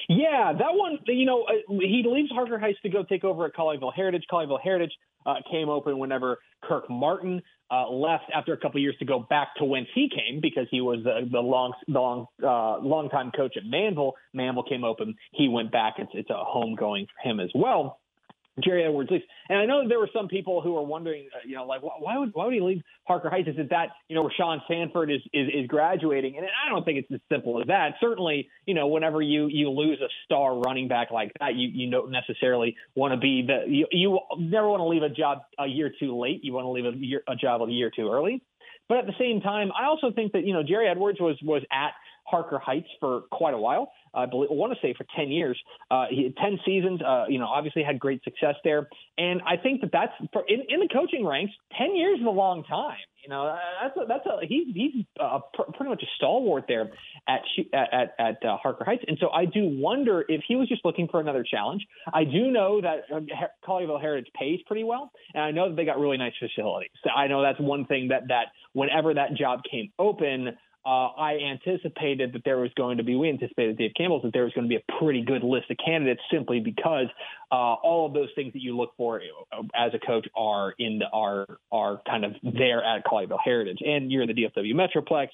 Yeah, 0.08 0.52
that 0.58 0.74
one, 0.74 0.98
you 1.06 1.26
know, 1.26 1.44
uh, 1.44 1.52
he 1.68 2.04
leaves 2.06 2.30
Harker 2.32 2.58
Heights 2.58 2.78
to 2.82 2.88
go 2.88 3.02
take 3.02 3.24
over 3.24 3.46
at 3.46 3.54
Colleyville 3.54 3.94
Heritage. 3.94 4.24
Colleyville 4.30 4.60
Heritage 4.60 4.92
uh, 5.26 5.36
came 5.50 5.68
open 5.68 5.98
whenever 5.98 6.38
Kirk 6.64 6.88
Martin 6.90 7.42
uh, 7.70 7.88
left 7.88 8.24
after 8.34 8.52
a 8.52 8.56
couple 8.56 8.80
years 8.80 8.96
to 8.98 9.04
go 9.04 9.20
back 9.30 9.48
to 9.58 9.64
whence 9.64 9.86
he 9.94 10.08
came 10.08 10.40
because 10.40 10.66
he 10.70 10.80
was 10.80 11.00
the, 11.04 11.28
the 11.30 11.40
long, 11.40 11.72
long, 11.86 12.26
uh, 12.42 12.78
long 12.78 13.08
time 13.10 13.30
coach 13.36 13.56
at 13.56 13.64
Manville. 13.64 14.14
Manville 14.34 14.64
came 14.64 14.82
open. 14.82 15.14
He 15.32 15.48
went 15.48 15.70
back. 15.70 15.94
It's, 15.98 16.10
it's 16.14 16.30
a 16.30 16.44
home 16.44 16.74
going 16.74 17.06
for 17.06 17.28
him 17.28 17.38
as 17.38 17.50
well. 17.54 18.00
Jerry 18.62 18.84
Edwards 18.84 19.10
leaves. 19.10 19.24
And 19.48 19.58
I 19.58 19.66
know 19.66 19.86
there 19.88 19.98
were 19.98 20.10
some 20.14 20.28
people 20.28 20.60
who 20.60 20.72
were 20.72 20.82
wondering, 20.82 21.28
uh, 21.34 21.38
you 21.46 21.54
know, 21.54 21.64
like 21.64 21.82
why 21.82 22.18
would 22.18 22.30
why 22.34 22.44
would 22.44 22.54
he 22.54 22.60
leave 22.60 22.82
Harker 23.04 23.30
Heights? 23.30 23.48
Is 23.48 23.56
it 23.58 23.70
that 23.70 23.88
you 24.08 24.16
know 24.16 24.28
Re'Shaun 24.28 24.58
Sanford 24.68 25.10
is, 25.10 25.20
is 25.32 25.48
is 25.54 25.66
graduating? 25.66 26.36
And 26.36 26.46
I 26.46 26.68
don't 26.68 26.84
think 26.84 26.98
it's 26.98 27.12
as 27.12 27.20
simple 27.32 27.60
as 27.60 27.66
that. 27.68 27.94
Certainly, 28.00 28.48
you 28.66 28.74
know, 28.74 28.88
whenever 28.88 29.22
you 29.22 29.46
you 29.46 29.70
lose 29.70 30.00
a 30.00 30.08
star 30.24 30.58
running 30.58 30.88
back 30.88 31.10
like 31.10 31.32
that, 31.40 31.54
you 31.54 31.68
you 31.68 31.90
don't 31.90 32.10
necessarily 32.10 32.76
want 32.94 33.12
to 33.12 33.18
be 33.18 33.44
the 33.46 33.70
you, 33.70 33.86
you 33.90 34.18
never 34.38 34.68
want 34.68 34.80
to 34.80 34.86
leave 34.86 35.02
a 35.02 35.08
job 35.08 35.42
a 35.58 35.66
year 35.66 35.92
too 35.98 36.18
late. 36.18 36.44
You 36.44 36.52
want 36.52 36.64
to 36.64 36.70
leave 36.70 36.86
a 36.86 36.96
year 36.96 37.22
a 37.28 37.36
job 37.36 37.62
a 37.62 37.70
year 37.70 37.90
too 37.94 38.10
early. 38.10 38.42
But 38.88 38.98
at 38.98 39.06
the 39.06 39.14
same 39.20 39.40
time, 39.40 39.70
I 39.78 39.86
also 39.86 40.10
think 40.10 40.32
that 40.32 40.44
you 40.44 40.52
know 40.52 40.62
Jerry 40.62 40.88
Edwards 40.88 41.20
was 41.20 41.38
was 41.42 41.62
at 41.70 41.92
Harker 42.26 42.58
Heights 42.58 42.88
for 42.98 43.22
quite 43.30 43.54
a 43.54 43.58
while. 43.58 43.92
I 44.14 44.26
believe, 44.26 44.50
I 44.50 44.54
want 44.54 44.72
to 44.72 44.78
say 44.80 44.94
for 44.96 45.06
10 45.16 45.30
years, 45.30 45.58
uh, 45.90 46.06
he 46.10 46.24
had 46.24 46.36
10 46.36 46.60
seasons, 46.64 47.00
uh, 47.02 47.24
you 47.28 47.38
know, 47.38 47.46
obviously 47.46 47.82
had 47.82 47.98
great 47.98 48.22
success 48.24 48.54
there. 48.64 48.88
And 49.18 49.40
I 49.46 49.56
think 49.56 49.80
that 49.82 49.90
that's 49.92 50.12
for, 50.32 50.44
in, 50.48 50.60
in 50.68 50.80
the 50.80 50.88
coaching 50.92 51.26
ranks, 51.26 51.52
10 51.78 51.96
years 51.96 52.20
is 52.20 52.26
a 52.26 52.30
long 52.30 52.64
time. 52.64 52.98
You 53.22 53.28
know, 53.28 53.46
uh, 53.46 53.58
that's 53.82 53.96
a, 53.96 54.06
that's 54.08 54.26
a, 54.26 54.46
he's, 54.46 54.74
he's 54.74 55.04
uh, 55.20 55.40
pr- 55.52 55.70
pretty 55.74 55.90
much 55.90 56.02
a 56.02 56.06
stalwart 56.16 56.64
there 56.68 56.90
at, 57.28 57.42
at, 57.74 58.14
at 58.18 58.44
uh, 58.44 58.56
Harker 58.56 58.84
Heights. 58.84 59.04
And 59.06 59.18
so 59.20 59.28
I 59.28 59.44
do 59.44 59.68
wonder 59.78 60.24
if 60.26 60.42
he 60.48 60.56
was 60.56 60.68
just 60.68 60.84
looking 60.84 61.06
for 61.08 61.20
another 61.20 61.44
challenge. 61.48 61.84
I 62.12 62.24
do 62.24 62.50
know 62.50 62.80
that 62.80 63.04
uh, 63.14 63.20
Colleyville 63.66 64.00
Heritage 64.00 64.32
pays 64.38 64.60
pretty 64.66 64.84
well. 64.84 65.12
And 65.34 65.42
I 65.42 65.50
know 65.50 65.68
that 65.68 65.76
they 65.76 65.84
got 65.84 65.98
really 65.98 66.16
nice 66.16 66.32
facilities. 66.38 66.90
So 67.04 67.10
I 67.10 67.26
know 67.26 67.42
that's 67.42 67.60
one 67.60 67.84
thing 67.84 68.08
that, 68.08 68.28
that 68.28 68.46
whenever 68.72 69.12
that 69.14 69.34
job 69.34 69.60
came 69.70 69.92
open, 69.98 70.56
uh, 70.84 71.08
I 71.08 71.38
anticipated 71.50 72.32
that 72.32 72.42
there 72.44 72.58
was 72.58 72.70
going 72.76 72.96
to 72.98 73.04
be, 73.04 73.14
we 73.14 73.28
anticipated 73.28 73.76
Dave 73.76 73.92
Campbell's 73.96 74.22
that 74.22 74.32
there 74.32 74.44
was 74.44 74.52
going 74.54 74.66
to 74.66 74.68
be 74.68 74.76
a 74.76 74.98
pretty 74.98 75.22
good 75.22 75.42
list 75.42 75.70
of 75.70 75.76
candidates 75.84 76.20
simply 76.32 76.60
because 76.60 77.06
uh, 77.52 77.54
all 77.54 78.06
of 78.06 78.14
those 78.14 78.28
things 78.34 78.52
that 78.54 78.62
you 78.62 78.76
look 78.76 78.92
for 78.96 79.20
uh, 79.52 79.62
as 79.74 79.92
a 79.94 79.98
coach 79.98 80.26
are 80.34 80.74
in 80.78 81.00
the, 81.00 81.06
are 81.12 81.46
are 81.70 82.00
kind 82.06 82.24
of 82.24 82.32
there 82.42 82.82
at 82.82 83.04
Colleyville 83.04 83.38
Heritage, 83.44 83.78
and 83.84 84.10
you're 84.10 84.22
in 84.22 84.28
the 84.28 84.34
DFW 84.34 84.74
Metroplex. 84.74 85.28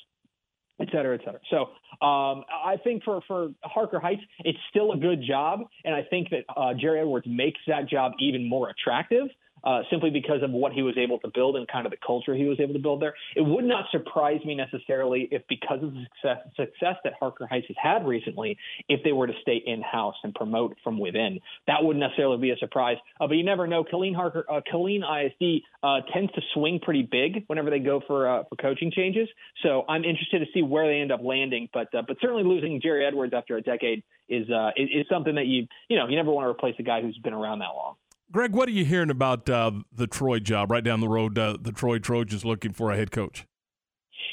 Et 0.78 0.88
cetera, 0.92 1.14
et 1.14 1.22
cetera. 1.24 1.40
So 1.48 1.60
um, 2.06 2.44
I 2.50 2.76
think 2.84 3.02
for, 3.02 3.22
for 3.26 3.48
Harker 3.62 3.98
Heights, 3.98 4.20
it's 4.40 4.58
still 4.68 4.92
a 4.92 4.98
good 4.98 5.22
job, 5.26 5.60
and 5.86 5.94
I 5.94 6.02
think 6.02 6.28
that 6.28 6.44
uh, 6.54 6.74
Jerry 6.78 7.00
Edwards 7.00 7.26
makes 7.26 7.60
that 7.66 7.88
job 7.88 8.12
even 8.20 8.46
more 8.46 8.68
attractive 8.68 9.28
uh, 9.64 9.82
simply 9.90 10.10
because 10.10 10.42
of 10.42 10.50
what 10.50 10.72
he 10.72 10.82
was 10.82 10.96
able 10.96 11.18
to 11.20 11.28
build 11.34 11.56
and 11.56 11.66
kind 11.68 11.86
of 11.86 11.90
the 11.90 11.98
culture 12.04 12.34
he 12.34 12.44
was 12.44 12.58
able 12.60 12.74
to 12.74 12.78
build 12.78 13.02
there. 13.02 13.14
It 13.34 13.42
would 13.42 13.64
not 13.64 13.86
surprise 13.90 14.40
me 14.44 14.54
necessarily 14.54 15.28
if, 15.30 15.42
because 15.48 15.82
of 15.82 15.92
the 15.92 16.06
success, 16.20 16.38
success 16.56 16.96
that 17.04 17.14
Harker 17.18 17.46
Heights 17.46 17.66
has 17.68 17.76
had 17.80 18.06
recently, 18.06 18.56
if 18.88 19.02
they 19.04 19.12
were 19.12 19.26
to 19.26 19.32
stay 19.42 19.62
in 19.64 19.82
house 19.82 20.14
and 20.22 20.34
promote 20.34 20.76
from 20.84 20.98
within. 20.98 21.40
That 21.66 21.82
wouldn't 21.82 22.00
necessarily 22.00 22.38
be 22.38 22.50
a 22.50 22.56
surprise. 22.56 22.96
Uh, 23.20 23.26
but 23.26 23.34
you 23.34 23.44
never 23.44 23.66
know. 23.66 23.84
Killeen 23.84 24.14
Harker, 24.14 24.44
uh, 24.50 24.60
Killeen 24.72 25.00
ISD 25.02 25.62
uh, 25.82 26.00
tends 26.12 26.32
to 26.32 26.40
swing 26.54 26.80
pretty 26.80 27.02
big 27.02 27.44
whenever 27.46 27.70
they 27.70 27.78
go 27.78 28.00
for 28.06 28.28
uh, 28.28 28.42
for 28.48 28.56
coaching 28.56 28.92
changes. 28.94 29.28
So 29.62 29.84
I'm 29.88 30.04
interested 30.04 30.40
to 30.40 30.46
see 30.54 30.62
where 30.62 30.86
they 30.86 31.00
end 31.00 31.12
up 31.12 31.20
landing. 31.22 31.68
But 31.72 31.94
uh, 31.94 32.02
but 32.06 32.16
certainly 32.20 32.44
losing 32.44 32.80
Jerry 32.80 33.06
Edwards 33.06 33.32
after 33.34 33.56
a 33.56 33.62
decade 33.62 34.02
is, 34.28 34.48
uh, 34.50 34.70
is 34.76 34.88
is 34.92 35.06
something 35.10 35.34
that 35.36 35.46
you 35.46 35.66
you 35.88 35.96
know 35.96 36.08
you 36.08 36.16
never 36.16 36.30
want 36.30 36.44
to 36.44 36.50
replace 36.50 36.74
a 36.78 36.82
guy 36.82 37.00
who's 37.02 37.18
been 37.18 37.34
around 37.34 37.60
that 37.60 37.74
long. 37.74 37.96
Greg, 38.32 38.52
what 38.52 38.68
are 38.68 38.72
you 38.72 38.84
hearing 38.84 39.10
about 39.10 39.48
uh, 39.48 39.70
the 39.92 40.06
Troy 40.06 40.40
job 40.40 40.70
right 40.70 40.82
down 40.82 41.00
the 41.00 41.08
road? 41.08 41.38
Uh, 41.38 41.56
the 41.60 41.72
Troy 41.72 41.98
Trojans 41.98 42.44
looking 42.44 42.72
for 42.72 42.90
a 42.90 42.96
head 42.96 43.10
coach. 43.10 43.46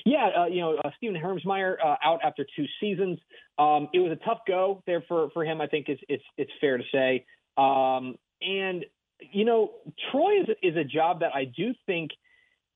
Yeah, 0.06 0.30
uh, 0.38 0.46
you 0.46 0.62
know, 0.62 0.78
uh, 0.84 0.90
Stephen 0.98 1.16
Hermsmeyer 1.16 1.76
uh, 1.84 1.96
out 2.04 2.20
after 2.24 2.46
two 2.56 2.66
seasons. 2.80 3.20
Um, 3.58 3.88
it 3.94 4.00
was 4.00 4.12
a 4.12 4.26
tough 4.26 4.40
go 4.48 4.82
there 4.86 5.04
for, 5.08 5.30
for 5.32 5.46
him. 5.46 5.62
I 5.62 5.68
think 5.68 5.88
it's 5.88 6.02
it's, 6.10 6.24
it's 6.38 6.52
fair 6.60 6.78
to 6.78 6.84
say. 6.92 7.26
Um, 7.58 8.16
and 8.42 8.86
you 9.32 9.46
know, 9.46 9.72
Troy 10.12 10.42
is 10.42 10.48
is 10.62 10.76
a 10.76 10.84
job 10.84 11.20
that 11.22 11.34
I 11.36 11.46
do 11.46 11.74
think 11.86 12.12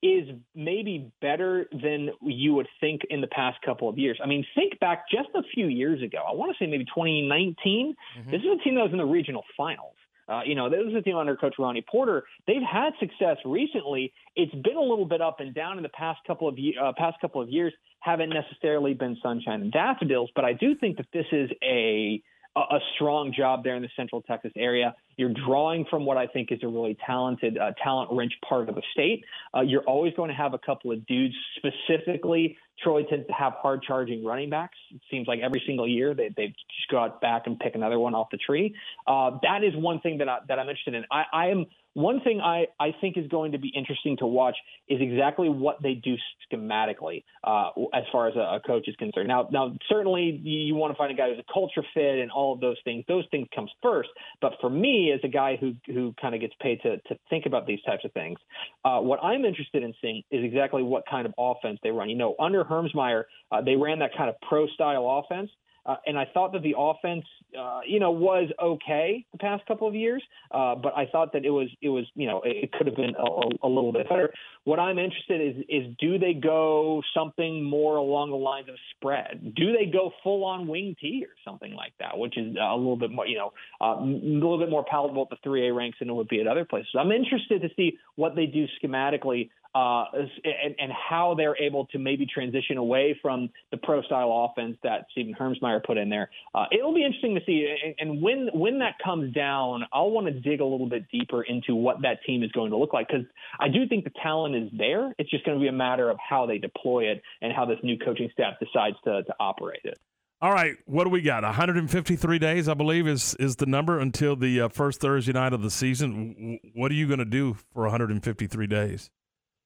is 0.03 0.30
maybe 0.53 1.11
better 1.22 1.68
than 1.72 2.11
you 2.22 2.53
would 2.53 2.68
think 2.80 3.02
in 3.10 3.19
the 3.19 3.27
past 3.27 3.57
couple 3.65 3.89
of 3.89 3.98
years. 3.98 4.19
I 4.23 4.27
mean, 4.27 4.45
think 4.53 4.80
back 4.80 5.06
just 5.11 5.30
a 5.34 5.41
few 5.56 5.65
years 5.65 6.03
ago. 6.03 6.19
I 6.19 6.35
want 6.35 6.56
to 6.56 6.64
say 6.64 6.69
maybe 6.69 6.85
2019. 6.85 7.95
Mm-hmm. 8.19 8.31
This 8.31 8.41
is 8.41 8.48
a 8.60 8.64
team 8.64 8.76
that 8.76 8.84
was 8.84 8.91
in 8.91 8.99
the 8.99 9.06
regional 9.06 9.44
finals. 9.57 9.95
Uh, 10.28 10.41
you 10.45 10.56
know, 10.56 10.70
this 10.70 10.80
is 10.88 10.94
a 10.95 11.02
team 11.02 11.16
under 11.16 11.36
Coach 11.36 11.56
Ronnie 11.58 11.86
Porter. 11.90 12.24
They've 12.48 12.62
had 12.62 12.91
success 12.99 13.38
recently. 13.45 14.14
It's 14.36 14.54
been 14.54 14.76
a 14.76 14.82
little 14.82 15.06
bit 15.06 15.22
up 15.22 15.40
and 15.40 15.54
down 15.54 15.78
in 15.78 15.84
the 15.84 15.90
past 15.90 16.20
couple 16.28 16.48
of 16.48 16.56
uh, 16.56 16.91
past 16.98 17.20
couple 17.22 17.41
of 17.41 17.49
years. 17.49 17.74
Haven't 17.99 18.30
necessarily 18.30 18.94
been 18.94 19.18
sunshine 19.24 19.62
and 19.62 19.72
daffodils, 19.72 20.30
but 20.36 20.45
I 20.45 20.54
do 20.54 20.76
think 20.76 20.98
that 20.98 21.08
this 21.14 21.26
is 21.32 21.49
a 21.64 22.22
a 22.58 22.80
strong 22.96 23.34
job 23.36 23.64
there 23.64 23.76
in 23.76 23.82
the 23.82 23.90
Central 23.96 24.22
Texas 24.22 24.52
area. 24.56 24.96
You're 25.18 25.34
drawing 25.34 25.86
from 25.90 26.06
what 26.06 26.18
I 26.18 26.28
think 26.28 26.52
is 26.52 26.60
a 26.64 26.68
really 26.68 26.98
talented, 27.06 27.58
uh, 27.58 27.72
talent-rich 27.84 28.34
part 28.48 28.70
of 28.70 28.76
the 28.76 28.84
state. 28.92 29.24
Uh, 29.56 29.62
you're 29.62 29.84
always 29.84 30.14
going 30.14 30.30
to 30.30 30.36
have 30.36 30.54
a 30.54 30.60
couple 30.60 30.92
of 30.92 31.06
dudes. 31.08 31.36
Specifically, 31.58 32.58
Troy 32.84 33.04
tends 33.04 33.26
to 33.28 33.34
have 33.34 33.54
hard-charging 33.54 34.24
running 34.24 34.50
backs. 34.50 34.78
It 34.94 35.02
seems 35.10 35.28
like 35.28 35.40
every 35.42 35.64
single 35.66 35.88
year 35.88 36.14
they 36.14 36.30
they 36.36 36.48
just 36.48 36.90
go 36.92 37.00
out 37.00 37.20
back 37.22 37.48
and 37.48 37.60
pick 37.60 37.74
another 37.76 37.98
one 37.98 38.14
off 38.14 38.28
the 38.32 38.38
tree. 38.38 38.76
Uh, 39.08 39.32
that 39.42 39.64
is 39.64 39.76
one 39.76 40.00
thing 40.02 40.20
that 40.20 40.30
I, 40.30 40.40
that 40.48 40.60
I'm 40.60 40.70
interested 40.70 40.94
in. 40.94 41.06
I, 41.12 41.24
I 41.34 41.48
am 41.48 41.66
one 41.98 42.22
thing 42.22 42.40
I, 42.41 42.68
I 42.80 42.94
think 43.02 43.18
is 43.18 43.28
going 43.28 43.53
to 43.53 43.57
be 43.57 43.74
interesting 43.76 44.18
to 44.18 44.28
watch 44.28 44.56
is 44.88 45.02
exactly 45.02 45.49
what 45.49 45.82
they 45.82 45.95
do 45.95 46.14
schematically 46.45 47.24
uh, 47.44 47.69
as 47.91 48.03
far 48.11 48.28
as 48.28 48.36
a, 48.36 48.57
a, 48.57 48.60
coach 48.68 48.88
is 48.88 48.95
concerned. 48.98 49.28
Now, 49.28 49.48
now 49.52 49.76
certainly 49.90 50.40
you, 50.44 50.76
want 50.76 50.94
to 50.94 50.98
find 50.98 51.11
a 51.11 51.15
guy 51.15 51.30
who's 51.30 51.40
a 51.40 51.52
culture 51.52 51.82
fit 51.95 52.19
and 52.19 52.30
all 52.30 52.53
of 52.53 52.60
those 52.60 52.78
things. 52.84 53.03
Those 53.07 53.26
things 53.32 53.48
comes 53.56 53.72
first. 53.82 54.10
But 54.41 54.53
for 54.61 54.69
me, 54.69 55.11
as 55.11 55.22
a 55.24 55.28
guy 55.28 55.57
who 55.60 55.74
who 55.88 56.14
kind 56.22 56.36
of 56.36 56.41
gets 56.41 56.53
paid 56.61 56.82
to 56.84 56.98
to 56.98 57.18
think 57.32 57.48
about 57.48 57.65
these 57.65 57.82
types 57.82 58.06
of 58.06 58.11
things, 58.11 58.38
uh, 58.86 58.99
what 58.99 59.18
I'm 59.24 59.44
interested 59.44 59.82
in 59.82 59.91
seeing 59.99 60.22
is 60.30 60.44
exactly 60.44 60.84
what 60.84 61.03
kind 61.10 61.26
of 61.26 61.34
offense 61.36 61.80
they 61.82 61.90
run. 61.90 62.11
You 62.11 62.18
know, 62.18 62.36
under 62.40 62.64
Hermsmeyer, 62.64 63.24
uh, 63.52 63.61
they 63.61 63.76
ran 63.76 63.98
that 63.99 64.11
kind 64.15 64.30
of 64.30 64.36
pro 64.48 64.68
style 64.68 65.24
offense. 65.26 65.49
Uh, 65.88 65.96
and 66.06 66.18
I 66.18 66.26
thought 66.34 66.52
that 66.52 66.64
the 66.64 66.76
offense, 66.78 67.24
uh, 67.58 67.80
you 67.88 68.00
know, 68.00 68.12
was 68.12 68.50
okay 68.62 69.26
the 69.32 69.38
past 69.38 69.66
couple 69.66 69.88
of 69.88 69.96
years, 69.96 70.22
uh, 70.52 70.76
but 70.76 70.94
I 70.96 71.06
thought 71.06 71.32
that 71.34 71.46
it 71.46 71.50
was, 71.50 71.70
it 71.82 71.90
was, 71.90 72.06
you 72.16 72.28
know, 72.28 72.42
it, 72.44 72.72
could 72.74 72.88
have 72.88 72.96
been 72.96 73.16
a, 73.16 73.66
a, 73.66 73.70
little 73.70 73.94
bit 73.94 74.10
better. 74.10 74.34
What 74.66 74.80
I'm 74.80 75.00
interested 75.00 75.40
in 75.40 75.48
is, 75.48 75.66
is 75.70 75.96
do 76.00 76.20
they 76.20 76.34
go 76.34 77.02
something 77.14 77.64
more 77.64 77.96
along 77.96 78.32
the 78.32 78.36
lines 78.36 78.68
of 78.68 78.76
spread? 78.96 79.56
Do 79.56 79.72
they 79.72 79.86
go 79.86 80.12
full 80.24 80.44
on 80.44 80.68
wing 80.68 80.96
T 81.00 81.26
or 81.26 81.34
something 81.50 81.74
like 81.74 81.94
that, 82.00 82.18
which 82.18 82.38
is 82.38 82.56
a 82.60 82.76
little 82.76 82.98
bit 82.98 83.12
more, 83.12 83.26
you 83.26 83.38
know, 83.38 83.54
uh, 83.80 83.96
a 84.00 84.04
little 84.04 84.60
bit 84.60 84.70
more 84.70 84.84
palatable 84.84 85.28
at 85.32 85.42
the 85.42 85.50
3A 85.50 85.74
ranks 85.74 86.00
than 86.00 86.10
it 86.10 86.14
would 86.14 86.28
be 86.28 86.42
at 86.42 86.48
other 86.48 86.66
places. 86.66 86.90
I'm 87.00 87.12
interested 87.12 87.62
to 87.62 87.70
see 87.76 87.98
what 88.16 88.36
they 88.36 88.46
do 88.46 88.66
schematically 88.84 89.50
uh, 89.78 90.06
and, 90.44 90.76
and, 90.80 90.91
how 90.91 91.36
they're 91.38 91.58
able 91.58 91.86
to 91.88 91.99
maybe 91.99 92.26
transition 92.26 92.78
away 92.78 93.18
from 93.22 93.49
the 93.72 93.78
pro 93.78 94.02
style 94.02 94.49
offense 94.49 94.76
that 94.82 95.06
Stephen 95.12 95.36
Hermsmeyer 95.40 95.84
put 95.86 95.98
in 95.98 96.10
there. 96.10 96.30
Uh, 96.56 96.66
it'll 96.72 96.95
be 96.95 97.06
interesting 97.06 97.36
to 97.36 97.41
see. 97.45 97.68
And, 97.84 97.95
and, 97.99 98.22
when 98.22 98.49
when 98.54 98.80
that 98.80 98.95
comes 99.04 99.34
down, 99.34 99.84
I'll 99.94 100.10
want 100.10 100.28
to 100.28 100.34
dig 100.34 100.62
a 100.62 100.66
little 100.66 100.90
bit 100.90 101.06
deeper 101.12 101.44
into 101.44 101.76
what 101.76 102.02
that 102.02 102.20
team 102.26 102.44
is 102.44 102.52
going 102.52 102.72
to 102.72 102.78
look 102.78 102.94
like 102.94 103.08
because 103.08 103.26
I 103.60 103.68
do 103.68 103.88
think 103.88 104.04
the 104.04 104.12
talent 104.24 104.56
is 104.56 104.70
there. 104.76 105.14
It's 105.20 105.30
just 105.30 105.45
going 105.45 105.58
to 105.58 105.62
be 105.62 105.68
a 105.68 105.74
matter 105.74 106.10
of 106.10 106.18
how 106.18 106.45
they 106.48 106.58
deploy 106.58 107.12
it 107.12 107.22
and 107.41 107.54
how 107.54 107.66
this 107.66 107.78
new 107.84 107.98
coaching 107.99 108.30
staff 108.34 108.56
decides 108.60 108.95
to, 109.04 109.24
to 109.24 109.34
operate 109.40 109.82
it. 109.84 109.99
All 110.40 110.52
right, 110.52 110.76
what 110.86 111.04
do 111.04 111.10
we 111.10 111.22
got? 111.22 111.44
153 111.44 112.40
days, 112.40 112.68
I 112.68 112.74
believe, 112.74 113.08
is 113.08 113.36
is 113.40 113.56
the 113.56 113.66
number 113.66 113.99
until 113.99 114.36
the 114.36 114.62
uh, 114.62 114.70
first 114.70 115.02
Thursday 115.02 115.34
night 115.34 115.54
of 115.54 115.62
the 115.62 115.72
season. 115.72 116.60
What 116.74 116.91
are 116.91 116.95
you 116.95 117.08
going 117.08 117.20
to 117.20 117.26
do 117.26 117.56
for 117.74 117.84
153 117.84 118.68
days? 118.68 119.10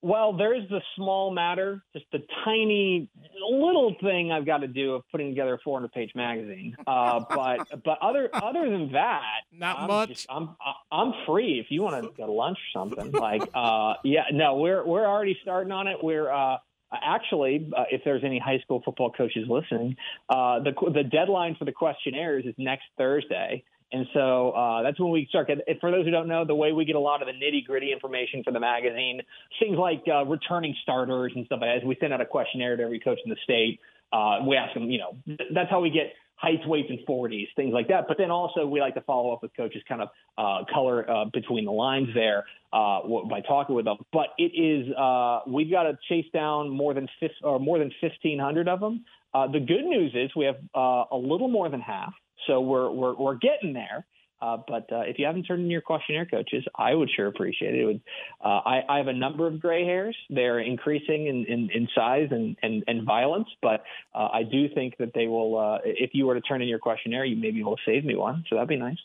Well, 0.04 0.34
there's 0.34 0.68
the 0.70 0.82
small 0.96 1.32
matter, 1.32 1.84
just 1.94 2.06
the 2.12 2.20
tiny 2.44 3.08
little 3.50 3.96
thing 4.02 4.32
I've 4.32 4.48
got 4.48 4.60
to 4.60 4.68
do 4.68 4.96
of 4.96 5.04
putting 5.12 5.30
together 5.30 5.54
a 5.54 5.60
400 5.60 5.92
page 5.92 6.12
magazine. 6.16 6.76
Uh, 6.88 7.20
but 7.30 7.84
but 7.84 8.00
other 8.02 8.30
other 8.34 8.70
than 8.70 8.92
that, 8.94 9.42
not 9.52 9.80
I'm 9.80 9.88
much. 9.88 10.10
Just, 10.10 10.28
I'm 10.30 10.56
I'm 10.92 11.14
free 11.28 11.60
if 11.60 11.68
you 11.70 11.84
want 11.84 12.04
to 12.04 12.10
go 12.18 12.26
to 12.26 12.32
lunch 12.32 12.58
or 12.58 12.80
something. 12.80 13.12
Like 13.22 13.44
uh, 13.54 13.94
yeah, 14.04 14.24
no, 14.32 14.56
we're 14.56 14.84
we're 14.84 15.06
already 15.06 15.38
starting 15.44 15.72
on 15.72 15.88
it. 15.88 15.98
We're 16.02 16.32
uh, 16.32 16.58
actually, 16.92 17.70
uh, 17.78 17.84
if 17.92 18.02
there's 18.04 18.24
any 18.24 18.40
high 18.40 18.60
school 18.60 18.82
football 18.84 19.12
coaches 19.12 19.48
listening, 19.48 19.96
uh, 20.30 20.60
the 20.60 20.74
the 20.92 21.04
deadline 21.04 21.56
for 21.56 21.66
the 21.66 21.72
questionnaires 21.72 22.46
is 22.46 22.56
next 22.58 22.86
Thursday. 22.98 23.64
And 23.92 24.08
so 24.14 24.52
uh, 24.52 24.84
that's 24.84 25.00
when 25.00 25.12
we 25.12 25.26
start. 25.30 25.50
For 25.82 25.92
those 25.92 26.06
who 26.06 26.12
don't 26.12 26.28
know, 26.28 26.46
the 26.46 26.56
way 26.56 26.72
we 26.72 26.86
get 26.86 26.96
a 26.96 27.00
lot 27.00 27.22
of 27.22 27.28
the 27.28 27.34
nitty 27.34 27.66
gritty 27.66 27.92
information 27.92 28.44
for 28.44 28.52
the 28.52 28.60
magazine, 28.60 29.22
things 29.60 29.78
like 29.78 30.04
uh, 30.08 30.26
returning 30.26 30.76
starters 30.82 31.34
and 31.36 31.46
stuff 31.46 31.60
like 31.62 31.82
is 31.82 31.84
we 31.84 31.98
send 32.00 32.14
out 32.14 32.22
a 32.22 32.26
questionnaire 32.26 32.78
to 32.78 32.84
every 32.84 33.00
coach 33.00 33.20
in 33.24 33.30
the 33.30 33.38
state. 33.44 33.80
Uh, 34.14 34.40
we 34.48 34.56
ask 34.56 34.74
them, 34.74 34.90
you 34.90 35.00
know, 35.00 35.16
that's 35.54 35.70
how 35.70 35.82
we 35.82 35.90
get 35.90 36.14
heights, 36.42 36.66
weights, 36.66 36.90
and 36.90 37.00
40s, 37.08 37.48
things 37.56 37.72
like 37.72 37.88
that. 37.90 38.08
But 38.08 38.18
then 38.18 38.32
also 38.32 38.66
we 38.66 38.82
like 38.82 38.96
to 38.96 39.02
follow 39.02 39.32
up 39.32 39.44
with 39.44 39.56
coaches, 39.56 39.84
kind 39.88 40.02
of 40.02 40.10
uh, 40.38 40.66
color 40.74 41.10
uh, 41.10 41.26
between 41.32 41.66
the 41.66 41.72
lines 41.72 42.08
there 42.16 42.46
uh, 42.74 43.02
by 43.30 43.42
talking 43.48 43.76
with 43.76 43.86
them. 43.86 43.98
But 44.12 44.28
it 44.38 44.52
is 44.56 44.92
uh, 44.96 45.42
we've 45.48 45.70
got 45.70 45.84
to 45.84 45.98
chase 46.10 46.26
down 46.34 46.70
more 46.70 46.94
than 46.94 47.08
50, 47.20 47.36
or 47.44 47.60
more 47.60 47.78
than 47.78 47.92
1,500 48.02 48.68
of 48.68 48.80
them. 48.80 49.06
Uh, 49.34 49.48
the 49.48 49.60
good 49.60 49.86
news 49.86 50.14
is 50.16 50.32
we 50.36 50.46
have 50.46 50.58
uh, 50.76 51.06
a 51.12 51.18
little 51.18 51.48
more 51.48 51.70
than 51.70 51.80
half. 51.80 52.14
So 52.48 52.62
we're 52.62 52.92
we're, 52.92 53.16
we're 53.16 53.36
getting 53.36 53.74
there. 53.74 54.06
Uh, 54.42 54.58
but 54.68 54.92
uh, 54.92 55.02
if 55.02 55.20
you 55.20 55.26
haven't 55.26 55.44
turned 55.44 55.62
in 55.62 55.70
your 55.70 55.82
questionnaire, 55.82 56.26
coaches, 56.26 56.66
I 56.76 56.96
would 56.96 57.10
sure 57.16 57.28
appreciate 57.28 57.76
it. 57.76 57.82
it 57.82 57.86
would, 57.86 58.02
uh, 58.44 58.48
I, 58.66 58.82
I, 58.90 58.98
have 58.98 59.08
a 59.08 59.14
number 59.14 59.46
of 59.46 59.60
gray 59.60 59.86
hairs. 59.86 60.16
They're 60.32 60.60
increasing 60.60 61.28
in, 61.28 61.46
in, 61.46 61.70
in 61.72 61.88
size 61.94 62.30
and, 62.32 62.58
and, 62.64 62.84
and, 62.88 63.06
violence, 63.06 63.48
but 63.62 63.84
uh, 64.16 64.30
I 64.34 64.42
do 64.42 64.68
think 64.74 64.98
that 64.98 65.12
they 65.14 65.28
will. 65.28 65.60
Uh, 65.60 65.78
if 65.84 66.12
you 66.14 66.26
were 66.26 66.34
to 66.34 66.42
turn 66.42 66.64
in 66.64 66.68
your 66.68 66.80
questionnaire, 66.80 67.24
you 67.24 67.36
maybe 67.36 67.62
will 67.62 67.78
save 67.86 68.04
me 68.04 68.16
one. 68.16 68.44
So 68.50 68.56
that'd 68.56 68.68
be 68.68 68.78
nice. 68.78 68.98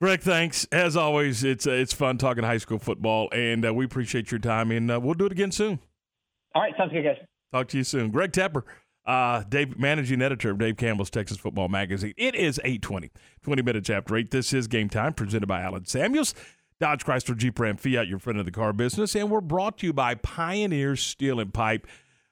Greg, 0.00 0.20
thanks 0.20 0.64
as 0.70 0.96
always. 0.96 1.42
It's 1.42 1.66
uh, 1.66 1.72
it's 1.72 1.92
fun 1.92 2.16
talking 2.16 2.44
high 2.44 2.58
school 2.58 2.78
football, 2.78 3.28
and 3.32 3.74
we 3.74 3.84
appreciate 3.84 4.30
your 4.30 4.38
time. 4.38 4.70
And 4.70 4.88
we'll 5.02 5.14
do 5.14 5.26
it 5.26 5.32
again 5.32 5.50
soon. 5.50 5.80
All 6.54 6.62
right, 6.62 6.72
sounds 6.78 6.92
good, 6.92 7.02
guys. 7.02 7.16
Talk 7.52 7.66
to 7.68 7.78
you 7.78 7.84
soon, 7.84 8.12
Greg 8.12 8.30
Tepper 8.30 8.62
uh, 9.08 9.42
Dave, 9.48 9.76
managing 9.78 10.20
editor 10.20 10.50
of 10.50 10.58
Dave 10.58 10.76
Campbell's 10.76 11.08
Texas 11.08 11.38
Football 11.38 11.68
Magazine. 11.68 12.12
It 12.18 12.34
is 12.34 12.60
820, 12.62 13.10
20 13.42 13.62
minutes 13.62 13.88
after 13.88 14.14
8. 14.14 14.30
This 14.30 14.52
is 14.52 14.68
Game 14.68 14.90
Time, 14.90 15.14
presented 15.14 15.46
by 15.46 15.62
Allen 15.62 15.86
Samuels. 15.86 16.34
Dodge 16.78 17.06
Chrysler 17.06 17.34
Jeep 17.36 17.58
Ram 17.58 17.78
Fiat, 17.78 18.06
your 18.06 18.18
friend 18.18 18.38
of 18.38 18.44
the 18.44 18.52
car 18.52 18.74
business. 18.74 19.16
And 19.16 19.30
we're 19.30 19.40
brought 19.40 19.78
to 19.78 19.86
you 19.86 19.94
by 19.94 20.14
Pioneer 20.14 20.94
Steel 20.94 21.40
and 21.40 21.54
Pipe. 21.54 21.86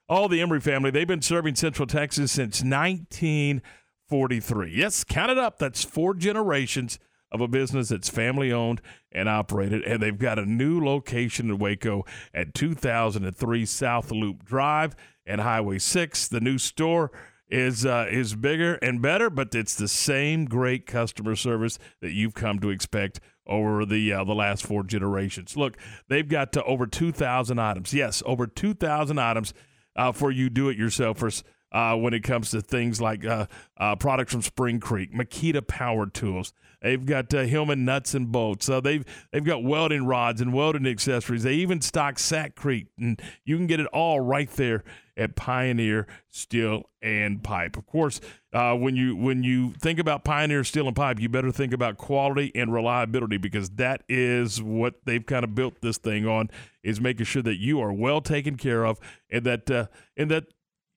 All 0.07 0.28
the 0.28 0.40
Embry 0.40 0.62
family, 0.62 0.90
they've 0.90 1.09
been 1.09 1.23
serving 1.23 1.55
Central 1.57 1.86
Texas 1.86 2.31
since 2.31 2.62
1943. 2.62 4.73
Yes, 4.73 5.03
count 5.03 5.32
it 5.32 5.39
up. 5.39 5.59
That's 5.59 5.82
four 5.82 6.12
generations 6.12 6.98
of 7.32 7.40
a 7.40 7.48
business 7.48 7.89
that's 7.89 8.11
family 8.11 8.53
owned 8.53 8.82
and 9.11 9.31
operated. 9.31 9.82
And 9.82 10.03
they've 10.03 10.16
got 10.16 10.39
a 10.39 10.44
new 10.44 10.85
location 10.85 11.51
in 11.51 11.59
Waco 11.59 12.05
at 12.35 12.55
2003 12.55 13.65
South 13.65 14.12
Loop 14.12 14.44
Drive 14.44 14.94
and 15.27 15.40
Highway 15.40 15.78
6. 15.78 16.28
The 16.28 16.40
new 16.40 16.59
store 16.59 17.11
is 17.48 17.86
uh, 17.86 18.07
is 18.11 18.35
bigger 18.35 18.74
and 18.77 19.01
better, 19.01 19.31
but 19.31 19.55
it's 19.55 19.74
the 19.74 19.89
same 19.89 20.47
great 20.47 20.86
customer 20.86 21.36
service 21.36 21.78
that 22.01 22.12
you've 22.12 22.35
come 22.35 22.59
to 22.61 22.70
expect 22.70 23.20
over 23.47 23.85
the 23.85 24.12
uh, 24.12 24.24
the 24.24 24.35
last 24.35 24.66
four 24.66 24.82
generations. 24.82 25.57
Look, 25.57 25.77
they've 26.09 26.28
got 26.28 26.53
to 26.55 26.65
over 26.65 26.86
2,000 26.86 27.59
items. 27.59 27.94
Yes, 27.94 28.23
over 28.27 28.47
2,000 28.47 29.19
items 29.19 29.55
uh, 29.94 30.12
for 30.12 30.31
you 30.31 30.51
do-it-yourselfers. 30.51 31.43
Uh, 31.73 31.94
when 31.97 32.15
it 32.15 32.23
comes 32.23 32.51
to 32.51 32.61
things 32.62 33.01
like 33.01 33.27
uh, 33.27 33.44
uh, 33.77 33.94
products 33.97 34.32
from 34.32 34.40
Spring 34.40 34.78
Creek, 34.78 35.12
Makita 35.12 35.66
Power 35.66 36.07
Tools, 36.07 36.53
they've 36.81 37.05
got 37.05 37.35
uh, 37.35 37.43
Hillman 37.43 37.85
nuts 37.85 38.15
and 38.15 38.31
bolts. 38.31 38.69
Uh, 38.69 38.81
they've 38.81 39.05
they've 39.32 39.44
got 39.44 39.65
welding 39.65 40.07
rods 40.07 40.40
and 40.40 40.55
welding 40.55 40.86
accessories. 40.86 41.43
They 41.43 41.55
even 41.55 41.81
stock 41.81 42.16
Sakrete, 42.16 42.86
and 42.98 43.20
you 43.44 43.57
can 43.57 43.66
get 43.66 43.81
it 43.81 43.89
all 43.89 44.20
right 44.20 44.48
there 44.53 44.85
at 45.16 45.36
Pioneer 45.36 46.06
Steel 46.28 46.84
and 47.01 47.43
Pipe. 47.43 47.76
Of 47.76 47.86
course, 47.86 48.20
uh, 48.52 48.74
when 48.74 48.97
you 48.97 49.16
when 49.16 49.43
you 49.43 49.72
think 49.80 49.98
about 49.98 50.24
Pioneer 50.24 50.64
Steel 50.64 50.86
and 50.86 50.97
Pipe, 50.97 51.20
you 51.20 51.28
better 51.28 51.51
think 51.51 51.72
about 51.72 51.97
quality 51.97 52.52
and 52.55 52.72
reliability 52.72 53.36
because 53.36 53.70
that 53.70 54.02
is 54.09 54.62
what 54.62 54.94
they've 55.05 55.24
kind 55.24 55.44
of 55.44 55.55
built 55.55 55.80
this 55.80 55.98
thing 55.98 56.26
on 56.26 56.51
is 56.82 57.01
making 57.01 57.26
sure 57.26 57.43
that 57.43 57.56
you 57.56 57.80
are 57.80 57.93
well 57.93 58.20
taken 58.20 58.56
care 58.56 58.84
of 58.84 58.98
and 59.30 59.44
that 59.44 59.70
uh, 59.70 59.86
and 60.16 60.30
that 60.30 60.47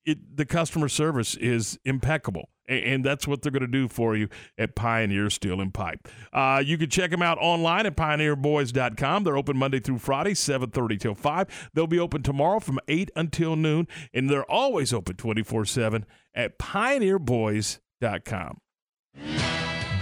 it, 0.06 0.38
the 0.38 0.46
customer 0.46 0.90
service 0.90 1.36
is 1.36 1.80
impeccable 1.86 2.50
and 2.70 3.04
that's 3.04 3.28
what 3.28 3.42
they're 3.42 3.52
going 3.52 3.62
to 3.62 3.68
do 3.68 3.88
for 3.88 4.16
you 4.16 4.30
at 4.58 4.76
Pioneer 4.76 5.30
Steel 5.30 5.60
and 5.60 5.74
Pipe. 5.74 6.08
Uh, 6.32 6.64
you 6.66 6.78
can 6.78 6.90
check 6.90 7.12
them 7.12 7.22
out 7.22 7.38
online 7.42 7.86
at 7.86 7.96
pioneerboys.com. 7.96 9.24
They're 9.24 9.38
open 9.38 9.58
Monday 9.58 9.80
through 9.80 10.00
Friday, 10.00 10.34
7:30 10.34 11.00
till 11.00 11.16
5. 11.16 11.70
They'll 11.74 11.88
be 11.88 12.00
open 12.00 12.24
tomorrow 12.24 12.60
from 12.60 12.80
8 12.88 13.12
until 13.16 13.56
noon, 13.56 13.88
and 14.14 14.30
they're 14.30 14.50
always 14.50 14.94
open 14.94 15.16
24/7 15.16 16.06
at 16.34 16.58
pioneerboys.com. 16.60 18.58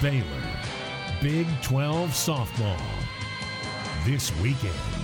Baylor, 0.02 0.44
Big 1.22 1.48
12 1.64 2.12
softball 2.12 2.80
this 4.06 4.32
weekend 4.40 4.97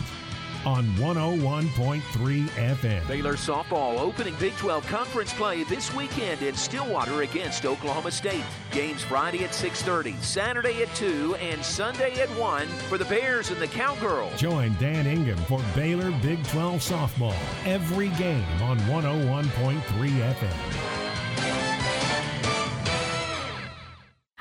on 0.65 0.85
101.3 0.95 2.01
FM. 2.49 3.07
Baylor 3.07 3.33
softball 3.33 3.99
opening 3.99 4.35
Big 4.39 4.55
12 4.57 4.85
conference 4.87 5.33
play 5.33 5.63
this 5.63 5.93
weekend 5.93 6.41
in 6.41 6.55
Stillwater 6.55 7.21
against 7.21 7.65
Oklahoma 7.65 8.11
State. 8.11 8.43
Games 8.71 9.01
Friday 9.03 9.43
at 9.43 9.51
6:30, 9.51 10.15
Saturday 10.21 10.81
at 10.83 10.93
2, 10.95 11.35
and 11.35 11.63
Sunday 11.63 12.19
at 12.21 12.29
1 12.37 12.67
for 12.89 12.97
the 12.97 13.05
Bears 13.05 13.49
and 13.49 13.61
the 13.61 13.67
Cowgirls. 13.67 14.39
Join 14.39 14.75
Dan 14.79 15.05
Ingham 15.05 15.37
for 15.45 15.61
Baylor 15.75 16.11
Big 16.21 16.43
12 16.47 16.79
softball 16.81 17.35
every 17.65 18.09
game 18.09 18.61
on 18.61 18.77
101.3 18.87 20.21
FM. 20.21 21.72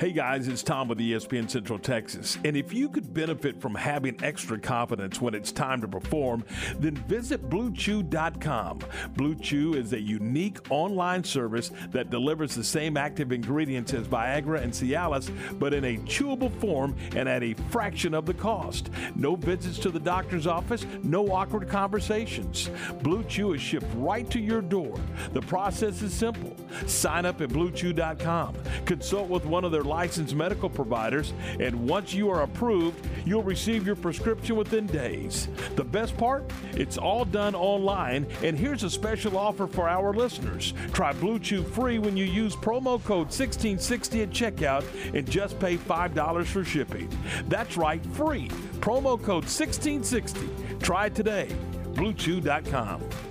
Hey 0.00 0.12
guys, 0.12 0.46
it's 0.46 0.62
Tom 0.62 0.86
with 0.86 0.98
ESPN 0.98 1.50
Central 1.50 1.76
Texas. 1.76 2.38
And 2.44 2.56
if 2.56 2.72
you 2.72 2.88
could 2.88 3.12
benefit 3.12 3.60
from 3.60 3.74
having 3.74 4.16
extra 4.22 4.56
confidence 4.56 5.20
when 5.20 5.34
it's 5.34 5.50
time 5.50 5.80
to 5.80 5.88
perform, 5.88 6.44
then 6.78 6.94
visit 6.94 7.50
BlueChew.com. 7.50 8.78
BlueChew 9.16 9.74
is 9.74 9.92
a 9.94 10.00
unique 10.00 10.58
online 10.70 11.24
service 11.24 11.72
that 11.90 12.10
delivers 12.10 12.54
the 12.54 12.62
same 12.62 12.96
active 12.96 13.32
ingredients 13.32 13.92
as 13.92 14.06
Viagra 14.06 14.62
and 14.62 14.72
Cialis, 14.72 15.32
but 15.58 15.74
in 15.74 15.84
a 15.84 15.96
chewable 16.02 16.54
form 16.60 16.94
and 17.16 17.28
at 17.28 17.42
a 17.42 17.54
fraction 17.68 18.14
of 18.14 18.24
the 18.24 18.34
cost. 18.34 18.90
No 19.16 19.34
visits 19.34 19.80
to 19.80 19.90
the 19.90 19.98
doctor's 19.98 20.46
office, 20.46 20.86
no 21.02 21.26
awkward 21.32 21.68
conversations. 21.68 22.70
BlueChew 23.02 23.56
is 23.56 23.60
shipped 23.60 23.92
right 23.96 24.30
to 24.30 24.38
your 24.38 24.62
door. 24.62 24.96
The 25.32 25.42
process 25.42 26.02
is 26.02 26.14
simple. 26.14 26.54
Sign 26.86 27.26
up 27.26 27.40
at 27.40 27.48
BlueChew.com. 27.48 28.54
Consult 28.84 29.28
with 29.28 29.44
one 29.44 29.64
of 29.64 29.72
their 29.72 29.87
licensed 29.88 30.34
medical 30.34 30.70
providers, 30.70 31.32
and 31.58 31.88
once 31.88 32.14
you 32.14 32.30
are 32.30 32.42
approved, 32.42 33.06
you'll 33.24 33.42
receive 33.42 33.86
your 33.86 33.96
prescription 33.96 34.56
within 34.56 34.86
days. 34.86 35.48
The 35.76 35.84
best 35.84 36.16
part? 36.16 36.50
It's 36.72 36.98
all 36.98 37.24
done 37.24 37.54
online, 37.54 38.26
and 38.42 38.58
here's 38.58 38.84
a 38.84 38.90
special 38.90 39.36
offer 39.36 39.66
for 39.66 39.88
our 39.88 40.12
listeners. 40.12 40.74
Try 40.92 41.12
Blue 41.12 41.38
Chew 41.38 41.64
free 41.64 41.98
when 41.98 42.16
you 42.16 42.24
use 42.24 42.54
promo 42.54 43.02
code 43.02 43.28
1660 43.28 44.22
at 44.22 44.30
checkout 44.30 44.84
and 45.14 45.28
just 45.28 45.58
pay 45.58 45.76
$5 45.76 46.46
for 46.46 46.64
shipping. 46.64 47.08
That's 47.48 47.76
right, 47.76 48.04
free. 48.06 48.48
Promo 48.80 49.20
code 49.20 49.44
1660. 49.44 50.48
Try 50.80 51.06
it 51.06 51.14
today. 51.14 51.48
BlueChew.com. 51.94 53.27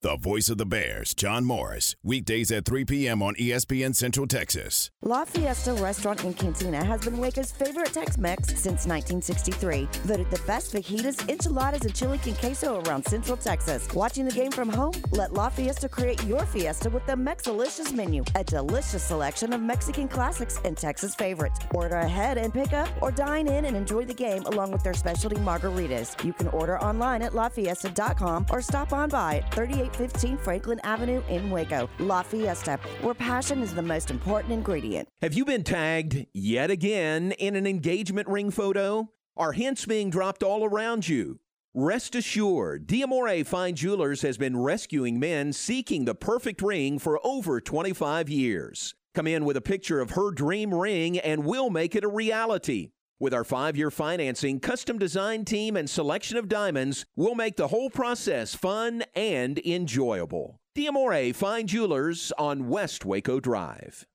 The 0.00 0.16
voice 0.16 0.48
of 0.48 0.58
the 0.58 0.64
Bears, 0.64 1.12
John 1.12 1.44
Morris, 1.44 1.96
weekdays 2.04 2.52
at 2.52 2.64
3 2.64 2.84
p.m. 2.84 3.20
on 3.20 3.34
ESPN 3.34 3.96
Central 3.96 4.28
Texas. 4.28 4.92
La 5.02 5.24
Fiesta 5.24 5.72
Restaurant 5.72 6.22
and 6.22 6.36
Cantina 6.36 6.84
has 6.84 7.04
been 7.04 7.18
Waco's 7.18 7.50
favorite 7.50 7.92
Tex 7.92 8.16
Mex 8.16 8.46
since 8.50 8.86
1963. 8.86 9.88
Voted 10.04 10.30
the 10.30 10.40
best 10.46 10.72
fajitas, 10.72 11.28
enchiladas, 11.28 11.80
and 11.80 11.92
chili 11.96 12.16
con 12.18 12.34
queso 12.34 12.80
around 12.82 13.06
Central 13.06 13.36
Texas. 13.36 13.88
Watching 13.92 14.24
the 14.24 14.30
game 14.30 14.52
from 14.52 14.68
home? 14.68 14.92
Let 15.10 15.32
La 15.32 15.48
Fiesta 15.48 15.88
create 15.88 16.22
your 16.22 16.46
fiesta 16.46 16.88
with 16.90 17.04
the 17.06 17.14
Mexalicious 17.14 17.92
menu, 17.92 18.22
a 18.36 18.44
delicious 18.44 19.02
selection 19.02 19.52
of 19.52 19.60
Mexican 19.60 20.06
classics 20.06 20.60
and 20.64 20.76
Texas 20.76 21.16
favorites. 21.16 21.58
Order 21.74 21.96
ahead 21.96 22.38
and 22.38 22.54
pick 22.54 22.72
up, 22.72 22.88
or 23.02 23.10
dine 23.10 23.48
in 23.48 23.64
and 23.64 23.76
enjoy 23.76 24.04
the 24.04 24.14
game 24.14 24.44
along 24.44 24.70
with 24.70 24.84
their 24.84 24.94
specialty 24.94 25.38
margaritas. 25.38 26.24
You 26.24 26.32
can 26.34 26.46
order 26.48 26.80
online 26.80 27.22
at 27.22 27.32
lafiesta.com 27.32 28.46
or 28.52 28.62
stop 28.62 28.92
on 28.92 29.08
by 29.08 29.38
at 29.38 29.52
38. 29.54 29.87
815 29.88 30.36
Franklin 30.36 30.80
Avenue 30.84 31.22
in 31.30 31.48
Waco, 31.48 31.88
La 31.98 32.22
Fiesta, 32.22 32.78
where 33.00 33.14
passion 33.14 33.62
is 33.62 33.74
the 33.74 33.80
most 33.80 34.10
important 34.10 34.52
ingredient. 34.52 35.08
Have 35.22 35.32
you 35.32 35.46
been 35.46 35.64
tagged 35.64 36.26
yet 36.34 36.70
again 36.70 37.32
in 37.32 37.56
an 37.56 37.66
engagement 37.66 38.28
ring 38.28 38.50
photo? 38.50 39.08
Are 39.34 39.52
hints 39.52 39.86
being 39.86 40.10
dropped 40.10 40.42
all 40.42 40.62
around 40.62 41.08
you? 41.08 41.40
Rest 41.72 42.14
assured, 42.14 42.86
D'Amore 42.86 43.44
Fine 43.44 43.76
Jewelers 43.76 44.20
has 44.20 44.36
been 44.36 44.58
rescuing 44.58 45.18
men 45.18 45.54
seeking 45.54 46.04
the 46.04 46.14
perfect 46.14 46.60
ring 46.60 46.98
for 46.98 47.18
over 47.24 47.58
25 47.58 48.28
years. 48.28 48.94
Come 49.14 49.26
in 49.26 49.46
with 49.46 49.56
a 49.56 49.62
picture 49.62 50.00
of 50.00 50.10
her 50.10 50.32
dream 50.32 50.74
ring 50.74 51.18
and 51.18 51.46
we'll 51.46 51.70
make 51.70 51.96
it 51.96 52.04
a 52.04 52.08
reality. 52.08 52.90
With 53.20 53.34
our 53.34 53.42
five 53.42 53.76
year 53.76 53.90
financing, 53.90 54.60
custom 54.60 54.96
design 54.96 55.44
team, 55.44 55.76
and 55.76 55.90
selection 55.90 56.36
of 56.36 56.48
diamonds, 56.48 57.04
we'll 57.16 57.34
make 57.34 57.56
the 57.56 57.66
whole 57.66 57.90
process 57.90 58.54
fun 58.54 59.02
and 59.16 59.58
enjoyable. 59.66 60.60
D'Amore 60.76 61.32
Fine 61.34 61.66
Jewelers 61.66 62.32
on 62.38 62.68
West 62.68 63.04
Waco 63.04 63.40
Drive. 63.40 64.06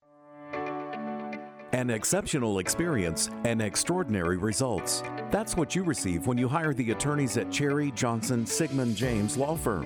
An 1.74 1.90
exceptional 1.90 2.60
experience 2.60 3.30
and 3.44 3.62
extraordinary 3.62 4.38
results. 4.38 5.04
That's 5.32 5.58
what 5.58 5.76
you 5.76 5.84
receive 5.84 6.26
when 6.26 6.38
you 6.38 6.48
hire 6.48 6.74
the 6.74 6.92
attorneys 6.92 7.36
at 7.36 7.52
Cherry 7.52 7.92
Johnson 7.92 8.46
Sigmund 8.46 8.96
James 8.96 9.36
Law 9.36 9.58
Firm. 9.58 9.86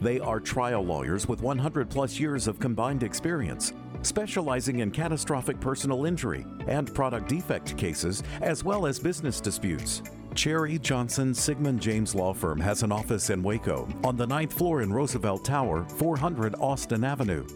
They 0.00 0.20
are 0.20 0.40
trial 0.40 0.82
lawyers 0.82 1.28
with 1.28 1.42
100 1.42 1.90
plus 1.90 2.18
years 2.18 2.48
of 2.48 2.58
combined 2.58 3.02
experience, 3.02 3.74
specializing 4.04 4.80
in 4.80 4.90
catastrophic 4.90 5.60
personal 5.60 6.04
injury 6.04 6.46
and 6.66 6.92
product 6.94 7.28
defect 7.28 7.76
cases, 7.76 8.22
as 8.40 8.64
well 8.64 8.86
as 8.86 8.98
business 8.98 9.40
disputes. 9.40 10.02
Cherry 10.34 10.78
Johnson 10.78 11.32
Sigmund 11.32 11.80
James 11.80 12.14
Law 12.14 12.34
Firm 12.34 12.58
has 12.60 12.82
an 12.82 12.90
office 12.90 13.30
in 13.30 13.42
Waco 13.42 13.88
on 14.02 14.16
the 14.16 14.26
ninth 14.26 14.52
floor 14.52 14.82
in 14.82 14.92
Roosevelt 14.92 15.44
Tower, 15.44 15.84
400 15.96 16.56
Austin 16.58 17.04
Avenue. 17.04 17.46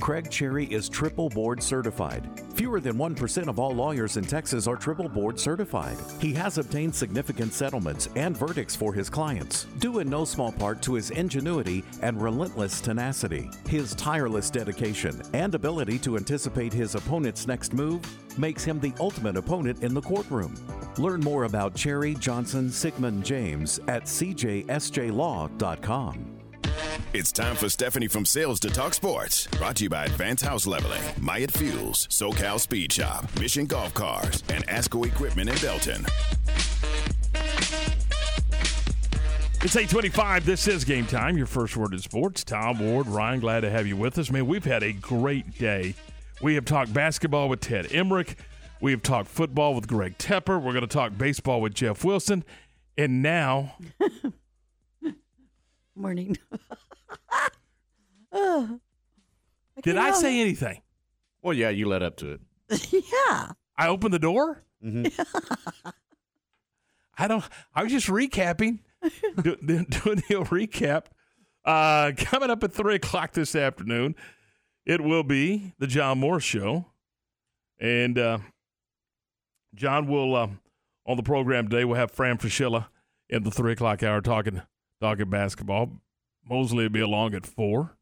Craig 0.00 0.30
Cherry 0.30 0.66
is 0.66 0.88
triple 0.88 1.28
board 1.28 1.62
certified. 1.62 2.28
Fewer 2.54 2.80
than 2.80 2.96
1% 2.96 3.48
of 3.48 3.58
all 3.58 3.72
lawyers 3.72 4.16
in 4.16 4.24
Texas 4.24 4.66
are 4.66 4.76
triple 4.76 5.08
board 5.08 5.40
certified. 5.40 5.96
He 6.20 6.32
has 6.34 6.58
obtained 6.58 6.94
significant 6.94 7.52
settlements 7.52 8.08
and 8.14 8.36
verdicts 8.36 8.76
for 8.76 8.92
his 8.92 9.10
clients, 9.10 9.64
due 9.78 9.98
in 10.00 10.08
no 10.08 10.24
small 10.24 10.52
part 10.52 10.80
to 10.82 10.94
his 10.94 11.10
ingenuity 11.10 11.82
and 12.02 12.20
relentless 12.22 12.80
tenacity. 12.80 13.50
His 13.68 13.94
tireless 13.94 14.50
dedication 14.50 15.22
and 15.32 15.54
ability 15.54 15.98
to 16.00 16.16
anticipate 16.16 16.72
his 16.72 16.94
opponent's 16.94 17.46
next 17.46 17.72
move 17.72 18.02
makes 18.38 18.64
him 18.64 18.80
the 18.80 18.92
ultimate 19.00 19.36
opponent 19.36 19.82
in 19.82 19.94
the 19.94 20.02
courtroom. 20.02 20.54
Learn 20.98 21.20
more 21.20 21.44
about 21.44 21.74
Cherry 21.74 22.14
Johnson 22.14 22.70
Sigmund 22.70 23.24
James 23.24 23.80
at 23.88 24.04
cjsjlaw.com. 24.04 24.74
It's 27.12 27.30
time 27.30 27.56
for 27.56 27.68
Stephanie 27.68 28.08
from 28.08 28.24
Sales 28.24 28.58
to 28.60 28.70
Talk 28.70 28.94
Sports. 28.94 29.46
Brought 29.58 29.76
to 29.76 29.84
you 29.84 29.90
by 29.90 30.04
Advanced 30.04 30.44
House 30.44 30.66
Leveling, 30.66 31.02
Myatt 31.20 31.52
Fuels, 31.52 32.08
SoCal 32.08 32.58
Speed 32.58 32.92
Shop, 32.92 33.26
Mission 33.38 33.66
Golf 33.66 33.94
Cars, 33.94 34.42
and 34.48 34.66
Asco 34.66 35.06
Equipment 35.06 35.48
in 35.48 35.56
Belton. 35.58 36.04
It's 39.62 39.76
825. 39.76 40.44
This 40.44 40.68
is 40.68 40.84
game 40.84 41.06
time. 41.06 41.38
Your 41.38 41.46
first 41.46 41.74
word 41.76 41.94
in 41.94 41.98
sports. 41.98 42.44
Tom 42.44 42.78
Ward, 42.80 43.06
Ryan, 43.06 43.40
glad 43.40 43.60
to 43.60 43.70
have 43.70 43.86
you 43.86 43.96
with 43.96 44.18
us. 44.18 44.30
Man, 44.30 44.46
we've 44.46 44.64
had 44.64 44.82
a 44.82 44.92
great 44.92 45.56
day. 45.56 45.94
We 46.42 46.54
have 46.56 46.66
talked 46.66 46.92
basketball 46.92 47.48
with 47.48 47.60
Ted 47.60 47.86
Emrich. 47.86 48.34
We 48.82 48.90
have 48.90 49.02
talked 49.02 49.28
football 49.28 49.74
with 49.74 49.86
Greg 49.88 50.18
Tepper. 50.18 50.60
We're 50.60 50.72
going 50.72 50.82
to 50.82 50.86
talk 50.86 51.16
baseball 51.16 51.62
with 51.62 51.72
Jeff 51.72 52.04
Wilson. 52.04 52.44
And 52.98 53.22
now, 53.22 53.76
Morning. 55.96 56.36
oh, 58.32 58.80
did 59.82 59.96
I 59.96 60.10
say 60.10 60.40
anything? 60.40 60.82
Well, 61.40 61.54
yeah, 61.54 61.70
you 61.70 61.86
led 61.86 62.02
up 62.02 62.16
to 62.16 62.32
it. 62.32 62.40
yeah. 62.92 63.52
I 63.76 63.88
opened 63.88 64.12
the 64.14 64.18
door? 64.18 64.64
Mm-hmm. 64.84 65.88
I 67.18 67.28
don't. 67.28 67.44
I 67.74 67.84
was 67.84 67.92
just 67.92 68.08
recapping, 68.08 68.80
do, 69.42 69.56
do, 69.64 69.84
doing 69.84 70.22
the 70.28 70.44
recap. 70.50 71.04
Uh, 71.64 72.12
coming 72.16 72.50
up 72.50 72.64
at 72.64 72.72
three 72.72 72.96
o'clock 72.96 73.32
this 73.32 73.54
afternoon, 73.54 74.16
it 74.84 75.00
will 75.00 75.22
be 75.22 75.74
the 75.78 75.86
John 75.86 76.18
Moore 76.18 76.40
Show, 76.40 76.86
and 77.78 78.18
uh, 78.18 78.38
John 79.74 80.08
will 80.08 80.34
uh, 80.34 80.48
on 81.06 81.16
the 81.16 81.22
program 81.22 81.68
today. 81.68 81.84
We'll 81.84 81.96
have 81.96 82.10
Fran 82.10 82.38
Fraschilla 82.38 82.86
in 83.28 83.44
the 83.44 83.50
three 83.52 83.72
o'clock 83.72 84.02
hour 84.02 84.20
talking 84.20 84.60
talking 85.04 85.28
basketball. 85.28 85.90
Mosley 86.48 86.84
will 86.84 86.90
be 86.90 87.00
along 87.00 87.34
at 87.34 87.44
four, 87.44 87.98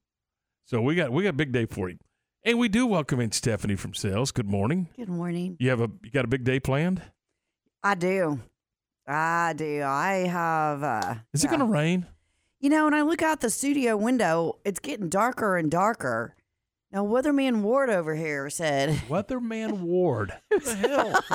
so 0.64 0.80
we 0.80 0.94
got 0.94 1.10
we 1.10 1.24
got 1.24 1.30
a 1.30 1.32
big 1.32 1.50
day 1.50 1.66
for 1.66 1.88
you. 1.88 1.98
And 2.44 2.58
we 2.60 2.68
do 2.68 2.86
welcome 2.86 3.18
in 3.18 3.32
Stephanie 3.32 3.74
from 3.74 3.92
Sales. 3.92 4.30
Good 4.30 4.48
morning. 4.48 4.88
Good 4.96 5.08
morning. 5.08 5.56
You 5.58 5.70
have 5.70 5.80
a 5.80 5.90
you 6.04 6.10
got 6.12 6.24
a 6.24 6.28
big 6.28 6.44
day 6.44 6.60
planned? 6.60 7.02
I 7.82 7.96
do. 7.96 8.38
I 9.06 9.52
do. 9.56 9.82
I 9.82 10.28
have. 10.28 10.82
Uh, 10.84 11.14
Is 11.32 11.42
it 11.42 11.48
going 11.48 11.58
to 11.58 11.66
rain? 11.66 12.06
You 12.60 12.70
know, 12.70 12.84
when 12.84 12.94
I 12.94 13.02
look 13.02 13.20
out 13.22 13.40
the 13.40 13.50
studio 13.50 13.96
window, 13.96 14.58
it's 14.64 14.78
getting 14.78 15.08
darker 15.08 15.56
and 15.56 15.68
darker. 15.68 16.36
Now, 16.92 17.06
Weatherman 17.06 17.62
Ward 17.62 17.88
over 17.88 18.14
here 18.14 18.50
said. 18.50 18.90
Weatherman 19.08 19.80
Ward. 19.80 20.34
What 20.48 20.64
the 20.64 20.74
hell? 20.74 21.12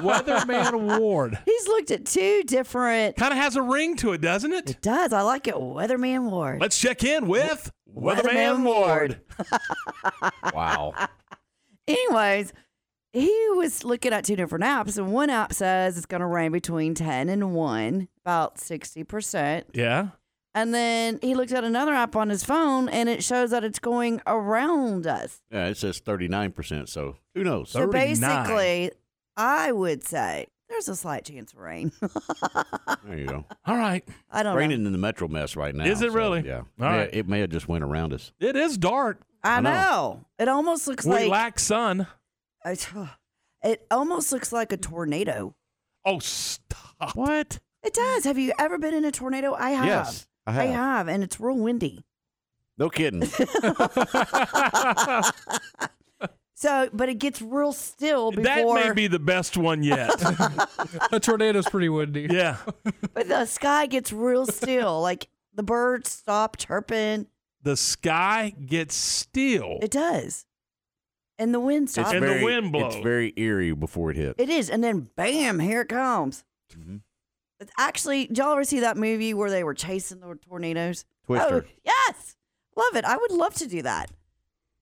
Weatherman 0.00 1.00
Ward. 1.00 1.38
He's 1.44 1.66
looked 1.66 1.90
at 1.90 2.06
two 2.06 2.44
different. 2.44 3.16
Kind 3.16 3.32
of 3.32 3.38
has 3.38 3.56
a 3.56 3.62
ring 3.62 3.96
to 3.96 4.12
it, 4.12 4.20
doesn't 4.20 4.52
it? 4.52 4.70
It 4.70 4.80
does. 4.80 5.12
I 5.12 5.22
like 5.22 5.48
it. 5.48 5.56
Weatherman 5.56 6.30
Ward. 6.30 6.60
Let's 6.60 6.78
check 6.78 7.02
in 7.02 7.26
with 7.26 7.72
Weatherman, 7.92 8.62
Ward. 8.62 9.20
wow. 10.54 10.94
Anyways, 11.88 12.52
he 13.12 13.48
was 13.56 13.82
looking 13.82 14.12
at 14.12 14.24
two 14.24 14.36
different 14.36 14.64
apps, 14.64 14.98
and 14.98 15.12
one 15.12 15.30
app 15.30 15.52
says 15.52 15.96
it's 15.96 16.06
going 16.06 16.20
to 16.20 16.26
rain 16.26 16.52
between 16.52 16.94
10 16.94 17.28
and 17.28 17.54
1, 17.54 18.08
about 18.24 18.58
60%. 18.58 19.64
Yeah. 19.74 20.08
And 20.54 20.74
then 20.74 21.18
he 21.22 21.34
looks 21.34 21.52
at 21.52 21.64
another 21.64 21.94
app 21.94 22.14
on 22.14 22.28
his 22.28 22.44
phone, 22.44 22.88
and 22.88 23.08
it 23.08 23.24
shows 23.24 23.50
that 23.50 23.64
it's 23.64 23.78
going 23.78 24.20
around 24.26 25.06
us. 25.06 25.40
Yeah, 25.50 25.66
it 25.68 25.78
says 25.78 26.00
39%, 26.00 26.88
so 26.88 27.16
who 27.34 27.42
knows? 27.42 27.70
So 27.70 27.86
basically, 27.90 28.90
I 29.36 29.72
would 29.72 30.04
say 30.04 30.48
there's 30.68 30.88
a 30.88 30.96
slight 30.96 31.24
chance 31.24 31.52
of 31.54 31.58
rain. 31.60 31.92
There 33.04 33.18
you 33.18 33.26
go. 33.26 33.44
All 33.66 33.76
right. 33.76 34.06
I 34.30 34.42
don't 34.42 34.54
know. 34.54 34.58
Raining 34.58 34.86
in 34.86 34.92
the 34.92 34.98
metro 34.98 35.26
mess 35.26 35.56
right 35.56 35.74
now. 35.74 35.84
Is 35.84 36.00
it 36.02 36.10
so, 36.10 36.14
really? 36.16 36.46
Yeah. 36.46 36.58
All 36.58 36.64
May- 36.78 36.98
right. 36.98 37.10
It 37.12 37.28
may 37.28 37.40
have 37.40 37.50
just 37.50 37.66
went 37.68 37.82
around 37.84 38.12
us. 38.14 38.32
It 38.38 38.54
is 38.56 38.78
dark. 38.78 39.22
I, 39.42 39.56
I 39.56 39.60
know. 39.60 39.70
know. 39.70 40.26
It 40.38 40.48
almost 40.48 40.86
looks 40.86 41.04
We 41.04 41.10
like 41.12 41.22
We 41.24 41.28
lack 41.28 41.58
sun. 41.58 42.06
I- 42.64 42.76
it 43.64 43.86
almost 43.90 44.30
looks 44.32 44.52
like 44.52 44.72
a 44.72 44.76
tornado. 44.76 45.54
Oh, 46.04 46.20
stop. 46.20 47.16
What? 47.16 47.58
It 47.82 47.92
does. 47.92 48.24
Have 48.24 48.38
you 48.38 48.52
ever 48.58 48.78
been 48.78 48.94
in 48.94 49.04
a 49.04 49.10
tornado? 49.12 49.54
I 49.54 49.70
have. 49.70 49.86
Yes, 49.86 50.28
I 50.46 50.52
have. 50.52 50.62
I 50.62 50.66
have, 50.66 51.08
and 51.08 51.22
it's 51.24 51.38
real 51.40 51.56
windy. 51.56 52.04
No 52.78 52.88
kidding. 52.90 53.22
So, 56.54 56.88
but 56.92 57.08
it 57.08 57.14
gets 57.14 57.42
real 57.42 57.72
still 57.72 58.30
before. 58.30 58.44
That 58.44 58.86
may 58.86 58.92
be 58.92 59.08
the 59.08 59.18
best 59.18 59.56
one 59.56 59.82
yet. 59.82 60.12
a 61.12 61.18
tornado's 61.18 61.68
pretty 61.68 61.88
windy. 61.88 62.28
yeah. 62.30 62.58
but 63.14 63.26
the 63.26 63.46
sky 63.46 63.86
gets 63.86 64.12
real 64.12 64.46
still. 64.46 65.00
like 65.00 65.26
the 65.52 65.64
birds 65.64 66.12
stop 66.12 66.56
chirping. 66.56 67.26
The 67.62 67.76
sky 67.76 68.54
gets 68.64 68.94
still. 68.94 69.78
It 69.82 69.90
does, 69.90 70.46
and 71.36 71.52
the 71.52 71.58
wind 71.58 71.86
It's 71.86 71.94
stops. 71.94 72.12
And 72.12 72.22
the 72.22 72.44
wind 72.44 72.70
blows. 72.70 72.94
It's 72.94 73.02
very 73.02 73.32
eerie 73.36 73.72
before 73.72 74.12
it 74.12 74.16
hits. 74.16 74.36
It 74.38 74.48
is, 74.48 74.70
and 74.70 74.84
then 74.84 75.10
bam, 75.16 75.58
here 75.58 75.80
it 75.80 75.88
comes. 75.88 76.44
Mhm. 76.78 77.00
It's 77.62 77.72
actually, 77.78 78.26
did 78.26 78.38
y'all 78.38 78.52
ever 78.52 78.64
see 78.64 78.80
that 78.80 78.96
movie 78.96 79.32
where 79.34 79.50
they 79.50 79.64
were 79.64 79.74
chasing 79.74 80.20
the 80.20 80.38
tornadoes? 80.48 81.04
Twister. 81.26 81.64
Oh, 81.66 81.70
yes, 81.84 82.36
love 82.76 82.94
it. 82.96 83.04
I 83.04 83.16
would 83.16 83.30
love 83.30 83.54
to 83.54 83.66
do 83.68 83.82
that. 83.82 84.10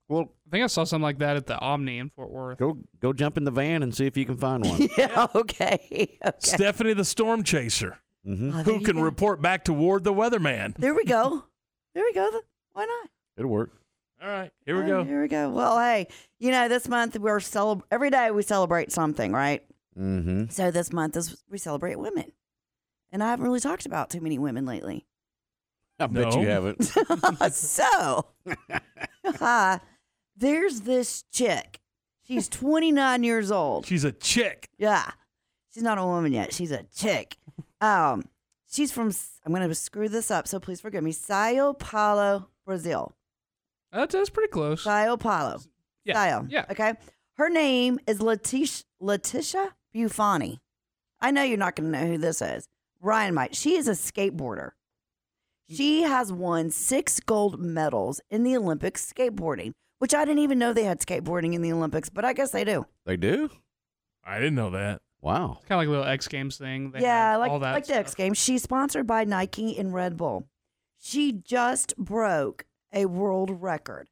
Well, 0.08 0.32
I 0.48 0.50
think 0.50 0.64
I 0.64 0.66
saw 0.66 0.82
something 0.84 1.02
like 1.04 1.18
that 1.18 1.36
at 1.36 1.46
the 1.46 1.56
Omni 1.58 1.98
in 1.98 2.10
Fort 2.10 2.30
Worth. 2.30 2.58
go 2.58 2.78
go 2.98 3.12
jump 3.12 3.36
in 3.36 3.44
the 3.44 3.52
van 3.52 3.84
and 3.84 3.94
see 3.94 4.06
if 4.06 4.16
you 4.16 4.24
can 4.26 4.36
find 4.36 4.64
one. 4.64 4.88
yeah, 4.98 5.28
okay. 5.36 5.78
okay. 6.26 6.32
Stephanie 6.40 6.94
the 6.94 7.04
Storm 7.04 7.44
Chaser, 7.44 7.98
Mhm. 8.26 8.50
Oh, 8.52 8.62
who 8.64 8.80
can 8.80 8.96
go. 8.96 9.02
report 9.02 9.40
back 9.40 9.64
to 9.66 9.72
Ward 9.72 10.02
the 10.02 10.12
Weatherman. 10.12 10.74
There 10.76 10.94
we 10.94 11.04
go. 11.04 11.44
There 11.94 12.02
we 12.02 12.12
go. 12.12 12.28
Why 12.72 12.86
not? 12.86 13.08
It'll 13.36 13.50
work. 13.52 13.70
All 14.22 14.28
right, 14.28 14.50
here 14.66 14.76
we 14.76 14.90
Oh, 14.90 15.02
go. 15.02 15.04
Here 15.04 15.22
we 15.22 15.28
go. 15.28 15.48
Well, 15.50 15.78
hey, 15.78 16.08
you 16.40 16.50
know, 16.50 16.68
this 16.68 16.88
month 16.88 17.16
we're 17.18 17.38
celeb- 17.38 17.82
every 17.92 18.10
day 18.10 18.30
we 18.32 18.42
celebrate 18.42 18.90
something, 18.92 19.32
right? 19.32 19.62
Mm-hmm. 19.98 20.46
So 20.50 20.70
this 20.72 20.92
month 20.92 21.16
is 21.16 21.42
we 21.48 21.56
celebrate 21.58 21.98
women, 21.98 22.32
and 23.12 23.22
I 23.22 23.30
haven't 23.30 23.44
really 23.44 23.60
talked 23.60 23.86
about 23.86 24.10
too 24.10 24.20
many 24.20 24.38
women 24.38 24.66
lately. 24.66 25.06
I 25.98 26.06
bet 26.06 26.34
you 26.34 26.46
haven't. 26.46 26.82
so, 27.52 28.26
uh, 29.40 29.78
there's 30.36 30.80
this 30.82 31.24
chick. 31.32 31.80
She's 32.26 32.48
29 32.48 33.24
years 33.24 33.50
old. 33.50 33.86
She's 33.86 34.04
a 34.04 34.12
chick. 34.12 34.70
Yeah. 34.78 35.10
She's 35.74 35.82
not 35.82 35.98
a 35.98 36.04
woman 36.04 36.32
yet. 36.32 36.52
She's 36.52 36.70
a 36.70 36.84
chick. 36.94 37.36
Um, 37.80 38.24
she's 38.70 38.92
from, 38.92 39.12
I'm 39.44 39.52
going 39.52 39.68
to 39.68 39.74
screw 39.74 40.08
this 40.08 40.30
up, 40.30 40.46
so 40.48 40.58
please 40.60 40.80
forgive 40.80 41.02
me. 41.02 41.12
Sao 41.12 41.72
Paulo, 41.74 42.48
Brazil. 42.64 43.12
That's, 43.92 44.14
that's 44.14 44.30
pretty 44.30 44.50
close. 44.50 44.84
Sao 44.84 45.16
Paulo. 45.16 45.60
Yeah, 46.04 46.14
Sao. 46.14 46.46
yeah. 46.48 46.66
Okay. 46.70 46.94
Her 47.34 47.48
name 47.50 47.98
is 48.06 48.18
Leticia, 48.20 48.84
Leticia 49.02 49.70
Bufoni. 49.94 50.58
I 51.20 51.30
know 51.30 51.42
you're 51.42 51.58
not 51.58 51.76
going 51.76 51.92
to 51.92 51.98
know 51.98 52.06
who 52.06 52.18
this 52.18 52.40
is. 52.40 52.66
Ryan 53.00 53.34
might. 53.34 53.56
She 53.56 53.76
is 53.76 53.88
a 53.88 53.92
skateboarder. 53.92 54.70
She 55.68 56.02
has 56.02 56.32
won 56.32 56.70
six 56.70 57.20
gold 57.20 57.60
medals 57.60 58.20
in 58.28 58.42
the 58.42 58.56
Olympics 58.56 59.10
skateboarding, 59.10 59.72
which 59.98 60.14
I 60.14 60.24
didn't 60.24 60.42
even 60.42 60.58
know 60.58 60.72
they 60.72 60.84
had 60.84 60.98
skateboarding 60.98 61.54
in 61.54 61.62
the 61.62 61.72
Olympics, 61.72 62.08
but 62.08 62.24
I 62.24 62.32
guess 62.32 62.50
they 62.50 62.64
do. 62.64 62.86
They 63.06 63.16
do? 63.16 63.50
I 64.24 64.38
didn't 64.38 64.56
know 64.56 64.70
that. 64.70 65.00
Wow. 65.22 65.58
It's 65.58 65.66
kind 65.66 65.76
of 65.76 65.82
like 65.82 65.88
a 65.88 65.90
little 65.90 66.06
X 66.06 66.26
Games 66.28 66.56
thing. 66.56 66.90
They 66.90 67.02
yeah, 67.02 67.32
have 67.32 67.40
like 67.40 67.50
all 67.50 67.58
that 67.60 67.72
like 67.72 67.86
the 67.86 67.96
X 67.96 68.14
Games. 68.14 68.38
She's 68.38 68.62
sponsored 68.62 69.06
by 69.06 69.24
Nike 69.24 69.78
and 69.78 69.94
Red 69.94 70.16
Bull. 70.16 70.48
She 70.98 71.32
just 71.32 71.96
broke 71.96 72.64
a 72.92 73.06
world 73.06 73.62
record. 73.62 74.08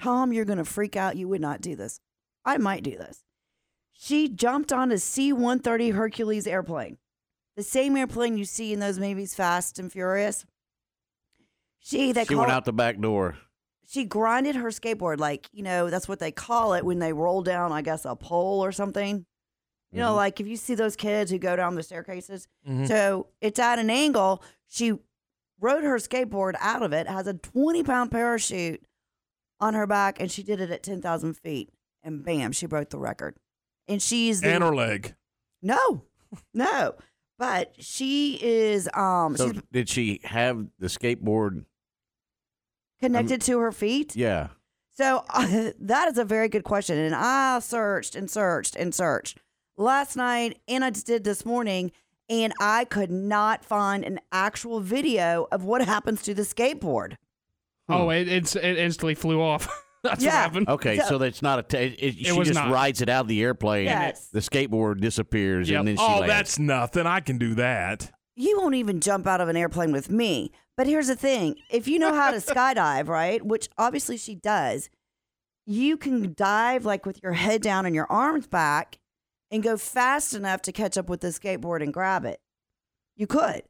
Tom, 0.00 0.32
you're 0.32 0.44
gonna 0.44 0.64
freak 0.64 0.96
out. 0.96 1.16
You 1.16 1.28
would 1.28 1.40
not 1.40 1.60
do 1.60 1.74
this. 1.74 2.00
I 2.44 2.58
might 2.58 2.82
do 2.82 2.96
this. 2.96 3.24
She 3.92 4.28
jumped 4.28 4.72
on 4.72 4.92
a 4.92 4.98
C-130 4.98 5.94
Hercules 5.94 6.46
airplane, 6.46 6.98
the 7.56 7.62
same 7.62 7.96
airplane 7.96 8.36
you 8.36 8.44
see 8.44 8.72
in 8.72 8.80
those 8.80 8.98
movies, 8.98 9.34
Fast 9.34 9.78
and 9.78 9.90
Furious. 9.92 10.44
She 11.80 12.12
they 12.12 12.24
she 12.24 12.28
call 12.34 12.40
went 12.40 12.52
out 12.52 12.64
the 12.64 12.72
back 12.72 12.98
door. 12.98 13.36
she 13.86 14.04
grinded 14.04 14.56
her 14.56 14.70
skateboard 14.70 15.18
like 15.18 15.48
you 15.52 15.62
know 15.62 15.90
that's 15.90 16.08
what 16.08 16.18
they 16.18 16.32
call 16.32 16.72
it 16.74 16.84
when 16.84 16.98
they 16.98 17.12
roll 17.12 17.42
down 17.42 17.70
i 17.72 17.82
guess 17.82 18.06
a 18.06 18.16
pole 18.16 18.64
or 18.64 18.72
something 18.72 19.26
you 19.92 19.98
know 19.98 20.12
Mhm. 20.12 20.16
like 20.16 20.40
if 20.40 20.46
you 20.46 20.56
see 20.56 20.74
those 20.74 20.96
kids 20.96 21.30
who 21.30 21.36
go 21.38 21.54
down 21.54 21.74
the 21.74 21.82
staircases 21.82 22.48
Mhm. 22.66 22.88
so 22.88 23.26
it's 23.42 23.58
at 23.58 23.78
an 23.78 23.90
angle 23.90 24.42
she 24.66 24.94
rode 25.60 25.84
her 25.84 25.96
skateboard 25.98 26.54
out 26.60 26.82
of 26.82 26.94
it 26.94 27.06
has 27.06 27.26
a 27.26 27.34
20 27.34 27.82
pound 27.82 28.10
parachute 28.10 28.82
on 29.60 29.74
her 29.74 29.86
back 29.86 30.18
and 30.18 30.32
she 30.32 30.42
did 30.42 30.60
it 30.62 30.70
at 30.70 30.82
10000 30.82 31.34
feet 31.34 31.68
and 32.02 32.24
bam 32.24 32.52
she 32.52 32.64
broke 32.64 32.88
the 32.88 32.98
record 32.98 33.36
and 33.86 34.00
she's 34.00 34.40
the, 34.40 34.48
And 34.48 34.64
her 34.64 34.74
leg. 34.74 35.14
no 35.60 36.04
no 36.54 36.94
but 37.38 37.74
she 37.78 38.38
is 38.42 38.88
um 38.94 39.36
So 39.36 39.52
she's 39.52 39.62
did 39.72 39.88
she 39.88 40.20
have 40.24 40.66
the 40.78 40.86
skateboard? 40.88 41.64
connected 43.00 43.40
to 43.42 43.58
her 43.58 43.72
feet 43.72 44.16
Yeah. 44.16 44.48
So 44.96 45.24
uh, 45.28 45.70
that 45.80 46.08
is 46.08 46.18
a 46.18 46.24
very 46.24 46.48
good 46.48 46.64
question. 46.64 46.96
And 46.98 47.14
I 47.14 47.58
searched 47.58 48.14
and 48.14 48.30
searched 48.30 48.76
and 48.76 48.94
searched 48.94 49.38
last 49.76 50.16
night, 50.16 50.60
and 50.68 50.84
I 50.84 50.90
just 50.90 51.06
did 51.06 51.24
this 51.24 51.44
morning, 51.44 51.90
and 52.28 52.52
I 52.60 52.84
could 52.84 53.10
not 53.10 53.64
find 53.64 54.04
an 54.04 54.20
actual 54.32 54.80
video 54.80 55.48
of 55.50 55.64
what 55.64 55.84
happens 55.84 56.22
to 56.22 56.34
the 56.34 56.42
skateboard. 56.42 57.16
Oh, 57.88 58.08
it, 58.10 58.28
it's 58.28 58.56
it 58.56 58.78
instantly 58.78 59.14
flew 59.14 59.42
off. 59.42 59.68
That's 60.04 60.22
Yeah. 60.22 60.30
what 60.30 60.40
happened. 60.42 60.68
Okay, 60.68 60.98
so 61.00 61.18
that's 61.18 61.42
not 61.42 61.58
a. 61.58 61.62
T- 61.62 61.76
it, 61.78 61.96
it, 61.98 62.26
she 62.26 62.32
was 62.32 62.46
just 62.48 62.60
not. 62.60 62.70
rides 62.70 63.00
it 63.02 63.08
out 63.08 63.22
of 63.22 63.28
the 63.28 63.42
airplane. 63.42 63.86
Yes. 63.86 64.28
The 64.28 64.38
skateboard 64.40 65.00
disappears, 65.00 65.68
Yep. 65.68 65.78
and 65.80 65.88
then 65.88 65.96
she 65.96 66.02
Oh, 66.02 66.18
lands. 66.20 66.26
that's 66.28 66.58
nothing. 66.58 67.06
I 67.06 67.20
can 67.20 67.38
do 67.38 67.54
that. 67.56 68.12
You 68.36 68.58
won't 68.60 68.74
even 68.76 69.00
jump 69.00 69.26
out 69.26 69.40
of 69.40 69.48
an 69.48 69.56
airplane 69.56 69.90
with 69.92 70.10
me. 70.10 70.52
But 70.76 70.86
here's 70.86 71.06
the 71.08 71.16
thing 71.16 71.56
if 71.70 71.88
you 71.88 71.98
know 71.98 72.12
how 72.14 72.30
to 72.30 72.36
skydive, 72.52 73.08
right, 73.08 73.44
which 73.44 73.68
obviously 73.78 74.16
she 74.16 74.34
does, 74.34 74.90
you 75.66 75.96
can 75.96 76.34
dive 76.36 76.84
like 76.84 77.06
with 77.06 77.22
your 77.22 77.32
head 77.32 77.62
down 77.62 77.86
and 77.86 77.94
your 77.94 78.06
arms 78.10 78.46
back 78.46 78.98
and 79.50 79.62
go 79.62 79.76
fast 79.76 80.34
enough 80.34 80.62
to 80.62 80.72
catch 80.72 80.98
up 80.98 81.08
with 81.08 81.20
the 81.20 81.28
skateboard 81.28 81.82
and 81.82 81.94
grab 81.94 82.24
it. 82.24 82.40
You 83.16 83.26
could. 83.26 83.62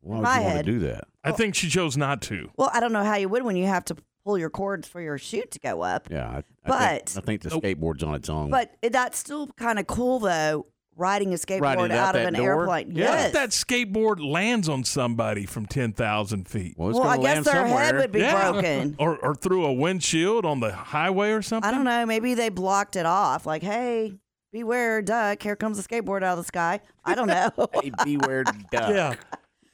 Why 0.00 0.16
would 0.16 0.22
my 0.24 0.38
you 0.40 0.44
want 0.46 0.58
to 0.58 0.64
do 0.64 0.78
that? 0.80 1.04
I 1.22 1.30
think 1.30 1.54
she 1.54 1.68
chose 1.68 1.96
not 1.96 2.20
to. 2.22 2.50
Well, 2.56 2.70
I 2.74 2.80
don't 2.80 2.92
know 2.92 3.04
how 3.04 3.14
you 3.14 3.28
would 3.28 3.44
when 3.44 3.54
you 3.54 3.66
have 3.66 3.84
to 3.84 3.96
pull 4.24 4.38
your 4.38 4.50
cords 4.50 4.86
for 4.88 5.00
your 5.00 5.18
chute 5.18 5.50
to 5.52 5.58
go 5.58 5.82
up. 5.82 6.08
Yeah, 6.10 6.28
I, 6.28 6.36
I 6.38 6.42
But- 6.64 7.08
think, 7.10 7.24
I 7.24 7.26
think 7.26 7.42
the 7.42 7.50
skateboard's 7.50 8.02
on 8.02 8.14
its 8.14 8.28
own. 8.28 8.50
But 8.50 8.70
that's 8.82 9.18
still 9.18 9.48
kind 9.56 9.78
of 9.78 9.86
cool, 9.86 10.18
though, 10.20 10.66
riding 10.96 11.32
a 11.32 11.36
skateboard 11.36 11.60
Riding 11.62 11.84
out 11.92 12.14
out 12.14 12.16
of 12.16 12.26
an 12.28 12.34
door? 12.34 12.60
airplane. 12.60 12.88
What 12.88 12.96
Yes. 12.96 13.26
if 13.28 13.32
that 13.32 13.48
skateboard 13.50 14.22
lands 14.24 14.68
on 14.68 14.84
somebody 14.84 15.46
from 15.46 15.66
10,000 15.66 16.46
feet? 16.48 16.74
well, 16.76 16.90
it's 16.90 16.98
well, 16.98 17.08
I 17.08 17.16
gonna 17.16 17.22
guess 17.28 17.34
land 17.34 17.44
their 17.46 17.54
somewhere. 17.66 17.84
head 17.84 17.96
would 17.96 18.12
be 18.12 18.20
Yeah. 18.20 18.52
broken. 18.52 18.96
Or, 19.00 19.16
or 19.16 19.34
through 19.34 19.64
a 19.64 19.72
windshield 19.72 20.44
on 20.44 20.60
the 20.60 20.70
highway 20.72 21.30
or 21.30 21.42
something? 21.42 21.68
I 21.68 21.72
don't 21.74 21.84
know. 21.84 22.04
Maybe 22.06 22.34
they 22.34 22.48
blocked 22.50 22.96
it 22.96 23.06
off. 23.06 23.46
Like, 23.46 23.62
hey, 23.62 24.12
beware, 24.52 25.00
duck. 25.02 25.42
Here 25.42 25.56
comes 25.56 25.78
a 25.78 25.82
skateboard 25.82 26.22
out 26.22 26.38
of 26.38 26.38
the 26.38 26.44
sky. 26.44 26.80
I 27.04 27.14
don't 27.14 27.26
know. 27.28 27.50
Hey, 27.82 27.90
beware 28.04 28.44
duck. 28.70 28.90
Yeah. 28.90 29.14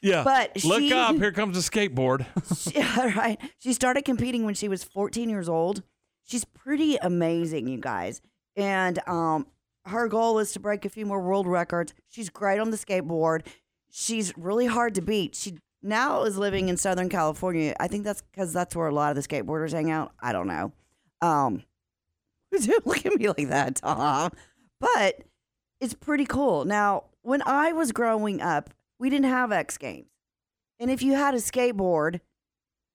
Yeah. 0.00 0.22
But 0.24 0.64
Look 0.64 0.80
she- 0.80 0.92
up. 0.92 1.16
Here 1.18 1.32
comes 1.32 1.56
a 1.56 1.60
skateboard. 1.70 2.26
Yeah, 2.74 3.14
right. 3.16 3.40
She 3.58 3.72
started 3.72 4.04
competing 4.04 4.44
when 4.44 4.54
she 4.54 4.68
was 4.68 4.84
14 4.84 5.28
years 5.28 5.48
old. 5.48 5.82
She's 6.24 6.44
pretty 6.44 6.96
amazing, 6.96 7.68
you 7.68 7.78
guys. 7.78 8.20
And 8.56 8.98
um, 9.08 9.46
her 9.86 10.08
goal 10.08 10.38
is 10.38 10.52
to 10.52 10.60
break 10.60 10.84
a 10.84 10.88
few 10.88 11.06
more 11.06 11.20
world 11.20 11.46
records. 11.46 11.94
She's 12.08 12.28
great 12.30 12.58
on 12.60 12.70
the 12.70 12.76
skateboard. 12.76 13.46
She's 13.90 14.36
really 14.36 14.66
hard 14.66 14.94
to 14.96 15.00
beat. 15.00 15.34
She 15.34 15.58
now 15.82 16.24
is 16.24 16.36
living 16.36 16.68
in 16.68 16.76
Southern 16.76 17.08
California. 17.08 17.74
I 17.80 17.88
think 17.88 18.04
that's 18.04 18.20
because 18.22 18.52
that's 18.52 18.76
where 18.76 18.88
a 18.88 18.94
lot 18.94 19.16
of 19.16 19.22
the 19.22 19.26
skateboarders 19.26 19.72
hang 19.72 19.90
out. 19.90 20.12
I 20.20 20.32
don't 20.32 20.46
know. 20.48 20.72
Um, 21.22 21.62
look 22.52 23.06
at 23.06 23.14
me 23.14 23.28
like 23.28 23.48
that, 23.48 23.76
Tom. 23.76 24.32
But 24.80 25.22
it's 25.80 25.94
pretty 25.94 26.26
cool. 26.26 26.64
Now, 26.64 27.04
when 27.22 27.42
I 27.46 27.72
was 27.72 27.92
growing 27.92 28.40
up, 28.40 28.70
we 28.98 29.10
didn't 29.10 29.30
have 29.30 29.52
X 29.52 29.78
Games. 29.78 30.06
And 30.80 30.90
if 30.90 31.02
you 31.02 31.14
had 31.14 31.34
a 31.34 31.38
skateboard, 31.38 32.20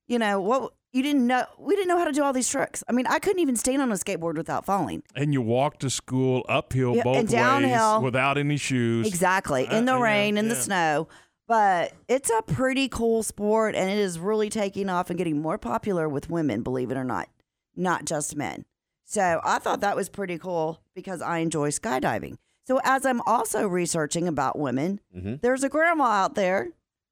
you 0.07 0.19
know, 0.19 0.39
what 0.39 0.73
you 0.93 1.01
didn't 1.03 1.25
know 1.27 1.45
we 1.57 1.75
didn't 1.75 1.87
know 1.87 1.97
how 1.97 2.05
to 2.05 2.11
do 2.11 2.23
all 2.23 2.33
these 2.33 2.47
tricks. 2.49 2.83
I 2.87 2.91
mean, 2.91 3.07
I 3.07 3.19
couldn't 3.19 3.39
even 3.39 3.55
stand 3.55 3.81
on 3.81 3.91
a 3.91 3.95
skateboard 3.95 4.35
without 4.37 4.65
falling. 4.65 5.03
and 5.15 5.33
you 5.33 5.41
walk 5.41 5.79
to 5.79 5.89
school 5.89 6.45
uphill 6.47 6.95
Yeah, 6.95 7.03
both 7.03 7.17
and 7.17 7.27
downhill. 7.29 7.95
ways 7.97 8.03
without 8.03 8.37
any 8.37 8.57
shoes. 8.57 9.07
Exactly. 9.07 9.67
Uh, 9.67 9.77
In 9.77 9.85
the 9.85 9.97
yeah, 9.97 10.01
rain, 10.03 10.37
in 10.37 10.49
the 10.49 10.55
yeah. 10.55 10.61
snow. 10.61 11.07
But 11.47 11.91
it's 12.07 12.29
a 12.29 12.41
pretty 12.43 12.87
cool 12.87 13.21
sport 13.21 13.75
and 13.75 13.89
it 13.89 13.97
is 13.97 14.17
really 14.17 14.49
taking 14.49 14.89
off 14.89 15.09
and 15.09 15.17
getting 15.17 15.41
more 15.41 15.57
popular 15.57 16.07
with 16.07 16.29
women, 16.29 16.63
believe 16.63 16.89
it 16.89 16.95
or 16.95 17.03
not, 17.03 17.27
not 17.75 18.05
just 18.05 18.35
men. 18.37 18.63
So 19.03 19.41
I 19.43 19.59
thought 19.59 19.81
that 19.81 19.97
was 19.97 20.07
pretty 20.07 20.37
cool 20.37 20.81
because 20.95 21.21
I 21.21 21.39
enjoy 21.39 21.69
skydiving. 21.71 22.37
So 22.65 22.79
as 22.83 23.05
I'm 23.05 23.21
also 23.21 23.67
researching 23.67 24.27
about 24.27 24.57
women, 24.57 24.99
Mhm. 25.15 25.41
there's 25.41 25.63
a 25.63 25.69
grandma 25.69 26.05
out 26.05 26.35
there. 26.35 26.69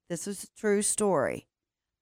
This 0.10 0.28
is 0.28 0.44
a 0.46 0.48
true 0.60 0.82
story. 0.82 1.48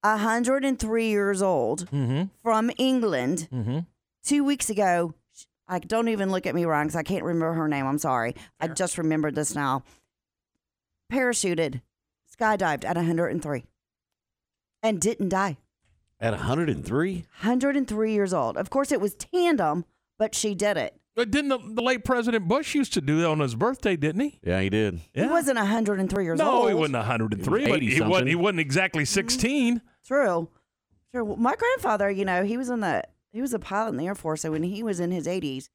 103 0.04 1.10
years 1.10 1.42
old 1.42 1.90
Mm-hmm. 1.92 2.26
from 2.44 2.72
England. 2.78 3.48
Mm-hmm. 3.52 3.80
Two 4.24 4.44
weeks 4.44 4.70
ago, 4.70 5.14
sh- 5.34 5.46
I 5.68 5.80
don't 5.80 6.08
even 6.10 6.32
look 6.32 6.46
at 6.48 6.56
me 6.56 6.66
wrong 6.66 6.86
because 6.86 6.96
I 6.96 7.04
can't 7.04 7.24
remember 7.24 7.54
her 7.54 7.68
name. 7.68 7.86
I'm 7.86 7.98
sorry. 7.98 8.36
I 8.60 8.68
just 8.68 8.98
remembered 8.98 9.36
this 9.36 9.56
now. 9.56 9.84
Parachuted, 11.12 11.82
skydived 12.40 12.86
at 12.86 12.96
103 12.96 13.64
and 14.84 15.02
didn't 15.02 15.30
die. 15.30 15.58
At 16.20 16.34
103? 16.34 17.26
103 17.42 18.14
years 18.14 18.34
old. 18.34 18.58
Of 18.58 18.70
course, 18.70 18.92
it 18.92 19.02
was 19.02 19.16
tandem, 19.16 19.86
but 20.18 20.36
she 20.36 20.54
did 20.54 20.78
it. 20.78 20.99
But 21.16 21.32
didn't 21.32 21.50
the, 21.50 21.58
the 21.58 21.82
late 21.82 22.06
President 22.06 22.48
Bush 22.48 22.76
used 22.76 22.94
to 22.94 23.02
do 23.02 23.20
that 23.22 23.28
on 23.28 23.40
his 23.40 23.56
birthday, 23.56 23.96
didn't 23.96 24.22
he? 24.22 24.40
Yeah, 24.44 24.62
he 24.62 24.70
did. 24.70 25.02
He 25.14 25.26
wasn't 25.26 25.58
103 25.58 26.24
years 26.24 26.40
no, 26.40 26.50
old. 26.50 26.64
No, 26.64 26.68
he 26.70 26.74
wasn't 26.74 26.96
103, 26.98 27.60
He 27.64 27.70
was 27.70 27.70
but 27.72 27.82
he 27.82 27.96
80 27.96 28.02
wasn't, 28.02 28.30
he 28.30 28.36
wasn't 28.36 28.60
exactly 28.62 29.06
16. 29.06 29.82
True. 30.06 30.50
True. 31.14 31.26
Well, 31.26 31.38
My 31.38 31.56
grandfather, 31.56 32.10
you 32.10 32.24
know, 32.26 32.44
he 32.44 32.58
was 32.58 32.70
in 32.70 32.80
the 32.80 33.04
he 33.32 33.42
was 33.42 33.54
a 33.54 33.60
pilot 33.60 33.90
in 33.90 33.98
the 33.98 34.08
Air 34.08 34.16
Force, 34.16 34.42
so 34.42 34.52
when 34.52 34.64
he 34.64 34.82
was 34.82 35.00
in 35.00 35.12
his 35.12 35.28
80s, 35.28 35.70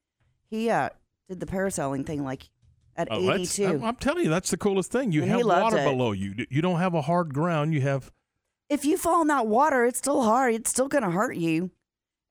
he 0.48 0.70
uh 0.70 0.89
did 1.28 1.40
the 1.40 1.47
parasailing 1.47 2.06
thing 2.06 2.24
like 2.24 2.48
at 2.97 3.09
Oh, 3.11 3.31
82. 3.32 3.65
I'm, 3.66 3.85
I'm 3.85 3.97
telling 3.97 4.24
you, 4.24 4.31
that's 4.31 4.51
the 4.51 4.56
coolest 4.56 4.93
thing. 4.93 5.12
You 5.12 5.23
And 5.23 5.31
have 5.32 5.44
water 5.44 5.78
it. 5.78 5.85
below 5.85 6.12
you. 6.12 6.47
You 6.48 6.62
don't 6.62 6.78
have 6.78 6.94
a 6.94 7.02
hard 7.02 7.35
ground. 7.35 7.74
You 7.74 7.81
have 7.82 8.11
if 8.70 8.85
you 8.85 8.97
fall 8.97 9.20
in 9.23 9.28
that 9.28 9.47
water, 9.47 9.85
it's 9.85 9.98
still 9.98 10.23
hard. 10.23 10.55
It's 10.55 10.70
still 10.70 10.89
going 10.89 11.05
to 11.05 11.11
hurt 11.11 11.36
you. 11.36 11.70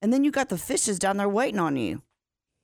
And 0.01 0.11
then 0.11 0.23
you 0.23 0.31
got 0.31 0.49
the 0.49 0.57
fishes 0.57 0.97
down 0.99 1.17
there 1.17 1.30
waiting 1.30 1.59
on 1.59 1.77
you 1.77 2.01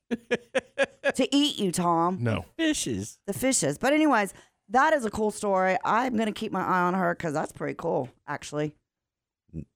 to 1.15 1.35
eat 1.35 1.57
you, 1.59 1.71
Tom. 1.71 2.17
no. 2.21 2.45
Fishes. 2.57 3.19
The 3.27 3.33
fishes. 3.33 3.77
But, 3.77 3.93
anyways, 3.93 4.33
that 4.69 4.93
is 4.93 5.05
a 5.05 5.09
cool 5.09 5.31
story. 5.31 5.77
I'm 5.83 6.15
going 6.15 6.27
to 6.27 6.31
keep 6.33 6.51
my 6.51 6.61
eye 6.63 6.81
on 6.81 6.93
her 6.93 7.13
because 7.15 7.33
that's 7.33 7.51
pretty 7.51 7.75
cool, 7.75 8.09
actually. 8.27 8.75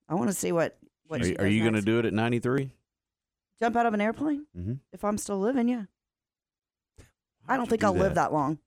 I 0.08 0.16
want 0.16 0.30
to 0.30 0.36
see 0.36 0.52
what 0.52 0.78
what 1.08 1.22
Are, 1.22 1.26
she 1.26 1.36
are 1.38 1.48
you 1.48 1.62
going 1.62 1.74
to 1.74 1.82
do 1.82 2.00
it 2.00 2.06
at 2.06 2.14
93? 2.14 2.72
jump 3.62 3.76
out 3.76 3.86
of 3.86 3.94
an 3.94 4.02
airplane 4.02 4.46
Mhm. 4.58 4.80
if 4.92 5.04
I'm 5.06 5.18
still 5.18 5.40
living? 5.40 5.68
Yeah. 5.70 5.86
I 7.48 7.56
don't 7.58 7.70
think 7.70 7.82
do 7.82 7.88
I'll 7.88 7.94
live 7.94 8.16
that? 8.16 8.30
that 8.30 8.34
long. 8.34 8.60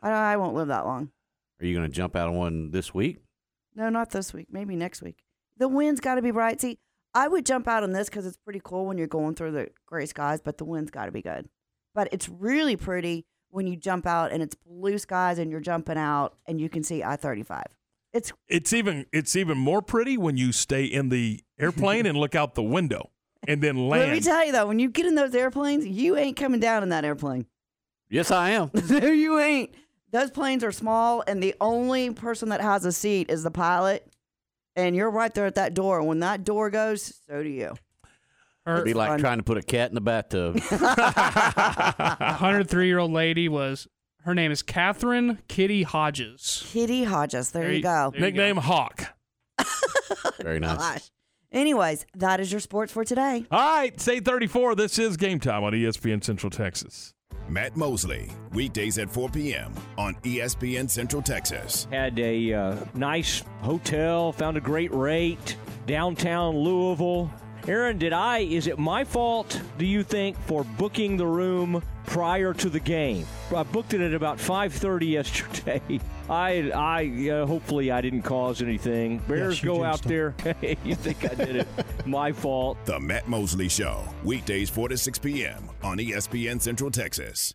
I 0.00 0.10
I 0.10 0.36
won't 0.36 0.54
live 0.54 0.68
that 0.68 0.84
long. 0.86 1.10
Are 1.60 1.66
you 1.66 1.74
going 1.76 1.88
to 1.88 1.94
jump 1.94 2.16
out 2.16 2.28
of 2.28 2.34
one 2.34 2.70
this 2.70 2.92
week? 2.94 3.18
No, 3.74 3.88
not 3.88 4.10
this 4.10 4.32
week. 4.32 4.48
Maybe 4.50 4.76
next 4.76 5.02
week. 5.02 5.24
The 5.56 5.68
wind's 5.68 6.00
got 6.00 6.14
to 6.16 6.22
be 6.22 6.30
bright. 6.30 6.60
See, 6.60 6.78
I 7.14 7.28
would 7.28 7.46
jump 7.46 7.68
out 7.68 7.82
on 7.82 7.92
this 7.92 8.08
because 8.08 8.26
it's 8.26 8.36
pretty 8.36 8.60
cool 8.62 8.86
when 8.86 8.98
you're 8.98 9.06
going 9.06 9.34
through 9.34 9.52
the 9.52 9.68
gray 9.86 10.06
skies, 10.06 10.40
but 10.40 10.58
the 10.58 10.64
wind's 10.64 10.90
got 10.90 11.06
to 11.06 11.12
be 11.12 11.22
good. 11.22 11.48
But 11.94 12.08
it's 12.12 12.28
really 12.28 12.76
pretty 12.76 13.24
when 13.50 13.68
you 13.68 13.76
jump 13.76 14.04
out 14.06 14.32
and 14.32 14.42
it's 14.42 14.56
blue 14.56 14.98
skies 14.98 15.38
and 15.38 15.50
you're 15.50 15.60
jumping 15.60 15.96
out 15.96 16.34
and 16.46 16.60
you 16.60 16.68
can 16.68 16.82
see 16.82 17.04
I 17.04 17.16
35. 17.16 17.64
It's 18.12 18.32
It's 18.48 18.72
even 18.72 19.06
it's 19.12 19.36
even 19.36 19.58
more 19.58 19.82
pretty 19.82 20.16
when 20.16 20.36
you 20.36 20.52
stay 20.52 20.84
in 20.84 21.08
the 21.08 21.40
airplane 21.58 22.06
and 22.06 22.18
look 22.18 22.34
out 22.34 22.54
the 22.54 22.62
window 22.62 23.10
and 23.46 23.62
then 23.62 23.88
land. 23.88 24.02
Let 24.08 24.12
me 24.12 24.20
tell 24.20 24.44
you 24.44 24.52
though, 24.52 24.66
when 24.66 24.78
you 24.78 24.88
get 24.90 25.06
in 25.06 25.14
those 25.14 25.34
airplanes, 25.34 25.86
you 25.86 26.16
ain't 26.16 26.36
coming 26.36 26.60
down 26.60 26.82
in 26.82 26.88
that 26.90 27.04
airplane. 27.04 27.46
Yes, 28.08 28.30
I 28.30 28.50
am. 28.50 28.70
no, 28.88 28.98
you 29.08 29.38
ain't. 29.38 29.74
Those 30.12 30.30
planes 30.30 30.62
are 30.62 30.70
small, 30.70 31.24
and 31.26 31.42
the 31.42 31.56
only 31.60 32.10
person 32.10 32.50
that 32.50 32.60
has 32.60 32.84
a 32.84 32.92
seat 32.92 33.30
is 33.30 33.42
the 33.42 33.50
pilot. 33.50 34.08
And 34.76 34.96
you're 34.96 35.10
right 35.10 35.32
there 35.32 35.46
at 35.46 35.54
that 35.54 35.74
door. 35.74 36.02
When 36.02 36.20
that 36.20 36.44
door 36.44 36.70
goes, 36.70 37.14
so 37.28 37.42
do 37.42 37.48
you. 37.48 37.74
It'd 38.66 38.84
be 38.84 38.94
like 38.94 39.10
fun. 39.10 39.20
trying 39.20 39.38
to 39.38 39.44
put 39.44 39.58
a 39.58 39.62
cat 39.62 39.90
in 39.90 39.94
the 39.94 40.00
bathtub. 40.00 40.56
A 40.70 42.16
103 42.18 42.86
year 42.86 42.98
old 42.98 43.12
lady 43.12 43.48
was, 43.48 43.86
her 44.22 44.34
name 44.34 44.50
is 44.50 44.62
Catherine 44.62 45.38
Kitty 45.48 45.82
Hodges. 45.82 46.62
Kitty 46.66 47.04
Hodges. 47.04 47.50
There, 47.50 47.70
you 47.70 47.82
go. 47.82 48.12
Nickname 48.18 48.56
Hawk. 48.56 49.14
Very 50.40 50.60
nice. 50.60 50.78
Gosh. 50.78 51.10
Anyways, 51.52 52.04
that 52.16 52.40
is 52.40 52.50
your 52.50 52.60
sports 52.60 52.90
for 52.92 53.04
today. 53.04 53.44
All 53.50 53.76
right, 53.76 53.94
it's 53.94 54.08
834. 54.08 54.74
This 54.74 54.98
is 54.98 55.16
Game 55.16 55.38
Time 55.38 55.62
on 55.62 55.72
ESPN 55.72 56.24
Central 56.24 56.50
Texas. 56.50 57.13
Matt 57.48 57.76
Mosley, 57.76 58.30
weekdays 58.52 58.98
at 58.98 59.10
4 59.10 59.28
p.m. 59.28 59.72
on 59.98 60.14
ESPN 60.22 60.88
Central 60.88 61.22
Texas. 61.22 61.86
Had 61.90 62.18
a 62.18 62.52
uh, 62.52 62.76
nice 62.94 63.42
hotel, 63.60 64.32
found 64.32 64.56
a 64.56 64.60
great 64.60 64.92
rate 64.92 65.56
downtown 65.86 66.56
Louisville. 66.56 67.30
Aaron, 67.66 67.98
did 67.98 68.12
I? 68.12 68.38
Is 68.40 68.66
it 68.66 68.78
my 68.78 69.04
fault? 69.04 69.60
Do 69.78 69.86
you 69.86 70.02
think 70.02 70.38
for 70.42 70.64
booking 70.64 71.16
the 71.16 71.26
room 71.26 71.82
prior 72.06 72.52
to 72.54 72.68
the 72.68 72.80
game? 72.80 73.26
I 73.54 73.62
booked 73.62 73.94
it 73.94 74.00
at 74.00 74.12
about 74.12 74.38
5:30 74.38 75.10
yesterday. 75.10 75.80
I, 76.28 76.70
I, 76.74 77.30
uh, 77.30 77.46
hopefully 77.46 77.90
I 77.90 78.00
didn't 78.00 78.22
cause 78.22 78.62
anything. 78.62 79.18
Bears 79.28 79.62
you 79.62 79.68
go 79.70 79.82
jinxed 79.82 80.04
out 80.04 80.08
there. 80.08 80.34
Hey, 80.60 80.76
you 80.84 80.94
think 80.94 81.24
I 81.30 81.34
did 81.34 81.56
it? 81.56 81.68
my 82.06 82.32
fault. 82.32 82.78
The 82.84 83.00
Matt 83.00 83.28
Mosley 83.28 83.68
Show, 83.68 84.02
weekdays 84.22 84.70
4 84.70 84.88
to 84.88 84.96
6 84.98 85.18
p.m. 85.18 85.68
on 85.82 85.98
ESPN 85.98 86.60
Central 86.60 86.90
Texas. 86.90 87.54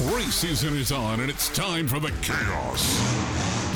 Race 0.00 0.34
season 0.34 0.78
is 0.78 0.92
on, 0.92 1.20
and 1.20 1.28
it's 1.28 1.50
time 1.50 1.86
for 1.86 2.00
the 2.00 2.10
chaos. 2.22 2.96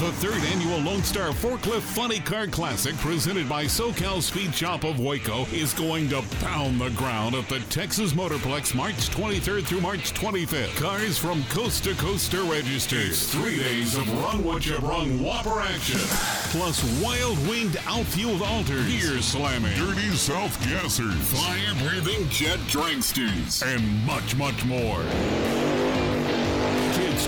The 0.01 0.11
third 0.13 0.43
annual 0.53 0.79
Lone 0.79 1.03
Star 1.03 1.33
Forklift 1.33 1.83
Funny 1.83 2.19
Car 2.19 2.47
Classic, 2.47 2.97
presented 2.97 3.47
by 3.47 3.65
SoCal 3.65 4.23
Speed 4.23 4.55
Shop 4.55 4.85
of 4.85 4.99
Waco, 4.99 5.45
is 5.53 5.75
going 5.75 6.09
to 6.09 6.23
pound 6.41 6.81
the 6.81 6.89
ground 6.91 7.35
at 7.35 7.47
the 7.51 7.61
Texas 7.69 8.15
Motorplex 8.15 8.75
March 8.75 8.95
23rd 9.11 9.65
through 9.67 9.83
March 9.83 10.15
25th. 10.15 10.75
Cars 10.77 11.19
from 11.19 11.43
coast 11.45 11.85
to 11.85 11.95
coast 11.97 12.33
are 12.33 12.43
registered. 12.45 13.15
Three 13.15 13.59
days 13.59 13.95
of 13.95 14.11
run 14.23 14.43
what 14.43 14.65
you 14.65 14.79
brung 14.79 15.23
whopper 15.23 15.61
action. 15.61 16.01
Plus 16.59 16.83
wild 17.03 17.39
winged 17.47 17.79
outfield 17.87 18.41
alters, 18.41 18.87
gear 18.87 19.21
slamming, 19.21 19.77
dirty 19.77 20.09
South 20.17 20.59
gassers, 20.63 21.13
fire 21.13 21.75
breathing 21.87 22.27
jet 22.31 22.59
dragsters, 22.61 23.63
and 23.63 24.07
much, 24.07 24.35
much 24.37 24.65
more. 24.65 25.05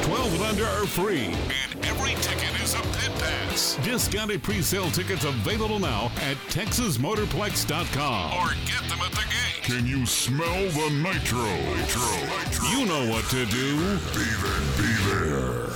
Kids 0.07 0.19
12 0.19 0.35
and 0.35 0.43
under 0.43 0.65
are 0.65 0.87
free, 0.87 1.25
and 1.25 1.87
every 1.87 2.15
ticket 2.23 2.61
is 2.63 2.75
a 2.75 2.83
pit 2.99 3.13
pass. 3.19 3.77
Discounted 3.83 4.43
pre-sale 4.43 4.91
tickets 4.91 5.25
available 5.25 5.79
now 5.79 6.11
at 6.23 6.37
TexasMotorplex.com 6.49 8.33
or 8.35 8.51
get 8.67 8.89
them 8.89 9.01
at 9.05 9.11
the 9.13 9.25
gate. 9.29 9.63
Can 9.63 9.87
you 9.87 10.07
smell 10.07 10.69
the 10.71 10.91
nitro? 11.03 11.45
Nitro. 11.45 12.03
nitro. 12.39 12.69
You 12.71 12.87
know 12.87 13.11
what 13.11 13.25
to 13.31 13.47
do. 13.47 13.77
Be 14.15 14.25
there. 14.43 14.61
Be 14.77 14.95
there. 15.11 15.67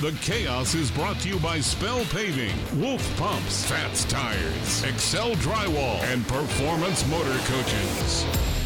The 0.00 0.12
Chaos 0.20 0.74
is 0.74 0.90
brought 0.90 1.20
to 1.20 1.28
you 1.28 1.38
by 1.38 1.60
Spell 1.60 2.04
Paving, 2.06 2.54
Wolf 2.80 3.16
Pumps, 3.16 3.64
Fats 3.64 4.04
Tires, 4.04 4.82
Excel 4.84 5.30
Drywall, 5.36 6.02
and 6.12 6.26
Performance 6.28 7.06
Motor 7.08 7.38
Coaches. 7.46 8.65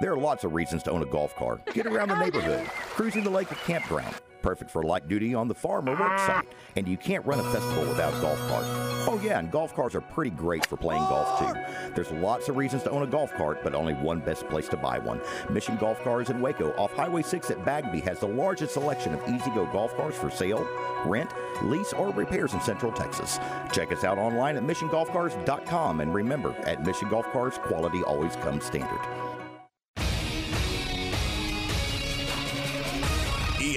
There 0.00 0.12
are 0.12 0.18
lots 0.18 0.42
of 0.42 0.54
reasons 0.54 0.82
to 0.84 0.90
own 0.90 1.02
a 1.02 1.06
golf 1.06 1.36
car. 1.36 1.60
Get 1.72 1.86
around 1.86 2.08
the 2.08 2.18
neighborhood, 2.18 2.66
cruising 2.66 3.22
the 3.22 3.30
lake 3.30 3.50
or 3.52 3.56
campground. 3.56 4.14
Perfect 4.42 4.70
for 4.70 4.82
light 4.82 5.08
duty 5.08 5.34
on 5.34 5.48
the 5.48 5.54
farm 5.54 5.88
or 5.88 5.98
work 5.98 6.18
site. 6.18 6.46
And 6.76 6.86
you 6.86 6.98
can't 6.98 7.24
run 7.24 7.40
a 7.40 7.44
festival 7.44 7.84
without 7.84 8.12
a 8.12 8.20
golf 8.20 8.38
cart. 8.48 8.64
Oh, 9.06 9.18
yeah, 9.24 9.38
and 9.38 9.50
golf 9.50 9.74
cars 9.74 9.94
are 9.94 10.02
pretty 10.02 10.30
great 10.30 10.66
for 10.66 10.76
playing 10.76 11.00
golf, 11.02 11.38
too. 11.38 11.54
There's 11.94 12.10
lots 12.10 12.48
of 12.48 12.56
reasons 12.56 12.82
to 12.82 12.90
own 12.90 13.02
a 13.02 13.06
golf 13.06 13.32
cart, 13.34 13.60
but 13.62 13.74
only 13.74 13.94
one 13.94 14.20
best 14.20 14.46
place 14.48 14.68
to 14.68 14.76
buy 14.76 14.98
one. 14.98 15.20
Mission 15.48 15.76
Golf 15.76 16.02
Cars 16.02 16.28
in 16.28 16.42
Waco 16.42 16.72
off 16.72 16.92
Highway 16.92 17.22
6 17.22 17.50
at 17.52 17.64
Bagby 17.64 18.00
has 18.00 18.18
the 18.20 18.28
largest 18.28 18.74
selection 18.74 19.14
of 19.14 19.26
E-Z-GO 19.26 19.66
golf 19.72 19.96
cars 19.96 20.16
for 20.16 20.30
sale, 20.30 20.68
rent, 21.06 21.30
lease, 21.62 21.94
or 21.94 22.10
repairs 22.10 22.52
in 22.52 22.60
Central 22.60 22.92
Texas. 22.92 23.38
Check 23.72 23.92
us 23.92 24.04
out 24.04 24.18
online 24.18 24.56
at 24.56 24.64
missiongolfcars.com. 24.64 26.00
And 26.00 26.12
remember, 26.12 26.54
at 26.66 26.84
Mission 26.84 27.08
Golf 27.08 27.30
Cars, 27.32 27.56
quality 27.58 28.02
always 28.02 28.36
comes 28.36 28.64
standard. 28.64 29.00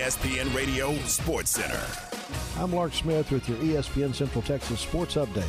ESPN 0.07 0.55
Radio 0.55 0.95
Sports 0.99 1.51
Center. 1.51 1.85
I'm 2.57 2.71
Lark 2.71 2.93
Smith 2.93 3.29
with 3.29 3.49
your 3.49 3.57
ESPN 3.57 4.15
Central 4.15 4.41
Texas 4.41 4.79
Sports 4.79 5.15
Update. 5.15 5.43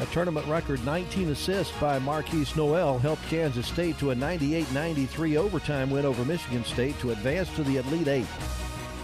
A 0.00 0.06
tournament 0.12 0.46
record 0.46 0.84
19 0.84 1.30
assists 1.30 1.76
by 1.80 1.98
Markquis 1.98 2.54
Nowell 2.54 3.00
helped 3.00 3.24
Kansas 3.24 3.66
State 3.66 3.98
to 3.98 4.10
a 4.10 4.14
98 4.14 4.72
93 4.72 5.36
overtime 5.36 5.90
win 5.90 6.06
over 6.06 6.24
Michigan 6.24 6.64
State 6.64 7.00
to 7.00 7.10
advance 7.10 7.52
to 7.56 7.64
the 7.64 7.78
Elite 7.78 8.06
Eight. 8.06 8.26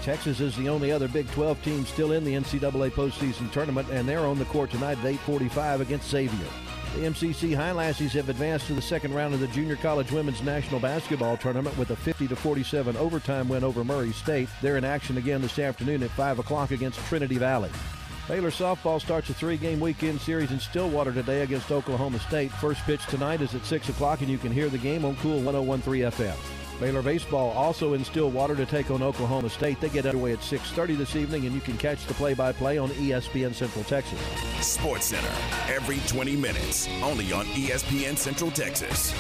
Texas 0.02 0.38
is 0.38 0.56
the 0.56 0.68
only 0.68 0.92
other 0.92 1.08
Big 1.08 1.28
12 1.32 1.60
team 1.64 1.84
still 1.84 2.12
in 2.12 2.22
the 2.22 2.34
NCAA 2.34 2.92
postseason 2.92 3.50
tournament, 3.50 3.88
and 3.90 4.08
they're 4.08 4.20
on 4.20 4.38
the 4.38 4.44
court 4.44 4.70
tonight 4.70 4.98
at 4.98 5.04
8:45 5.04 5.80
against 5.80 6.08
Xavier. 6.08 6.46
The 6.94 7.02
MCC 7.02 7.54
Highlassies 7.54 8.12
have 8.12 8.30
advanced 8.30 8.68
to 8.68 8.72
the 8.72 8.80
second 8.80 9.12
round 9.12 9.34
of 9.34 9.40
the 9.40 9.48
Junior 9.48 9.76
College 9.76 10.10
Women's 10.12 10.42
National 10.42 10.80
Basketball 10.80 11.36
Tournament 11.36 11.76
with 11.76 11.90
a 11.90 11.96
50 11.96 12.26
47 12.28 12.96
overtime 12.96 13.48
win 13.48 13.64
over 13.64 13.84
Murray 13.84 14.12
State. 14.12 14.48
They're 14.62 14.78
in 14.78 14.84
action 14.84 15.18
again 15.18 15.42
this 15.42 15.58
afternoon 15.58 16.02
at 16.02 16.10
5 16.10 16.38
o'clock 16.38 16.70
against 16.70 16.98
Trinity 17.06 17.36
Valley. 17.36 17.70
Baylor 18.28 18.50
softball 18.50 19.00
starts 19.00 19.28
a 19.30 19.34
three-game 19.34 19.78
weekend 19.78 20.20
series 20.20 20.50
in 20.50 20.58
Stillwater 20.58 21.12
today 21.12 21.42
against 21.42 21.70
Oklahoma 21.70 22.18
State. 22.18 22.50
First 22.50 22.82
pitch 22.84 23.06
tonight 23.06 23.40
is 23.40 23.54
at 23.54 23.64
6 23.64 23.88
o'clock, 23.90 24.20
and 24.22 24.30
you 24.30 24.38
can 24.38 24.50
hear 24.50 24.68
the 24.68 24.78
game 24.78 25.04
on 25.04 25.16
Cool 25.16 25.40
1013 25.42 26.10
FM. 26.10 26.65
Baylor 26.80 27.02
baseball 27.02 27.50
also 27.50 27.94
in 27.94 28.04
Stillwater 28.04 28.54
to 28.56 28.66
take 28.66 28.90
on 28.90 29.02
Oklahoma 29.02 29.48
State. 29.48 29.80
They 29.80 29.88
get 29.88 30.06
underway 30.06 30.32
at 30.32 30.42
6:30 30.42 30.96
this 30.96 31.16
evening, 31.16 31.46
and 31.46 31.54
you 31.54 31.60
can 31.60 31.78
catch 31.78 32.04
the 32.06 32.14
play-by-play 32.14 32.78
on 32.78 32.90
ESPN 32.90 33.54
Central 33.54 33.84
Texas. 33.84 34.20
Sports 34.60 35.06
Center 35.06 35.32
every 35.72 35.98
20 36.06 36.36
minutes, 36.36 36.88
only 37.02 37.32
on 37.32 37.46
ESPN 37.46 38.16
Central 38.16 38.50
Texas. 38.50 39.14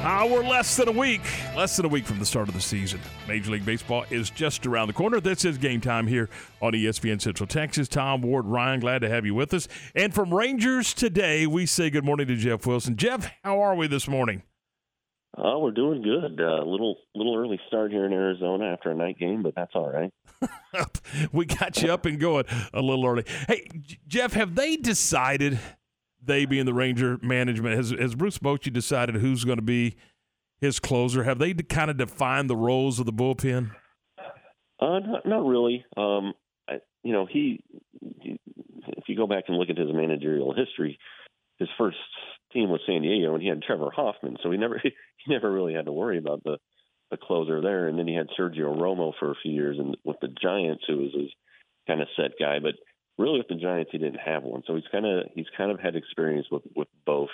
Uh, 0.04 0.28
we're 0.32 0.44
less 0.44 0.78
than 0.78 0.88
a 0.88 0.92
week, 0.92 1.22
less 1.56 1.76
than 1.76 1.86
a 1.86 1.88
week 1.88 2.06
from 2.08 2.18
the 2.18 2.26
start 2.26 2.48
of 2.48 2.56
the 2.56 2.60
season. 2.60 3.00
Major 3.28 3.52
League 3.52 3.64
Baseball 3.64 4.04
is 4.10 4.32
just 4.32 4.66
around 4.66 4.88
the 4.88 4.94
corner. 4.94 5.20
This 5.20 5.46
is 5.46 5.60
game 5.60 5.80
time 5.80 6.08
here 6.08 6.28
on 6.60 6.74
ESPN 6.74 7.22
Central 7.22 7.46
Texas. 7.46 7.88
Tom 7.88 8.24
Ward, 8.24 8.48
Ryan, 8.48 8.80
glad 8.80 9.04
to 9.04 9.10
have 9.10 9.28
you 9.28 9.36
with 9.36 9.54
us. 9.54 9.68
And 9.94 10.12
from 10.12 10.34
Rangers 10.34 10.96
today, 10.96 11.46
we 11.46 11.68
say 11.68 11.92
good 11.92 12.04
morning 12.04 12.26
to 12.30 12.36
Jeff 12.36 12.66
Wilson. 12.66 12.96
Jeff, 12.96 13.32
how 13.44 13.62
are 13.62 13.76
we 13.76 13.86
this 13.86 14.08
morning? 14.08 14.42
Oh, 15.38 15.60
we're 15.60 15.70
doing 15.70 16.02
good. 16.02 16.40
A 16.40 16.48
uh, 16.48 16.66
little 16.66 16.98
little 17.14 17.38
early 17.38 17.60
start 17.68 17.92
here 17.92 18.08
in 18.08 18.12
Arizona 18.12 18.74
after 18.74 18.90
a 18.90 18.96
night 18.96 19.20
game, 19.20 19.44
but 19.44 19.54
that's 19.56 19.76
all 19.76 19.92
right. 19.92 20.12
we 21.32 21.46
got 21.46 21.80
you 21.80 21.94
up 21.94 22.08
and 22.08 22.20
going 22.20 22.46
a 22.74 22.82
little 22.82 23.06
early. 23.06 23.26
Hey, 23.48 23.68
Jeff, 24.08 24.34
have 24.34 24.56
they 24.56 24.78
decided? 24.78 25.60
They 26.24 26.46
being 26.46 26.66
the 26.66 26.74
Ranger 26.74 27.18
management 27.22 27.76
has 27.76 27.92
has 27.92 28.16
Bruce 28.16 28.38
Bochy 28.38 28.72
decided 28.72 29.16
who's 29.16 29.44
going 29.44 29.58
to 29.58 29.64
be 29.64 29.96
his 30.60 30.80
closer? 30.80 31.24
Have 31.24 31.40
they 31.40 31.54
kind 31.54 31.90
of 31.90 31.98
defined 31.98 32.50
the 32.50 32.56
roles 32.56 33.00
of 33.00 33.06
the 33.06 33.14
bullpen? 33.14 33.72
Uh, 34.80 35.00
not, 35.00 35.26
not 35.26 35.46
really. 35.46 35.86
Um, 35.98 36.34
I, 36.70 36.76
you 37.04 37.14
know, 37.14 37.28
he, 37.30 37.64
he, 38.22 38.40
if 38.88 39.04
you 39.08 39.16
go 39.16 39.28
back 39.28 39.46
and 39.48 39.58
look 39.58 39.70
at 39.70 39.78
his 39.78 39.92
managerial 39.92 40.54
history, 40.54 40.98
his 41.58 41.70
first 41.78 41.98
team 42.54 42.70
was 42.70 42.82
San 42.86 43.02
Diego, 43.02 43.34
and 43.34 43.42
he 43.42 43.50
had 43.50 43.62
Trevor 43.62 43.92
Hoffman, 43.92 44.38
so 44.42 44.52
he 44.52 44.58
never 44.58 44.80
he 44.84 44.92
never 45.28 45.52
really 45.52 45.74
had 45.74 45.86
to 45.86 45.92
worry 45.92 46.18
about 46.18 46.44
the 46.44 46.58
the 47.10 47.18
closer 47.18 47.62
there. 47.62 47.88
And 47.88 48.00
then 48.00 48.08
he 48.08 48.16
had 48.16 48.28
Sergio 48.40 48.76
Romo 48.76 49.14
for 49.20 49.32
a 49.32 49.36
few 49.42 49.52
years, 49.52 49.78
and 49.78 49.98
with 50.04 50.18
the 50.22 50.30
Giants, 50.42 50.84
who 50.88 50.98
was 50.98 51.14
his 51.14 51.30
kind 51.88 52.02
of 52.02 52.08
set 52.16 52.32
guy, 52.40 52.60
but 52.60 52.76
really 53.18 53.38
with 53.38 53.48
the 53.48 53.56
Giants, 53.56 53.92
he 53.92 53.98
didn't 53.98 54.20
have 54.20 54.44
one. 54.44 54.64
So 54.66 54.76
he's 54.76 54.88
kind 54.92 55.06
of 55.06 55.26
he's 55.34 55.46
kind 55.58 55.72
of 55.72 55.80
had 55.80 55.96
experience 55.96 56.48
with 56.52 56.64
with 56.76 56.88
both 57.06 57.30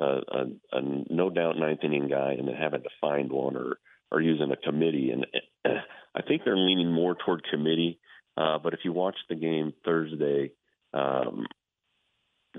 uh, 0.00 0.20
a, 0.28 0.44
a 0.72 0.80
no 1.10 1.30
doubt 1.30 1.58
ninth 1.58 1.80
inning 1.84 2.08
guy, 2.08 2.34
and 2.38 2.48
then 2.48 2.54
having 2.54 2.82
to 2.82 2.90
find 3.00 3.30
one 3.32 3.56
or 3.56 3.78
or 4.10 4.20
using 4.20 4.50
a 4.52 4.56
committee. 4.56 5.10
And 5.10 5.26
I 6.14 6.22
think 6.22 6.42
they're 6.44 6.56
leaning 6.56 6.92
more 6.92 7.14
toward 7.14 7.44
committee. 7.50 7.98
Uh, 8.36 8.58
but 8.58 8.74
if 8.74 8.80
you 8.84 8.92
watch 8.92 9.16
the 9.28 9.36
game 9.36 9.72
Thursday, 9.84 10.52
um, 10.92 11.46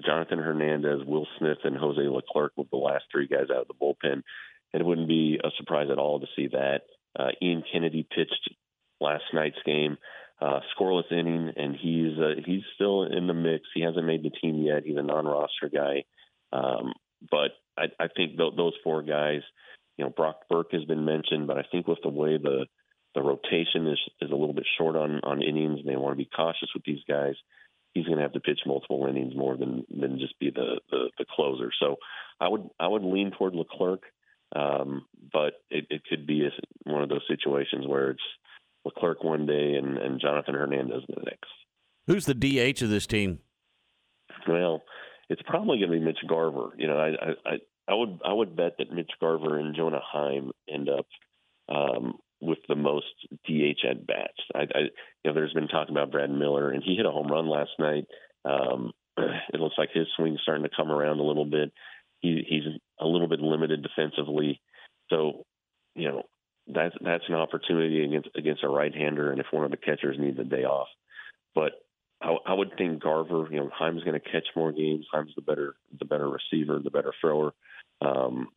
Jonathan 0.04 0.40
Hernandez, 0.40 1.06
Will 1.06 1.28
Smith, 1.38 1.60
and 1.64 1.78
Jose 1.78 2.02
Leclerc 2.02 2.54
were 2.56 2.66
the 2.70 2.78
last 2.78 3.06
three 3.12 3.28
guys 3.28 3.48
out 3.50 3.62
of 3.62 3.68
the 3.68 3.74
bullpen. 3.74 4.22
And 4.74 4.82
it 4.82 4.86
wouldn't 4.86 5.08
be 5.08 5.40
a 5.42 5.50
surprise 5.58 5.88
at 5.92 6.00
all 6.00 6.20
to 6.20 6.28
see 6.36 6.48
that. 6.48 6.82
Uh, 7.18 7.30
Ian 7.42 7.64
Kennedy 7.72 8.06
pitched 8.10 8.50
last 9.00 9.24
night's 9.34 9.62
game, 9.66 9.98
uh, 10.42 10.60
scoreless 10.78 11.12
inning, 11.12 11.52
and 11.56 11.76
he's 11.76 12.18
uh, 12.20 12.42
he's 12.46 12.64
still 12.76 13.04
in 13.04 13.28
the 13.28 13.34
mix. 13.34 13.64
He 13.74 13.82
hasn't 13.82 14.06
made 14.06 14.24
the 14.24 14.30
team 14.30 14.62
yet. 14.62 14.84
He's 14.86 14.98
a 14.98 15.02
non-roster 15.02 15.70
guy, 15.74 16.04
um, 16.52 16.94
but 17.32 17.52
I, 17.78 17.86
I 18.00 18.08
think 18.16 18.38
th- 18.38 18.56
those 18.58 18.74
four 18.84 19.02
guys, 19.02 19.42
you 19.98 20.06
know, 20.06 20.12
Brock 20.12 20.42
Burke 20.50 20.72
has 20.74 20.84
been 20.86 21.06
mentioned, 21.06 21.48
but 21.48 21.58
I 21.58 21.64
think 21.72 21.88
with 21.88 22.00
the 22.04 22.10
way 22.10 22.38
the 22.38 22.66
the 23.14 23.22
rotation 23.22 23.88
is 23.88 24.00
is 24.22 24.30
a 24.30 24.36
little 24.36 24.54
bit 24.54 24.68
short 24.78 24.96
on 24.96 25.22
on 25.24 25.42
innings, 25.42 25.80
and 25.80 25.90
they 25.90 25.96
want 25.96 26.14
to 26.14 26.24
be 26.24 26.30
cautious 26.36 26.70
with 26.74 26.84
these 26.84 27.04
guys. 27.08 27.36
He's 27.94 28.06
going 28.06 28.18
to 28.18 28.24
have 28.24 28.34
to 28.34 28.42
pitch 28.42 28.60
multiple 28.66 29.08
innings 29.10 29.34
more 29.36 29.56
than 29.56 29.86
than 29.90 30.20
just 30.20 30.38
be 30.38 30.50
the 30.50 30.82
the, 30.92 31.10
the 31.18 31.26
closer. 31.34 31.72
So 31.80 31.96
I 32.42 32.50
would 32.50 32.68
I 32.78 32.90
would 32.90 33.04
lean 33.04 33.32
toward 33.32 33.56
Leclerc, 33.56 34.02
um, 34.54 35.06
but 35.32 35.54
it, 35.70 35.88
it 35.90 36.02
could 36.10 36.28
be 36.28 36.46
a, 36.46 36.52
one 36.92 37.04
of 37.04 37.10
those 37.10 37.26
situations 37.30 37.88
where 37.88 38.12
it's 38.12 38.22
Leclerc 38.86 39.24
one 39.24 39.46
day 39.46 39.74
and, 39.76 39.98
and 39.98 40.22
Jonathan 40.22 40.56
Hernandez 40.56 41.04
the 41.08 41.22
next. 41.26 41.50
Who's 42.08 42.26
the 42.26 42.36
DH 42.36 42.82
of 42.84 42.90
this 42.90 43.08
team? 43.08 43.40
Well, 44.48 44.84
it's 45.30 45.42
probably 45.48 45.80
going 45.80 45.92
to 45.92 46.00
be 46.00 46.06
Mitch 46.06 46.20
Garver. 46.28 46.70
You 46.78 46.88
know, 46.88 46.98
I, 46.98 47.50
I 47.50 47.56
I 47.88 47.94
would 47.94 48.20
I 48.26 48.34
would 48.34 48.56
bet 48.56 48.76
that 48.78 48.92
Mitch 48.92 49.12
Garver 49.20 49.60
and 49.60 49.76
Jonah 49.76 50.02
Heim 50.04 50.52
end 50.72 50.90
up 50.90 51.08
um, 51.70 52.16
with 52.42 52.60
the 52.68 52.76
most 52.76 53.06
DH 53.48 53.86
at 53.90 54.06
bats. 54.06 54.42
I, 54.54 54.62
I 54.62 54.80
you 54.80 54.90
know, 55.26 55.34
there's 55.34 55.54
been 55.54 55.68
talk 55.68 55.90
about 55.90 56.12
Brad 56.12 56.30
Miller, 56.30 56.72
and 56.72 56.84
he 56.84 56.96
hit 56.96 57.06
a 57.06 57.12
home 57.12 57.28
run 57.28 57.48
last 57.48 57.72
night. 57.80 58.06
Um, 58.44 58.92
it 59.18 59.60
looks 59.60 59.76
like 59.78 59.90
his 59.94 60.08
swing's 60.16 60.40
starting 60.42 60.64
to 60.64 60.76
come 60.76 60.92
around 60.92 61.20
a 61.20 61.24
little 61.24 61.46
bit. 61.46 61.72
He, 62.22 62.44
he's 62.48 62.64
a 63.00 63.06
little 63.06 63.28
bit 63.28 63.40
limited 63.40 63.84
defensively, 63.84 64.62
so 65.10 65.46
you 65.96 66.10
know 66.10 66.24
that's 66.68 66.96
that's 67.02 67.24
an 67.28 67.36
opportunity 67.36 68.04
against 68.04 68.30
against 68.36 68.64
a 68.64 68.70
right-hander, 68.70 69.32
and 69.32 69.40
if 69.40 69.48
one 69.52 69.66
of 69.66 69.72
the 69.72 69.78
catchers 69.78 70.18
needs 70.20 70.40
a 70.40 70.44
day 70.44 70.64
off. 70.64 70.88
But 71.54 71.74
I, 72.22 72.36
I 72.46 72.54
would 72.54 72.78
think 72.78 73.04
Garver, 73.04 73.48
you 73.52 73.58
know, 73.58 73.70
Heim's 73.74 74.04
going 74.04 74.20
to 74.20 74.32
catch 74.32 74.48
more 74.56 74.72
games. 74.72 75.06
Heim's 75.12 75.34
the 75.36 75.42
better 75.42 75.76
the 76.00 76.06
better 76.06 76.30
receiver, 76.30 76.80
the 76.80 76.90
better 76.90 77.14
thrower. 77.22 77.54
Um, 78.02 78.48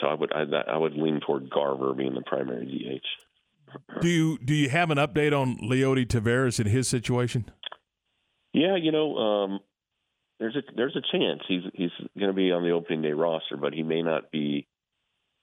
so 0.00 0.06
I 0.06 0.14
would 0.14 0.32
I, 0.32 0.44
I 0.68 0.76
would 0.76 0.94
lean 0.94 1.20
toward 1.24 1.50
Garver 1.50 1.94
being 1.94 2.14
the 2.14 2.22
primary 2.22 2.66
DH. 2.66 4.00
Do 4.00 4.08
you 4.08 4.38
do 4.38 4.54
you 4.54 4.68
have 4.68 4.90
an 4.90 4.98
update 4.98 5.38
on 5.38 5.56
Leody 5.58 6.06
Taveras 6.06 6.58
and 6.58 6.68
his 6.68 6.88
situation? 6.88 7.50
Yeah, 8.52 8.76
you 8.76 8.90
know, 8.90 9.16
um, 9.16 9.60
there's 10.38 10.56
a 10.56 10.62
there's 10.74 10.96
a 10.96 11.16
chance 11.16 11.42
he's 11.46 11.62
he's 11.74 11.90
going 12.18 12.30
to 12.30 12.36
be 12.36 12.52
on 12.52 12.62
the 12.62 12.70
opening 12.70 13.02
day 13.02 13.12
roster, 13.12 13.56
but 13.56 13.72
he 13.72 13.82
may 13.82 14.02
not 14.02 14.30
be 14.30 14.66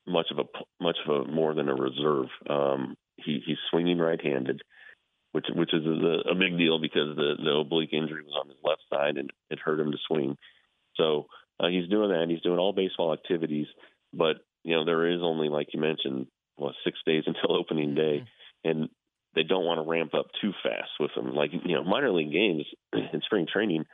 much 0.08 0.28
of 0.32 0.40
a 0.40 0.84
much 0.84 0.98
of 1.08 1.28
a 1.28 1.32
more 1.32 1.54
than 1.54 1.70
a 1.70 1.76
reserve. 1.76 2.28
Um, 2.50 2.96
he 3.18 3.42
he's 3.46 3.58
swinging 3.70 4.00
right-handed, 4.00 4.62
which 5.32 5.46
which 5.54 5.74
is 5.74 5.86
a, 5.86 6.32
a 6.32 6.36
big 6.36 6.58
deal 6.58 6.80
because 6.80 7.16
the 7.16 7.36
the 7.44 7.52
oblique 7.52 7.94
injury 7.94 8.24
was 8.24 8.36
on 8.40 8.50
his 8.50 8.58
left 8.64 8.82
side 8.92 9.18
and 9.18 9.32
it 9.50 9.60
hurt 9.60 9.80
him 9.80 9.92
to 9.92 9.98
swing. 10.08 10.38
So 10.96 11.28
uh, 11.60 11.68
he's 11.68 11.90
doing 11.90 12.10
that. 12.10 12.28
He's 12.30 12.42
doing 12.42 12.60
all 12.60 12.74
baseball 12.74 13.14
activities, 13.14 13.68
but 14.14 14.38
you 14.64 14.76
know 14.76 14.86
there 14.86 15.08
is 15.08 15.22
only 15.22 15.50
like 15.50 15.68
you 15.74 15.80
mentioned, 15.80 16.28
what 16.56 16.76
six 16.84 17.00
days 17.06 17.24
until 17.28 17.56
opening 17.56 17.96
day, 17.96 18.26
and 18.64 18.90
they 19.36 19.44
don't 19.44 19.66
want 19.66 19.80
to 19.80 19.90
ramp 19.90 20.14
up 20.14 20.28
too 20.42 20.52
fast 20.64 20.92
with 21.00 21.12
him. 21.16 21.34
Like 21.34 21.52
you 21.54 21.76
know, 21.76 21.84
minor 21.84 22.12
league 22.12 22.32
games 22.32 22.66
in 22.94 23.22
spring 23.26 23.48
training, 23.52 23.86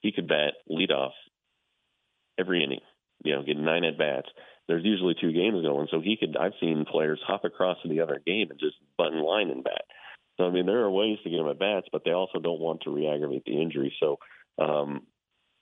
he 0.00 0.12
could 0.12 0.28
bat 0.28 0.54
leadoff 0.70 1.12
every 2.38 2.62
inning. 2.62 2.80
You 3.24 3.36
know, 3.36 3.42
get 3.42 3.56
nine 3.56 3.84
at 3.84 3.98
bats. 3.98 4.28
There's 4.68 4.84
usually 4.84 5.14
two 5.20 5.32
games 5.32 5.62
going, 5.62 5.88
so 5.90 6.00
he 6.00 6.16
could. 6.16 6.36
I've 6.36 6.58
seen 6.60 6.86
players 6.90 7.20
hop 7.26 7.44
across 7.44 7.78
to 7.82 7.88
the 7.88 8.00
other 8.00 8.20
game 8.24 8.50
and 8.50 8.58
just 8.58 8.76
button 8.98 9.20
line 9.20 9.50
and 9.50 9.62
bat. 9.62 9.84
So 10.36 10.44
I 10.44 10.50
mean, 10.50 10.66
there 10.66 10.82
are 10.82 10.90
ways 10.90 11.18
to 11.22 11.30
get 11.30 11.38
him 11.38 11.48
at 11.48 11.58
bats, 11.58 11.86
but 11.92 12.02
they 12.04 12.10
also 12.10 12.40
don't 12.40 12.60
want 12.60 12.82
to 12.82 12.90
re-aggravate 12.90 13.44
the 13.44 13.60
injury. 13.60 13.94
So, 14.00 14.18
um, 14.58 15.02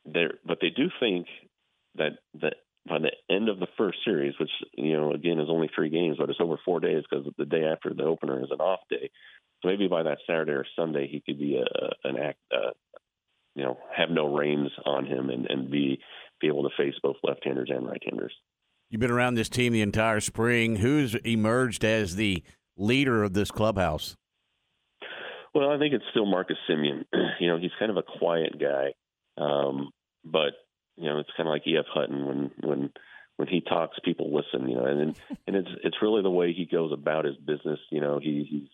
there, 0.05 0.35
but 0.45 0.59
they 0.61 0.71
do 0.71 0.89
think 1.01 1.27
that 1.97 2.19
that 2.41 2.55
by 2.89 2.99
the 2.99 3.13
end 3.35 3.49
of 3.49 3.59
the 3.59 3.69
first 3.79 3.99
series, 4.05 4.35
which 4.39 4.51
you 4.75 4.95
know 4.95 5.13
again 5.13 5.39
is 5.39 5.49
only 5.49 5.71
three 5.75 5.91
games, 5.91 6.17
but 6.19 6.31
it's 6.31 6.41
over 6.41 6.57
four 6.65 6.81
days 6.81 7.05
because 7.09 7.27
the 7.39 7.47
day 7.47 7.65
after 7.65 7.93
the 7.95 8.05
opener 8.05 8.43
is 8.43 8.51
an 8.51 8.61
off 8.61 8.81
day. 8.91 9.11
So 9.63 9.69
maybe 9.69 9.89
by 9.89 10.03
that 10.03 10.19
Saturday 10.27 10.53
or 10.53 10.67
Sunday, 10.77 11.09
he 11.09 11.23
could 11.25 11.39
be 11.39 11.57
a, 11.57 12.09
an 12.09 12.19
act, 12.19 12.39
uh, 12.53 12.73
you 13.55 13.65
know, 13.65 13.79
have 13.97 14.11
no 14.11 14.35
reins 14.35 14.71
on 14.85 15.07
him 15.07 15.31
and, 15.31 15.47
and 15.47 15.71
be 15.71 16.01
be 16.41 16.49
able 16.49 16.65
to 16.65 16.77
face 16.77 16.95
both 17.03 17.17
left-handers 17.23 17.71
and 17.75 17.87
right-handers. 17.87 18.35
You've 18.95 19.01
been 19.01 19.11
around 19.11 19.35
this 19.35 19.49
team 19.49 19.73
the 19.73 19.83
entire 19.83 20.21
spring. 20.21 20.77
Who's 20.77 21.17
emerged 21.25 21.85
as 21.85 22.15
the 22.15 22.45
leader 22.77 23.25
of 23.25 23.33
this 23.33 23.51
clubhouse? 23.51 24.15
Well, 25.53 25.73
I 25.73 25.81
think 25.81 25.95
it's 25.95 26.05
still 26.13 26.27
Marcus 26.27 26.57
Semien. 26.71 27.05
you 27.41 27.49
know, 27.49 27.59
he's 27.59 27.73
kind 27.77 27.91
of 27.91 27.97
a 27.97 28.05
quiet 28.05 28.53
guy, 28.57 28.93
um, 29.37 29.91
but 30.25 30.53
you 30.97 31.09
know, 31.09 31.19
it's 31.19 31.31
kind 31.37 31.49
of 31.49 31.51
like 31.51 31.67
E.F. 31.67 31.87
Hutton 31.93 32.25
when 32.25 32.51
when 32.61 32.93
when 33.35 33.49
he 33.49 33.63
talks, 33.63 33.99
people 34.05 34.33
listen. 34.33 34.69
You 34.69 34.77
know, 34.77 34.85
and 34.85 35.01
and 35.49 35.57
it's 35.57 35.71
it's 35.83 35.97
really 36.01 36.23
the 36.23 36.31
way 36.31 36.53
he 36.53 36.65
goes 36.65 36.93
about 36.93 37.25
his 37.25 37.37
business. 37.37 37.81
You 37.91 38.01
know, 38.01 38.21
he, 38.23 38.47
he's 38.49 38.69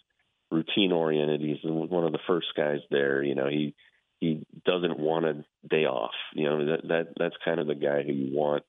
routine 0.51 0.93
oriented. 0.93 1.41
He's 1.41 1.65
one 1.65 2.05
of 2.05 2.13
the 2.13 2.19
first 2.27 2.49
guys 2.55 2.81
there. 2.91 3.23
You 3.23 3.37
know, 3.37 3.49
he 3.49 3.75
he 4.21 4.45
doesn't 4.67 4.99
want 4.99 5.25
a 5.25 5.45
day 5.67 5.87
off. 5.87 6.13
You 6.35 6.45
know, 6.45 6.67
that 6.67 6.89
that 6.89 7.07
that's 7.19 7.37
kind 7.43 7.59
of 7.59 7.67
the 7.67 7.75
guy 7.75 8.03
who 8.03 8.13
you 8.13 8.37
want 8.37 8.65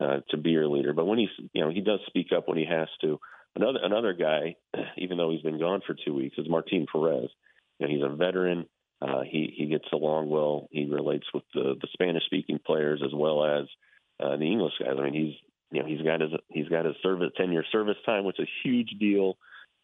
uh, 0.00 0.18
to 0.30 0.36
be 0.36 0.50
your 0.50 0.68
leader. 0.68 0.92
But 0.92 1.06
when 1.06 1.18
he's 1.18 1.48
you 1.52 1.62
know 1.62 1.70
he 1.70 1.80
does 1.80 2.00
speak 2.06 2.28
up 2.36 2.48
when 2.48 2.58
he 2.58 2.66
has 2.66 2.88
to. 3.02 3.18
Another 3.54 3.78
another 3.82 4.12
guy, 4.12 4.56
even 4.98 5.16
though 5.16 5.30
he's 5.30 5.42
been 5.42 5.58
gone 5.58 5.80
for 5.86 5.94
two 5.94 6.14
weeks, 6.14 6.36
is 6.36 6.48
Martin 6.48 6.86
Perez. 6.90 7.30
You 7.78 7.86
know, 7.86 7.94
he's 7.94 8.02
a 8.02 8.14
veteran. 8.14 8.66
Uh, 9.00 9.22
he 9.22 9.52
he 9.56 9.66
gets 9.66 9.86
along 9.92 10.28
well. 10.28 10.68
He 10.70 10.84
relates 10.84 11.26
with 11.32 11.44
the 11.54 11.74
the 11.80 11.88
Spanish 11.92 12.24
speaking 12.26 12.58
players 12.64 13.02
as 13.04 13.12
well 13.14 13.44
as 13.44 13.66
uh, 14.20 14.36
the 14.36 14.44
English 14.44 14.74
guys. 14.78 14.96
I 14.98 15.02
mean, 15.02 15.14
he's 15.14 15.34
you 15.70 15.82
know, 15.82 15.88
he's 15.88 16.02
got 16.02 16.20
his 16.20 16.30
he's 16.48 16.68
got 16.68 16.84
his 16.84 16.96
service 17.02 17.30
ten 17.36 17.52
year 17.52 17.64
service 17.72 17.96
time, 18.04 18.24
which 18.24 18.38
is 18.38 18.46
a 18.46 18.68
huge 18.68 18.90
deal. 18.98 19.36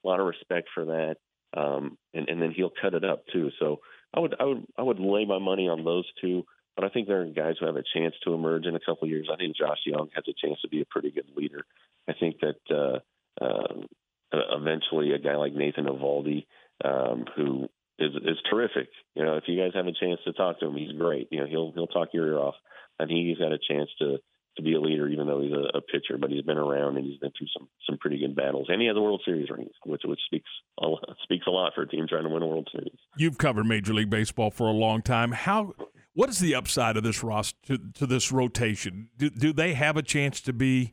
A 0.04 0.08
lot 0.08 0.20
of 0.20 0.26
respect 0.26 0.68
for 0.74 0.84
that, 0.86 1.16
um, 1.56 1.98
and 2.14 2.28
and 2.28 2.40
then 2.40 2.52
he'll 2.52 2.72
cut 2.80 2.94
it 2.94 3.04
up 3.04 3.24
too. 3.32 3.50
So 3.58 3.80
I 4.14 4.20
would 4.20 4.34
I 4.38 4.44
would 4.44 4.66
I 4.78 4.82
would 4.82 5.00
lay 5.00 5.24
my 5.24 5.38
money 5.38 5.68
on 5.68 5.84
those 5.84 6.06
two. 6.20 6.44
But 6.74 6.84
I 6.84 6.88
think 6.88 7.06
there 7.06 7.20
are 7.20 7.26
guys 7.26 7.56
who 7.60 7.66
have 7.66 7.76
a 7.76 7.84
chance 7.94 8.14
to 8.24 8.32
emerge 8.32 8.66
in 8.66 8.74
a 8.74 8.80
couple 8.80 9.04
of 9.04 9.10
years. 9.10 9.28
I 9.32 9.36
think 9.36 9.56
Josh 9.56 9.78
Jung 9.84 10.08
has 10.14 10.24
a 10.26 10.46
chance 10.46 10.60
to 10.62 10.68
be 10.68 10.80
a 10.80 10.86
pretty 10.86 11.10
good 11.10 11.28
leader. 11.36 11.64
I 12.08 12.14
think 12.14 12.36
that 12.40 12.60
uh, 12.70 13.44
uh, 13.44 13.84
eventually 14.32 15.12
a 15.12 15.18
guy 15.18 15.36
like 15.36 15.52
Nathan 15.52 15.84
Eovaldi, 15.84 16.46
um, 16.84 17.26
who 17.36 17.68
is 17.98 18.14
is 18.14 18.38
terrific. 18.50 18.88
You 19.14 19.24
know, 19.24 19.36
if 19.36 19.44
you 19.46 19.60
guys 19.60 19.72
have 19.74 19.86
a 19.86 19.92
chance 19.92 20.20
to 20.24 20.32
talk 20.32 20.60
to 20.60 20.66
him, 20.66 20.76
he's 20.76 20.92
great. 20.92 21.28
You 21.30 21.40
know, 21.40 21.46
he'll 21.46 21.72
he'll 21.72 21.86
talk 21.86 22.08
your 22.12 22.26
ear 22.26 22.38
off. 22.38 22.54
I 22.98 23.04
think 23.04 23.26
he's 23.26 23.38
got 23.38 23.52
a 23.52 23.58
chance 23.58 23.90
to 23.98 24.18
to 24.56 24.62
be 24.62 24.74
a 24.74 24.80
leader, 24.80 25.08
even 25.08 25.26
though 25.26 25.40
he's 25.40 25.52
a, 25.52 25.78
a 25.78 25.80
pitcher. 25.80 26.18
But 26.18 26.30
he's 26.30 26.42
been 26.42 26.58
around 26.58 26.96
and 26.96 27.06
he's 27.06 27.18
been 27.18 27.32
through 27.36 27.48
some 27.56 27.68
some 27.86 27.98
pretty 27.98 28.18
good 28.18 28.34
battles, 28.34 28.66
and 28.68 28.80
he 28.80 28.88
has 28.88 28.96
a 28.96 29.00
World 29.00 29.22
Series 29.24 29.50
ring, 29.50 29.68
which 29.84 30.02
which 30.04 30.20
speaks 30.26 30.48
a 30.80 30.88
speaks 31.22 31.46
a 31.46 31.50
lot 31.50 31.72
for 31.74 31.82
a 31.82 31.88
team 31.88 32.06
trying 32.08 32.24
to 32.24 32.30
win 32.30 32.42
a 32.42 32.46
World 32.46 32.68
Series. 32.72 32.98
You've 33.16 33.38
covered 33.38 33.66
Major 33.66 33.94
League 33.94 34.10
Baseball 34.10 34.50
for 34.50 34.66
a 34.66 34.72
long 34.72 35.02
time. 35.02 35.32
How 35.32 35.74
what 36.14 36.28
is 36.28 36.38
the 36.38 36.54
upside 36.54 36.96
of 36.96 37.02
this 37.02 37.22
roster 37.22 37.58
to, 37.66 37.78
to 37.94 38.06
this 38.06 38.30
rotation? 38.30 39.08
Do, 39.16 39.30
do 39.30 39.52
they 39.52 39.74
have 39.74 39.96
a 39.96 40.02
chance 40.02 40.40
to 40.42 40.52
be 40.52 40.92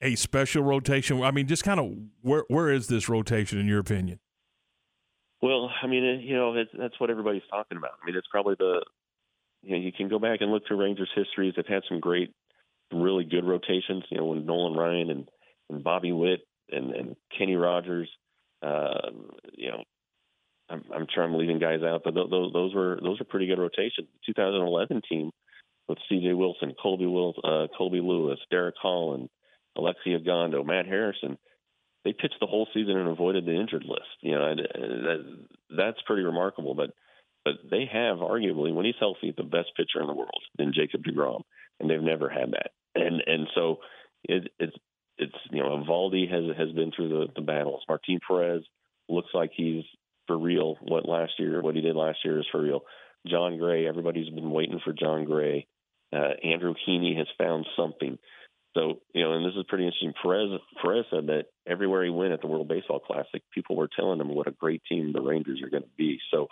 a 0.00 0.14
special 0.16 0.62
rotation? 0.62 1.22
I 1.22 1.30
mean, 1.30 1.46
just 1.46 1.64
kind 1.64 1.80
of 1.80 1.92
where 2.22 2.44
where 2.48 2.70
is 2.70 2.88
this 2.88 3.08
rotation 3.08 3.58
in 3.58 3.66
your 3.66 3.78
opinion? 3.78 4.18
Well, 5.42 5.70
I 5.82 5.86
mean, 5.86 6.20
you 6.20 6.36
know, 6.36 6.54
that's 6.54 6.98
what 6.98 7.10
everybody's 7.10 7.42
talking 7.50 7.78
about. 7.78 7.92
I 8.02 8.06
mean, 8.06 8.16
it's 8.16 8.26
probably 8.30 8.56
the 8.58 8.84
you 9.62 9.72
know 9.72 9.78
you 9.78 9.92
can 9.92 10.08
go 10.08 10.18
back 10.18 10.40
and 10.40 10.50
look 10.50 10.66
through 10.66 10.82
Rangers' 10.82 11.10
histories. 11.14 11.54
They've 11.56 11.66
had 11.66 11.82
some 11.88 12.00
great, 12.00 12.34
really 12.92 13.24
good 13.24 13.44
rotations. 13.44 14.04
You 14.10 14.18
know, 14.18 14.26
when 14.26 14.46
Nolan 14.46 14.74
Ryan 14.74 15.10
and 15.10 15.28
and 15.68 15.84
Bobby 15.84 16.12
Witt 16.12 16.40
and 16.70 16.92
and 16.92 17.16
Kenny 17.36 17.56
Rogers. 17.56 18.08
Uh, 18.62 19.08
you 19.54 19.70
know, 19.70 19.84
I'm, 20.70 20.84
I'm 20.94 21.06
sure 21.12 21.24
I'm 21.24 21.34
leaving 21.34 21.58
guys 21.58 21.82
out, 21.82 22.02
but 22.04 22.14
those 22.14 22.52
those 22.52 22.74
were 22.74 22.98
those 23.02 23.20
are 23.20 23.24
pretty 23.24 23.46
good 23.46 23.58
rotations. 23.58 24.08
The 24.26 24.32
2011 24.32 25.02
team 25.08 25.30
with 25.88 25.98
C.J. 26.08 26.34
Wilson, 26.34 26.74
Colby 26.80 27.06
Will, 27.06 27.34
uh, 27.42 27.66
Colby 27.76 28.00
Lewis, 28.00 28.38
Derek 28.50 28.76
Holland, 28.80 29.28
Alexi 29.76 30.08
Ogando, 30.08 30.64
Matt 30.64 30.86
Harrison. 30.86 31.36
They 32.04 32.12
pitched 32.12 32.36
the 32.40 32.46
whole 32.46 32.66
season 32.72 32.96
and 32.96 33.08
avoided 33.08 33.44
the 33.44 33.54
injured 33.54 33.84
list. 33.84 34.08
You 34.22 34.32
know, 34.32 34.54
that, 34.54 35.46
that's 35.76 36.02
pretty 36.06 36.22
remarkable. 36.22 36.74
But 36.74 36.90
but 37.44 37.54
they 37.70 37.88
have 37.90 38.18
arguably, 38.18 38.74
when 38.74 38.84
he's 38.84 38.94
healthy, 38.98 39.34
the 39.36 39.42
best 39.42 39.70
pitcher 39.76 40.00
in 40.00 40.06
the 40.06 40.14
world 40.14 40.42
in 40.58 40.72
Jacob 40.74 41.02
Degrom, 41.02 41.42
and 41.78 41.90
they've 41.90 42.00
never 42.00 42.28
had 42.28 42.52
that. 42.52 42.70
And 42.94 43.22
and 43.26 43.48
so 43.54 43.78
it, 44.24 44.52
it's 44.58 44.76
it's 45.18 45.34
you 45.50 45.62
know, 45.62 45.82
Eovaldi 45.84 46.30
has 46.30 46.56
has 46.56 46.72
been 46.72 46.92
through 46.94 47.08
the, 47.08 47.26
the 47.34 47.42
battles. 47.42 47.82
Martin 47.88 48.20
Perez 48.26 48.62
looks 49.08 49.30
like 49.34 49.50
he's 49.54 49.84
for 50.30 50.38
real. 50.38 50.76
What 50.80 51.08
last 51.08 51.32
year, 51.38 51.60
what 51.60 51.74
he 51.74 51.80
did 51.80 51.96
last 51.96 52.18
year 52.24 52.38
is 52.38 52.46
for 52.52 52.62
real. 52.62 52.82
Jon 53.26 53.58
Gray, 53.58 53.88
everybody's 53.88 54.30
been 54.30 54.52
waiting 54.52 54.78
for 54.84 54.92
Jon 54.92 55.24
Gray. 55.24 55.66
Uh, 56.12 56.34
Andrew 56.44 56.74
Heaney 56.86 57.16
has 57.18 57.26
found 57.36 57.66
something. 57.76 58.16
So, 58.76 59.00
you 59.12 59.24
know, 59.24 59.32
and 59.32 59.44
this 59.44 59.58
is 59.58 59.64
pretty 59.68 59.84
interesting. 59.84 60.14
Perez, 60.22 60.60
Perez 60.80 61.04
said 61.10 61.26
that 61.26 61.46
everywhere 61.66 62.04
he 62.04 62.10
went 62.10 62.32
at 62.32 62.40
the 62.40 62.46
World 62.46 62.68
Baseball 62.68 63.00
Classic, 63.00 63.42
people 63.52 63.74
were 63.74 63.88
telling 63.88 64.20
him 64.20 64.32
what 64.32 64.46
a 64.46 64.52
great 64.52 64.82
team 64.88 65.12
the 65.12 65.20
Rangers 65.20 65.60
are 65.64 65.70
going 65.70 65.82
to 65.82 65.96
be. 65.98 66.18
So, 66.30 66.46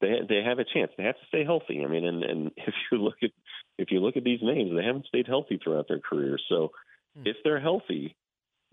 they 0.00 0.20
they 0.28 0.42
have 0.44 0.58
a 0.58 0.64
chance. 0.64 0.92
They 0.96 1.04
have 1.04 1.16
to 1.16 1.26
stay 1.28 1.44
healthy. 1.44 1.82
I 1.84 1.88
mean, 1.88 2.04
and 2.04 2.22
and 2.22 2.50
if 2.56 2.74
you 2.92 2.98
look 2.98 3.16
at 3.22 3.30
if 3.78 3.90
you 3.90 4.00
look 4.00 4.16
at 4.16 4.24
these 4.24 4.40
names, 4.42 4.70
they 4.76 4.84
haven't 4.84 5.06
stayed 5.06 5.26
healthy 5.26 5.58
throughout 5.62 5.88
their 5.88 6.00
careers. 6.00 6.42
So, 6.48 6.70
hmm. 7.16 7.26
if 7.26 7.36
they're 7.42 7.60
healthy, 7.60 8.14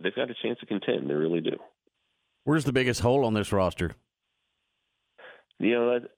they've 0.02 0.16
got 0.16 0.30
a 0.30 0.36
chance 0.44 0.60
to 0.60 0.66
contend. 0.66 1.10
They 1.10 1.16
really 1.16 1.42
do. 1.42 1.58
Where's 2.44 2.66
the 2.66 2.74
biggest 2.74 3.02
hole 3.02 3.26
on 3.26 3.34
this 3.34 3.52
roster? 3.52 3.96
You 5.60 5.74
know, 5.74 6.00
that, 6.00 6.10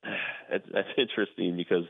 that's, 0.74 0.88
interesting 0.98 1.58
because 1.58 1.84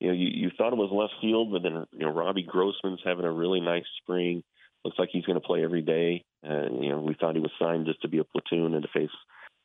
you 0.00 0.08
know 0.08 0.14
you, 0.14 0.28
you 0.32 0.50
thought 0.56 0.72
it 0.72 0.76
was 0.76 0.90
left 0.92 1.20
field, 1.20 1.52
but 1.52 1.62
then 1.62 1.86
you 1.92 2.06
know 2.06 2.12
Robbie 2.12 2.46
Grossman's 2.46 3.00
having 3.04 3.24
a 3.24 3.32
really 3.32 3.60
nice 3.60 3.86
spring. 4.02 4.42
Looks 4.84 4.98
like 4.98 5.08
he's 5.12 5.24
going 5.24 5.40
to 5.40 5.46
play 5.46 5.64
every 5.64 5.82
day. 5.82 6.24
And 6.42 6.84
you 6.84 6.90
know, 6.90 7.00
we 7.00 7.14
thought 7.14 7.34
he 7.34 7.40
was 7.40 7.50
signed 7.58 7.86
just 7.86 8.02
to 8.02 8.08
be 8.08 8.18
a 8.18 8.24
platoon 8.24 8.74
and 8.74 8.82
to 8.82 8.88
face 8.94 9.10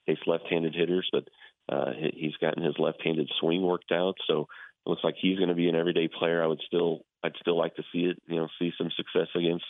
face 0.06 0.18
left-handed 0.26 0.76
hitters, 0.76 1.08
but 1.12 1.28
uh, 1.72 1.92
he's 2.14 2.36
gotten 2.42 2.64
his 2.64 2.76
left-handed 2.78 3.30
swing 3.40 3.62
worked 3.62 3.92
out. 3.92 4.16
So 4.28 4.48
it 4.86 4.90
looks 4.90 5.04
like 5.04 5.16
he's 5.18 5.38
going 5.38 5.50
to 5.50 5.56
be 5.56 5.70
an 5.70 5.76
everyday 5.76 6.10
player. 6.10 6.44
I 6.44 6.48
would 6.48 6.62
still 6.66 7.02
I'd 7.24 7.38
still 7.40 7.58
like 7.58 7.76
to 7.76 7.84
see 7.94 8.06
it. 8.06 8.22
You 8.28 8.38
know, 8.38 8.48
see 8.60 8.72
some 8.78 8.90
success 8.96 9.28
against 9.36 9.66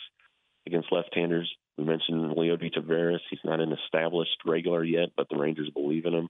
against 0.66 0.92
left-handers. 0.92 1.52
We 1.76 1.84
mentioned 1.84 2.36
Leody 2.36 2.72
Taveras. 2.72 3.20
He's 3.30 3.40
not 3.44 3.60
an 3.60 3.72
established 3.72 4.36
regular 4.46 4.82
yet, 4.82 5.10
but 5.16 5.28
the 5.28 5.36
Rangers 5.36 5.70
believe 5.70 6.06
in 6.06 6.14
him. 6.14 6.28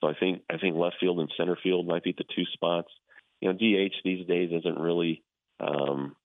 So 0.00 0.08
I 0.08 0.14
think 0.18 0.42
I 0.50 0.58
think 0.58 0.76
left 0.76 0.96
field 1.00 1.20
and 1.20 1.30
center 1.36 1.56
field 1.62 1.86
might 1.86 2.04
be 2.04 2.14
the 2.16 2.24
two 2.34 2.44
spots. 2.52 2.88
You 3.40 3.52
know, 3.52 3.54
DH 3.54 3.94
these 4.04 4.26
days 4.26 4.50
isn't 4.52 4.78
really 4.78 5.22
um, 5.60 6.16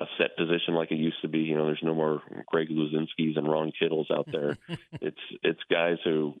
a 0.00 0.06
set 0.18 0.36
position 0.36 0.74
like 0.74 0.90
it 0.90 0.96
used 0.96 1.20
to 1.22 1.28
be. 1.28 1.40
You 1.40 1.56
know, 1.56 1.66
there's 1.66 1.82
no 1.82 1.94
more 1.94 2.22
Greg 2.46 2.68
Luzinski's 2.68 3.36
and 3.36 3.48
Ron 3.48 3.72
Kittles 3.78 4.08
out 4.10 4.28
there. 4.30 4.58
it's 5.00 5.20
it's 5.42 5.60
guys 5.70 5.98
who, 6.04 6.34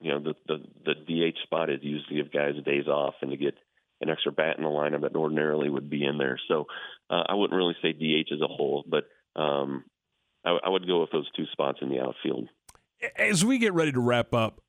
you 0.00 0.12
know, 0.12 0.20
the, 0.20 0.34
the 0.46 0.64
the 0.84 0.94
DH 0.94 1.38
spot 1.44 1.70
is 1.70 1.80
used 1.82 2.08
to 2.08 2.14
give 2.14 2.32
guys 2.32 2.54
days 2.64 2.86
off 2.86 3.14
and 3.22 3.30
to 3.30 3.36
get 3.36 3.54
an 4.00 4.08
extra 4.08 4.30
bat 4.30 4.56
in 4.56 4.62
the 4.62 4.70
lineup 4.70 5.02
that 5.02 5.16
ordinarily 5.16 5.68
would 5.68 5.90
be 5.90 6.04
in 6.04 6.18
there. 6.18 6.38
So 6.48 6.66
uh, 7.10 7.24
I 7.28 7.34
wouldn't 7.34 7.56
really 7.56 7.76
say 7.82 7.92
DH 7.92 8.32
as 8.32 8.40
a 8.40 8.46
whole, 8.46 8.84
but 8.86 9.04
um, 9.34 9.84
I, 10.44 10.56
I 10.64 10.68
would 10.68 10.86
go 10.86 11.00
with 11.00 11.10
those 11.10 11.28
two 11.36 11.46
spots 11.50 11.78
in 11.82 11.88
the 11.88 12.00
outfield. 12.00 12.48
As 13.16 13.44
we 13.44 13.58
get 13.58 13.74
ready 13.74 13.92
to 13.92 14.00
wrap 14.00 14.34
up, 14.34 14.60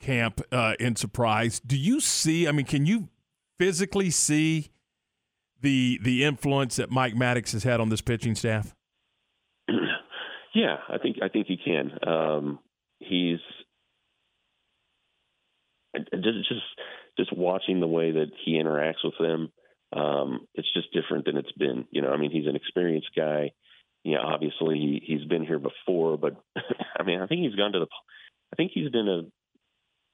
camp 0.00 0.40
uh, 0.50 0.74
in 0.80 0.96
Surprise. 0.96 1.60
Do 1.60 1.76
you 1.76 2.00
see? 2.00 2.48
I 2.48 2.52
mean, 2.52 2.66
can 2.66 2.86
you 2.86 3.08
physically 3.58 4.10
see 4.10 4.70
the 5.60 6.00
the 6.02 6.24
influence 6.24 6.76
that 6.76 6.90
Mike 6.90 7.14
Maddux 7.14 7.52
has 7.52 7.64
had 7.64 7.80
on 7.80 7.88
this 7.88 8.00
pitching 8.00 8.34
staff? 8.34 8.74
Yeah, 10.52 10.78
I 10.88 10.98
think 10.98 11.18
I 11.22 11.28
think 11.28 11.46
he 11.46 11.56
can. 11.56 11.92
Um, 12.04 12.58
he's 12.98 13.38
just 15.94 16.60
just 17.16 17.32
watching 17.32 17.80
the 17.80 17.86
way 17.86 18.10
that 18.10 18.32
he 18.44 18.60
interacts 18.60 19.04
with 19.04 19.14
them. 19.18 19.52
Um, 19.92 20.46
it's 20.54 20.72
just 20.72 20.92
different 20.92 21.24
than 21.24 21.36
it's 21.36 21.52
been. 21.52 21.86
You 21.90 22.02
know, 22.02 22.10
I 22.10 22.16
mean, 22.16 22.30
he's 22.30 22.46
an 22.46 22.56
experienced 22.56 23.10
guy. 23.16 23.52
Yeah, 24.04 24.18
obviously 24.18 24.76
he, 24.78 25.02
he's 25.04 25.28
been 25.28 25.44
here 25.44 25.58
before, 25.58 26.16
but 26.16 26.34
I 26.96 27.02
mean, 27.02 27.20
I 27.20 27.26
think 27.26 27.42
he's 27.42 27.54
gone 27.54 27.72
to 27.72 27.80
the. 27.80 27.86
I 28.52 28.56
think 28.56 28.72
he's 28.74 28.90
been 28.90 29.08
a 29.08 29.22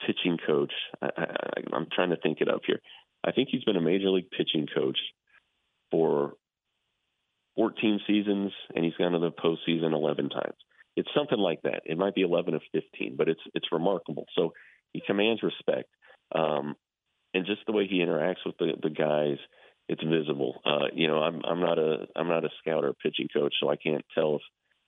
pitching 0.04 0.38
coach. 0.46 0.72
I, 1.00 1.08
I, 1.16 1.26
I'm 1.72 1.86
trying 1.92 2.10
to 2.10 2.16
think 2.16 2.38
it 2.40 2.48
up 2.48 2.62
here. 2.66 2.80
I 3.24 3.32
think 3.32 3.48
he's 3.50 3.64
been 3.64 3.76
a 3.76 3.80
major 3.80 4.10
league 4.10 4.30
pitching 4.30 4.66
coach 4.74 4.98
for 5.90 6.34
14 7.56 8.00
seasons, 8.06 8.52
and 8.74 8.84
he's 8.84 8.94
gone 8.94 9.12
to 9.12 9.18
the 9.18 9.30
postseason 9.30 9.92
11 9.92 10.28
times. 10.28 10.54
It's 10.96 11.08
something 11.14 11.38
like 11.38 11.60
that. 11.62 11.82
It 11.84 11.98
might 11.98 12.14
be 12.14 12.22
11 12.22 12.54
of 12.54 12.62
15, 12.72 13.16
but 13.16 13.28
it's 13.28 13.40
it's 13.54 13.72
remarkable. 13.72 14.24
So 14.34 14.52
he 14.92 15.02
commands 15.06 15.42
respect, 15.42 15.90
um, 16.34 16.74
and 17.34 17.44
just 17.44 17.60
the 17.66 17.72
way 17.72 17.86
he 17.86 17.98
interacts 17.98 18.46
with 18.46 18.56
the 18.58 18.72
the 18.82 18.88
guys, 18.88 19.36
it's 19.88 20.02
visible. 20.02 20.60
Uh, 20.64 20.86
you 20.94 21.06
know, 21.06 21.18
I'm 21.18 21.42
I'm 21.44 21.60
not 21.60 21.78
a 21.78 22.06
I'm 22.16 22.28
not 22.28 22.46
a 22.46 22.50
scout 22.60 22.84
or 22.84 22.88
a 22.88 22.94
pitching 22.94 23.28
coach, 23.32 23.54
so 23.60 23.68
I 23.68 23.76
can't 23.76 24.04
tell 24.14 24.36
if 24.36 24.42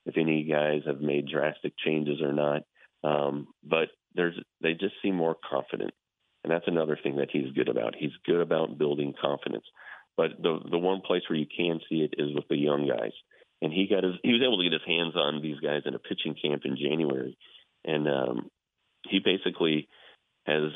if 0.07 0.17
any 0.17 0.43
guys 0.45 0.81
have 0.87 0.99
made 0.99 1.27
drastic 1.27 1.73
changes 1.77 2.21
or 2.21 2.33
not. 2.33 2.63
Um, 3.03 3.47
but 3.63 3.89
there's 4.15 4.39
they 4.61 4.73
just 4.73 4.95
seem 5.01 5.15
more 5.15 5.35
confident, 5.49 5.91
and 6.43 6.51
that's 6.51 6.67
another 6.67 6.97
thing 7.01 7.17
that 7.17 7.29
he's 7.31 7.51
good 7.53 7.69
about. 7.69 7.95
He's 7.97 8.11
good 8.25 8.41
about 8.41 8.77
building 8.77 9.13
confidence. 9.19 9.65
But 10.17 10.31
the 10.41 10.59
the 10.69 10.77
one 10.77 11.01
place 11.01 11.23
where 11.29 11.39
you 11.39 11.45
can 11.45 11.79
see 11.89 12.01
it 12.01 12.15
is 12.17 12.35
with 12.35 12.47
the 12.49 12.57
young 12.57 12.87
guys, 12.87 13.13
and 13.61 13.71
he 13.71 13.87
got 13.87 14.03
his 14.03 14.15
he 14.23 14.33
was 14.33 14.41
able 14.41 14.57
to 14.57 14.63
get 14.63 14.73
his 14.73 14.87
hands 14.87 15.15
on 15.15 15.41
these 15.41 15.59
guys 15.59 15.83
in 15.85 15.95
a 15.95 15.99
pitching 15.99 16.35
camp 16.41 16.63
in 16.65 16.75
January, 16.75 17.37
and 17.85 18.07
um, 18.07 18.49
he 19.07 19.19
basically 19.19 19.87
has 20.45 20.71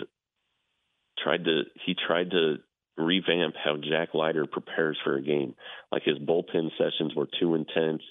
tried 1.22 1.46
to 1.46 1.64
he 1.86 1.96
tried 1.96 2.32
to 2.32 2.58
revamp 2.98 3.56
how 3.62 3.76
Jack 3.78 4.14
Leiter 4.14 4.46
prepares 4.46 4.98
for 5.04 5.16
a 5.16 5.22
game. 5.22 5.56
Like 5.92 6.04
his 6.04 6.18
bullpen 6.20 6.70
sessions 6.78 7.14
were 7.16 7.28
too 7.40 7.56
intense, 7.56 8.04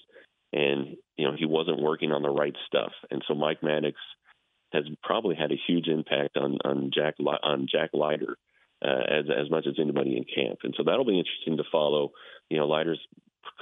and 0.53 0.97
you 1.17 1.27
know 1.27 1.35
he 1.39 1.47
wasn't 1.47 1.81
working 1.81 2.13
on 2.13 2.23
the 2.23 2.31
right 2.31 2.57
stuff. 2.67 2.93
And 3.11 3.23
so 3.27 3.35
Mike 3.35 3.61
Maddux 3.63 3.95
has 4.73 4.85
probably 5.03 5.35
had 5.35 5.53
a 5.53 5.61
huge 5.67 5.89
impact 5.89 6.37
on 6.37 6.59
on 6.65 6.91
Jack 6.95 7.15
on 7.21 7.67
Jack 7.71 7.91
Leiter 7.93 8.37
uh, 8.85 9.03
as 9.09 9.25
as 9.31 9.51
much 9.51 9.67
as 9.67 9.75
anybody 9.81 10.17
in 10.17 10.25
camp, 10.25 10.61
and 10.65 10.75
so 10.77 10.83
that'll 10.85 11.05
be 11.05 11.19
interesting 11.19 11.57
to 11.57 11.65
follow. 11.71 12.11
You 12.51 12.59
know, 12.59 12.67
Leiter's 12.67 13.01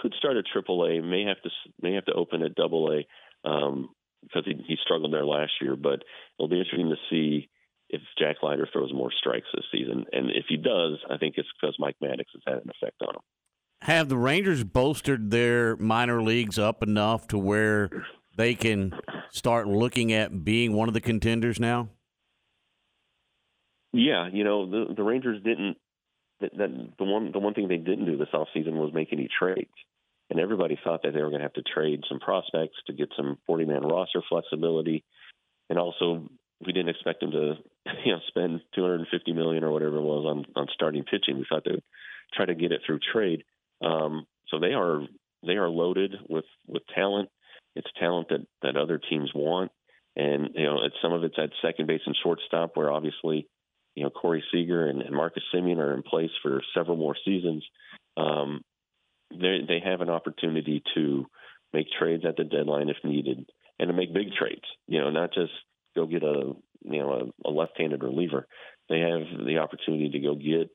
could 0.01 0.15
start 0.19 0.37
at 0.37 0.45
Triple 0.51 0.85
A, 0.87 1.01
may 1.01 1.25
have 1.25 1.41
to 1.43 1.51
may 1.81 1.95
have 1.95 2.05
to 2.07 2.15
open 2.15 2.43
at 2.43 2.55
Double 2.55 2.93
A 2.93 3.49
um, 3.49 3.91
because 4.23 4.45
he, 4.45 4.55
he 4.67 4.77
struggled 4.83 5.13
there 5.13 5.25
last 5.25 5.53
year. 5.61 5.77
But 5.77 6.03
it'll 6.39 6.49
be 6.49 6.59
interesting 6.59 6.91
to 6.91 6.97
see 7.11 7.49
if 7.89 8.01
Jack 8.19 8.37
Leiter 8.43 8.69
throws 8.73 8.93
more 8.93 9.11
strikes 9.17 9.49
this 9.55 9.65
season, 9.73 10.07
and 10.13 10.31
if 10.31 10.47
he 10.49 10.57
does, 10.57 10.99
I 11.11 11.17
think 11.19 11.35
it's 11.37 11.49
because 11.61 11.77
Mike 11.79 11.97
Maddux 12.03 12.27
has 12.33 12.43
had 12.47 12.57
an 12.59 12.71
effect 12.71 13.03
on 13.03 13.17
him. 13.17 13.21
have 13.83 14.09
the 14.09 14.17
Rangers 14.17 14.65
bolstered 14.65 15.31
their 15.31 15.77
minor 15.77 16.23
leagues 16.23 16.59
up 16.59 16.83
enough 16.83 17.27
to 17.29 17.39
where 17.39 17.91
they 18.41 18.55
can 18.55 18.95
start 19.31 19.69
looking 19.69 20.13
at 20.13 20.45
being 20.45 20.73
one 20.73 20.89
of 20.89 20.95
the 20.95 21.01
contenders 21.01 21.61
now? 21.61 21.91
Yeah, 23.93 24.29
you 24.33 24.45
know 24.45 24.71
the 24.71 24.95
the 24.95 25.03
Rangers 25.03 25.43
didn't. 25.43 25.77
That, 26.41 26.57
that 26.57 26.93
the 26.99 27.05
one 27.05 27.33
the 27.33 27.39
one 27.39 27.55
thing 27.55 27.69
they 27.69 27.77
didn't 27.77 28.07
do 28.07 28.17
this 28.17 28.29
offseason 28.33 28.73
was 28.73 28.95
make 28.95 29.13
any 29.13 29.29
trades, 29.39 29.75
and 30.31 30.41
everybody 30.41 30.79
thought 30.83 31.03
that 31.03 31.13
they 31.13 31.21
were 31.21 31.29
going 31.29 31.41
to 31.41 31.45
have 31.45 31.53
to 31.55 31.63
trade 31.63 32.03
some 32.09 32.19
prospects 32.19 32.77
to 32.87 32.95
get 32.95 33.11
some 33.17 33.37
forty 33.47 33.67
man 33.67 33.83
roster 33.83 34.23
flexibility, 34.29 35.05
and 35.69 35.79
also 35.79 36.29
we 36.65 36.73
didn't 36.73 36.91
expect 36.91 37.21
them 37.21 37.33
to 37.33 37.55
you 38.05 38.13
know 38.13 38.21
spend 38.29 38.61
two 38.75 38.83
hundred 38.83 39.01
and 39.01 39.09
fifty 39.11 39.33
million 39.33 39.65
or 39.65 39.73
whatever 39.73 39.97
it 39.97 40.03
was 40.03 40.25
on 40.25 40.47
on 40.57 40.69
starting 40.73 41.05
pitching. 41.05 41.37
We 41.37 41.47
thought 41.49 41.65
they 41.65 41.73
would 41.73 41.85
try 42.33 42.47
to 42.47 42.55
get 42.55 42.73
it 42.73 42.81
through 42.87 43.01
trade. 43.13 43.45
Um, 43.85 44.25
so 44.49 44.61
they 44.61 44.73
are 44.73 45.03
they 45.45 45.55
are 45.55 45.69
loaded 45.69 46.15
with 46.29 46.47
with 46.67 46.83
talent. 46.95 47.29
It's 47.77 47.89
talent 47.99 48.29
that 48.31 48.47
that 48.63 48.77
other 48.77 48.99
teams 48.99 49.31
want, 49.35 49.71
and 50.17 50.51
you 50.55 50.65
know 50.65 50.79
it's 50.85 50.97
some 51.03 51.13
of 51.13 51.25
it's 51.25 51.39
at 51.39 51.51
second 51.63 51.87
base 51.87 52.03
and 52.07 52.17
shortstop 52.23 52.73
where 52.75 52.91
obviously 52.91 53.49
you 53.95 54.05
know 54.05 54.11
Corey 54.11 54.43
Seager 54.53 54.87
and, 54.87 55.03
and 55.03 55.15
Marcus 55.15 55.43
Semien 55.55 55.79
are 55.79 55.95
in 55.95 56.03
place 56.03 56.31
for 56.43 56.63
several 56.75 56.97
more 56.97 57.17
seasons. 57.25 57.65
Um, 58.17 58.63
they 59.31 59.61
they 59.67 59.81
have 59.85 60.01
an 60.01 60.11
opportunity 60.11 60.83
to 60.95 61.27
make 61.73 61.87
trades 61.99 62.25
at 62.27 62.37
the 62.37 62.45
deadline 62.45 62.89
if 62.89 62.97
needed, 63.05 63.49
and 63.79 63.89
to 63.89 63.95
make 63.95 64.13
big 64.13 64.33
trades. 64.33 64.65
You 64.89 65.01
know, 65.01 65.11
not 65.11 65.33
just 65.33 65.53
go 65.95 66.07
get 66.07 66.23
a 66.23 66.53
you 66.83 66.99
know 66.99 67.33
a, 67.45 67.49
a 67.49 67.51
left-handed 67.51 68.03
reliever. 68.03 68.47
They 68.89 69.01
have 69.01 69.47
the 69.47 69.59
opportunity 69.59 70.11
to 70.11 70.19
go 70.19 70.35
get 70.35 70.71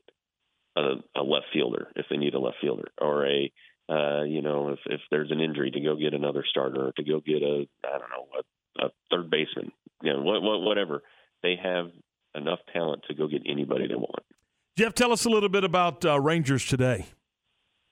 a, 0.77 1.19
a 1.19 1.23
left 1.23 1.47
fielder 1.53 1.89
if 1.95 2.05
they 2.09 2.17
need 2.17 2.33
a 2.33 2.39
left 2.39 2.57
fielder, 2.61 2.87
or 2.99 3.27
a 3.27 3.51
uh, 3.89 4.23
you 4.23 4.41
know 4.41 4.69
if 4.69 4.79
if 4.85 5.01
there's 5.11 5.31
an 5.31 5.41
injury 5.41 5.71
to 5.71 5.79
go 5.79 5.95
get 5.95 6.13
another 6.13 6.43
starter, 6.49 6.91
to 6.95 7.03
go 7.03 7.19
get 7.19 7.41
a 7.41 7.67
I 7.83 7.97
don't 7.97 8.09
know 8.09 8.27
a, 8.79 8.85
a 8.85 8.89
third 9.11 9.29
baseman. 9.29 9.71
You 10.01 10.13
know, 10.13 10.21
what, 10.21 10.41
what, 10.41 10.61
whatever. 10.61 11.01
They 11.43 11.55
have 11.61 11.87
enough 12.35 12.59
talent 12.73 13.03
to 13.07 13.13
go 13.13 13.27
get 13.27 13.43
anybody 13.47 13.87
they 13.87 13.95
want. 13.95 14.23
Jeff, 14.77 14.93
tell 14.93 15.11
us 15.11 15.25
a 15.25 15.29
little 15.29 15.49
bit 15.49 15.63
about 15.63 16.03
uh, 16.03 16.19
Rangers 16.19 16.65
today. 16.65 17.05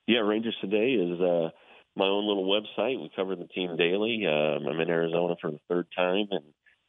Yeah, 0.08 0.20
Rangers 0.20 0.56
today 0.60 0.92
is 0.94 1.22
uh, 1.22 1.50
my 1.96 2.06
own 2.06 2.28
little 2.28 2.46
website. 2.46 3.00
We 3.00 3.10
cover 3.16 3.36
the 3.36 3.48
team 3.48 3.78
daily. 3.78 4.26
Um, 4.28 4.68
I'm 4.68 4.80
in 4.80 4.90
Arizona 4.90 5.36
for 5.40 5.52
the 5.52 5.60
third 5.70 5.88
time, 5.96 6.28
and 6.32 6.44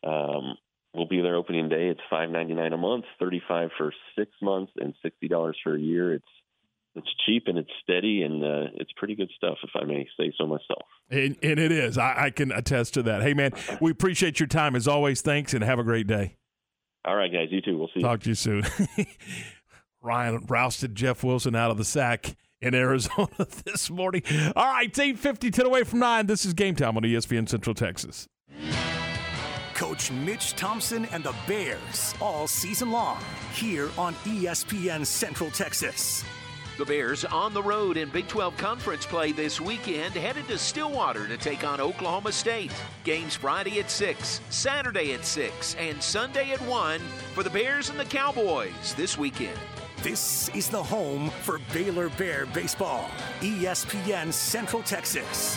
um, 0.05 0.57
we'll 0.95 1.07
be 1.07 1.21
there 1.21 1.37
opening 1.37 1.69
day. 1.69 1.89
It's 1.89 2.01
five 2.11 2.31
ninety 2.31 2.55
nine 2.55 2.73
a 2.73 2.77
month, 2.77 3.05
thirty 3.21 3.41
five 3.47 3.71
for 3.79 3.93
six 4.19 4.33
months, 4.43 4.73
and 4.77 4.95
sixty 5.03 5.29
dollars 5.29 5.57
for 5.63 5.77
a 5.77 5.81
year. 5.81 6.15
It's 6.15 6.25
it's 6.97 7.09
cheap 7.27 7.45
and 7.47 7.59
it's 7.59 7.71
steady 7.83 8.23
and 8.23 8.43
uh, 8.43 8.71
it's 8.75 8.93
pretty 8.97 9.15
good 9.15 9.31
stuff, 9.37 9.59
if 9.63 9.71
I 9.75 9.85
may 9.85 10.07
say 10.19 10.33
so 10.39 10.47
myself. 10.47 10.87
And, 11.11 11.37
and 11.43 11.59
it 11.59 11.73
is. 11.73 11.99
I, 11.99 12.25
I 12.25 12.31
can 12.31 12.53
attest 12.53 12.95
to 12.95 13.03
that. 13.05 13.23
Hey, 13.23 13.35
man, 13.35 13.53
we 13.81 13.91
appreciate 13.91 14.41
your 14.41 14.47
time 14.47 14.77
as 14.77 14.87
always. 14.87 15.21
Thanks, 15.21 15.55
and 15.55 15.65
have 15.65 15.79
a 15.79 15.85
great 15.85 16.07
day. 16.07 16.37
All 17.05 17.17
right, 17.17 17.33
guys. 17.33 17.49
You 17.51 17.61
too. 17.61 17.79
We'll 17.79 17.89
see. 17.89 18.01
You. 18.01 18.03
Talk 18.03 18.21
to 18.21 18.29
you 18.31 18.35
soon. 18.35 18.65
Ryan 20.03 20.45
rousted 20.49 20.95
Jeff 20.95 21.25
Wilson 21.25 21.55
out 21.55 21.71
of 21.71 21.79
the 21.79 21.85
sack 21.85 22.37
in 22.61 22.75
Arizona 22.75 23.29
this 23.65 23.91
morning. 23.91 24.23
All 24.55 24.67
right, 24.67 24.89
it's 24.89 24.99
8.50, 24.99 25.53
10 25.53 25.67
away 25.67 25.85
from 25.85 25.99
9. 25.99 26.27
This 26.27 26.45
is 26.45 26.55
Game 26.55 26.77
Time 26.77 26.97
on 26.97 27.03
ESPN 27.03 27.49
Central 27.49 27.75
Texas. 27.75 28.27
Coach 29.75 30.13
Mitch 30.13 30.55
Thompson 30.55 31.05
and 31.07 31.25
the 31.25 31.35
Bears 31.49 32.15
all 32.21 32.47
season 32.47 32.93
long 32.93 33.19
here 33.55 33.91
on 33.99 34.15
ESPN 34.25 35.05
Central 35.05 35.51
Texas. 35.51 36.25
The 36.77 36.85
Bears 36.85 37.25
on 37.25 37.55
the 37.55 37.63
road 37.63 37.97
in 37.97 38.09
Big 38.09 38.27
12 38.27 38.57
Conference 38.57 39.07
play 39.07 39.31
this 39.31 39.61
weekend, 39.61 40.13
headed 40.15 40.49
to 40.49 40.59
Stillwater 40.59 41.29
to 41.29 41.37
take 41.37 41.63
on 41.63 41.81
Oklahoma 41.81 42.33
State. 42.33 42.73
Games 43.05 43.37
Friday 43.37 43.79
at 43.79 43.89
6, 43.89 44.41
Saturday 44.51 45.13
at 45.13 45.25
6, 45.25 45.77
and 45.79 46.03
Sunday 46.03 46.51
at 46.51 46.61
1 46.63 47.01
for 47.33 47.45
the 47.45 47.51
Bears 47.51 47.91
and 47.91 48.01
the 48.01 48.05
Cowboys 48.05 48.93
this 48.97 49.17
weekend. 49.17 49.57
This 50.03 50.49
is 50.49 50.69
the 50.69 50.83
home 50.83 51.31
for 51.43 51.61
Baylor 51.73 52.09
Bear 52.09 52.45
baseball. 52.47 53.09
ESPN 53.41 54.33
Central 54.33 54.83
Texas. 54.83 55.57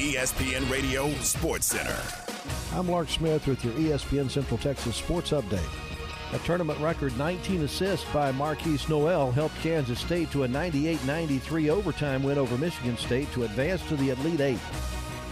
ESPN 0.00 0.68
Radio 0.70 1.12
Sports 1.16 1.66
Center. 1.66 1.94
I'm 2.72 2.88
Lark 2.88 3.10
Smith 3.10 3.46
with 3.46 3.62
your 3.62 3.74
ESPN 3.74 4.30
Central 4.30 4.56
Texas 4.56 4.96
Sports 4.96 5.30
Update. 5.32 5.60
A 6.32 6.38
tournament 6.38 6.80
record 6.80 7.14
19 7.18 7.64
assists 7.64 8.10
by 8.10 8.32
Markquis 8.32 8.88
Nowell 8.88 9.30
helped 9.30 9.56
Kansas 9.56 10.00
State 10.00 10.30
to 10.30 10.44
a 10.44 10.48
98 10.48 11.04
93 11.04 11.68
overtime 11.68 12.22
win 12.22 12.38
over 12.38 12.56
Michigan 12.56 12.96
State 12.96 13.30
to 13.32 13.44
advance 13.44 13.86
to 13.88 13.96
the 13.96 14.08
Elite 14.08 14.40
Eight. 14.40 14.58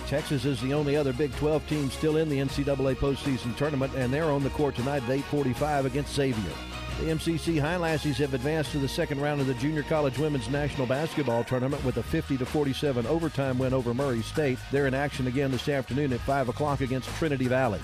Texas 0.07 0.45
is 0.45 0.61
the 0.61 0.75
only 0.75 0.99
other 0.99 1.15
Big 1.15 1.35
12 1.37 1.67
team 1.67 1.91
still 1.91 2.19
in 2.19 2.29
the 2.29 2.39
NCAA 2.39 2.95
postseason 2.97 3.57
tournament, 3.57 3.95
and 3.95 4.13
they're 4.13 4.25
on 4.25 4.45
the 4.45 4.51
court 4.51 4.75
tonight 4.75 5.03
at 5.05 5.09
8:45 5.09 5.87
against 5.87 6.15
Xavier. 6.15 6.53
The 6.99 7.05
MCC 7.05 7.61
Highlassies 7.61 8.17
have 8.17 8.35
advanced 8.35 8.73
to 8.73 8.79
the 8.79 8.89
second 8.89 9.21
round 9.21 9.41
of 9.41 9.47
the 9.47 9.55
Junior 9.55 9.85
College 9.85 10.19
Women's 10.19 10.49
National 10.49 10.85
Basketball 10.85 11.45
Tournament 11.45 11.85
with 11.85 11.97
a 11.99 12.03
50 12.03 12.39
47 12.39 13.07
overtime 13.07 13.57
win 13.57 13.73
over 13.73 13.95
Murray 13.95 14.21
State. 14.21 14.59
They're 14.73 14.89
in 14.89 14.95
action 14.95 15.29
again 15.29 15.53
this 15.53 15.69
afternoon 15.69 16.13
at 16.13 16.19
5 16.21 16.49
o'clock 16.49 16.81
against 16.81 17.09
Trinity 17.11 17.47
Valley. 17.47 17.79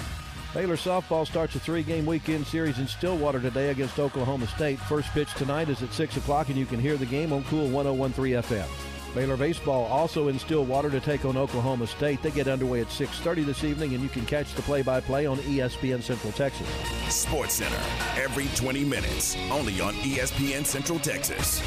Baylor 0.53 0.77
softball 0.77 1.25
starts 1.29 1.55
a 1.55 1.61
three-game 1.61 2.07
weekend 2.07 2.45
series 2.45 2.81
in 2.81 2.89
Stillwater 2.89 3.39
today 3.39 3.71
against 3.71 4.01
Oklahoma 4.01 4.49
State. 4.49 4.81
First 4.81 5.09
pitch 5.11 5.33
tonight 5.35 5.69
is 5.69 5.81
at 5.81 5.93
6 5.93 6.17
o'clock, 6.17 6.49
and 6.49 6.59
you 6.59 6.67
can 6.67 6.81
hear 6.81 6.97
the 6.97 7.07
game 7.07 7.33
on 7.33 7.45
Cool 7.45 7.69
1013 7.69 8.35
FM. 8.43 8.94
Baylor 9.15 9.37
baseball 9.37 9.85
also 9.87 10.29
in 10.29 10.39
Stillwater 10.39 10.91
to 10.91 11.01
take 11.01 11.25
on 11.25 11.37
Oklahoma 11.37 11.87
State. 11.87 12.21
They 12.23 12.31
get 12.31 12.49
underway 12.49 12.81
at 12.81 12.91
6:30 12.91 13.45
this 13.45 13.63
evening, 13.63 13.95
and 13.95 14.03
you 14.03 14.09
can 14.09 14.27
catch 14.27 14.53
the 14.55 14.63
play-by-play 14.63 15.27
on 15.27 15.39
ESPN 15.39 16.03
Central 16.03 16.33
Texas. 16.33 16.69
Sports 17.09 17.55
Center, 17.55 17.81
every 18.21 18.49
20 18.57 18.85
minutes, 18.85 19.37
only 19.51 19.81
on 19.81 19.95
ESPN 19.95 20.65
Central 20.65 20.99
Texas. 20.99 21.61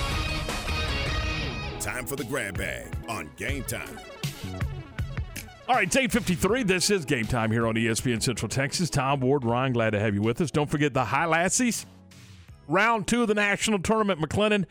Time 1.80 2.06
for 2.06 2.18
the 2.18 2.26
grab 2.26 2.58
bag 2.58 2.94
on 3.08 3.30
Game 3.38 3.64
Time. 3.64 3.98
All 5.70 5.76
right, 5.76 5.88
it's 5.88 5.96
853. 5.98 6.64
This 6.64 6.90
is 6.90 7.04
game 7.04 7.26
time 7.26 7.52
here 7.52 7.68
on 7.68 7.76
ESPN 7.76 8.22
Central 8.22 8.48
Texas. 8.48 8.90
Tom 8.90 9.20
Ward, 9.20 9.44
Ryan, 9.44 9.74
glad 9.74 9.90
to 9.90 10.00
have 10.00 10.14
you 10.14 10.22
with 10.22 10.40
us. 10.40 10.50
Don't 10.50 10.70
forget 10.70 10.94
the 10.94 11.04
High 11.04 11.26
Lassies. 11.26 11.86
Round 12.70 13.06
two 13.06 13.22
of 13.24 13.28
the 13.28 13.34
national 13.34 13.80
tournament. 13.80 14.22
McLennan 14.22 14.66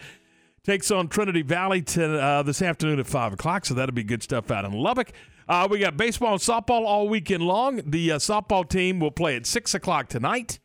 takes 0.67 0.91
on 0.91 1.07
Trinity 1.07 1.43
Valley 1.43 1.81
to, 1.81 2.21
uh, 2.21 2.43
this 2.43 2.61
afternoon 2.61 2.99
at 2.99 3.07
5 3.07 3.35
o'clock, 3.35 3.65
so 3.65 3.73
that'll 3.73 3.95
be 3.95 4.03
good 4.03 4.25
stuff 4.25 4.51
out 4.51 4.65
in 4.65 4.73
Lubbock. 4.73 5.13
Uh, 5.49 5.69
we 5.71 5.79
got 5.79 5.97
baseball 5.97 6.33
and 6.33 6.41
softball 6.41 6.85
all 6.85 7.09
weekend 7.09 7.45
long. 7.45 7.81
The 7.87 8.11
uh, 8.11 8.19
softball 8.19 8.69
team 8.69 8.99
will 8.99 9.13
play 9.13 9.37
at 9.37 9.47
6 9.47 9.75
o'clock 9.75 10.09
tonight, 10.09 10.59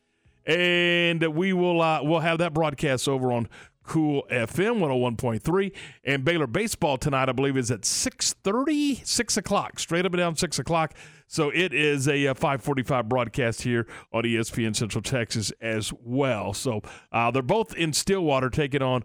and 0.44 1.22
we 1.36 1.54
will 1.54 1.84
uh, 1.84 2.02
we'll 2.02 2.22
have 2.22 2.40
that 2.40 2.52
broadcast 2.52 3.08
over 3.08 3.32
on 3.32 3.48
Cool 3.84 4.26
FM 4.32 4.80
101.3. 4.80 5.72
And 6.04 6.26
Baylor 6.26 6.48
baseball 6.48 6.98
tonight, 6.98 7.30
I 7.30 7.32
believe, 7.32 7.56
is 7.56 7.70
at 7.70 7.82
6.30, 7.82 9.06
6 9.06 9.38
o'clock, 9.38 9.80
straight 9.80 10.06
up 10.06 10.14
and 10.14 10.20
down 10.20 10.36
6 10.36 10.60
o'clock. 10.60 10.96
So 11.28 11.50
it 11.50 11.74
is 11.74 12.08
a, 12.08 12.28
uh 12.28 12.34
545 12.34 13.08
broadcast 13.08 13.62
here 13.62 13.88
on 14.12 14.24
ESPN 14.24 14.76
Central 14.76 15.02
Texas 15.04 15.52
as 15.62 15.94
well. 16.04 16.54
So 16.54 16.82
uh, 17.12 17.30
they're 17.30 17.44
both 17.44 17.76
in 17.76 17.94
Stillwater 17.94 18.50
taking 18.50 18.82
on 18.82 19.04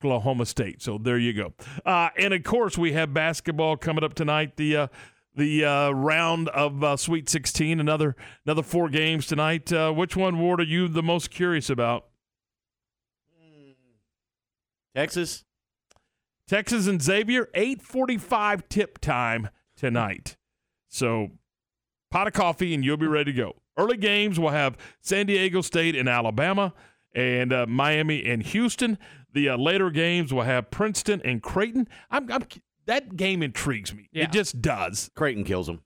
Oklahoma 0.00 0.46
State. 0.46 0.82
So 0.82 0.98
there 0.98 1.18
you 1.18 1.32
go. 1.32 1.52
Uh, 1.84 2.08
and 2.16 2.32
of 2.34 2.42
course, 2.42 2.78
we 2.78 2.92
have 2.92 3.12
basketball 3.12 3.76
coming 3.76 4.04
up 4.04 4.14
tonight. 4.14 4.56
The 4.56 4.76
uh, 4.76 4.86
the 5.36 5.64
uh, 5.64 5.90
round 5.90 6.48
of 6.48 6.82
uh, 6.82 6.96
Sweet 6.96 7.28
16, 7.28 7.78
another 7.78 8.16
another 8.44 8.62
four 8.62 8.88
games 8.88 9.26
tonight. 9.26 9.72
Uh, 9.72 9.92
which 9.92 10.16
one, 10.16 10.38
Ward, 10.38 10.60
are 10.60 10.64
you 10.64 10.88
the 10.88 11.02
most 11.02 11.30
curious 11.30 11.70
about? 11.70 12.06
Texas. 14.94 15.44
Texas 16.48 16.88
and 16.88 17.00
Xavier, 17.00 17.48
845 17.54 18.68
tip 18.68 18.98
time 18.98 19.50
tonight. 19.76 20.36
So 20.88 21.28
pot 22.10 22.26
of 22.26 22.32
coffee 22.32 22.74
and 22.74 22.84
you'll 22.84 22.96
be 22.96 23.06
ready 23.06 23.32
to 23.32 23.36
go. 23.36 23.52
Early 23.76 23.96
games, 23.96 24.40
we'll 24.40 24.50
have 24.50 24.76
San 25.00 25.26
Diego 25.26 25.60
State 25.60 25.94
and 25.94 26.08
Alabama 26.08 26.74
and 27.14 27.52
uh, 27.52 27.66
Miami 27.66 28.24
and 28.24 28.42
Houston. 28.42 28.98
The 29.32 29.50
uh, 29.50 29.56
later 29.56 29.90
games, 29.90 30.32
we'll 30.32 30.44
have 30.44 30.70
Princeton 30.70 31.20
and 31.24 31.42
Creighton. 31.42 31.88
I'm, 32.10 32.30
I'm, 32.32 32.44
that 32.86 33.16
game 33.16 33.42
intrigues 33.42 33.94
me. 33.94 34.08
It 34.12 34.32
just 34.32 34.60
does. 34.60 35.10
Creighton 35.14 35.44
kills 35.44 35.66
them. 35.66 35.82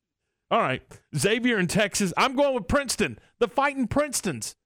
All 0.51 0.61
right. 0.61 0.83
Xavier 1.16 1.57
and 1.59 1.69
Texas. 1.69 2.12
I'm 2.16 2.37
going 2.37 2.55
with 2.55 2.69
Princeton. 2.69 3.19
The 3.39 3.49
fighting 3.49 3.87
Princetons. 3.89 4.57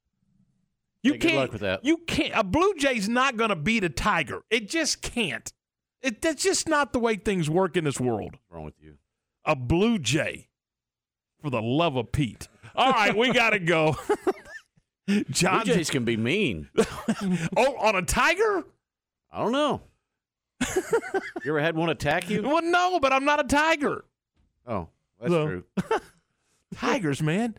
You 1.02 1.12
Yeah, 1.12 1.18
can't. 1.18 1.36
luck 1.36 1.52
with 1.52 1.60
that. 1.62 1.84
You 1.84 1.98
can't. 2.06 2.32
A 2.34 2.44
Blue 2.44 2.74
Jay's 2.76 3.08
not 3.08 3.36
going 3.36 3.50
to 3.50 3.56
beat 3.56 3.84
a 3.84 3.88
Tiger. 3.88 4.42
It 4.50 4.68
just 4.68 5.00
can't. 5.02 5.52
It, 6.02 6.20
that's 6.22 6.42
just 6.42 6.68
not 6.68 6.92
the 6.92 6.98
way 6.98 7.16
things 7.16 7.48
work 7.48 7.76
in 7.76 7.84
this 7.84 7.98
world. 8.00 8.32
What's 8.34 8.44
wrong 8.50 8.64
with 8.64 8.74
you? 8.80 8.98
A 9.44 9.56
Blue 9.56 9.98
Jay, 9.98 10.48
for 11.40 11.50
the 11.50 11.62
love 11.62 11.96
of 11.96 12.12
Pete. 12.12 12.48
All 12.76 12.92
right, 12.92 13.16
we 13.16 13.32
got 13.32 13.50
to 13.50 13.58
go. 13.58 13.96
John 15.30 15.64
Blue 15.64 15.74
Jays 15.74 15.90
can 15.90 16.04
be 16.04 16.16
mean. 16.16 16.68
oh, 17.56 17.76
on 17.78 17.96
a 17.96 18.02
Tiger? 18.02 18.64
I 19.32 19.40
don't 19.40 19.52
know. 19.52 19.80
you 21.44 21.50
ever 21.50 21.60
had 21.60 21.76
one 21.76 21.88
attack 21.88 22.28
you? 22.30 22.42
Well, 22.42 22.62
no, 22.62 22.98
but 23.00 23.12
I'm 23.12 23.24
not 23.24 23.40
a 23.40 23.44
Tiger. 23.44 24.04
Oh, 24.66 24.88
that's 25.20 25.32
So- 25.32 25.46
true. 25.46 25.64
Tigers, 26.74 27.22
man. 27.22 27.56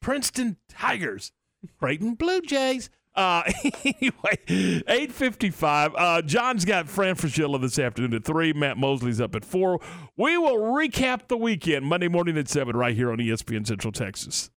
Princeton 0.00 0.56
Tigers. 0.68 1.32
Creighton 1.78 2.14
Blue 2.14 2.40
Jays. 2.40 2.90
Uh, 3.14 3.42
anyway, 3.84 4.38
855. 4.86 5.94
Uh, 5.96 6.22
John's 6.22 6.64
got 6.64 6.88
Fran 6.88 7.16
Fraschilla 7.16 7.60
this 7.60 7.78
afternoon 7.78 8.14
at 8.14 8.24
3. 8.24 8.52
Matt 8.52 8.78
Mosley's 8.78 9.20
up 9.20 9.34
at 9.34 9.44
4. 9.44 9.80
We 10.16 10.38
will 10.38 10.56
recap 10.58 11.28
the 11.28 11.36
weekend 11.36 11.86
Monday 11.86 12.08
morning 12.08 12.38
at 12.38 12.48
7 12.48 12.76
right 12.76 12.94
here 12.94 13.10
on 13.10 13.18
ESPN 13.18 13.66
Central 13.66 13.92
Texas. 13.92 14.48